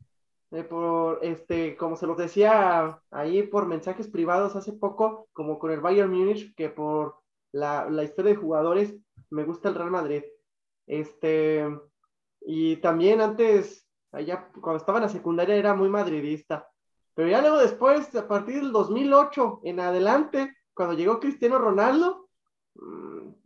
eh, 0.51 0.65
por 0.65 1.21
este, 1.23 1.77
como 1.77 1.97
se 1.97 2.07
los 2.07 2.17
decía 2.17 3.01
ahí 3.11 3.43
por 3.43 3.67
mensajes 3.67 4.09
privados 4.09 4.57
hace 4.57 4.73
poco, 4.73 5.29
como 5.33 5.59
con 5.59 5.71
el 5.71 5.81
Bayern 5.81 6.11
Múnich, 6.11 6.55
que 6.55 6.71
por 6.71 7.17
la, 7.53 7.89
la, 7.91 8.03
historia 8.03 8.33
de 8.33 8.39
jugadores 8.39 8.95
me 9.31 9.45
gusta 9.45 9.69
el 9.69 9.75
Real 9.75 9.91
Madrid. 9.91 10.23
Este, 10.87 11.67
y 12.41 12.77
también 12.77 13.21
antes, 13.21 13.87
allá 14.11 14.49
cuando 14.61 14.79
estaba 14.79 14.99
en 14.99 15.05
la 15.05 15.11
secundaria 15.11 15.55
era 15.55 15.75
muy 15.75 15.89
madridista. 15.89 16.69
Pero 17.15 17.29
ya 17.29 17.41
luego 17.41 17.59
después, 17.59 18.15
a 18.15 18.29
partir 18.29 18.57
del 18.57 18.73
2008 18.73 19.61
en 19.65 19.81
adelante, 19.81 20.57
cuando 20.73 20.95
llegó 20.95 21.21
Cristiano 21.21 21.59
Ronaldo, 21.59 22.29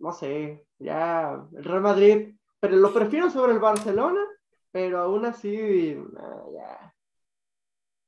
no 0.02 0.12
sé, 0.12 0.66
ya 0.80 1.40
el 1.56 1.64
Real 1.64 1.80
Madrid, 1.80 2.34
pero 2.58 2.76
lo 2.76 2.92
prefiero 2.92 3.30
sobre 3.30 3.52
el 3.52 3.60
Barcelona, 3.60 4.20
pero 4.72 4.98
aún 4.98 5.24
así, 5.24 5.96
ya. 6.52 6.92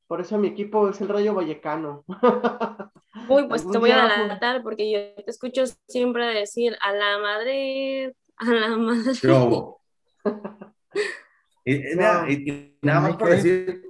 Por 0.09 0.21
eso 0.21 0.37
mi 0.37 0.49
equipo 0.49 0.89
es 0.89 1.01
el 1.01 1.09
Rayo 1.09 1.35
Vallecano. 1.35 2.05
Uy, 3.29 3.47
pues 3.47 3.69
te 3.71 3.79
voy 3.79 3.93
a 3.93 4.05
adelantar 4.05 4.63
porque 4.65 4.91
yo 4.91 5.23
te 5.23 5.31
escucho 5.31 5.63
siempre 5.89 6.27
decir 6.27 6.77
a 6.81 6.93
la 6.93 7.19
Madrid, 7.19 8.11
a 8.37 8.45
la 8.45 8.77
Madrid. 8.77 9.15
y, 11.65 12.77
nada 12.83 13.01
más 13.01 13.17
por 13.17 13.31
decir, 13.31 13.85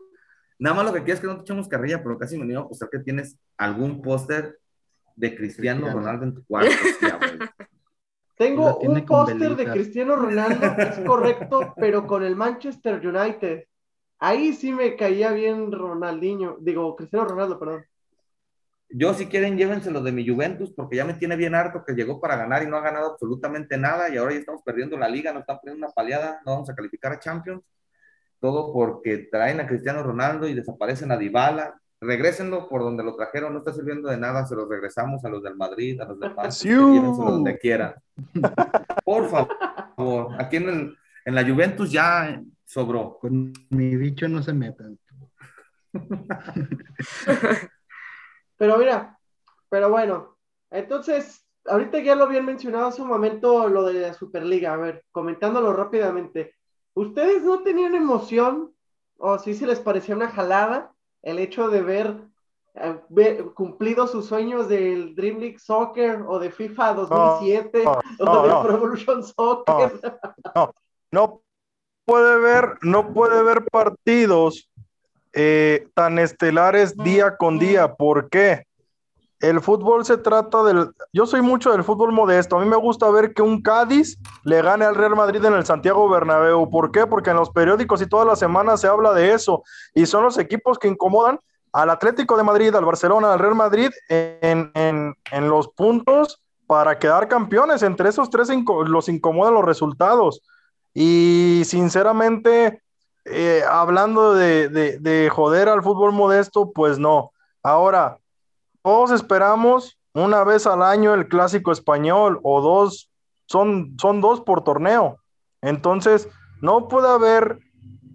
nada 0.59 0.77
más 0.77 0.85
lo 0.85 0.93
que 0.93 1.03
quieres 1.05 1.15
es 1.15 1.21
que 1.23 1.27
no 1.27 1.37
te 1.37 1.43
echemos 1.43 1.69
carrilla, 1.69 2.03
pero 2.03 2.19
casi 2.19 2.37
me 2.37 2.45
niego 2.45 2.69
a 2.69 2.91
que 2.91 2.99
tienes 2.99 3.39
algún 3.57 4.03
póster 4.03 4.59
de 5.17 5.35
Cristiano 5.35 5.91
Ronaldo 5.91 6.25
en 6.25 6.35
tu 6.35 6.45
cuarto. 6.45 6.71
Tengo 8.37 8.79
un 8.79 9.05
póster 9.05 9.57
de 9.57 9.71
Cristiano 9.71 10.17
Ronaldo, 10.17 10.67
es 10.79 10.99
correcto, 11.07 11.73
pero 11.77 12.07
con 12.07 12.25
el 12.25 12.35
Manchester 12.35 13.05
United. 13.07 13.65
Ahí 14.19 14.53
sí 14.55 14.73
me 14.73 14.97
caía 14.97 15.31
bien 15.33 15.71
Ronaldinho, 15.71 16.57
digo, 16.61 16.97
Cristiano 16.97 17.27
Ronaldo, 17.27 17.59
perdón. 17.59 17.85
Yo, 18.89 19.13
si 19.15 19.27
quieren, 19.27 19.57
llévenselo 19.57 20.03
de 20.03 20.13
mi 20.13 20.29
Juventus, 20.29 20.73
porque 20.73 20.97
ya 20.97 21.05
me 21.05 21.15
tiene 21.15 21.37
bien 21.37 21.55
harto 21.55 21.85
que 21.85 21.95
llegó 21.95 22.21
para 22.21 22.37
ganar 22.37 22.63
y 22.63 22.67
no 22.67 22.77
ha 22.77 22.81
ganado 22.81 23.13
absolutamente 23.13 23.77
nada, 23.77 24.09
y 24.09 24.17
ahora 24.17 24.33
ya 24.33 24.41
estamos 24.41 24.63
perdiendo 24.63 24.97
la 24.97 25.09
liga, 25.09 25.33
nos 25.33 25.41
están 25.41 25.59
poniendo 25.61 25.87
una 25.87 25.93
paliada, 25.93 26.41
no 26.45 26.53
vamos 26.53 26.71
a 26.71 26.75
calificar 26.75 27.13
a 27.13 27.19
Champions. 27.19 27.63
Todo 28.41 28.73
porque 28.73 29.29
traen 29.31 29.61
a 29.61 29.67
Cristiano 29.67 30.03
Ronaldo 30.03 30.47
y 30.47 30.55
desaparecen 30.55 31.11
a 31.11 31.17
Dybala. 31.17 31.81
Regrésenlo 32.05 32.69
por 32.69 32.83
donde 32.83 33.03
lo 33.03 33.17
trajeron, 33.17 33.53
no 33.53 33.59
está 33.61 33.73
sirviendo 33.73 34.09
de 34.09 34.17
nada, 34.17 34.47
se 34.47 34.55
los 34.55 34.69
regresamos 34.69 35.25
a 35.25 35.29
los 35.29 35.43
del 35.43 35.57
Madrid, 35.57 36.01
a 36.01 36.05
los 36.05 36.21
del 36.21 36.35
Manchester, 36.35 36.77
donde 36.77 37.59
quieran. 37.59 37.95
Por 39.05 39.29
favor, 39.29 40.29
aquí 40.39 40.57
en, 40.57 40.69
el, 40.69 40.99
en 41.25 41.35
la 41.35 41.45
Juventus 41.45 41.91
ya 41.91 42.43
sobró. 42.65 43.19
Con 43.21 43.53
mi 43.71 43.97
bicho 43.97 44.29
no 44.29 44.43
se 44.43 44.53
metan. 44.53 44.99
Pero 48.57 48.79
mira, 48.79 49.19
pero 49.69 49.91
bueno, 49.91 50.39
entonces, 50.71 51.45
ahorita 51.67 51.99
ya 51.99 52.15
lo 52.15 52.25
habían 52.25 52.47
mencionado 52.47 52.87
hace 52.87 53.03
un 53.03 53.09
momento 53.09 53.69
lo 53.69 53.83
de 53.85 53.95
la 53.95 54.15
Superliga, 54.15 54.73
a 54.73 54.77
ver, 54.77 55.05
comentándolo 55.11 55.73
rápidamente. 55.73 56.55
¿Ustedes 56.95 57.43
no 57.43 57.63
tenían 57.63 57.95
emoción 57.95 58.73
o 59.19 59.39
si 59.39 59.55
se 59.55 59.67
les 59.67 59.81
parecía 59.81 60.15
una 60.15 60.29
jalada 60.29 60.94
el 61.25 61.39
hecho 61.39 61.69
de 61.69 61.83
ver, 61.83 62.17
eh, 62.75 63.45
cumplido 63.55 64.07
sus 64.07 64.27
sueños 64.27 64.69
del 64.69 65.15
Dream 65.15 65.39
League 65.39 65.59
Soccer 65.59 66.23
o 66.27 66.39
de 66.39 66.51
FIFA 66.51 66.95
2007 66.95 67.85
o 67.87 68.43
de 68.43 68.63
Pro 68.63 68.75
Evolution 68.75 69.25
Soccer? 69.25 70.01
No, 70.55 70.73
no, 71.11 71.43
puede 72.05 72.39
ver, 72.39 72.79
no 72.83 73.13
puede 73.13 73.43
ver 73.43 73.65
partidos 73.65 74.71
eh, 75.33 75.89
tan 75.95 76.19
estelares 76.19 76.97
día 76.97 77.37
con 77.37 77.59
día. 77.59 77.95
¿Por 77.95 78.29
qué? 78.29 78.67
El 79.49 79.61
fútbol 79.61 80.05
se 80.05 80.17
trata 80.17 80.63
del... 80.63 80.91
Yo 81.13 81.27
soy 81.27 81.43
mucho 81.43 81.73
del 81.73 81.85
fútbol 81.85 82.13
modesto. 82.13 82.57
A 82.57 82.61
mí 82.61 82.67
me 82.69 82.77
gusta 82.77 83.11
ver 83.11 83.35
que 83.35 83.43
un 83.43 83.63
Cádiz 83.63 84.19
le 84.45 84.63
gane 84.63 84.85
al 84.85 84.95
Real 84.95 85.15
Madrid 85.17 85.45
en 85.45 85.55
el 85.55 85.67
Santiago 85.67 86.09
Bernabéu. 86.09 86.71
¿Por 86.71 86.91
qué? 86.91 87.07
Porque 87.07 87.31
en 87.31 87.37
los 87.37 87.51
periódicos 87.51 88.01
y 88.01 88.07
todas 88.07 88.27
las 88.27 88.39
semanas 88.39 88.81
se 88.81 88.89
habla 88.89 89.13
de 89.13 89.33
eso. 89.33 89.63
Y 89.95 90.07
son 90.07 90.25
los 90.25 90.39
equipos 90.39 90.79
que 90.79 90.89
incomodan 90.89 91.39
al 91.73 91.91
Atlético 91.91 92.37
de 92.37 92.43
Madrid, 92.43 92.75
al 92.75 92.85
Barcelona, 92.85 93.33
al 93.33 93.39
Real 93.39 93.55
Madrid 93.55 93.91
en, 94.09 94.73
en 94.75 95.49
los 95.49 95.69
puntos 95.69 96.41
para 96.67 96.99
quedar 96.99 97.29
campeones. 97.29 97.83
Entre 97.83 98.09
esos 98.09 98.31
tres 98.31 98.49
los 98.87 99.09
incomodan 99.09 99.55
los 99.55 99.65
resultados. 99.65 100.43
Y 100.95 101.63
sinceramente, 101.65 102.81
eh, 103.25 103.63
hablando 103.69 104.35
de, 104.35 105.31
joder 105.33 105.69
al 105.69 105.83
fútbol 105.83 106.13
modesto, 106.13 106.71
pues 106.73 106.99
no. 106.99 107.33
Ahora, 107.63 108.19
todos 108.85 109.11
esperamos 109.11 109.99
una 110.13 110.45
vez 110.45 110.67
al 110.67 110.83
año 110.83 111.15
el 111.15 111.27
clásico 111.27 111.73
español 111.73 112.39
o 112.43 112.61
dos, 112.61 113.11
son, 113.47 113.97
son 113.99 114.21
dos 114.21 114.43
por 114.43 114.63
torneo. 114.63 115.19
Entonces, 115.63 116.29
no 116.61 116.87
puede 116.87 117.09
haber 117.09 117.61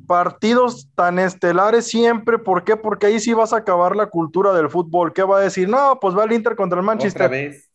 partidos 0.08 0.88
tan 0.96 1.18
estelares 1.18 1.88
siempre. 1.88 2.38
¿Por 2.38 2.64
qué? 2.64 2.78
Porque 2.78 3.08
ahí 3.08 3.20
sí 3.20 3.34
vas 3.34 3.52
a 3.52 3.58
acabar 3.58 3.96
la 3.96 4.12
cultura 4.12 4.54
del 4.54 4.70
fútbol. 4.70 5.12
¿Qué 5.12 5.24
va 5.24 5.40
a 5.40 5.42
decir? 5.42 5.68
No, 5.68 5.98
pues 6.00 6.16
va 6.16 6.24
el 6.24 6.32
Inter 6.32 6.56
contra 6.56 6.80
el 6.80 6.86
Manchester. 6.86 7.26
Otra 7.26 7.38
vez. 7.38 7.70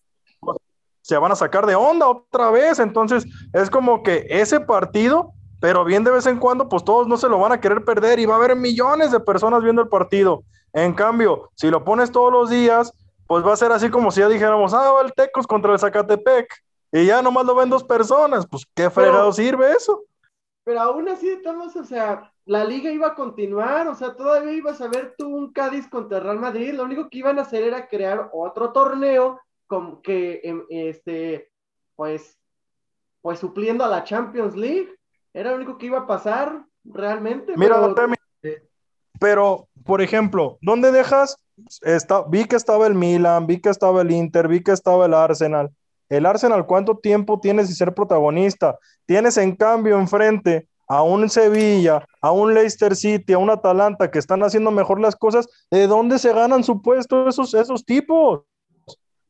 Se 1.02 1.18
van 1.18 1.32
a 1.32 1.36
sacar 1.36 1.66
de 1.66 1.74
onda 1.74 2.08
otra 2.08 2.50
vez. 2.50 2.78
Entonces, 2.78 3.26
es 3.52 3.68
como 3.68 4.04
que 4.04 4.24
ese 4.30 4.60
partido 4.60 5.34
pero 5.64 5.82
bien 5.82 6.04
de 6.04 6.10
vez 6.10 6.26
en 6.26 6.38
cuando, 6.38 6.68
pues 6.68 6.84
todos 6.84 7.08
no 7.08 7.16
se 7.16 7.26
lo 7.26 7.38
van 7.38 7.52
a 7.52 7.58
querer 7.58 7.86
perder 7.86 8.18
y 8.18 8.26
va 8.26 8.34
a 8.34 8.36
haber 8.36 8.54
millones 8.54 9.10
de 9.10 9.18
personas 9.18 9.62
viendo 9.62 9.80
el 9.80 9.88
partido. 9.88 10.44
En 10.74 10.92
cambio, 10.92 11.50
si 11.54 11.70
lo 11.70 11.84
pones 11.84 12.10
todos 12.10 12.32
los 12.32 12.50
días, 12.50 12.92
pues 13.28 13.46
va 13.46 13.52
a 13.52 13.56
ser 13.56 13.70
así 13.70 13.90
como 13.90 14.10
si 14.10 14.20
ya 14.20 14.28
dijéramos, 14.28 14.74
ah, 14.74 14.90
va 14.90 15.02
el 15.02 15.14
Tecos 15.14 15.46
contra 15.46 15.72
el 15.72 15.78
Zacatepec 15.78 16.52
y 16.90 17.06
ya 17.06 17.22
nomás 17.22 17.46
lo 17.46 17.54
ven 17.54 17.70
dos 17.70 17.84
personas, 17.84 18.46
pues 18.46 18.66
qué 18.74 18.90
fregado 18.90 19.32
sirve 19.32 19.70
eso. 19.70 20.02
Pero 20.64 20.80
aún 20.80 21.08
así 21.08 21.28
estamos, 21.28 21.76
o 21.76 21.84
sea, 21.84 22.32
la 22.44 22.64
liga 22.64 22.90
iba 22.90 23.08
a 23.08 23.14
continuar, 23.14 23.86
o 23.86 23.94
sea, 23.94 24.16
todavía 24.16 24.52
ibas 24.52 24.80
a 24.80 24.88
ver 24.88 25.14
tú 25.16 25.28
un 25.28 25.52
Cádiz 25.52 25.88
contra 25.88 26.18
Real 26.20 26.40
Madrid, 26.40 26.74
lo 26.74 26.82
único 26.82 27.08
que 27.08 27.18
iban 27.18 27.38
a 27.38 27.42
hacer 27.42 27.62
era 27.62 27.86
crear 27.86 28.30
otro 28.32 28.72
torneo 28.72 29.40
con 29.68 30.02
que, 30.02 30.40
em, 30.42 30.64
este, 30.70 31.50
pues, 31.94 32.36
pues 33.22 33.38
supliendo 33.38 33.84
a 33.84 33.88
la 33.88 34.02
Champions 34.02 34.56
League 34.56 34.92
era 35.32 35.50
lo 35.50 35.56
único 35.56 35.78
que 35.78 35.86
iba 35.86 36.00
a 36.00 36.06
pasar 36.06 36.64
realmente. 36.84 37.54
Mira, 37.56 37.94
pero, 39.20 39.68
por 39.84 40.02
ejemplo, 40.02 40.58
¿dónde 40.60 40.90
dejas? 40.90 41.36
Está, 41.82 42.22
vi 42.22 42.44
que 42.46 42.56
estaba 42.56 42.86
el 42.86 42.94
Milan, 42.94 43.46
vi 43.46 43.60
que 43.60 43.68
estaba 43.68 44.02
el 44.02 44.10
Inter, 44.10 44.48
vi 44.48 44.62
que 44.62 44.72
estaba 44.72 45.06
el 45.06 45.14
Arsenal. 45.14 45.70
El 46.08 46.26
Arsenal, 46.26 46.66
¿cuánto 46.66 46.98
tiempo 46.98 47.40
tienes 47.40 47.68
de 47.68 47.74
ser 47.74 47.94
protagonista? 47.94 48.78
Tienes 49.06 49.36
en 49.36 49.54
cambio 49.54 49.98
enfrente 49.98 50.68
a 50.86 51.02
un 51.02 51.28
Sevilla, 51.30 52.06
a 52.20 52.30
un 52.30 52.54
Leicester 52.54 52.94
City, 52.94 53.32
a 53.32 53.38
un 53.38 53.50
Atalanta 53.50 54.10
que 54.10 54.18
están 54.18 54.42
haciendo 54.42 54.70
mejor 54.70 55.00
las 55.00 55.16
cosas. 55.16 55.48
¿De 55.70 55.86
dónde 55.86 56.18
se 56.18 56.32
ganan 56.32 56.64
su 56.64 56.82
puesto 56.82 57.28
esos, 57.28 57.54
esos 57.54 57.84
tipos? 57.84 58.42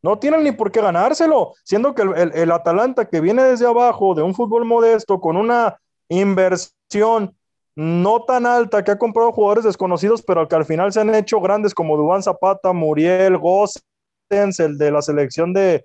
No 0.03 0.19
tienen 0.19 0.45
ni 0.45 0.53
por 0.53 0.71
qué 0.71 0.81
ganárselo, 0.81 1.55
siendo 1.65 1.95
que 1.95 2.03
el, 2.03 2.33
el 2.35 2.53
Atalanta 2.53 3.07
que 3.07 3.21
viene 3.21 3.43
desde 3.43 3.67
abajo, 3.67 4.15
de 4.15 4.23
un 4.23 4.35
fútbol 4.35 4.65
modesto, 4.65 5.21
con 5.21 5.37
una 5.37 5.81
inversión 6.09 7.35
no 7.77 8.23
tan 8.25 8.47
alta, 8.47 8.85
que 8.85 8.93
ha 8.93 8.99
comprado 8.99 9.33
jugadores 9.33 9.65
desconocidos, 9.65 10.23
pero 10.23 10.47
que 10.49 10.55
al 10.55 10.65
final 10.65 10.93
se 10.93 11.01
han 11.01 11.15
hecho 11.15 11.41
grandes 11.41 11.75
como 11.75 11.97
Dubán 11.97 12.23
Zapata, 12.23 12.73
Muriel, 12.73 13.37
Gossens, 13.39 14.61
el 14.61 14.79
de 14.79 14.91
la 14.91 15.03
selección 15.03 15.53
de, 15.53 15.85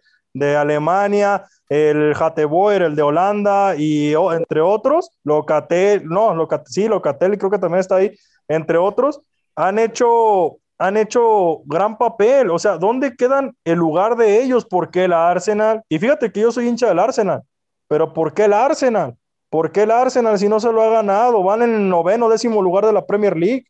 Alemania, 0.57 1.43
el 1.67 2.13
Hateboer, 2.13 2.83
el 2.83 2.95
de 2.95 3.01
Holanda, 3.01 3.75
y 3.75 4.13
entre 4.13 4.61
otros, 4.61 5.09
Locatel, 5.23 6.05
no, 6.05 6.33
Locatel, 6.35 6.67
sí, 6.71 6.87
Locatel 6.87 7.37
creo 7.37 7.51
que 7.51 7.57
también 7.57 7.79
está 7.79 7.95
ahí, 7.95 8.15
entre 8.47 8.77
otros, 8.77 9.21
han 9.55 9.79
hecho, 9.79 10.57
han 10.77 10.97
hecho 10.97 11.61
gran 11.65 11.97
papel. 11.97 12.49
O 12.51 12.59
sea, 12.59 12.77
¿dónde 12.77 13.15
quedan 13.15 13.55
el 13.65 13.77
lugar 13.77 14.15
de 14.15 14.41
ellos? 14.41 14.65
¿Por 14.65 14.89
qué 14.89 15.05
el 15.05 15.13
Arsenal? 15.13 15.83
Y 15.89 15.99
fíjate 15.99 16.31
que 16.31 16.41
yo 16.41 16.51
soy 16.51 16.67
hincha 16.67 16.87
del 16.87 16.99
Arsenal, 16.99 17.43
pero 17.87 18.13
¿por 18.13 18.33
qué 18.33 18.45
el 18.45 18.53
Arsenal? 18.53 19.17
¿Por 19.49 19.71
qué 19.71 19.83
el 19.83 19.91
Arsenal 19.91 20.37
si 20.37 20.47
no 20.47 20.59
se 20.59 20.71
lo 20.71 20.81
ha 20.83 20.89
ganado? 20.89 21.43
Van 21.43 21.63
en 21.63 21.73
el 21.73 21.89
noveno, 21.89 22.29
décimo 22.29 22.61
lugar 22.61 22.85
de 22.85 22.93
la 22.93 23.05
Premier 23.05 23.35
League. 23.35 23.65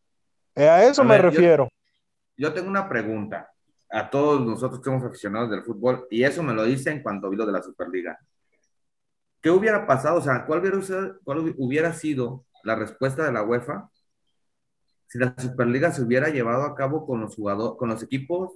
Eh, 0.56 0.68
a 0.68 0.84
eso 0.84 1.04
me 1.04 1.18
refiero. 1.18 1.70
Yo, 2.36 2.54
tengo 2.54 2.70
una 2.70 2.88
pregunta 2.90 3.50
a 3.90 4.10
todos 4.10 4.46
nosotros 4.46 4.80
que 4.80 4.86
somos 4.86 5.04
aficionados 5.04 5.50
del 5.50 5.64
fútbol, 5.64 6.06
y 6.12 6.24
eso 6.24 6.44
me 6.44 6.54
lo 6.54 6.64
dicen 6.64 7.02
cuando 7.02 7.30
vi 7.30 7.38
lo 7.38 7.46
de 7.46 7.54
la 7.54 7.64
Superliga. 7.64 8.20
¿Qué 9.42 9.50
hubiera 9.50 9.88
pasado? 9.88 10.18
O 10.18 10.22
sea, 10.22 10.46
¿cuál 10.46 10.60
hubiera, 10.60 10.80
cuál 11.24 11.56
hubiera 11.58 11.94
sido 11.94 12.46
la 12.64 12.76
respuesta 12.76 13.24
de 13.24 13.32
la 13.32 13.44
UEFA 13.44 13.90
si 15.08 15.18
la 15.18 15.34
Superliga 15.38 15.92
se 15.92 16.04
hubiera 16.04 16.28
llevado 16.30 16.64
a 16.64 16.76
cabo 16.76 17.06
con 17.06 17.22
los 17.22 17.36
jugadores, 17.36 17.78
con 17.80 17.90
los 17.90 18.04
equipos 18.04 18.52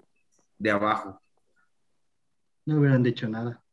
de 0.57 0.71
abajo? 0.71 1.21
No 2.65 2.77
hubieran 2.79 3.01
dicho 3.01 3.27
nada. 3.29 3.63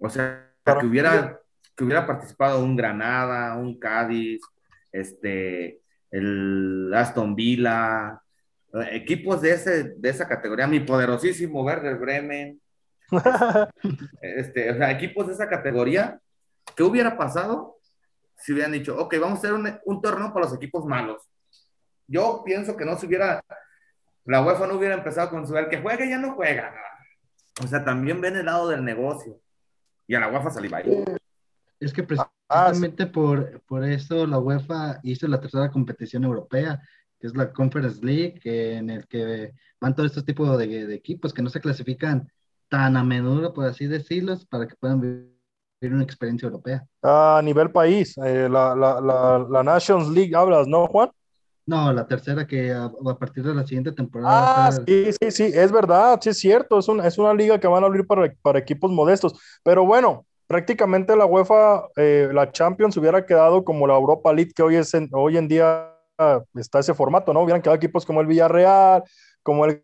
O 0.00 0.08
sea, 0.08 0.43
que 0.64 0.86
hubiera, 0.86 1.40
que 1.76 1.84
hubiera 1.84 2.06
participado 2.06 2.64
un 2.64 2.76
Granada, 2.76 3.56
un 3.56 3.78
Cádiz, 3.78 4.40
este, 4.90 5.80
el 6.10 6.92
Aston 6.94 7.34
Villa, 7.34 8.20
equipos 8.90 9.42
de, 9.42 9.52
ese, 9.52 9.94
de 9.96 10.08
esa 10.08 10.26
categoría, 10.26 10.66
mi 10.66 10.80
poderosísimo 10.80 11.62
Werder 11.62 11.96
Bremen, 11.96 12.60
este, 14.22 14.70
o 14.70 14.76
sea, 14.76 14.90
equipos 14.90 15.26
de 15.26 15.34
esa 15.34 15.48
categoría, 15.48 16.18
¿qué 16.74 16.82
hubiera 16.82 17.16
pasado 17.16 17.76
si 18.36 18.52
hubieran 18.52 18.72
dicho, 18.72 18.98
ok, 18.98 19.14
vamos 19.20 19.36
a 19.36 19.38
hacer 19.38 19.52
un, 19.52 19.78
un 19.84 20.02
torneo 20.02 20.32
para 20.32 20.46
los 20.46 20.54
equipos 20.54 20.84
malos? 20.86 21.28
Yo 22.06 22.42
pienso 22.44 22.76
que 22.76 22.84
no 22.84 22.96
se 22.96 23.06
hubiera, 23.06 23.42
la 24.24 24.42
UEFA 24.42 24.66
no 24.66 24.74
hubiera 24.74 24.94
empezado 24.94 25.30
con 25.30 25.46
su, 25.46 25.56
el 25.56 25.68
que 25.68 25.80
juegue 25.80 26.08
ya 26.08 26.18
no 26.18 26.34
juega. 26.34 26.74
O 27.62 27.66
sea, 27.66 27.84
también 27.84 28.20
ven 28.20 28.36
el 28.36 28.46
lado 28.46 28.68
del 28.68 28.84
negocio 28.84 29.40
y 30.06 30.14
a 30.14 30.20
la 30.20 30.28
UEFA 30.28 30.50
saliva 30.50 30.78
ahí. 30.78 31.04
Es 31.80 31.92
que 31.92 32.02
ah, 32.02 32.06
precisamente 32.06 33.06
por, 33.06 33.60
por 33.62 33.84
eso 33.84 34.26
la 34.26 34.38
UEFA 34.38 35.00
hizo 35.02 35.26
la 35.28 35.40
tercera 35.40 35.70
competición 35.70 36.24
europea, 36.24 36.80
que 37.18 37.26
es 37.26 37.36
la 37.36 37.52
Conference 37.52 38.04
League, 38.04 38.40
en 38.44 38.90
el 38.90 39.06
que 39.06 39.52
van 39.80 39.94
todos 39.94 40.10
estos 40.10 40.24
tipos 40.24 40.56
de, 40.58 40.86
de, 40.86 40.94
equipos 40.94 41.32
que 41.32 41.42
no 41.42 41.50
se 41.50 41.60
clasifican 41.60 42.28
tan 42.68 42.96
a 42.96 43.04
menudo, 43.04 43.52
por 43.52 43.66
así 43.66 43.86
decirlo, 43.86 44.36
para 44.48 44.66
que 44.66 44.76
puedan 44.76 45.00
vivir 45.00 45.34
una 45.92 46.02
experiencia 46.02 46.46
europea. 46.46 46.84
A 47.02 47.40
nivel 47.44 47.70
país, 47.70 48.16
eh, 48.18 48.48
la, 48.48 48.74
la, 48.74 49.00
la, 49.00 49.46
la, 49.48 49.62
Nations 49.62 50.08
League 50.08 50.34
hablas, 50.34 50.66
¿no, 50.66 50.86
Juan? 50.86 51.10
No, 51.66 51.92
la 51.92 52.06
tercera 52.06 52.46
que 52.46 52.72
a, 52.72 52.90
partir 53.18 53.42
de 53.42 53.54
la 53.54 53.66
siguiente 53.66 53.92
temporada. 53.92 54.66
Ah, 54.66 54.72
sí, 54.72 55.10
sí, 55.12 55.30
sí, 55.30 55.42
es 55.54 55.72
verdad, 55.72 56.18
sí 56.20 56.28
es 56.28 56.38
cierto, 56.38 56.78
es, 56.78 56.88
es 56.88 57.18
una 57.18 57.32
liga 57.32 57.58
que 57.58 57.66
van 57.66 57.82
a 57.82 57.86
abrir 57.86 58.06
para, 58.06 58.32
para 58.42 58.58
equipos 58.58 58.90
modestos, 58.90 59.34
pero 59.62 59.86
bueno, 59.86 60.26
prácticamente 60.46 61.16
la 61.16 61.24
UEFA, 61.24 61.88
eh, 61.96 62.28
la 62.32 62.52
Champions 62.52 62.96
hubiera 62.96 63.24
quedado 63.24 63.64
como 63.64 63.86
la 63.86 63.94
Europa 63.94 64.32
League 64.32 64.52
que 64.54 64.62
hoy, 64.62 64.76
es 64.76 64.92
en, 64.92 65.08
hoy 65.12 65.38
en 65.38 65.48
día 65.48 65.90
está 66.54 66.80
ese 66.80 66.94
formato, 66.94 67.32
¿no? 67.32 67.40
Hubieran 67.40 67.62
quedado 67.62 67.76
equipos 67.76 68.04
como 68.04 68.20
el 68.20 68.26
Villarreal, 68.26 69.02
como 69.42 69.64
el 69.64 69.82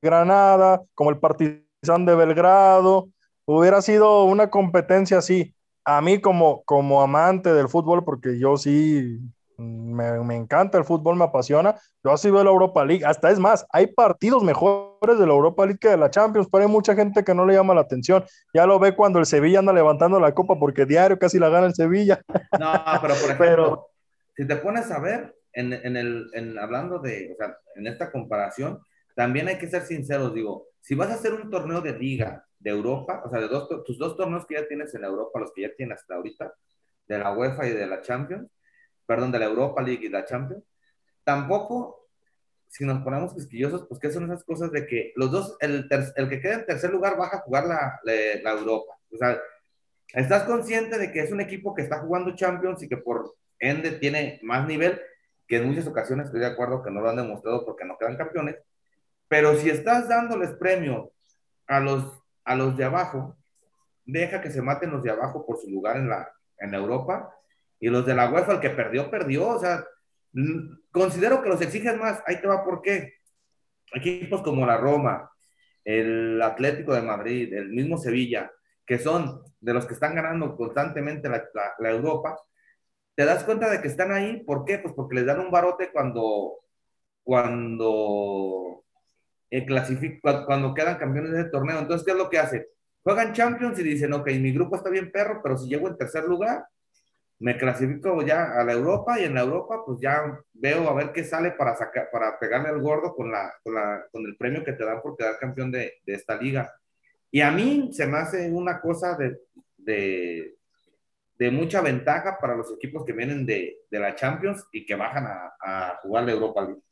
Granada, 0.00 0.82
como 0.94 1.10
el 1.10 1.18
Partizan 1.18 2.04
de 2.06 2.14
Belgrado, 2.14 3.08
hubiera 3.46 3.80
sido 3.82 4.24
una 4.24 4.50
competencia 4.50 5.18
así. 5.18 5.54
A 5.84 6.00
mí 6.00 6.20
como, 6.20 6.62
como 6.64 7.02
amante 7.02 7.52
del 7.52 7.68
fútbol, 7.68 8.04
porque 8.04 8.38
yo 8.38 8.56
sí 8.56 9.18
me, 9.56 10.36
encanta 10.36 10.78
el 10.78 10.84
fútbol, 10.84 11.16
me 11.16 11.24
apasiona. 11.24 11.76
Yo 12.04 12.12
así 12.12 12.30
veo 12.30 12.44
la 12.44 12.50
Europa 12.50 12.84
League. 12.84 13.04
Hasta 13.04 13.30
es 13.30 13.38
más, 13.38 13.66
hay 13.70 13.88
partidos 13.88 14.42
mejores 14.42 15.18
de 15.18 15.26
la 15.26 15.32
Europa 15.32 15.64
League 15.64 15.78
que 15.78 15.88
de 15.88 15.96
la 15.96 16.10
Champions, 16.10 16.48
pero 16.50 16.64
hay 16.64 16.70
mucha 16.70 16.94
gente 16.94 17.24
que 17.24 17.34
no 17.34 17.46
le 17.46 17.54
llama 17.54 17.74
la 17.74 17.82
atención. 17.82 18.24
Ya 18.54 18.66
lo 18.66 18.78
ve 18.78 18.94
cuando 18.94 19.18
el 19.18 19.26
Sevilla 19.26 19.60
anda 19.60 19.72
levantando 19.72 20.18
la 20.18 20.34
copa 20.34 20.58
porque 20.58 20.86
diario 20.86 21.18
casi 21.18 21.38
la 21.38 21.48
gana 21.48 21.66
el 21.66 21.74
Sevilla. 21.74 22.22
No, 22.58 22.72
pero 23.00 23.14
por 23.14 23.30
ejemplo, 23.30 23.86
si 24.36 24.46
te 24.46 24.56
pones 24.56 24.90
a 24.90 25.00
ver, 25.00 25.34
en, 25.52 25.72
en 25.72 25.96
el, 25.96 26.30
en, 26.32 26.58
hablando 26.58 26.98
de, 26.98 27.32
o 27.32 27.36
sea, 27.36 27.56
en 27.76 27.86
esta 27.86 28.10
comparación, 28.10 28.80
también 29.14 29.48
hay 29.48 29.58
que 29.58 29.68
ser 29.68 29.82
sinceros, 29.82 30.34
digo, 30.34 30.68
si 30.80 30.94
vas 30.94 31.10
a 31.10 31.14
hacer 31.14 31.34
un 31.34 31.50
torneo 31.50 31.80
de 31.80 31.98
liga 31.98 32.44
de 32.58 32.70
Europa, 32.70 33.22
o 33.24 33.30
sea, 33.30 33.40
de 33.40 33.48
dos, 33.48 33.68
tus 33.84 33.98
dos 33.98 34.16
torneos 34.16 34.46
que 34.46 34.54
ya 34.54 34.66
tienes 34.66 34.94
en 34.94 35.04
Europa, 35.04 35.40
los 35.40 35.52
que 35.52 35.62
ya 35.62 35.74
tienes 35.76 35.98
hasta 35.98 36.14
ahorita, 36.14 36.54
de 37.08 37.18
la 37.18 37.32
UEFA 37.32 37.66
y 37.66 37.72
de 37.72 37.86
la 37.86 38.00
Champions, 38.00 38.48
perdón, 39.06 39.32
de 39.32 39.38
la 39.38 39.46
Europa 39.46 39.82
League 39.82 40.06
y 40.06 40.08
la 40.08 40.24
Champions, 40.24 40.64
tampoco, 41.24 42.08
si 42.68 42.84
nos 42.84 43.02
ponemos 43.02 43.34
quisquillosos, 43.34 43.86
pues 43.86 44.00
qué 44.00 44.10
son 44.10 44.24
esas 44.24 44.44
cosas 44.44 44.70
de 44.72 44.86
que 44.86 45.12
los 45.16 45.30
dos, 45.30 45.56
el, 45.60 45.88
el 46.16 46.28
que 46.28 46.40
queda 46.40 46.54
en 46.54 46.66
tercer 46.66 46.90
lugar 46.90 47.16
baja 47.16 47.38
a 47.38 47.40
jugar 47.40 47.66
la, 47.66 48.00
la, 48.04 48.50
Europa. 48.52 48.94
O 49.12 49.16
sea, 49.16 49.40
estás 50.14 50.44
consciente 50.44 50.98
de 50.98 51.12
que 51.12 51.20
es 51.20 51.32
un 51.32 51.40
equipo 51.40 51.74
que 51.74 51.82
está 51.82 52.00
jugando 52.00 52.34
Champions 52.34 52.82
y 52.82 52.88
que 52.88 52.96
por 52.96 53.34
ende 53.58 53.92
tiene 53.92 54.40
más 54.42 54.66
nivel, 54.66 55.00
que 55.46 55.58
en 55.58 55.68
muchas 55.68 55.86
ocasiones 55.86 56.26
estoy 56.26 56.40
de 56.40 56.46
acuerdo 56.46 56.82
que 56.82 56.90
no 56.90 57.00
lo 57.00 57.10
han 57.10 57.16
demostrado 57.16 57.64
porque 57.64 57.84
no 57.84 57.98
quedan 57.98 58.16
campeones, 58.16 58.56
pero 59.28 59.54
si 59.56 59.70
estás 59.70 60.08
dándoles 60.08 60.50
premio 60.52 61.12
a 61.66 61.80
los, 61.80 62.22
a 62.44 62.54
los 62.54 62.76
de 62.76 62.84
abajo, 62.84 63.36
deja 64.04 64.40
que 64.40 64.50
se 64.50 64.62
maten 64.62 64.90
los 64.90 65.02
de 65.02 65.10
abajo 65.10 65.46
por 65.46 65.58
su 65.58 65.70
lugar 65.70 65.96
en 65.96 66.08
la, 66.08 66.32
en 66.58 66.74
Europa 66.74 67.34
y 67.82 67.88
los 67.90 68.06
de 68.06 68.14
la 68.14 68.30
UEFA, 68.30 68.52
el 68.52 68.60
que 68.60 68.70
perdió, 68.70 69.10
perdió. 69.10 69.48
O 69.48 69.58
sea, 69.58 69.84
considero 70.92 71.42
que 71.42 71.48
los 71.48 71.60
exigen 71.60 71.98
más. 71.98 72.22
Ahí 72.26 72.40
te 72.40 72.46
va 72.46 72.64
por 72.64 72.80
qué. 72.80 73.14
Equipos 73.92 74.40
como 74.42 74.64
la 74.64 74.76
Roma, 74.76 75.28
el 75.84 76.40
Atlético 76.40 76.94
de 76.94 77.02
Madrid, 77.02 77.52
el 77.52 77.70
mismo 77.70 77.98
Sevilla, 77.98 78.52
que 78.86 79.00
son 79.00 79.42
de 79.58 79.74
los 79.74 79.84
que 79.84 79.94
están 79.94 80.14
ganando 80.14 80.54
constantemente 80.56 81.28
la, 81.28 81.42
la, 81.80 81.90
Europa, 81.90 82.38
te 83.16 83.24
das 83.24 83.42
cuenta 83.42 83.68
de 83.68 83.80
que 83.82 83.88
están 83.88 84.12
ahí. 84.12 84.44
¿Por 84.44 84.64
qué? 84.64 84.78
Pues 84.78 84.94
porque 84.94 85.16
les 85.16 85.26
dan 85.26 85.40
un 85.40 85.50
barote 85.50 85.90
cuando, 85.90 86.60
cuando, 87.24 88.84
eh, 89.50 89.66
cuando 90.46 90.72
quedan 90.72 90.98
campeones 90.98 91.32
de 91.32 91.50
torneo. 91.50 91.80
Entonces, 91.80 92.06
¿qué 92.06 92.12
es 92.12 92.16
lo 92.16 92.30
que 92.30 92.38
hacen? 92.38 92.64
Juegan 93.02 93.32
Champions 93.32 93.76
y 93.80 93.82
dicen, 93.82 94.12
ok, 94.12 94.28
mi 94.34 94.52
grupo 94.52 94.76
está 94.76 94.88
bien 94.88 95.10
perro, 95.10 95.40
pero 95.42 95.58
si 95.58 95.68
llego 95.68 95.88
en 95.88 95.98
tercer 95.98 96.22
lugar, 96.26 96.64
me 97.42 97.58
clasifico 97.58 98.22
ya 98.22 98.52
a 98.52 98.62
la 98.62 98.72
Europa 98.72 99.18
y 99.18 99.24
en 99.24 99.34
la 99.34 99.40
Europa 99.40 99.82
pues 99.84 99.98
ya 100.00 100.38
veo 100.52 100.88
a 100.88 100.94
ver 100.94 101.10
qué 101.10 101.24
sale 101.24 101.50
para 101.50 101.74
sacar, 101.74 102.08
para 102.12 102.38
pegarle 102.38 102.68
al 102.68 102.80
gordo 102.80 103.16
con, 103.16 103.32
la, 103.32 103.52
con, 103.64 103.74
la, 103.74 104.04
con 104.12 104.24
el 104.24 104.36
premio 104.36 104.62
que 104.62 104.74
te 104.74 104.84
dan 104.84 105.02
por 105.02 105.16
quedar 105.16 105.40
campeón 105.40 105.72
de, 105.72 105.94
de, 106.06 106.14
esta 106.14 106.36
liga. 106.36 106.72
Y 107.32 107.40
a 107.40 107.50
mí 107.50 107.90
se 107.92 108.06
me 108.06 108.18
hace 108.18 108.48
una 108.52 108.80
cosa 108.80 109.16
de, 109.16 109.40
de, 109.76 110.54
de 111.36 111.50
mucha 111.50 111.80
ventaja 111.80 112.38
para 112.40 112.54
los 112.54 112.70
equipos 112.72 113.04
que 113.04 113.12
vienen 113.12 113.44
de, 113.44 113.76
la 113.90 114.14
Champions 114.14 114.64
y 114.72 114.86
que 114.86 114.94
bajan 114.94 115.26
a, 115.26 115.98
jugar 116.00 116.22
la 116.22 116.32
Europa 116.32 116.62
League. 116.62 116.82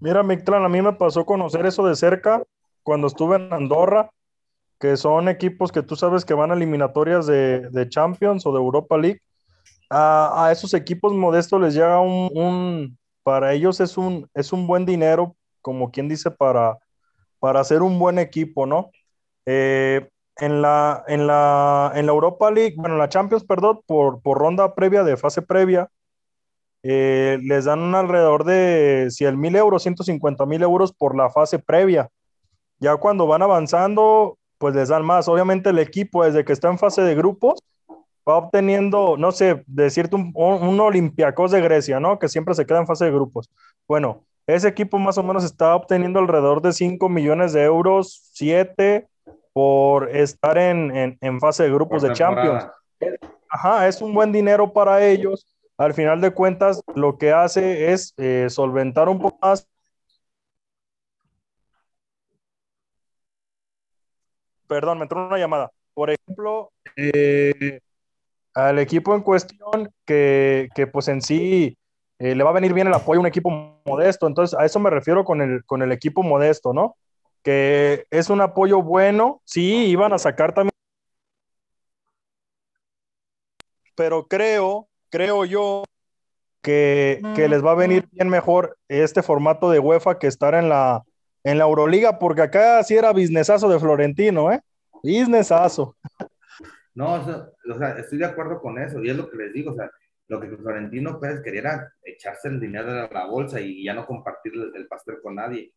Mira, 0.00 0.24
Mictlan, 0.24 0.64
a 0.64 0.68
mí 0.68 0.82
me 0.82 0.94
pasó 0.94 1.24
conocer 1.24 1.66
eso 1.66 1.86
de 1.86 1.94
cerca 1.94 2.42
cuando 2.82 3.06
estuve 3.06 3.36
en 3.36 3.52
Andorra, 3.52 4.10
que 4.80 4.96
son 4.96 5.28
equipos 5.28 5.70
que 5.70 5.82
tú 5.82 5.94
sabes 5.94 6.24
que 6.24 6.34
van 6.34 6.50
a 6.50 6.54
eliminatorias 6.54 7.26
de 7.28 7.86
Champions 7.88 8.44
o 8.44 8.50
de 8.50 8.58
Europa 8.58 8.98
League 8.98 9.20
a, 9.90 10.50
esos 10.52 10.74
equipos 10.74 11.12
modestos 11.12 11.60
les 11.60 11.74
llega 11.74 12.00
un, 12.00 12.98
para 13.22 13.52
ellos 13.52 13.80
es 13.80 13.96
un, 13.96 14.28
es 14.34 14.52
un 14.52 14.66
buen 14.66 14.86
dinero, 14.86 15.36
como 15.60 15.90
quien 15.90 16.08
dice, 16.08 16.30
para, 16.30 16.78
para 17.38 17.60
hacer 17.60 17.82
un 17.82 17.98
buen 17.98 18.18
equipo, 18.18 18.66
¿no? 18.66 18.90
Eh, 19.46 20.08
en, 20.36 20.62
la, 20.62 21.04
en, 21.08 21.26
la, 21.26 21.92
en 21.94 22.06
la 22.06 22.12
Europa 22.12 22.50
League, 22.50 22.74
bueno, 22.76 22.94
en 22.94 23.00
la 23.00 23.08
Champions, 23.08 23.44
perdón, 23.44 23.80
por, 23.86 24.20
por 24.22 24.38
ronda 24.38 24.74
previa, 24.74 25.04
de 25.04 25.16
fase 25.16 25.42
previa, 25.42 25.88
eh, 26.82 27.38
les 27.42 27.64
dan 27.64 27.94
alrededor 27.94 28.44
de 28.44 29.08
100 29.10 29.40
mil 29.40 29.56
euros, 29.56 29.82
150 29.82 30.44
mil 30.46 30.62
euros 30.62 30.92
por 30.92 31.16
la 31.16 31.30
fase 31.30 31.58
previa. 31.58 32.10
Ya 32.78 32.96
cuando 32.96 33.26
van 33.26 33.42
avanzando, 33.42 34.38
pues 34.58 34.74
les 34.74 34.88
dan 34.88 35.04
más. 35.04 35.28
Obviamente 35.28 35.70
el 35.70 35.78
equipo 35.78 36.24
desde 36.24 36.44
que 36.44 36.52
está 36.52 36.68
en 36.68 36.78
fase 36.78 37.02
de 37.02 37.14
grupos 37.14 37.60
va 38.28 38.36
obteniendo, 38.36 39.16
no 39.16 39.32
sé, 39.32 39.62
decirte 39.66 40.16
un, 40.16 40.32
un 40.34 40.80
Olympiacos 40.80 41.50
de 41.50 41.60
Grecia, 41.60 42.00
¿no? 42.00 42.18
Que 42.18 42.28
siempre 42.28 42.54
se 42.54 42.66
queda 42.66 42.78
en 42.78 42.86
fase 42.86 43.06
de 43.06 43.10
grupos. 43.10 43.50
Bueno, 43.86 44.24
ese 44.46 44.68
equipo 44.68 44.98
más 44.98 45.18
o 45.18 45.22
menos 45.22 45.44
está 45.44 45.74
obteniendo 45.74 46.18
alrededor 46.18 46.60
de 46.62 46.72
5 46.72 47.08
millones 47.08 47.52
de 47.52 47.62
euros, 47.62 48.30
7 48.32 49.08
por 49.52 50.10
estar 50.14 50.58
en, 50.58 51.16
en, 51.20 51.40
fase 51.40 51.62
de 51.62 51.72
grupos 51.72 52.02
de 52.02 52.12
Champions. 52.12 52.66
Ajá, 53.48 53.86
es 53.86 54.02
un 54.02 54.12
buen 54.12 54.32
dinero 54.32 54.72
para 54.72 55.04
ellos. 55.06 55.46
Al 55.78 55.94
final 55.94 56.20
de 56.20 56.32
cuentas, 56.32 56.82
lo 56.94 57.18
que 57.18 57.32
hace 57.32 57.92
es 57.92 58.14
eh, 58.16 58.46
solventar 58.48 59.08
un 59.08 59.20
poco 59.20 59.38
más 59.40 59.68
perdón, 64.66 64.98
me 64.98 65.04
entró 65.04 65.26
una 65.26 65.38
llamada. 65.38 65.70
Por 65.94 66.10
ejemplo, 66.10 66.72
eh, 66.96 67.80
al 68.54 68.78
equipo 68.78 69.14
en 69.14 69.22
cuestión 69.22 69.92
que, 70.06 70.68
que 70.74 70.86
pues 70.86 71.08
en 71.08 71.20
sí 71.20 71.76
eh, 72.18 72.34
le 72.34 72.44
va 72.44 72.50
a 72.50 72.54
venir 72.54 72.72
bien 72.72 72.86
el 72.86 72.94
apoyo 72.94 73.18
a 73.18 73.22
un 73.22 73.26
equipo 73.26 73.50
modesto. 73.84 74.26
Entonces, 74.26 74.58
a 74.58 74.64
eso 74.64 74.78
me 74.78 74.90
refiero 74.90 75.24
con 75.24 75.42
el, 75.42 75.64
con 75.64 75.82
el 75.82 75.92
equipo 75.92 76.22
modesto, 76.22 76.72
¿no? 76.72 76.96
Que 77.42 78.06
es 78.10 78.30
un 78.30 78.40
apoyo 78.40 78.82
bueno. 78.82 79.42
Sí, 79.44 79.86
iban 79.86 80.12
a 80.12 80.18
sacar 80.18 80.54
también. 80.54 80.70
Pero 83.96 84.26
creo, 84.26 84.88
creo 85.10 85.44
yo 85.44 85.84
que, 86.62 87.20
que 87.36 87.48
les 87.48 87.64
va 87.64 87.72
a 87.72 87.76
venir 87.76 88.08
bien 88.10 88.28
mejor 88.28 88.76
este 88.88 89.22
formato 89.22 89.70
de 89.70 89.78
UEFA 89.78 90.18
que 90.18 90.26
estar 90.26 90.54
en 90.54 90.68
la, 90.68 91.04
en 91.44 91.58
la 91.58 91.64
Euroliga, 91.64 92.18
porque 92.18 92.42
acá 92.42 92.82
sí 92.82 92.96
era 92.96 93.12
businessazo 93.12 93.68
de 93.68 93.78
Florentino, 93.78 94.50
¿eh? 94.50 94.60
Businessazo. 95.02 95.94
No, 96.94 97.14
o 97.14 97.78
sea, 97.78 97.98
estoy 97.98 98.18
de 98.18 98.26
acuerdo 98.26 98.60
con 98.60 98.78
eso, 98.78 99.02
y 99.02 99.10
es 99.10 99.16
lo 99.16 99.28
que 99.28 99.36
les 99.36 99.52
digo, 99.52 99.72
o 99.72 99.74
sea, 99.74 99.90
lo 100.28 100.40
que 100.40 100.48
Florentino 100.48 101.18
Pérez 101.20 101.42
quería 101.42 101.60
era 101.60 101.92
echarse 102.02 102.48
el 102.48 102.60
dinero 102.60 102.92
de 102.92 103.08
la 103.08 103.26
bolsa 103.26 103.60
y 103.60 103.84
ya 103.84 103.94
no 103.94 104.06
compartir 104.06 104.52
el, 104.74 104.86
pastel 104.86 105.20
con 105.20 105.34
nadie. 105.34 105.72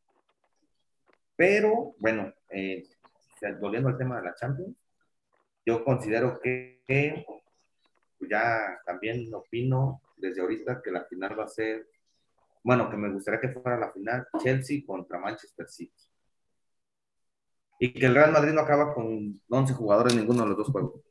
Pero, 1.35 1.95
bueno, 1.99 2.34
eh, 2.49 2.84
volviendo 3.60 3.89
al 3.89 3.98
tema 3.98 4.18
de 4.18 4.23
la 4.23 4.35
Champions, 4.35 4.76
yo 5.65 5.84
considero 5.84 6.39
que 6.39 7.26
ya 8.22 8.80
también 8.85 9.34
opino 9.34 10.02
desde 10.15 10.41
ahorita 10.41 10.81
que 10.81 10.91
la 10.91 11.03
final 11.06 11.38
va 11.38 11.44
a 11.44 11.49
ser 11.49 11.88
bueno, 12.68 12.89
que 12.89 12.98
me 12.98 13.10
gustaría 13.10 13.39
que 13.39 13.48
fuera 13.48 13.80
la 13.80 13.94
final 13.94 14.27
Chelsea 14.44 14.81
contra 14.85 15.18
Manchester 15.18 15.69
City. 15.69 16.03
Y 17.80 17.94
que 17.94 18.06
el 18.06 18.16
Real 18.16 18.32
Madrid 18.32 18.54
no 18.54 18.62
acaba 18.62 18.94
con 18.94 19.40
11 19.49 19.74
jugadores 19.74 20.14
en 20.14 20.20
ninguno 20.20 20.44
de 20.44 20.49
los 20.49 20.58
dos 20.58 20.68
juegos. 20.70 21.02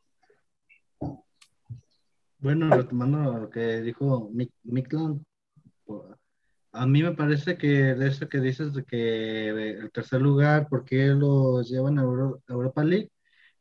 Bueno, 2.39 2.71
retomando 2.71 3.39
lo 3.39 3.51
que 3.51 3.81
dijo 3.81 4.31
Miklan, 4.65 5.25
a 6.73 6.87
mí 6.87 7.03
me 7.03 7.13
parece 7.13 7.57
que 7.57 7.69
de 7.95 8.07
eso 8.09 8.29
que 8.29 8.39
dices 8.39 8.75
de 8.75 8.85
que 8.85 9.49
el 9.49 9.91
tercer 9.91 10.21
lugar, 10.21 10.69
¿por 10.69 10.85
qué 10.85 11.07
los 11.09 11.69
llevan 11.69 11.99
a 11.99 12.03
Europa 12.03 12.85
League? 12.85 13.11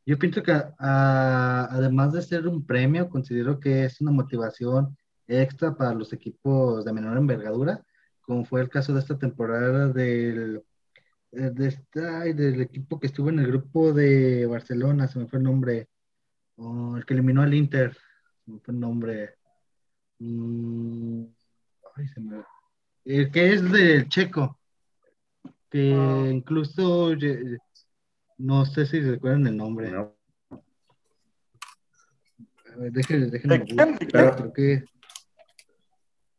Yo 0.04 0.18
pienso 0.18 0.42
que 0.42 0.52
además 0.78 2.12
de 2.12 2.22
ser 2.22 2.46
un 2.46 2.64
premio, 2.66 3.08
considero 3.08 3.58
que 3.58 3.84
es 3.84 4.00
una 4.00 4.12
motivación 4.12 4.96
extra 5.26 5.74
para 5.74 5.94
los 5.94 6.12
equipos 6.12 6.84
de 6.84 6.92
menor 6.92 7.16
envergadura, 7.16 7.82
como 8.20 8.44
fue 8.44 8.60
el 8.60 8.68
caso 8.68 8.92
de 8.92 9.00
esta 9.00 9.18
temporada 9.18 9.88
del, 9.88 10.62
eh, 11.36 11.50
de 11.50 12.34
del 12.34 12.60
equipo 12.62 12.98
que 12.98 13.08
estuvo 13.08 13.28
en 13.28 13.40
el 13.40 13.48
grupo 13.48 13.92
de 13.92 14.46
Barcelona, 14.46 15.06
se 15.06 15.18
me 15.18 15.26
fue 15.26 15.38
el 15.38 15.44
nombre, 15.44 15.88
el 16.56 17.04
que 17.04 17.14
eliminó 17.14 17.42
al 17.42 17.52
Inter, 17.52 17.94
se 18.44 18.50
me 18.50 18.60
fue 18.60 18.72
el 18.72 18.80
nombre. 18.80 19.34
Mm, 20.18 21.24
el 23.04 23.30
que 23.30 23.52
es 23.52 23.70
del 23.70 24.08
Checo, 24.08 24.58
que 25.70 25.94
ah. 25.94 26.26
incluso 26.30 27.10
no 28.38 28.64
sé 28.64 28.86
si 28.86 29.00
recuerdan 29.00 29.46
el 29.46 29.56
nombre. 29.56 29.92
déjenme, 32.90 33.26
déjenme, 33.26 33.64
creo 33.64 34.52
que 34.52 34.84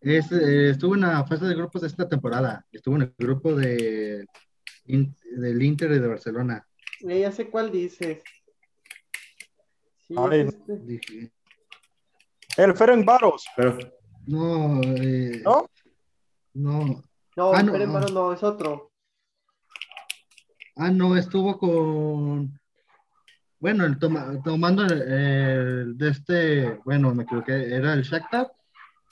eh, 0.01 0.69
estuvo 0.71 0.95
en 0.95 1.01
la 1.01 1.25
fase 1.25 1.45
de 1.45 1.55
grupos 1.55 1.81
de 1.81 1.87
esta 1.87 2.07
temporada. 2.07 2.65
Estuvo 2.71 2.95
en 2.95 3.01
el 3.03 3.13
grupo 3.17 3.55
de, 3.55 4.25
del 4.87 5.61
Inter 5.61 5.99
de 5.99 6.07
Barcelona. 6.07 6.65
Eh, 7.01 7.21
ya 7.21 7.31
sé 7.31 7.49
cuál 7.49 7.71
dices. 7.71 8.23
este. 10.09 11.31
El 12.57 12.75
Ferenc 12.75 13.05
Baros. 13.05 13.45
Pero... 13.55 13.77
No, 14.25 14.81
eh, 14.83 15.41
¿No? 15.43 15.69
No. 16.53 17.03
No, 17.35 17.53
ah, 17.53 17.61
no, 17.61 17.77
no, 17.77 18.33
es 18.33 18.41
otro. 18.41 18.91
Ah, 20.75 20.89
no, 20.89 21.15
estuvo 21.15 21.57
con. 21.59 22.59
Bueno, 23.59 23.85
el 23.85 23.99
tomando 23.99 24.83
el, 24.85 25.97
de 25.97 26.09
este, 26.09 26.79
bueno, 26.83 27.13
me 27.13 27.23
equivoqué, 27.23 27.75
era 27.75 27.93
el 27.93 28.03
Shakhtar 28.03 28.51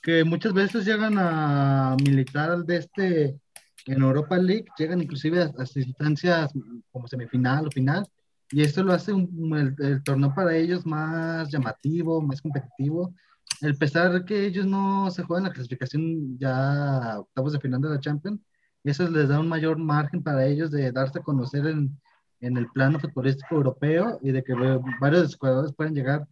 que 0.06 0.24
muchas 0.24 0.54
veces 0.54 0.86
llegan 0.86 1.18
a 1.18 1.98
militar 2.06 2.60
de 2.60 2.78
este 2.78 3.40
en 3.86 4.02
Europa 4.02 4.38
League, 4.38 4.66
llegan 4.78 5.02
inclusive 5.02 5.44
a, 5.44 5.54
instancias 5.76 6.52
como 6.92 7.08
semifinal 7.08 7.68
o 7.68 7.72
final, 7.72 8.08
y 8.52 8.62
esto 8.62 8.84
lo 8.84 8.94
hace 8.94 9.12
el, 9.12 10.04
torneo 10.04 10.34
para 10.34 10.56
ellos 10.56 10.86
más 10.86 11.50
llamativo, 11.50 12.22
más 12.22 12.42
competitivo. 12.42 13.14
El 13.62 13.78
pesar 13.78 14.26
que 14.26 14.46
ellos 14.46 14.66
no 14.66 15.10
se 15.12 15.24
juegan 15.24 15.46
la 15.46 15.54
clasificación 15.54 16.38
ya 16.38 17.20
octavos 17.20 17.54
de 17.54 17.60
final 17.60 17.82
de 17.82 17.90
la 17.90 18.00
Champions, 18.00 18.42
eso 18.84 19.10
les 19.10 19.30
da 19.30 19.40
un 19.40 19.50
mayor 19.50 19.78
margen 19.80 20.22
para 20.22 20.46
ellos 20.46 20.70
de 20.70 20.92
darse 20.92 21.20
a 21.20 21.24
conocer 21.24 21.66
en, 21.66 22.00
en 22.40 22.58
el 22.58 22.68
plano 22.70 23.00
futbolístico 23.00 23.56
europeo 23.56 24.20
y 24.22 24.32
de 24.32 24.44
que 24.44 24.54
varios 25.00 25.36
jugadores 25.36 25.74
pueden 25.74 25.96
llegar 25.96 26.28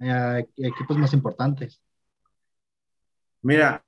a 0.00 0.38
equipos 0.56 0.96
más 0.98 1.12
importantes. 1.12 1.80
Mira, 3.42 3.84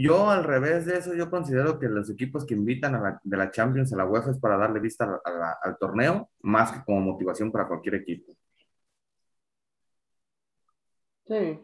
yo 0.00 0.30
al 0.30 0.44
revés 0.44 0.86
de 0.86 0.98
eso, 0.98 1.14
yo 1.14 1.30
considero 1.30 1.78
que 1.78 1.88
los 1.88 2.10
equipos 2.10 2.46
que 2.46 2.54
invitan 2.54 2.94
a 2.94 3.00
la, 3.00 3.20
de 3.22 3.36
la 3.36 3.50
Champions 3.50 3.92
a 3.92 3.96
la 3.96 4.06
UEFA 4.06 4.30
es 4.30 4.38
para 4.38 4.56
darle 4.56 4.80
vista 4.80 5.20
al 5.62 5.78
torneo, 5.78 6.30
más 6.42 6.72
que 6.72 6.84
como 6.84 7.00
motivación 7.00 7.50
para 7.50 7.66
cualquier 7.66 7.96
equipo. 7.96 8.32
Sí. 11.26 11.60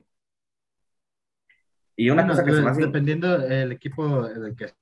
Y 1.97 2.11
una 2.11 2.27
cosa 2.27 2.45
que 2.45 2.53
se 2.53 2.61
me 2.61 2.71
hace... 2.71 2.83
Dependiendo 2.83 3.39
del 3.39 3.73
equipo 3.73 4.29
del 4.29 4.55
que 4.57 4.73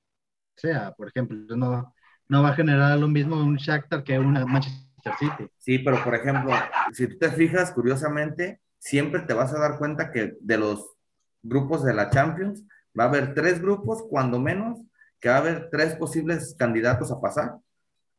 sea, 0.55 0.91
por 0.93 1.07
ejemplo, 1.07 1.55
no, 1.55 1.93
no 2.27 2.43
va 2.43 2.49
a 2.49 2.55
generar 2.55 2.97
lo 2.97 3.07
mismo 3.07 3.35
un 3.35 3.55
Shakhtar 3.55 4.03
que 4.03 4.19
una 4.19 4.45
Manchester 4.45 5.13
City. 5.19 5.49
Sí, 5.57 5.79
pero 5.79 6.03
por 6.03 6.15
ejemplo, 6.15 6.51
si 6.91 7.07
tú 7.07 7.17
te 7.17 7.31
fijas, 7.31 7.71
curiosamente, 7.71 8.61
siempre 8.77 9.21
te 9.21 9.33
vas 9.33 9.53
a 9.53 9.59
dar 9.59 9.77
cuenta 9.77 10.11
que 10.11 10.35
de 10.39 10.57
los 10.57 10.95
grupos 11.41 11.83
de 11.83 11.93
la 11.93 12.09
Champions, 12.09 12.63
va 12.97 13.05
a 13.05 13.07
haber 13.07 13.33
tres 13.33 13.61
grupos, 13.61 14.03
cuando 14.09 14.39
menos, 14.39 14.79
que 15.19 15.29
va 15.29 15.35
a 15.35 15.39
haber 15.39 15.69
tres 15.69 15.95
posibles 15.95 16.55
candidatos 16.57 17.11
a 17.11 17.19
pasar, 17.21 17.57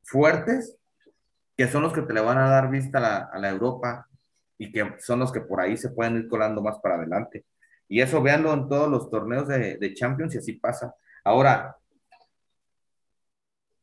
fuertes, 0.02 0.76
que 1.56 1.68
son 1.68 1.82
los 1.82 1.92
que 1.92 2.02
te 2.02 2.12
le 2.12 2.20
van 2.20 2.38
a 2.38 2.48
dar 2.48 2.70
vista 2.70 3.28
a 3.30 3.38
la, 3.38 3.50
Europa 3.50 4.08
y 4.58 4.72
que 4.72 4.94
son 4.98 5.20
los 5.20 5.32
que 5.32 5.40
por 5.40 5.60
ahí 5.60 5.76
se 5.76 5.90
pueden 5.90 6.16
ir 6.16 6.28
colando 6.28 6.62
más 6.62 6.78
para 6.78 6.96
adelante. 6.96 7.44
Y 7.88 8.00
eso 8.00 8.22
véanlo 8.22 8.52
en 8.52 8.68
todos 8.68 8.90
los 8.90 9.10
torneos 9.10 9.46
de, 9.48 9.94
Champions 9.94 10.34
y 10.34 10.38
así 10.38 10.54
pasa. 10.54 10.94
Ahora, 11.22 11.76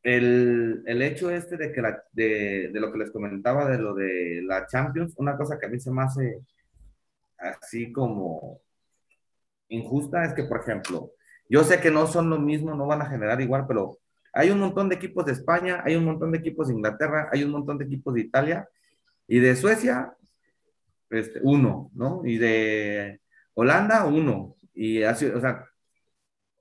el, 0.02 0.84
hecho 1.02 1.30
este 1.30 1.56
de 1.56 1.72
que 1.72 1.82
de, 2.12 2.70
lo 2.74 2.92
que 2.92 2.98
les 2.98 3.10
comentaba 3.10 3.70
de 3.70 3.78
lo 3.78 3.94
de 3.94 4.42
la 4.44 4.66
Champions, 4.66 5.14
una 5.16 5.36
cosa 5.36 5.58
que 5.58 5.66
a 5.66 5.68
mí 5.68 5.78
se 5.78 5.90
me 5.90 6.02
hace 6.02 6.40
así 7.38 7.92
como 7.92 8.60
injusta 9.72 10.24
es 10.24 10.34
que, 10.34 10.44
por 10.44 10.60
ejemplo, 10.60 11.12
yo 11.48 11.64
sé 11.64 11.80
que 11.80 11.90
no 11.90 12.06
son 12.06 12.30
lo 12.30 12.38
mismo, 12.38 12.74
no 12.74 12.86
van 12.86 13.02
a 13.02 13.06
generar 13.06 13.40
igual, 13.40 13.66
pero 13.66 13.98
hay 14.32 14.50
un 14.50 14.60
montón 14.60 14.88
de 14.88 14.94
equipos 14.94 15.26
de 15.26 15.32
España, 15.32 15.82
hay 15.84 15.96
un 15.96 16.04
montón 16.04 16.32
de 16.32 16.38
equipos 16.38 16.68
de 16.68 16.74
Inglaterra, 16.74 17.28
hay 17.32 17.44
un 17.44 17.50
montón 17.50 17.78
de 17.78 17.84
equipos 17.84 18.14
de 18.14 18.20
Italia 18.22 18.68
y 19.26 19.38
de 19.38 19.54
Suecia, 19.56 20.14
este, 21.10 21.40
uno, 21.42 21.90
¿no? 21.94 22.22
Y 22.24 22.38
de 22.38 23.20
Holanda, 23.54 24.06
uno. 24.06 24.56
Y 24.74 25.02
así, 25.02 25.26
o 25.26 25.40
sea, 25.40 25.66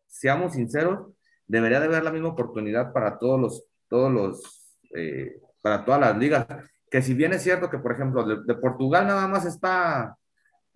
seamos 0.07 0.53
sinceros, 0.53 1.13
debería 1.47 1.79
de 1.79 1.85
haber 1.85 2.03
la 2.03 2.11
misma 2.11 2.29
oportunidad 2.29 2.91
para 2.91 3.17
todos 3.17 3.39
los, 3.39 3.63
todos 3.88 4.11
los, 4.11 4.75
eh, 4.93 5.39
para 5.61 5.85
todas 5.85 6.01
las 6.01 6.17
ligas. 6.17 6.45
Que 6.89 7.01
si 7.01 7.13
bien 7.13 7.31
es 7.31 7.43
cierto 7.43 7.69
que, 7.69 7.77
por 7.77 7.93
ejemplo, 7.93 8.25
de 8.25 8.55
Portugal 8.55 9.07
nada 9.07 9.27
más 9.29 9.45
está 9.45 10.17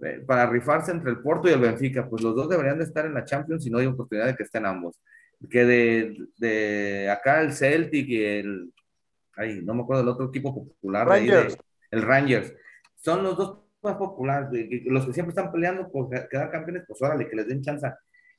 eh, 0.01 0.23
para 0.25 0.45
rifarse 0.49 0.91
entre 0.91 1.11
el 1.11 1.19
Porto 1.19 1.49
y 1.49 1.53
el 1.53 1.59
Benfica, 1.59 2.07
pues 2.09 2.21
los 2.23 2.35
dos 2.35 2.49
deberían 2.49 2.77
de 2.77 2.83
estar 2.85 3.05
en 3.05 3.13
la 3.13 3.25
Champions 3.25 3.65
y 3.65 3.69
no 3.69 3.77
hay 3.77 3.85
oportunidad 3.87 4.27
de 4.27 4.35
que 4.35 4.43
estén 4.43 4.65
ambos. 4.65 4.99
Que 5.49 5.65
de, 5.65 6.17
de 6.37 7.09
acá 7.09 7.41
el 7.41 7.53
Celtic 7.53 8.07
y 8.07 8.23
el, 8.23 8.73
ay, 9.35 9.61
no 9.63 9.73
me 9.73 9.83
acuerdo 9.83 10.01
del 10.03 10.11
otro 10.13 10.27
equipo 10.27 10.53
popular, 10.53 11.07
de- 11.07 11.13
Rangers. 11.13 11.57
el 11.91 12.01
Rangers, 12.01 12.53
son 12.95 13.23
los 13.23 13.37
dos 13.37 13.59
más 13.83 13.95
populares, 13.97 14.49
los 14.85 15.05
que 15.05 15.13
siempre 15.13 15.29
están 15.29 15.51
peleando 15.51 15.91
por 15.91 16.09
quedar 16.27 16.49
campeones, 16.49 16.83
pues 16.87 17.01
órale, 17.01 17.27
que 17.29 17.35
les 17.35 17.47
den 17.47 17.61
chance. 17.61 17.87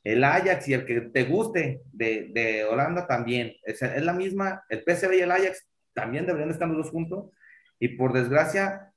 El 0.02 0.22
Ajax 0.24 0.68
y 0.68 0.74
el 0.74 0.84
que 0.84 1.00
te 1.02 1.24
guste 1.24 1.82
de, 1.92 2.30
de 2.32 2.64
Holanda 2.64 3.06
también, 3.06 3.52
es, 3.64 3.80
es 3.82 4.04
la 4.04 4.12
misma, 4.12 4.64
el 4.68 4.82
PSV 4.84 5.14
y 5.14 5.20
el 5.20 5.30
Ajax 5.30 5.68
también 5.94 6.26
deberían 6.26 6.50
estar 6.50 6.66
los 6.68 6.78
dos 6.78 6.90
juntos, 6.90 7.30
y 7.78 7.88
por 7.88 8.12
desgracia, 8.12 8.92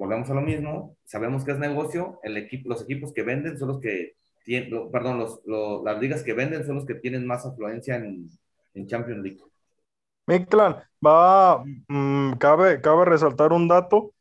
volvemos 0.00 0.30
a 0.30 0.34
lo 0.34 0.42
mismo, 0.42 0.96
sabemos 1.04 1.44
que 1.44 1.52
es 1.52 1.58
negocio, 1.58 2.20
el 2.24 2.36
equipo, 2.38 2.68
los 2.70 2.82
equipos 2.82 3.12
que 3.14 3.22
venden 3.22 3.58
son 3.58 3.68
los 3.68 3.80
que 3.80 4.14
tienen, 4.44 4.90
perdón, 4.90 5.18
los, 5.20 5.40
lo- 5.46 5.84
las 5.84 6.00
ligas 6.00 6.24
que 6.24 6.34
venden 6.34 6.64
son 6.66 6.76
los 6.76 6.86
que 6.86 6.96
tienen 6.96 7.26
más 7.26 7.46
afluencia 7.46 7.96
en, 7.96 8.30
en 8.74 8.86
Champions 8.88 9.22
League. 9.22 9.40
Mictlan, 10.26 10.76
va, 11.04 11.64
mm, 11.88 12.32
cabe, 12.34 12.80
cabe 12.80 13.04
resaltar 13.04 13.52
un 13.52 13.68
dato. 13.68 14.12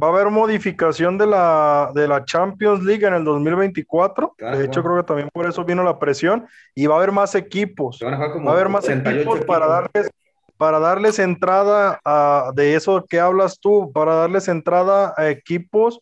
Va 0.00 0.08
a 0.08 0.10
haber 0.10 0.30
modificación 0.30 1.18
de 1.18 1.26
la, 1.26 1.92
de 1.94 2.08
la 2.08 2.24
Champions 2.24 2.84
League 2.84 3.06
en 3.06 3.14
el 3.14 3.24
2024. 3.24 4.34
Claro. 4.36 4.58
De 4.58 4.64
hecho, 4.66 4.82
creo 4.82 4.96
que 4.96 5.04
también 5.04 5.30
por 5.32 5.46
eso 5.48 5.64
vino 5.64 5.84
la 5.84 5.98
presión. 5.98 6.46
Y 6.74 6.86
va 6.86 6.96
a 6.96 6.98
haber 6.98 7.12
más 7.12 7.34
equipos. 7.36 7.98
Se 7.98 8.04
van 8.04 8.14
a 8.14 8.16
jugar 8.18 8.32
como 8.32 8.46
Va 8.46 8.52
a 8.52 8.54
haber 8.54 8.68
más 8.70 8.84
38 8.84 9.20
equipos 9.20 9.40
para 9.46 9.66
darles, 9.68 10.10
para 10.56 10.78
darles 10.78 11.18
entrada 11.18 12.00
a, 12.04 12.50
de 12.54 12.74
eso 12.74 13.04
que 13.08 13.20
hablas 13.20 13.58
tú, 13.60 13.90
para 13.92 14.14
darles 14.14 14.48
entrada 14.48 15.14
a 15.16 15.28
equipos 15.28 16.00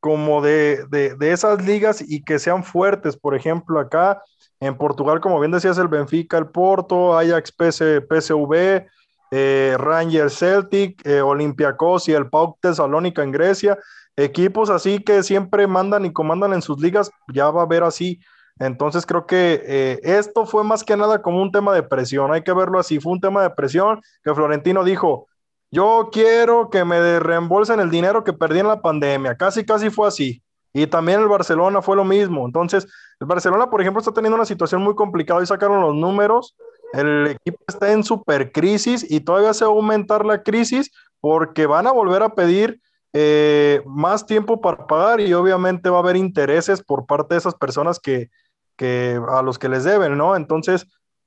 como 0.00 0.40
de, 0.40 0.84
de, 0.90 1.14
de 1.16 1.32
esas 1.32 1.64
ligas 1.64 2.02
y 2.06 2.22
que 2.22 2.38
sean 2.38 2.62
fuertes. 2.62 3.16
Por 3.16 3.34
ejemplo, 3.34 3.80
acá 3.80 4.22
en 4.60 4.76
Portugal, 4.76 5.20
como 5.20 5.40
bien 5.40 5.52
decías, 5.52 5.78
el 5.78 5.88
Benfica, 5.88 6.38
el 6.38 6.48
Porto, 6.48 7.16
Ajax, 7.16 7.52
PS, 7.52 8.00
PSV, 8.08 8.86
eh, 9.30 9.76
Rangers 9.78 10.38
Celtic, 10.38 11.04
eh, 11.06 11.20
Olympiacos 11.20 12.08
y 12.08 12.12
el 12.12 12.28
PAOK 12.28 12.58
Tesalónica 12.60 13.22
en 13.22 13.32
Grecia. 13.32 13.78
Equipos 14.16 14.70
así 14.70 14.98
que 14.98 15.22
siempre 15.22 15.66
mandan 15.66 16.04
y 16.04 16.12
comandan 16.12 16.52
en 16.52 16.62
sus 16.62 16.80
ligas, 16.80 17.10
ya 17.32 17.50
va 17.50 17.62
a 17.62 17.64
haber 17.64 17.84
así. 17.84 18.20
Entonces 18.58 19.06
creo 19.06 19.26
que 19.26 19.62
eh, 19.64 20.00
esto 20.02 20.46
fue 20.46 20.64
más 20.64 20.84
que 20.84 20.96
nada 20.96 21.22
como 21.22 21.40
un 21.40 21.52
tema 21.52 21.74
de 21.74 21.82
presión, 21.82 22.32
hay 22.32 22.42
que 22.42 22.52
verlo 22.52 22.78
así, 22.78 22.98
fue 22.98 23.12
un 23.12 23.20
tema 23.20 23.42
de 23.42 23.50
presión 23.50 24.00
que 24.24 24.34
Florentino 24.34 24.84
dijo, 24.84 25.28
yo 25.70 26.08
quiero 26.10 26.70
que 26.70 26.84
me 26.84 27.20
reembolsen 27.20 27.80
el 27.80 27.90
dinero 27.90 28.24
que 28.24 28.32
perdí 28.32 28.60
en 28.60 28.68
la 28.68 28.80
pandemia, 28.80 29.36
casi 29.36 29.64
casi 29.64 29.90
fue 29.90 30.08
así. 30.08 30.42
Y 30.72 30.86
también 30.86 31.20
el 31.20 31.28
Barcelona 31.28 31.82
fue 31.82 31.96
lo 31.96 32.04
mismo. 32.04 32.44
Entonces, 32.46 32.86
el 33.20 33.26
Barcelona, 33.26 33.70
por 33.70 33.80
ejemplo, 33.80 34.00
está 34.00 34.12
teniendo 34.12 34.36
una 34.36 34.44
situación 34.44 34.82
muy 34.82 34.94
complicada 34.94 35.42
y 35.42 35.46
sacaron 35.46 35.80
los 35.80 35.94
números. 35.94 36.56
El 36.92 37.26
equipo 37.28 37.58
está 37.66 37.92
en 37.92 38.04
super 38.04 38.52
crisis 38.52 39.04
y 39.10 39.20
todavía 39.20 39.54
se 39.54 39.64
va 39.64 39.70
a 39.70 39.74
aumentar 39.74 40.24
la 40.24 40.42
crisis 40.42 40.90
porque 41.20 41.66
van 41.66 41.86
a 41.86 41.92
volver 41.92 42.22
a 42.22 42.34
pedir 42.34 42.80
eh, 43.12 43.82
más 43.86 44.26
tiempo 44.26 44.60
para 44.60 44.86
pagar 44.86 45.20
y 45.20 45.32
obviamente 45.32 45.90
va 45.90 45.96
a 45.96 46.00
haber 46.00 46.16
intereses 46.16 46.82
por 46.82 47.06
parte 47.06 47.34
de 47.34 47.38
esas 47.38 47.54
personas 47.54 47.98
que, 47.98 48.30
que 48.78 49.20
a 49.30 49.42
los 49.42 49.58
que 49.60 49.70
les 49.70 49.84
deben, 49.84 50.18
¿no? 50.18 50.36
Entonces, 50.36 50.86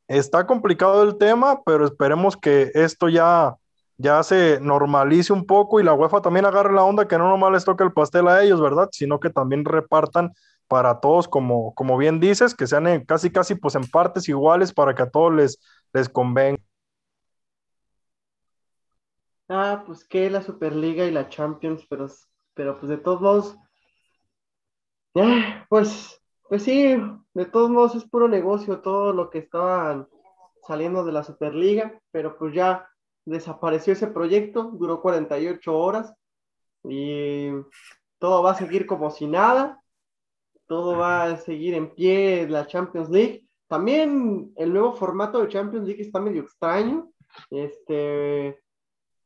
está 0.09 0.47
complicado 0.47 1.03
el 1.03 1.19
tema, 1.19 1.61
pero 1.65 1.85
esperemos 1.85 2.37
que 2.37 2.71
esto 2.75 3.09
ya, 3.09 3.55
ya 3.97 4.23
se 4.23 4.59
normalice 4.61 5.33
un 5.33 5.45
poco 5.47 5.79
y 5.81 5.83
la 5.83 5.93
UEFA 5.95 6.21
también 6.23 6.45
agarre 6.47 6.73
la 6.73 6.83
onda 6.85 7.07
que 7.09 7.19
no 7.19 7.29
nomás 7.29 7.53
les 7.53 7.65
toque 7.65 7.83
el 7.85 7.93
pastel 7.93 8.29
a 8.29 8.43
ellos, 8.43 8.61
¿verdad? 8.61 8.89
Sino 8.93 9.19
que 9.21 9.31
también 9.31 9.65
repartan 9.65 10.33
para 10.69 11.01
todos, 11.01 11.29
como, 11.29 11.73
como 11.75 11.97
bien 11.99 12.19
dices, 12.21 12.55
que 12.55 12.67
sean 12.67 12.87
en- 12.87 13.05
casi, 13.05 13.31
casi 13.31 13.55
pues 13.55 13.75
en 13.75 13.83
partes 13.89 14.29
iguales 14.29 14.73
para 14.73 14.95
que 14.95 15.03
a 15.03 15.11
todos 15.11 15.33
les, 15.35 15.59
les 15.93 16.09
convenga. 16.09 16.59
Ah, 19.49 19.83
pues 19.85 20.03
que 20.05 20.31
la 20.31 20.41
Superliga 20.41 21.05
y 21.05 21.11
la 21.11 21.29
Champions, 21.29 21.85
pero, 21.89 22.07
pero 22.55 22.79
pues 22.79 22.89
de 22.89 22.97
todos 22.97 23.21
modos, 23.21 23.57
ah, 25.15 25.65
pues, 25.69 26.20
pues 26.51 26.63
sí, 26.63 26.97
de 27.33 27.45
todos 27.45 27.69
modos 27.69 27.95
es 27.95 28.03
puro 28.03 28.27
negocio 28.27 28.81
todo 28.81 29.13
lo 29.13 29.29
que 29.29 29.37
estaban 29.37 30.09
saliendo 30.67 31.05
de 31.05 31.13
la 31.13 31.23
Superliga, 31.23 31.97
pero 32.11 32.37
pues 32.37 32.53
ya 32.53 32.89
desapareció 33.23 33.93
ese 33.93 34.07
proyecto, 34.07 34.63
duró 34.73 35.01
48 35.01 35.73
horas 35.73 36.13
y 36.83 37.51
todo 38.19 38.43
va 38.43 38.51
a 38.51 38.55
seguir 38.55 38.85
como 38.85 39.11
si 39.11 39.27
nada, 39.27 39.81
todo 40.67 40.97
va 40.97 41.23
a 41.23 41.37
seguir 41.37 41.73
en 41.73 41.95
pie 41.95 42.45
la 42.49 42.67
Champions 42.67 43.09
League. 43.09 43.47
También 43.69 44.51
el 44.57 44.73
nuevo 44.73 44.91
formato 44.91 45.39
de 45.39 45.47
Champions 45.47 45.87
League 45.87 46.01
está 46.01 46.19
medio 46.19 46.41
extraño, 46.41 47.13
este, 47.49 48.61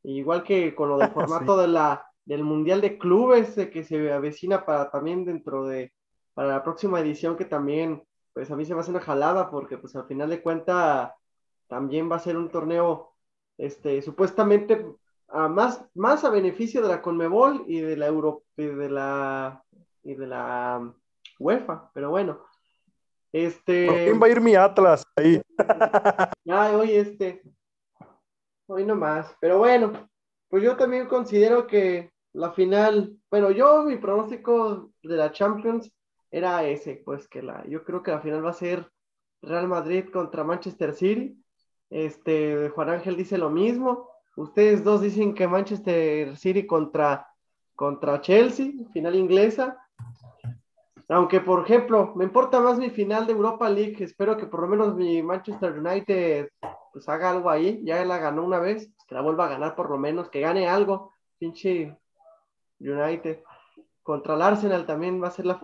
igual 0.04 0.44
que 0.44 0.76
con 0.76 0.90
lo 0.90 0.98
del 0.98 1.10
formato 1.10 1.56
de 1.56 1.66
la, 1.66 2.06
del 2.24 2.44
Mundial 2.44 2.80
de 2.80 2.96
Clubes 2.98 3.56
que 3.72 3.82
se 3.82 4.12
avecina 4.12 4.64
para 4.64 4.92
también 4.92 5.24
dentro 5.24 5.66
de, 5.66 5.92
para 6.36 6.48
la 6.48 6.62
próxima 6.62 7.00
edición 7.00 7.34
que 7.34 7.46
también, 7.46 8.04
pues 8.34 8.50
a 8.50 8.56
mí 8.56 8.66
se 8.66 8.74
me 8.74 8.80
hace 8.80 8.90
una 8.90 9.00
jalada 9.00 9.50
porque 9.50 9.78
pues 9.78 9.96
al 9.96 10.04
final 10.06 10.28
de 10.28 10.42
cuentas 10.42 11.12
también 11.66 12.12
va 12.12 12.16
a 12.16 12.18
ser 12.18 12.36
un 12.36 12.50
torneo, 12.50 13.14
este, 13.56 14.02
supuestamente 14.02 14.84
a 15.28 15.48
más, 15.48 15.82
más 15.94 16.24
a 16.24 16.28
beneficio 16.30 16.82
de 16.82 16.88
la 16.88 17.00
Conmebol 17.00 17.64
y 17.66 17.80
de 17.80 17.96
la 17.96 18.08
Euro, 18.08 18.42
y 18.54 18.66
de 18.66 18.90
la, 18.90 19.64
y 20.02 20.14
de 20.14 20.26
la 20.26 20.76
um, 20.78 20.92
UEFA, 21.38 21.90
pero 21.94 22.10
bueno. 22.10 22.34
¿Por 22.34 23.40
Este, 23.40 23.86
quién 23.86 24.20
va 24.22 24.26
a 24.26 24.30
ir 24.30 24.40
mi 24.42 24.54
Atlas 24.54 25.04
ahí? 25.16 25.40
Ay, 26.50 26.74
hoy 26.74 26.92
este. 26.92 27.42
Hoy 28.66 28.84
no 28.84 28.94
más. 28.94 29.34
Pero 29.40 29.56
bueno, 29.56 30.06
pues 30.50 30.62
yo 30.62 30.76
también 30.76 31.06
considero 31.06 31.66
que 31.66 32.12
la 32.34 32.52
final, 32.52 33.16
bueno, 33.30 33.50
yo 33.52 33.84
mi 33.84 33.96
pronóstico 33.96 34.90
de 35.02 35.16
la 35.16 35.32
Champions 35.32 35.90
era 36.30 36.64
ese, 36.64 37.02
pues 37.04 37.28
que 37.28 37.42
la, 37.42 37.66
yo 37.66 37.84
creo 37.84 38.02
que 38.02 38.10
la 38.10 38.20
final 38.20 38.44
va 38.44 38.50
a 38.50 38.54
ser 38.54 38.90
Real 39.42 39.68
Madrid 39.68 40.06
contra 40.12 40.44
Manchester 40.44 40.94
City. 40.94 41.42
Este, 41.90 42.68
Juan 42.70 42.90
Ángel 42.90 43.16
dice 43.16 43.38
lo 43.38 43.50
mismo. 43.50 44.10
Ustedes 44.36 44.84
dos 44.84 45.00
dicen 45.00 45.34
que 45.34 45.48
Manchester 45.48 46.36
City 46.36 46.66
contra, 46.66 47.26
contra 47.74 48.20
Chelsea, 48.20 48.72
final 48.92 49.14
inglesa. 49.14 49.78
Aunque, 51.08 51.40
por 51.40 51.64
ejemplo, 51.64 52.12
me 52.16 52.24
importa 52.24 52.60
más 52.60 52.78
mi 52.78 52.90
final 52.90 53.26
de 53.26 53.32
Europa 53.32 53.68
League. 53.68 54.02
Espero 54.02 54.36
que 54.36 54.46
por 54.46 54.60
lo 54.60 54.68
menos 54.68 54.94
mi 54.96 55.22
Manchester 55.22 55.78
United 55.78 56.48
pues 56.92 57.08
haga 57.08 57.30
algo 57.30 57.48
ahí. 57.48 57.80
Ya 57.84 58.04
la 58.04 58.18
ganó 58.18 58.44
una 58.44 58.58
vez, 58.58 58.92
que 59.06 59.14
la 59.14 59.22
vuelva 59.22 59.46
a 59.46 59.50
ganar 59.50 59.76
por 59.76 59.88
lo 59.88 59.98
menos, 59.98 60.28
que 60.28 60.40
gane 60.40 60.68
algo. 60.68 61.12
Pinche 61.38 61.96
United. 62.80 63.42
Contra 64.02 64.34
el 64.34 64.42
Arsenal 64.42 64.84
también 64.86 65.22
va 65.22 65.28
a 65.28 65.32
ser 65.32 65.46
la, 65.46 65.60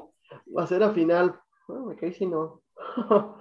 va 0.57 0.65
a 0.65 0.67
ser 0.67 0.81
la 0.81 0.91
final. 0.91 1.35
Bueno, 1.69 1.87
me 1.87 1.97
caí 1.97 2.13
si 2.13 2.27
no. 2.27 2.63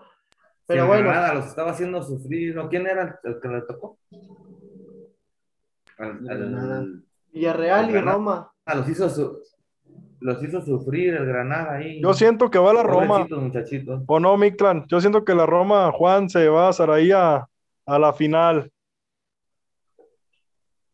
Pero 0.68 0.88
bueno, 0.88 1.10
Granada 1.10 1.34
los 1.34 1.48
estaba 1.48 1.72
haciendo 1.72 2.02
sufrir. 2.02 2.56
¿no? 2.56 2.70
¿Quién 2.70 2.88
era 2.88 3.20
el 3.24 3.40
que 3.42 3.48
le 3.48 3.62
tocó? 3.64 3.98
Al- 5.98 6.30
al-. 6.30 7.04
Villarreal 7.34 7.90
y 7.90 7.94
Granada. 7.94 8.18
Roma. 8.18 8.52
ah, 8.66 8.76
los 8.76 8.90
hizo 8.90 9.10
su- 9.10 9.42
los 10.20 10.44
hizo 10.44 10.62
sufrir 10.62 11.16
el 11.16 11.26
Granada 11.26 11.74
ahí. 11.74 12.02
Yo 12.02 12.14
siento 12.14 12.50
que 12.52 12.60
va 12.60 12.74
la 12.74 12.84
Roma. 12.84 13.26
Muchachitos. 13.30 14.04
¿O 14.06 14.20
no, 14.20 14.38
Mictlan? 14.38 14.86
Yo 14.88 15.00
siento 15.02 15.26
que 15.26 15.34
la 15.34 15.46
Roma, 15.46 15.92
Juan, 15.92 16.30
se 16.30 16.48
va 16.48 16.68
a 16.68 16.70
hacer 16.70 16.90
ahí 16.92 17.12
a, 17.12 17.48
a 17.86 18.00
la 18.00 18.14
final. 18.14 18.72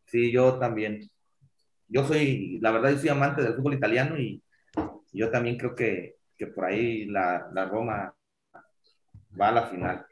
Sí, 0.06 0.32
yo 0.32 0.56
también. 0.58 1.02
Yo 1.90 2.04
soy, 2.06 2.60
la 2.62 2.72
verdad, 2.72 2.92
yo 2.92 2.98
soy 3.00 3.10
amante 3.10 3.42
del 3.42 3.56
fútbol 3.56 3.74
italiano 3.74 4.18
y 4.18 4.42
yo 5.18 5.30
también 5.32 5.58
creo 5.58 5.76
que, 5.76 6.18
que 6.38 6.48
por 6.48 6.66
ahí 6.66 7.06
la, 7.06 7.50
la 7.54 7.66
Roma 7.66 8.14
va 9.40 9.48
a 9.50 9.52
la 9.52 9.64
final. 9.64 10.06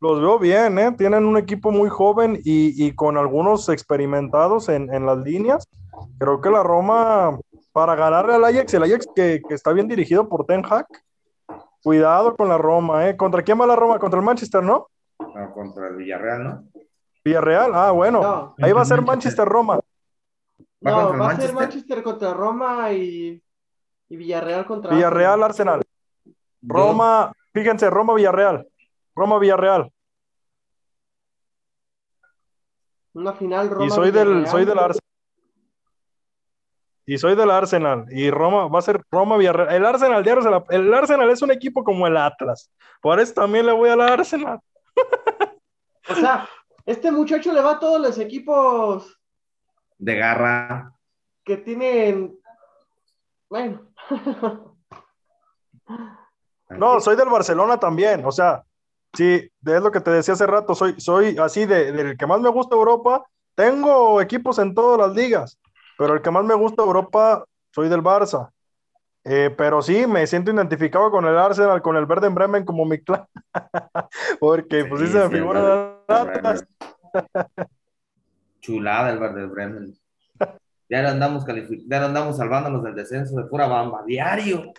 Los 0.00 0.20
veo 0.20 0.38
bien, 0.38 0.78
¿eh? 0.78 0.92
Tienen 0.98 1.24
un 1.24 1.36
equipo 1.36 1.70
muy 1.70 1.88
joven 1.88 2.40
y, 2.44 2.86
y 2.86 2.92
con 2.94 3.16
algunos 3.16 3.68
experimentados 3.68 4.68
en, 4.68 4.92
en 4.92 5.06
las 5.06 5.18
líneas. 5.18 5.68
Creo 6.18 6.40
que 6.40 6.50
la 6.50 6.62
Roma, 6.62 7.38
para 7.72 7.94
ganarle 7.94 8.34
al 8.34 8.44
Ajax, 8.44 8.74
el 8.74 8.82
Ajax 8.82 9.06
que, 9.14 9.40
que 9.46 9.54
está 9.54 9.72
bien 9.72 9.86
dirigido 9.86 10.28
por 10.28 10.44
Ten 10.44 10.64
Hag, 10.68 10.86
cuidado 11.82 12.34
con 12.36 12.48
la 12.48 12.58
Roma, 12.58 13.08
¿eh? 13.08 13.16
¿Contra 13.16 13.42
quién 13.42 13.60
va 13.60 13.66
la 13.66 13.76
Roma? 13.76 13.98
Contra 13.98 14.18
el 14.18 14.26
Manchester, 14.26 14.62
¿no? 14.62 14.88
Ah, 15.20 15.50
Contra 15.54 15.88
el 15.88 15.96
Villarreal, 15.96 16.44
¿no? 16.44 16.64
Villarreal, 17.24 17.70
ah, 17.74 17.92
bueno. 17.92 18.20
No, 18.20 18.54
Ahí 18.60 18.72
va 18.72 18.82
a 18.82 18.84
ser 18.84 19.02
Manchester. 19.02 19.46
Manchester-Roma. 19.46 19.80
¿Va 20.84 20.90
no, 20.90 20.96
va 20.96 21.02
a 21.02 21.08
ser 21.08 21.16
Manchester? 21.18 21.54
Manchester 21.54 22.02
contra 22.02 22.34
Roma 22.34 22.92
y, 22.92 23.40
y 24.12 24.16
Villarreal 24.16 24.66
contra 24.66 24.94
Villarreal, 24.94 25.42
Arsenal. 25.42 25.82
Roma, 26.60 27.32
fíjense, 27.54 27.88
Roma-Villarreal. 27.88 28.68
Roma-Villarreal. 29.16 29.90
Una 33.14 33.32
final 33.32 33.70
Roma. 33.70 33.86
Y 33.86 33.88
soy 33.90 34.10
del, 34.10 34.28
Villarreal. 34.28 34.50
soy 34.50 34.64
del 34.66 34.78
Arsenal. 34.78 35.08
y 37.06 37.18
soy 37.18 37.34
del 37.34 37.50
Arsenal 37.50 38.06
y 38.10 38.30
Roma 38.30 38.68
va 38.68 38.80
a 38.80 38.82
ser 38.82 39.02
Roma 39.10 39.38
Villarreal. 39.38 39.74
El 39.74 39.86
Arsenal, 39.86 40.64
el 40.68 40.92
Arsenal 40.92 41.30
es 41.30 41.40
un 41.40 41.50
equipo 41.50 41.82
como 41.82 42.06
el 42.06 42.18
Atlas. 42.18 42.70
Por 43.00 43.18
eso 43.18 43.32
también 43.32 43.64
le 43.64 43.72
voy 43.72 43.88
al 43.88 44.02
Arsenal. 44.02 44.60
O 46.08 46.16
sea, 46.16 46.48
este 46.84 47.12
muchacho 47.12 47.52
le 47.52 47.62
va 47.62 47.74
a 47.74 47.78
todos 47.78 48.00
los 48.00 48.18
equipos 48.18 49.20
de 49.98 50.16
garra 50.16 50.92
que 51.44 51.56
tienen 51.56 52.42
bueno. 53.52 53.91
no, 56.70 57.00
soy 57.00 57.16
del 57.16 57.28
Barcelona 57.28 57.78
también, 57.78 58.24
o 58.24 58.32
sea, 58.32 58.62
sí, 59.12 59.50
es 59.64 59.82
lo 59.82 59.90
que 59.90 60.00
te 60.00 60.10
decía 60.10 60.34
hace 60.34 60.46
rato, 60.46 60.74
soy, 60.74 61.00
soy 61.00 61.36
así 61.38 61.66
de, 61.66 61.92
del 61.92 62.16
que 62.16 62.26
más 62.26 62.40
me 62.40 62.50
gusta 62.50 62.76
Europa. 62.76 63.24
Tengo 63.54 64.20
equipos 64.20 64.58
en 64.58 64.74
todas 64.74 64.98
las 64.98 65.14
ligas, 65.14 65.58
pero 65.98 66.14
el 66.14 66.22
que 66.22 66.30
más 66.30 66.44
me 66.44 66.54
gusta 66.54 66.82
Europa, 66.82 67.44
soy 67.70 67.88
del 67.88 68.02
Barça. 68.02 68.50
Eh, 69.24 69.54
pero 69.56 69.82
sí, 69.82 70.06
me 70.06 70.26
siento 70.26 70.50
identificado 70.50 71.10
con 71.10 71.24
el 71.26 71.38
Arsenal, 71.38 71.80
con 71.80 71.96
el 71.96 72.06
Verde 72.06 72.28
Bremen 72.28 72.64
como 72.64 72.84
mi 72.84 72.98
clan. 72.98 73.26
Porque 74.40 74.84
pues 74.84 75.02
sí, 75.02 75.08
se 75.08 75.28
me 75.28 75.30
figura 75.30 75.98
Chulada 78.60 79.10
el 79.10 79.18
Verde 79.18 79.46
Bremen. 79.46 80.01
Ya 80.92 81.10
andamos 81.10 81.46
ya 81.88 82.04
andamos 82.04 82.36
salvándonos 82.36 82.82
del 82.82 82.94
descenso 82.94 83.34
de 83.36 83.44
pura 83.44 83.66
bamba, 83.66 84.02
diario. 84.04 84.74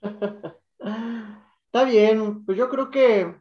Está 1.66 1.82
bien, 1.84 2.44
pues 2.44 2.56
yo 2.56 2.68
creo 2.68 2.92
que 2.92 3.34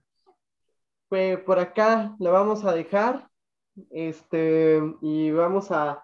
pues, 1.10 1.38
por 1.42 1.60
acá 1.60 2.16
le 2.18 2.32
vamos 2.32 2.66
a 2.66 2.74
dejar. 2.74 3.30
Este, 3.92 4.82
y 5.04 5.30
vamos 5.30 5.70
a, 5.70 6.04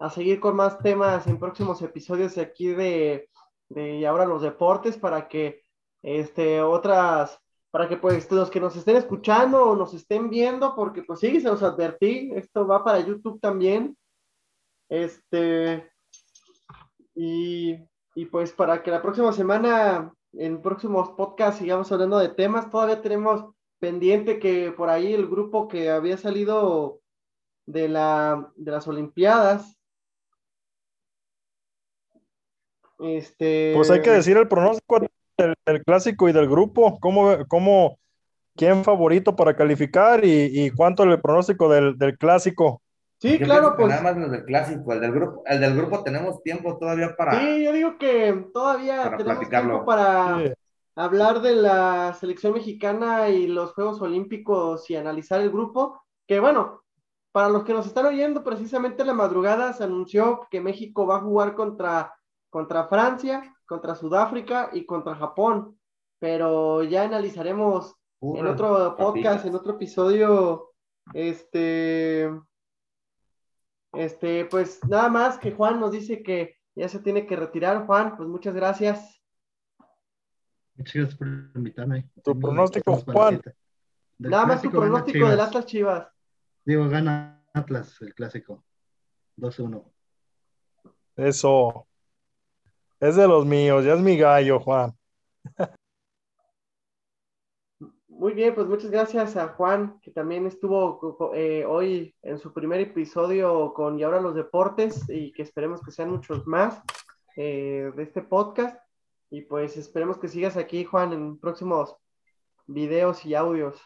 a 0.00 0.10
seguir 0.10 0.40
con 0.40 0.56
más 0.56 0.80
temas 0.80 1.28
en 1.28 1.38
próximos 1.38 1.80
episodios 1.80 2.34
de 2.34 2.42
aquí 2.42 2.66
de, 2.66 3.30
de 3.68 4.04
ahora 4.04 4.26
los 4.26 4.42
deportes 4.42 4.96
para 4.98 5.28
que 5.28 5.62
este 6.02 6.60
otras 6.60 7.38
para 7.70 7.88
que 7.88 7.96
pues 7.96 8.28
los 8.32 8.50
que 8.50 8.60
nos 8.60 8.74
estén 8.74 8.96
escuchando 8.96 9.62
o 9.62 9.76
nos 9.76 9.94
estén 9.94 10.28
viendo 10.28 10.74
porque 10.74 11.02
pues 11.02 11.20
sí 11.20 11.40
se 11.40 11.48
los 11.48 11.62
advertí 11.62 12.30
esto 12.34 12.66
va 12.66 12.84
para 12.84 13.00
YouTube 13.00 13.40
también 13.40 13.96
este 14.88 15.90
y, 17.14 17.76
y 18.14 18.24
pues 18.26 18.52
para 18.52 18.82
que 18.82 18.90
la 18.90 19.02
próxima 19.02 19.32
semana 19.32 20.12
en 20.32 20.62
próximos 20.62 21.10
podcasts 21.10 21.60
sigamos 21.60 21.90
hablando 21.92 22.18
de 22.18 22.28
temas 22.28 22.70
todavía 22.70 23.02
tenemos 23.02 23.54
pendiente 23.78 24.38
que 24.38 24.72
por 24.72 24.88
ahí 24.88 25.12
el 25.12 25.26
grupo 25.26 25.68
que 25.68 25.90
había 25.90 26.16
salido 26.16 27.00
de, 27.68 27.88
la, 27.88 28.50
de 28.56 28.72
las 28.72 28.88
Olimpiadas. 28.88 29.76
Este... 32.98 33.72
Pues 33.76 33.90
hay 33.90 34.02
que 34.02 34.10
decir 34.10 34.36
el 34.36 34.48
pronóstico 34.48 35.00
del, 35.36 35.84
clásico 35.84 36.28
y 36.28 36.32
del 36.32 36.48
grupo, 36.48 36.98
cómo, 36.98 37.46
cómo, 37.46 37.98
quién 38.56 38.82
favorito 38.82 39.36
para 39.36 39.54
calificar 39.54 40.24
y, 40.24 40.70
cuánto 40.70 41.04
el 41.04 41.20
pronóstico 41.20 41.68
del, 41.68 42.18
clásico. 42.18 42.82
Sí, 43.20 43.38
claro, 43.38 43.74
pues. 43.76 43.88
Nada 43.88 44.02
más 44.02 44.16
los 44.16 44.30
del 44.30 44.44
clásico, 44.44 44.92
el 44.92 45.00
del 45.00 45.12
grupo, 45.12 45.42
el 45.46 45.60
del 45.60 45.76
grupo 45.76 46.04
tenemos 46.04 46.42
tiempo 46.42 46.78
todavía 46.78 47.16
para. 47.16 47.40
Sí, 47.40 47.64
yo 47.64 47.72
digo 47.72 47.98
que 47.98 48.48
todavía 48.54 49.16
tenemos 49.16 49.48
tiempo 49.48 49.84
para, 49.84 50.54
hablar 50.94 51.40
de 51.40 51.56
la 51.56 52.14
selección 52.14 52.52
mexicana 52.52 53.28
y 53.28 53.46
los 53.46 53.72
Juegos 53.72 54.00
Olímpicos 54.00 54.88
y 54.90 54.96
analizar 54.96 55.40
el 55.40 55.50
grupo, 55.50 56.02
que 56.26 56.38
bueno, 56.38 56.82
para 57.32 57.48
los 57.48 57.64
que 57.64 57.72
nos 57.72 57.86
están 57.86 58.06
oyendo, 58.06 58.42
precisamente 58.42 59.04
la 59.04 59.14
madrugada 59.14 59.72
se 59.72 59.84
anunció 59.84 60.46
que 60.50 60.60
México 60.60 61.06
va 61.06 61.16
a 61.16 61.20
jugar 61.20 61.54
contra, 61.54 62.14
contra 62.50 62.88
Francia, 62.88 63.54
contra 63.66 63.94
Sudáfrica 63.94 64.70
y 64.72 64.86
contra 64.86 65.14
Japón, 65.14 65.78
pero 66.18 66.82
ya 66.82 67.02
analizaremos 67.04 67.94
en 68.20 68.46
otro 68.46 68.96
podcast, 68.96 69.44
en 69.44 69.54
otro 69.54 69.74
episodio, 69.74 70.70
este, 71.14 72.28
este, 73.92 74.44
pues 74.46 74.80
nada 74.86 75.08
más 75.08 75.38
que 75.38 75.52
Juan 75.52 75.80
nos 75.80 75.92
dice 75.92 76.22
que 76.22 76.56
ya 76.74 76.88
se 76.88 77.00
tiene 77.00 77.26
que 77.26 77.36
retirar, 77.36 77.86
Juan, 77.86 78.16
pues 78.16 78.28
muchas 78.28 78.54
gracias. 78.54 79.20
Muchas 80.76 80.94
gracias 80.94 81.18
por 81.18 81.28
invitarme. 81.28 82.08
Tu 82.22 82.38
pronóstico, 82.38 82.96
Juan. 82.98 83.40
Nada 84.18 84.46
más 84.46 84.62
tu 84.62 84.70
pronóstico 84.70 85.28
del 85.28 85.40
Atlas 85.40 85.66
Chivas. 85.66 86.08
Digo, 86.64 86.88
gana 86.88 87.42
Atlas, 87.52 88.00
el 88.00 88.14
clásico. 88.14 88.64
2-1. 89.36 89.84
Eso. 91.16 91.86
Es 93.00 93.16
de 93.16 93.26
los 93.28 93.46
míos, 93.46 93.84
ya 93.84 93.94
es 93.94 94.00
mi 94.00 94.16
gallo, 94.16 94.60
Juan. 94.60 94.92
Muy 98.18 98.34
bien, 98.34 98.52
pues 98.52 98.66
muchas 98.66 98.90
gracias 98.90 99.36
a 99.36 99.46
Juan, 99.50 100.00
que 100.00 100.10
también 100.10 100.44
estuvo 100.44 101.32
eh, 101.36 101.64
hoy 101.64 102.16
en 102.22 102.40
su 102.40 102.52
primer 102.52 102.80
episodio 102.80 103.72
con 103.72 103.96
Y 103.96 104.02
ahora 104.02 104.20
los 104.20 104.34
deportes 104.34 105.08
y 105.08 105.30
que 105.30 105.42
esperemos 105.42 105.80
que 105.84 105.92
sean 105.92 106.10
muchos 106.10 106.44
más 106.44 106.82
eh, 107.36 107.92
de 107.94 108.02
este 108.02 108.22
podcast. 108.22 108.76
Y 109.30 109.42
pues 109.42 109.76
esperemos 109.76 110.18
que 110.18 110.26
sigas 110.26 110.56
aquí, 110.56 110.82
Juan, 110.82 111.12
en 111.12 111.38
próximos 111.38 111.94
videos 112.66 113.24
y 113.24 113.36
audios. 113.36 113.80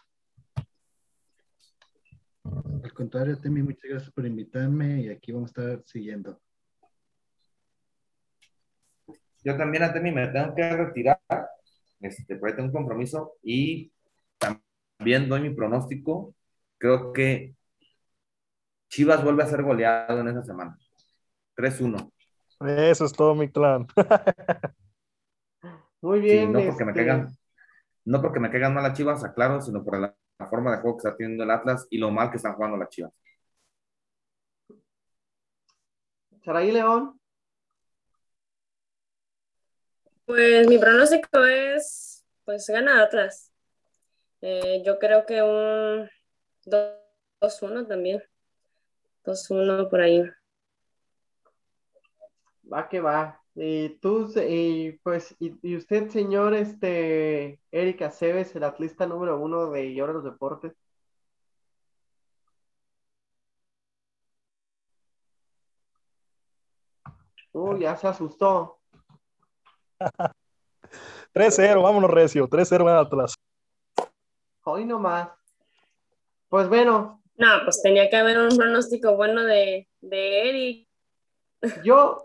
Al 2.82 2.94
contrario, 2.94 3.38
Temi, 3.38 3.62
muchas 3.62 3.90
gracias 3.90 4.12
por 4.12 4.24
invitarme 4.24 5.02
y 5.02 5.08
aquí 5.10 5.32
vamos 5.32 5.50
a 5.50 5.60
estar 5.60 5.84
siguiendo. 5.84 6.40
Yo 9.44 9.58
también 9.58 9.82
a 9.82 9.92
Temi 9.92 10.10
me 10.10 10.26
tengo 10.28 10.54
que 10.54 10.74
retirar, 10.74 11.20
este, 12.00 12.36
porque 12.36 12.54
tengo 12.54 12.68
un 12.68 12.72
compromiso 12.72 13.34
y 13.42 13.91
también 15.02 15.28
doy 15.28 15.40
mi 15.40 15.50
pronóstico. 15.50 16.32
Creo 16.78 17.12
que 17.12 17.56
Chivas 18.88 19.24
vuelve 19.24 19.42
a 19.42 19.48
ser 19.48 19.64
goleado 19.64 20.20
en 20.20 20.28
esa 20.28 20.44
semana. 20.44 20.78
3-1. 21.56 22.12
Eso 22.60 23.04
es 23.04 23.12
todo 23.12 23.34
mi 23.34 23.50
clan. 23.50 23.88
Muy 26.00 26.20
bien. 26.20 26.52
no, 26.52 26.60
porque 26.64 26.84
me 26.84 26.92
este, 26.92 27.04
caigan, 27.04 27.36
no 28.04 28.22
porque 28.22 28.38
me 28.38 28.50
caigan 28.50 28.74
mal 28.74 28.84
las 28.84 28.96
Chivas, 28.96 29.24
aclaro, 29.24 29.60
sino 29.60 29.82
por 29.82 29.98
la, 29.98 30.14
forma 30.48 30.70
de 30.70 30.80
juego 30.80 30.96
que 30.96 31.08
está 31.08 31.16
teniendo 31.16 31.42
el 31.42 31.50
Atlas 31.50 31.86
y 31.90 31.98
lo 31.98 32.12
mal 32.12 32.30
que 32.30 32.36
están 32.36 32.54
jugando 32.54 32.76
las 32.76 32.88
Chivas. 32.90 33.12
Saraí 36.44 36.70
León. 36.70 37.20
Pues 40.26 40.68
mi 40.68 40.78
pronóstico 40.78 41.44
es, 41.44 42.24
pues 42.44 42.68
gana 42.68 43.02
Atlas. 43.02 43.51
Eh, 44.42 44.82
yo 44.84 44.98
creo 44.98 45.24
que 45.26 45.42
un 45.42 46.08
2-1 46.66 47.86
también. 47.86 48.22
2-1 49.24 49.88
por 49.88 50.00
ahí. 50.00 50.22
Va 52.72 52.88
que 52.88 53.00
va. 53.00 53.40
Y 53.54 53.90
tú, 54.00 54.32
y 54.36 54.92
pues, 55.02 55.36
y, 55.38 55.76
usted, 55.76 56.08
señor, 56.10 56.54
este, 56.54 57.60
Erika 57.70 58.10
Cebes, 58.10 58.54
el 58.56 58.64
atlista 58.64 59.06
número 59.06 59.38
uno 59.40 59.70
de 59.70 59.86
Y 59.86 60.00
ahora 60.00 60.14
los 60.14 60.24
deportes. 60.24 60.72
Uy, 67.52 67.80
ya 67.80 67.96
se 67.96 68.08
asustó. 68.08 68.78
3-0, 71.32 71.82
vámonos, 71.82 72.10
Recio. 72.10 72.48
3-0 72.48 72.88
en 72.90 72.96
Atlas. 72.96 73.34
Hoy 74.64 74.84
nomás. 74.84 75.28
Pues 76.48 76.68
bueno. 76.68 77.22
No, 77.36 77.48
pues 77.64 77.82
tenía 77.82 78.08
que 78.08 78.16
haber 78.16 78.38
un 78.38 78.56
pronóstico 78.56 79.16
bueno 79.16 79.42
de, 79.42 79.88
de 80.00 80.48
Eric. 80.48 80.88
Yo, 81.84 82.24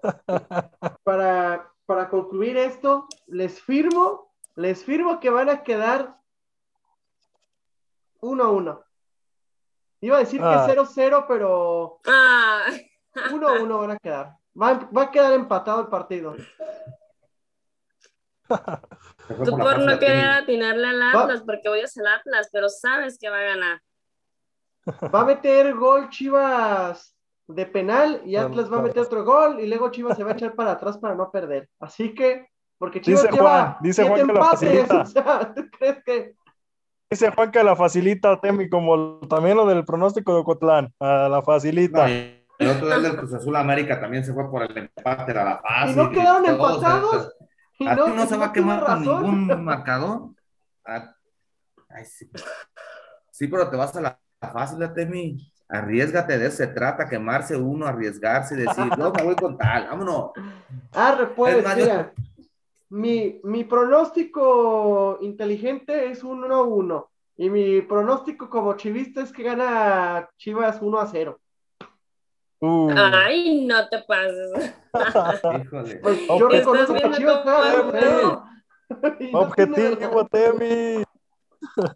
para, 1.03 1.71
para 1.85 2.09
concluir 2.09 2.57
esto, 2.57 3.07
les 3.27 3.61
firmo, 3.61 4.33
les 4.55 4.83
firmo 4.83 5.19
que 5.19 5.29
van 5.29 5.49
a 5.49 5.63
quedar 5.63 6.17
1-1. 8.21 8.83
Iba 10.01 10.17
a 10.17 10.19
decir 10.19 10.39
que 10.39 10.45
0-0, 10.45 11.13
ah. 11.13 11.25
pero 11.27 11.99
1-1 12.03 13.73
ah. 13.73 13.77
van 13.77 13.91
a 13.91 13.97
quedar. 13.97 14.37
Va, 14.59 14.89
va, 14.95 15.03
a 15.03 15.11
quedar 15.11 15.33
empatado 15.33 15.81
el 15.81 15.87
partido. 15.87 16.35
Tú 19.27 19.57
por 19.57 19.79
no 19.79 19.99
querer 19.99 20.29
atinarle 20.29 20.87
al 20.87 21.01
Atlas, 21.01 21.43
porque 21.45 21.67
voy 21.67 21.81
a 21.81 21.85
hacer 21.85 22.05
Atlas, 22.07 22.49
pero 22.51 22.69
sabes 22.69 23.17
que 23.19 23.29
va 23.29 23.39
a 23.39 23.43
ganar. 23.43 23.81
Va 25.13 25.21
a 25.21 25.25
meter 25.25 25.73
gol 25.73 26.09
Chivas 26.09 27.13
de 27.47 27.65
penal 27.65 28.21
y 28.25 28.35
Atlas 28.35 28.71
va 28.71 28.79
a 28.79 28.81
meter 28.81 29.03
otro 29.03 29.23
gol 29.23 29.59
y 29.59 29.67
luego 29.67 29.91
Chivas 29.91 30.17
se 30.17 30.23
va 30.23 30.31
a 30.31 30.33
echar 30.33 30.53
para 30.55 30.71
atrás 30.71 30.97
para 30.97 31.15
no 31.15 31.29
perder. 31.29 31.69
Así 31.79 32.13
que, 32.13 32.47
porque 32.77 33.01
Chivas 33.01 33.23
dice 33.23 33.37
Juan, 33.37 33.77
dice 33.81 34.03
Juan 34.03 34.27
que 34.27 34.33
la 34.33 34.43
facilita. 34.45 35.05
crees 35.77 36.03
que? 36.05 36.35
Dice 37.09 37.31
Juan 37.31 37.51
que 37.51 37.63
la 37.63 37.75
facilita, 37.75 38.39
Temi, 38.39 38.69
como 38.69 39.19
también 39.27 39.57
lo 39.57 39.65
del 39.65 39.85
pronóstico 39.85 40.33
de 40.33 40.39
Ocotlán, 40.39 40.93
a 40.99 41.29
la 41.29 41.41
facilita. 41.41 42.07
El 42.09 42.69
otro 42.69 42.87
del 42.87 43.15
Cruz 43.15 43.33
Azul 43.33 43.55
América 43.55 43.99
también 43.99 44.25
se 44.25 44.33
fue 44.33 44.49
por 44.49 44.63
el 44.63 44.75
empate, 44.77 45.31
era 45.31 45.43
la 45.45 45.57
fácil. 45.59 45.93
Y 45.93 45.95
no 45.95 46.09
quedaron 46.09 46.45
empatados. 46.45 47.36
¿A 47.85 47.95
ti 48.03 48.11
no 48.11 48.25
se 48.25 48.37
va 48.37 48.47
a 48.47 48.53
quemar 48.53 48.85
con 48.85 49.01
ningún 49.01 49.63
marcador? 49.65 50.31
Ah, 50.85 51.13
ay, 51.89 52.05
sí. 52.05 52.29
Sí, 53.31 53.47
pero 53.47 53.69
te 53.69 53.77
vas 53.77 53.95
a 53.95 54.01
la 54.01 54.19
fácil, 54.39 54.79
Temi. 54.93 55.37
Arriesgate, 55.69 56.37
de 56.37 56.47
eso 56.47 56.57
se 56.57 56.67
trata, 56.67 57.09
quemarse 57.09 57.55
uno, 57.57 57.85
arriesgarse 57.85 58.55
y 58.55 58.59
decir, 58.59 58.89
yo 58.97 59.11
me 59.13 59.23
voy 59.23 59.35
con 59.35 59.57
tal, 59.57 59.87
vámonos. 59.87 60.31
Ah, 60.93 61.29
pues, 61.35 61.63
yo- 61.63 61.75
mira. 61.75 62.13
Mi, 62.89 63.41
mi 63.43 63.65
pronóstico 63.65 65.17
inteligente 65.21 66.09
es 66.09 66.23
1-1. 66.23 67.09
Y 67.35 67.49
mi 67.49 67.81
pronóstico 67.81 68.49
como 68.49 68.75
chivista 68.77 69.21
es 69.21 69.31
que 69.33 69.43
gana 69.43 70.29
Chivas 70.37 70.81
1 70.81 70.97
a 70.99 71.05
0. 71.07 71.39
Uh, 72.59 72.89
Ay, 72.95 73.65
no 73.65 73.87
te 73.87 73.99
pases. 74.03 74.73
Híjole. 75.61 75.95
Pues 75.97 76.19
yo 76.27 76.49
Estás 76.49 76.51
reconozco 76.51 76.93
que 76.93 76.99
viendo 76.99 77.17
Chivas 77.17 77.45
no 79.31 79.39
objetivo. 79.39 80.27
Temi. 80.27 81.03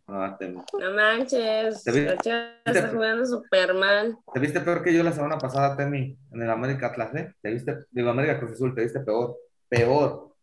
Ah, 0.07 0.35
Temi. 0.37 0.61
No 0.79 0.91
manches. 0.93 1.83
Te 1.83 1.91
vi- 1.91 2.05
La 2.05 2.17
Chivas 2.17 2.49
está 2.65 2.89
jugando 2.89 3.25
súper 3.25 3.73
mal. 3.73 4.17
¿Te 4.33 4.39
viste 4.39 4.59
peor 4.61 4.83
que 4.83 4.93
yo 4.93 5.01
la 5.03 5.13
semana 5.13 5.37
pasada, 5.39 5.75
Temi, 5.75 6.17
en 6.31 6.41
el 6.41 6.49
América 6.49 6.87
Atlas, 6.87 7.13
eh? 7.15 7.33
¿Te 7.41 7.49
viste, 7.51 7.85
digo, 7.89 8.09
América 8.11 8.37
Cruz 8.39 8.51
Azul, 8.51 8.75
te 8.75 8.81
viste 8.81 8.99
peor, 8.99 9.35
peor. 9.67 10.35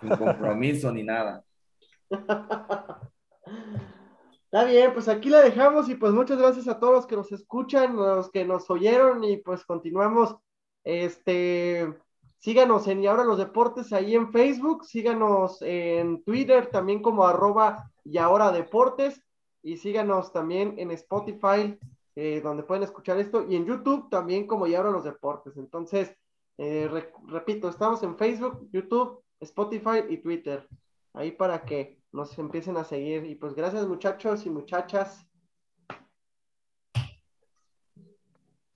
Sin 0.00 0.10
compromiso 0.16 0.90
ni 0.90 1.04
nada. 1.04 1.44
Está 4.52 4.64
bien, 4.66 4.92
pues 4.92 5.08
aquí 5.08 5.30
la 5.30 5.40
dejamos 5.40 5.88
y 5.88 5.94
pues 5.94 6.12
muchas 6.12 6.38
gracias 6.38 6.68
a 6.68 6.78
todos 6.78 6.92
los 6.92 7.06
que 7.06 7.16
nos 7.16 7.32
escuchan, 7.32 7.96
los 7.96 8.30
que 8.30 8.44
nos 8.44 8.68
oyeron 8.68 9.24
y 9.24 9.38
pues 9.38 9.64
continuamos. 9.64 10.36
Este, 10.84 11.94
síganos 12.38 12.86
en 12.86 13.02
Y 13.02 13.06
ahora 13.06 13.24
los 13.24 13.38
deportes 13.38 13.94
ahí 13.94 14.14
en 14.14 14.30
Facebook, 14.30 14.84
síganos 14.84 15.62
en 15.62 16.22
Twitter 16.24 16.66
también 16.66 17.00
como 17.00 17.24
arroba 17.26 17.90
y 18.04 18.18
ahora 18.18 18.52
deportes 18.52 19.22
y 19.62 19.78
síganos 19.78 20.32
también 20.34 20.74
en 20.76 20.90
Spotify 20.90 21.78
eh, 22.14 22.42
donde 22.42 22.62
pueden 22.64 22.82
escuchar 22.82 23.18
esto 23.18 23.46
y 23.48 23.56
en 23.56 23.64
YouTube 23.64 24.10
también 24.10 24.46
como 24.46 24.66
y 24.66 24.74
ahora 24.74 24.90
los 24.90 25.04
deportes. 25.04 25.56
Entonces, 25.56 26.14
eh, 26.58 26.88
re- 26.92 27.10
repito, 27.26 27.70
estamos 27.70 28.02
en 28.02 28.18
Facebook, 28.18 28.68
YouTube, 28.70 29.22
Spotify 29.40 30.04
y 30.10 30.18
Twitter. 30.18 30.68
Ahí 31.14 31.30
para 31.32 31.64
que 31.64 32.01
nos 32.12 32.38
empiecen 32.38 32.76
a 32.76 32.84
seguir. 32.84 33.24
Y 33.24 33.34
pues 33.34 33.54
gracias 33.54 33.86
muchachos 33.86 34.46
y 34.46 34.50
muchachas. 34.50 35.26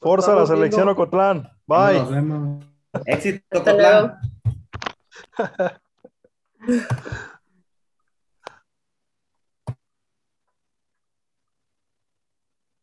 Forza 0.00 0.34
la 0.34 0.46
selección 0.46 0.86
viendo. 0.86 1.02
Ocotlán. 1.02 1.50
Bye. 1.66 1.98
Nos 1.98 2.10
vemos. 2.10 2.64
Éxito, 3.06 3.44
Hasta 3.50 3.72
Cotlán. 3.72 4.18
luego. 5.38 5.70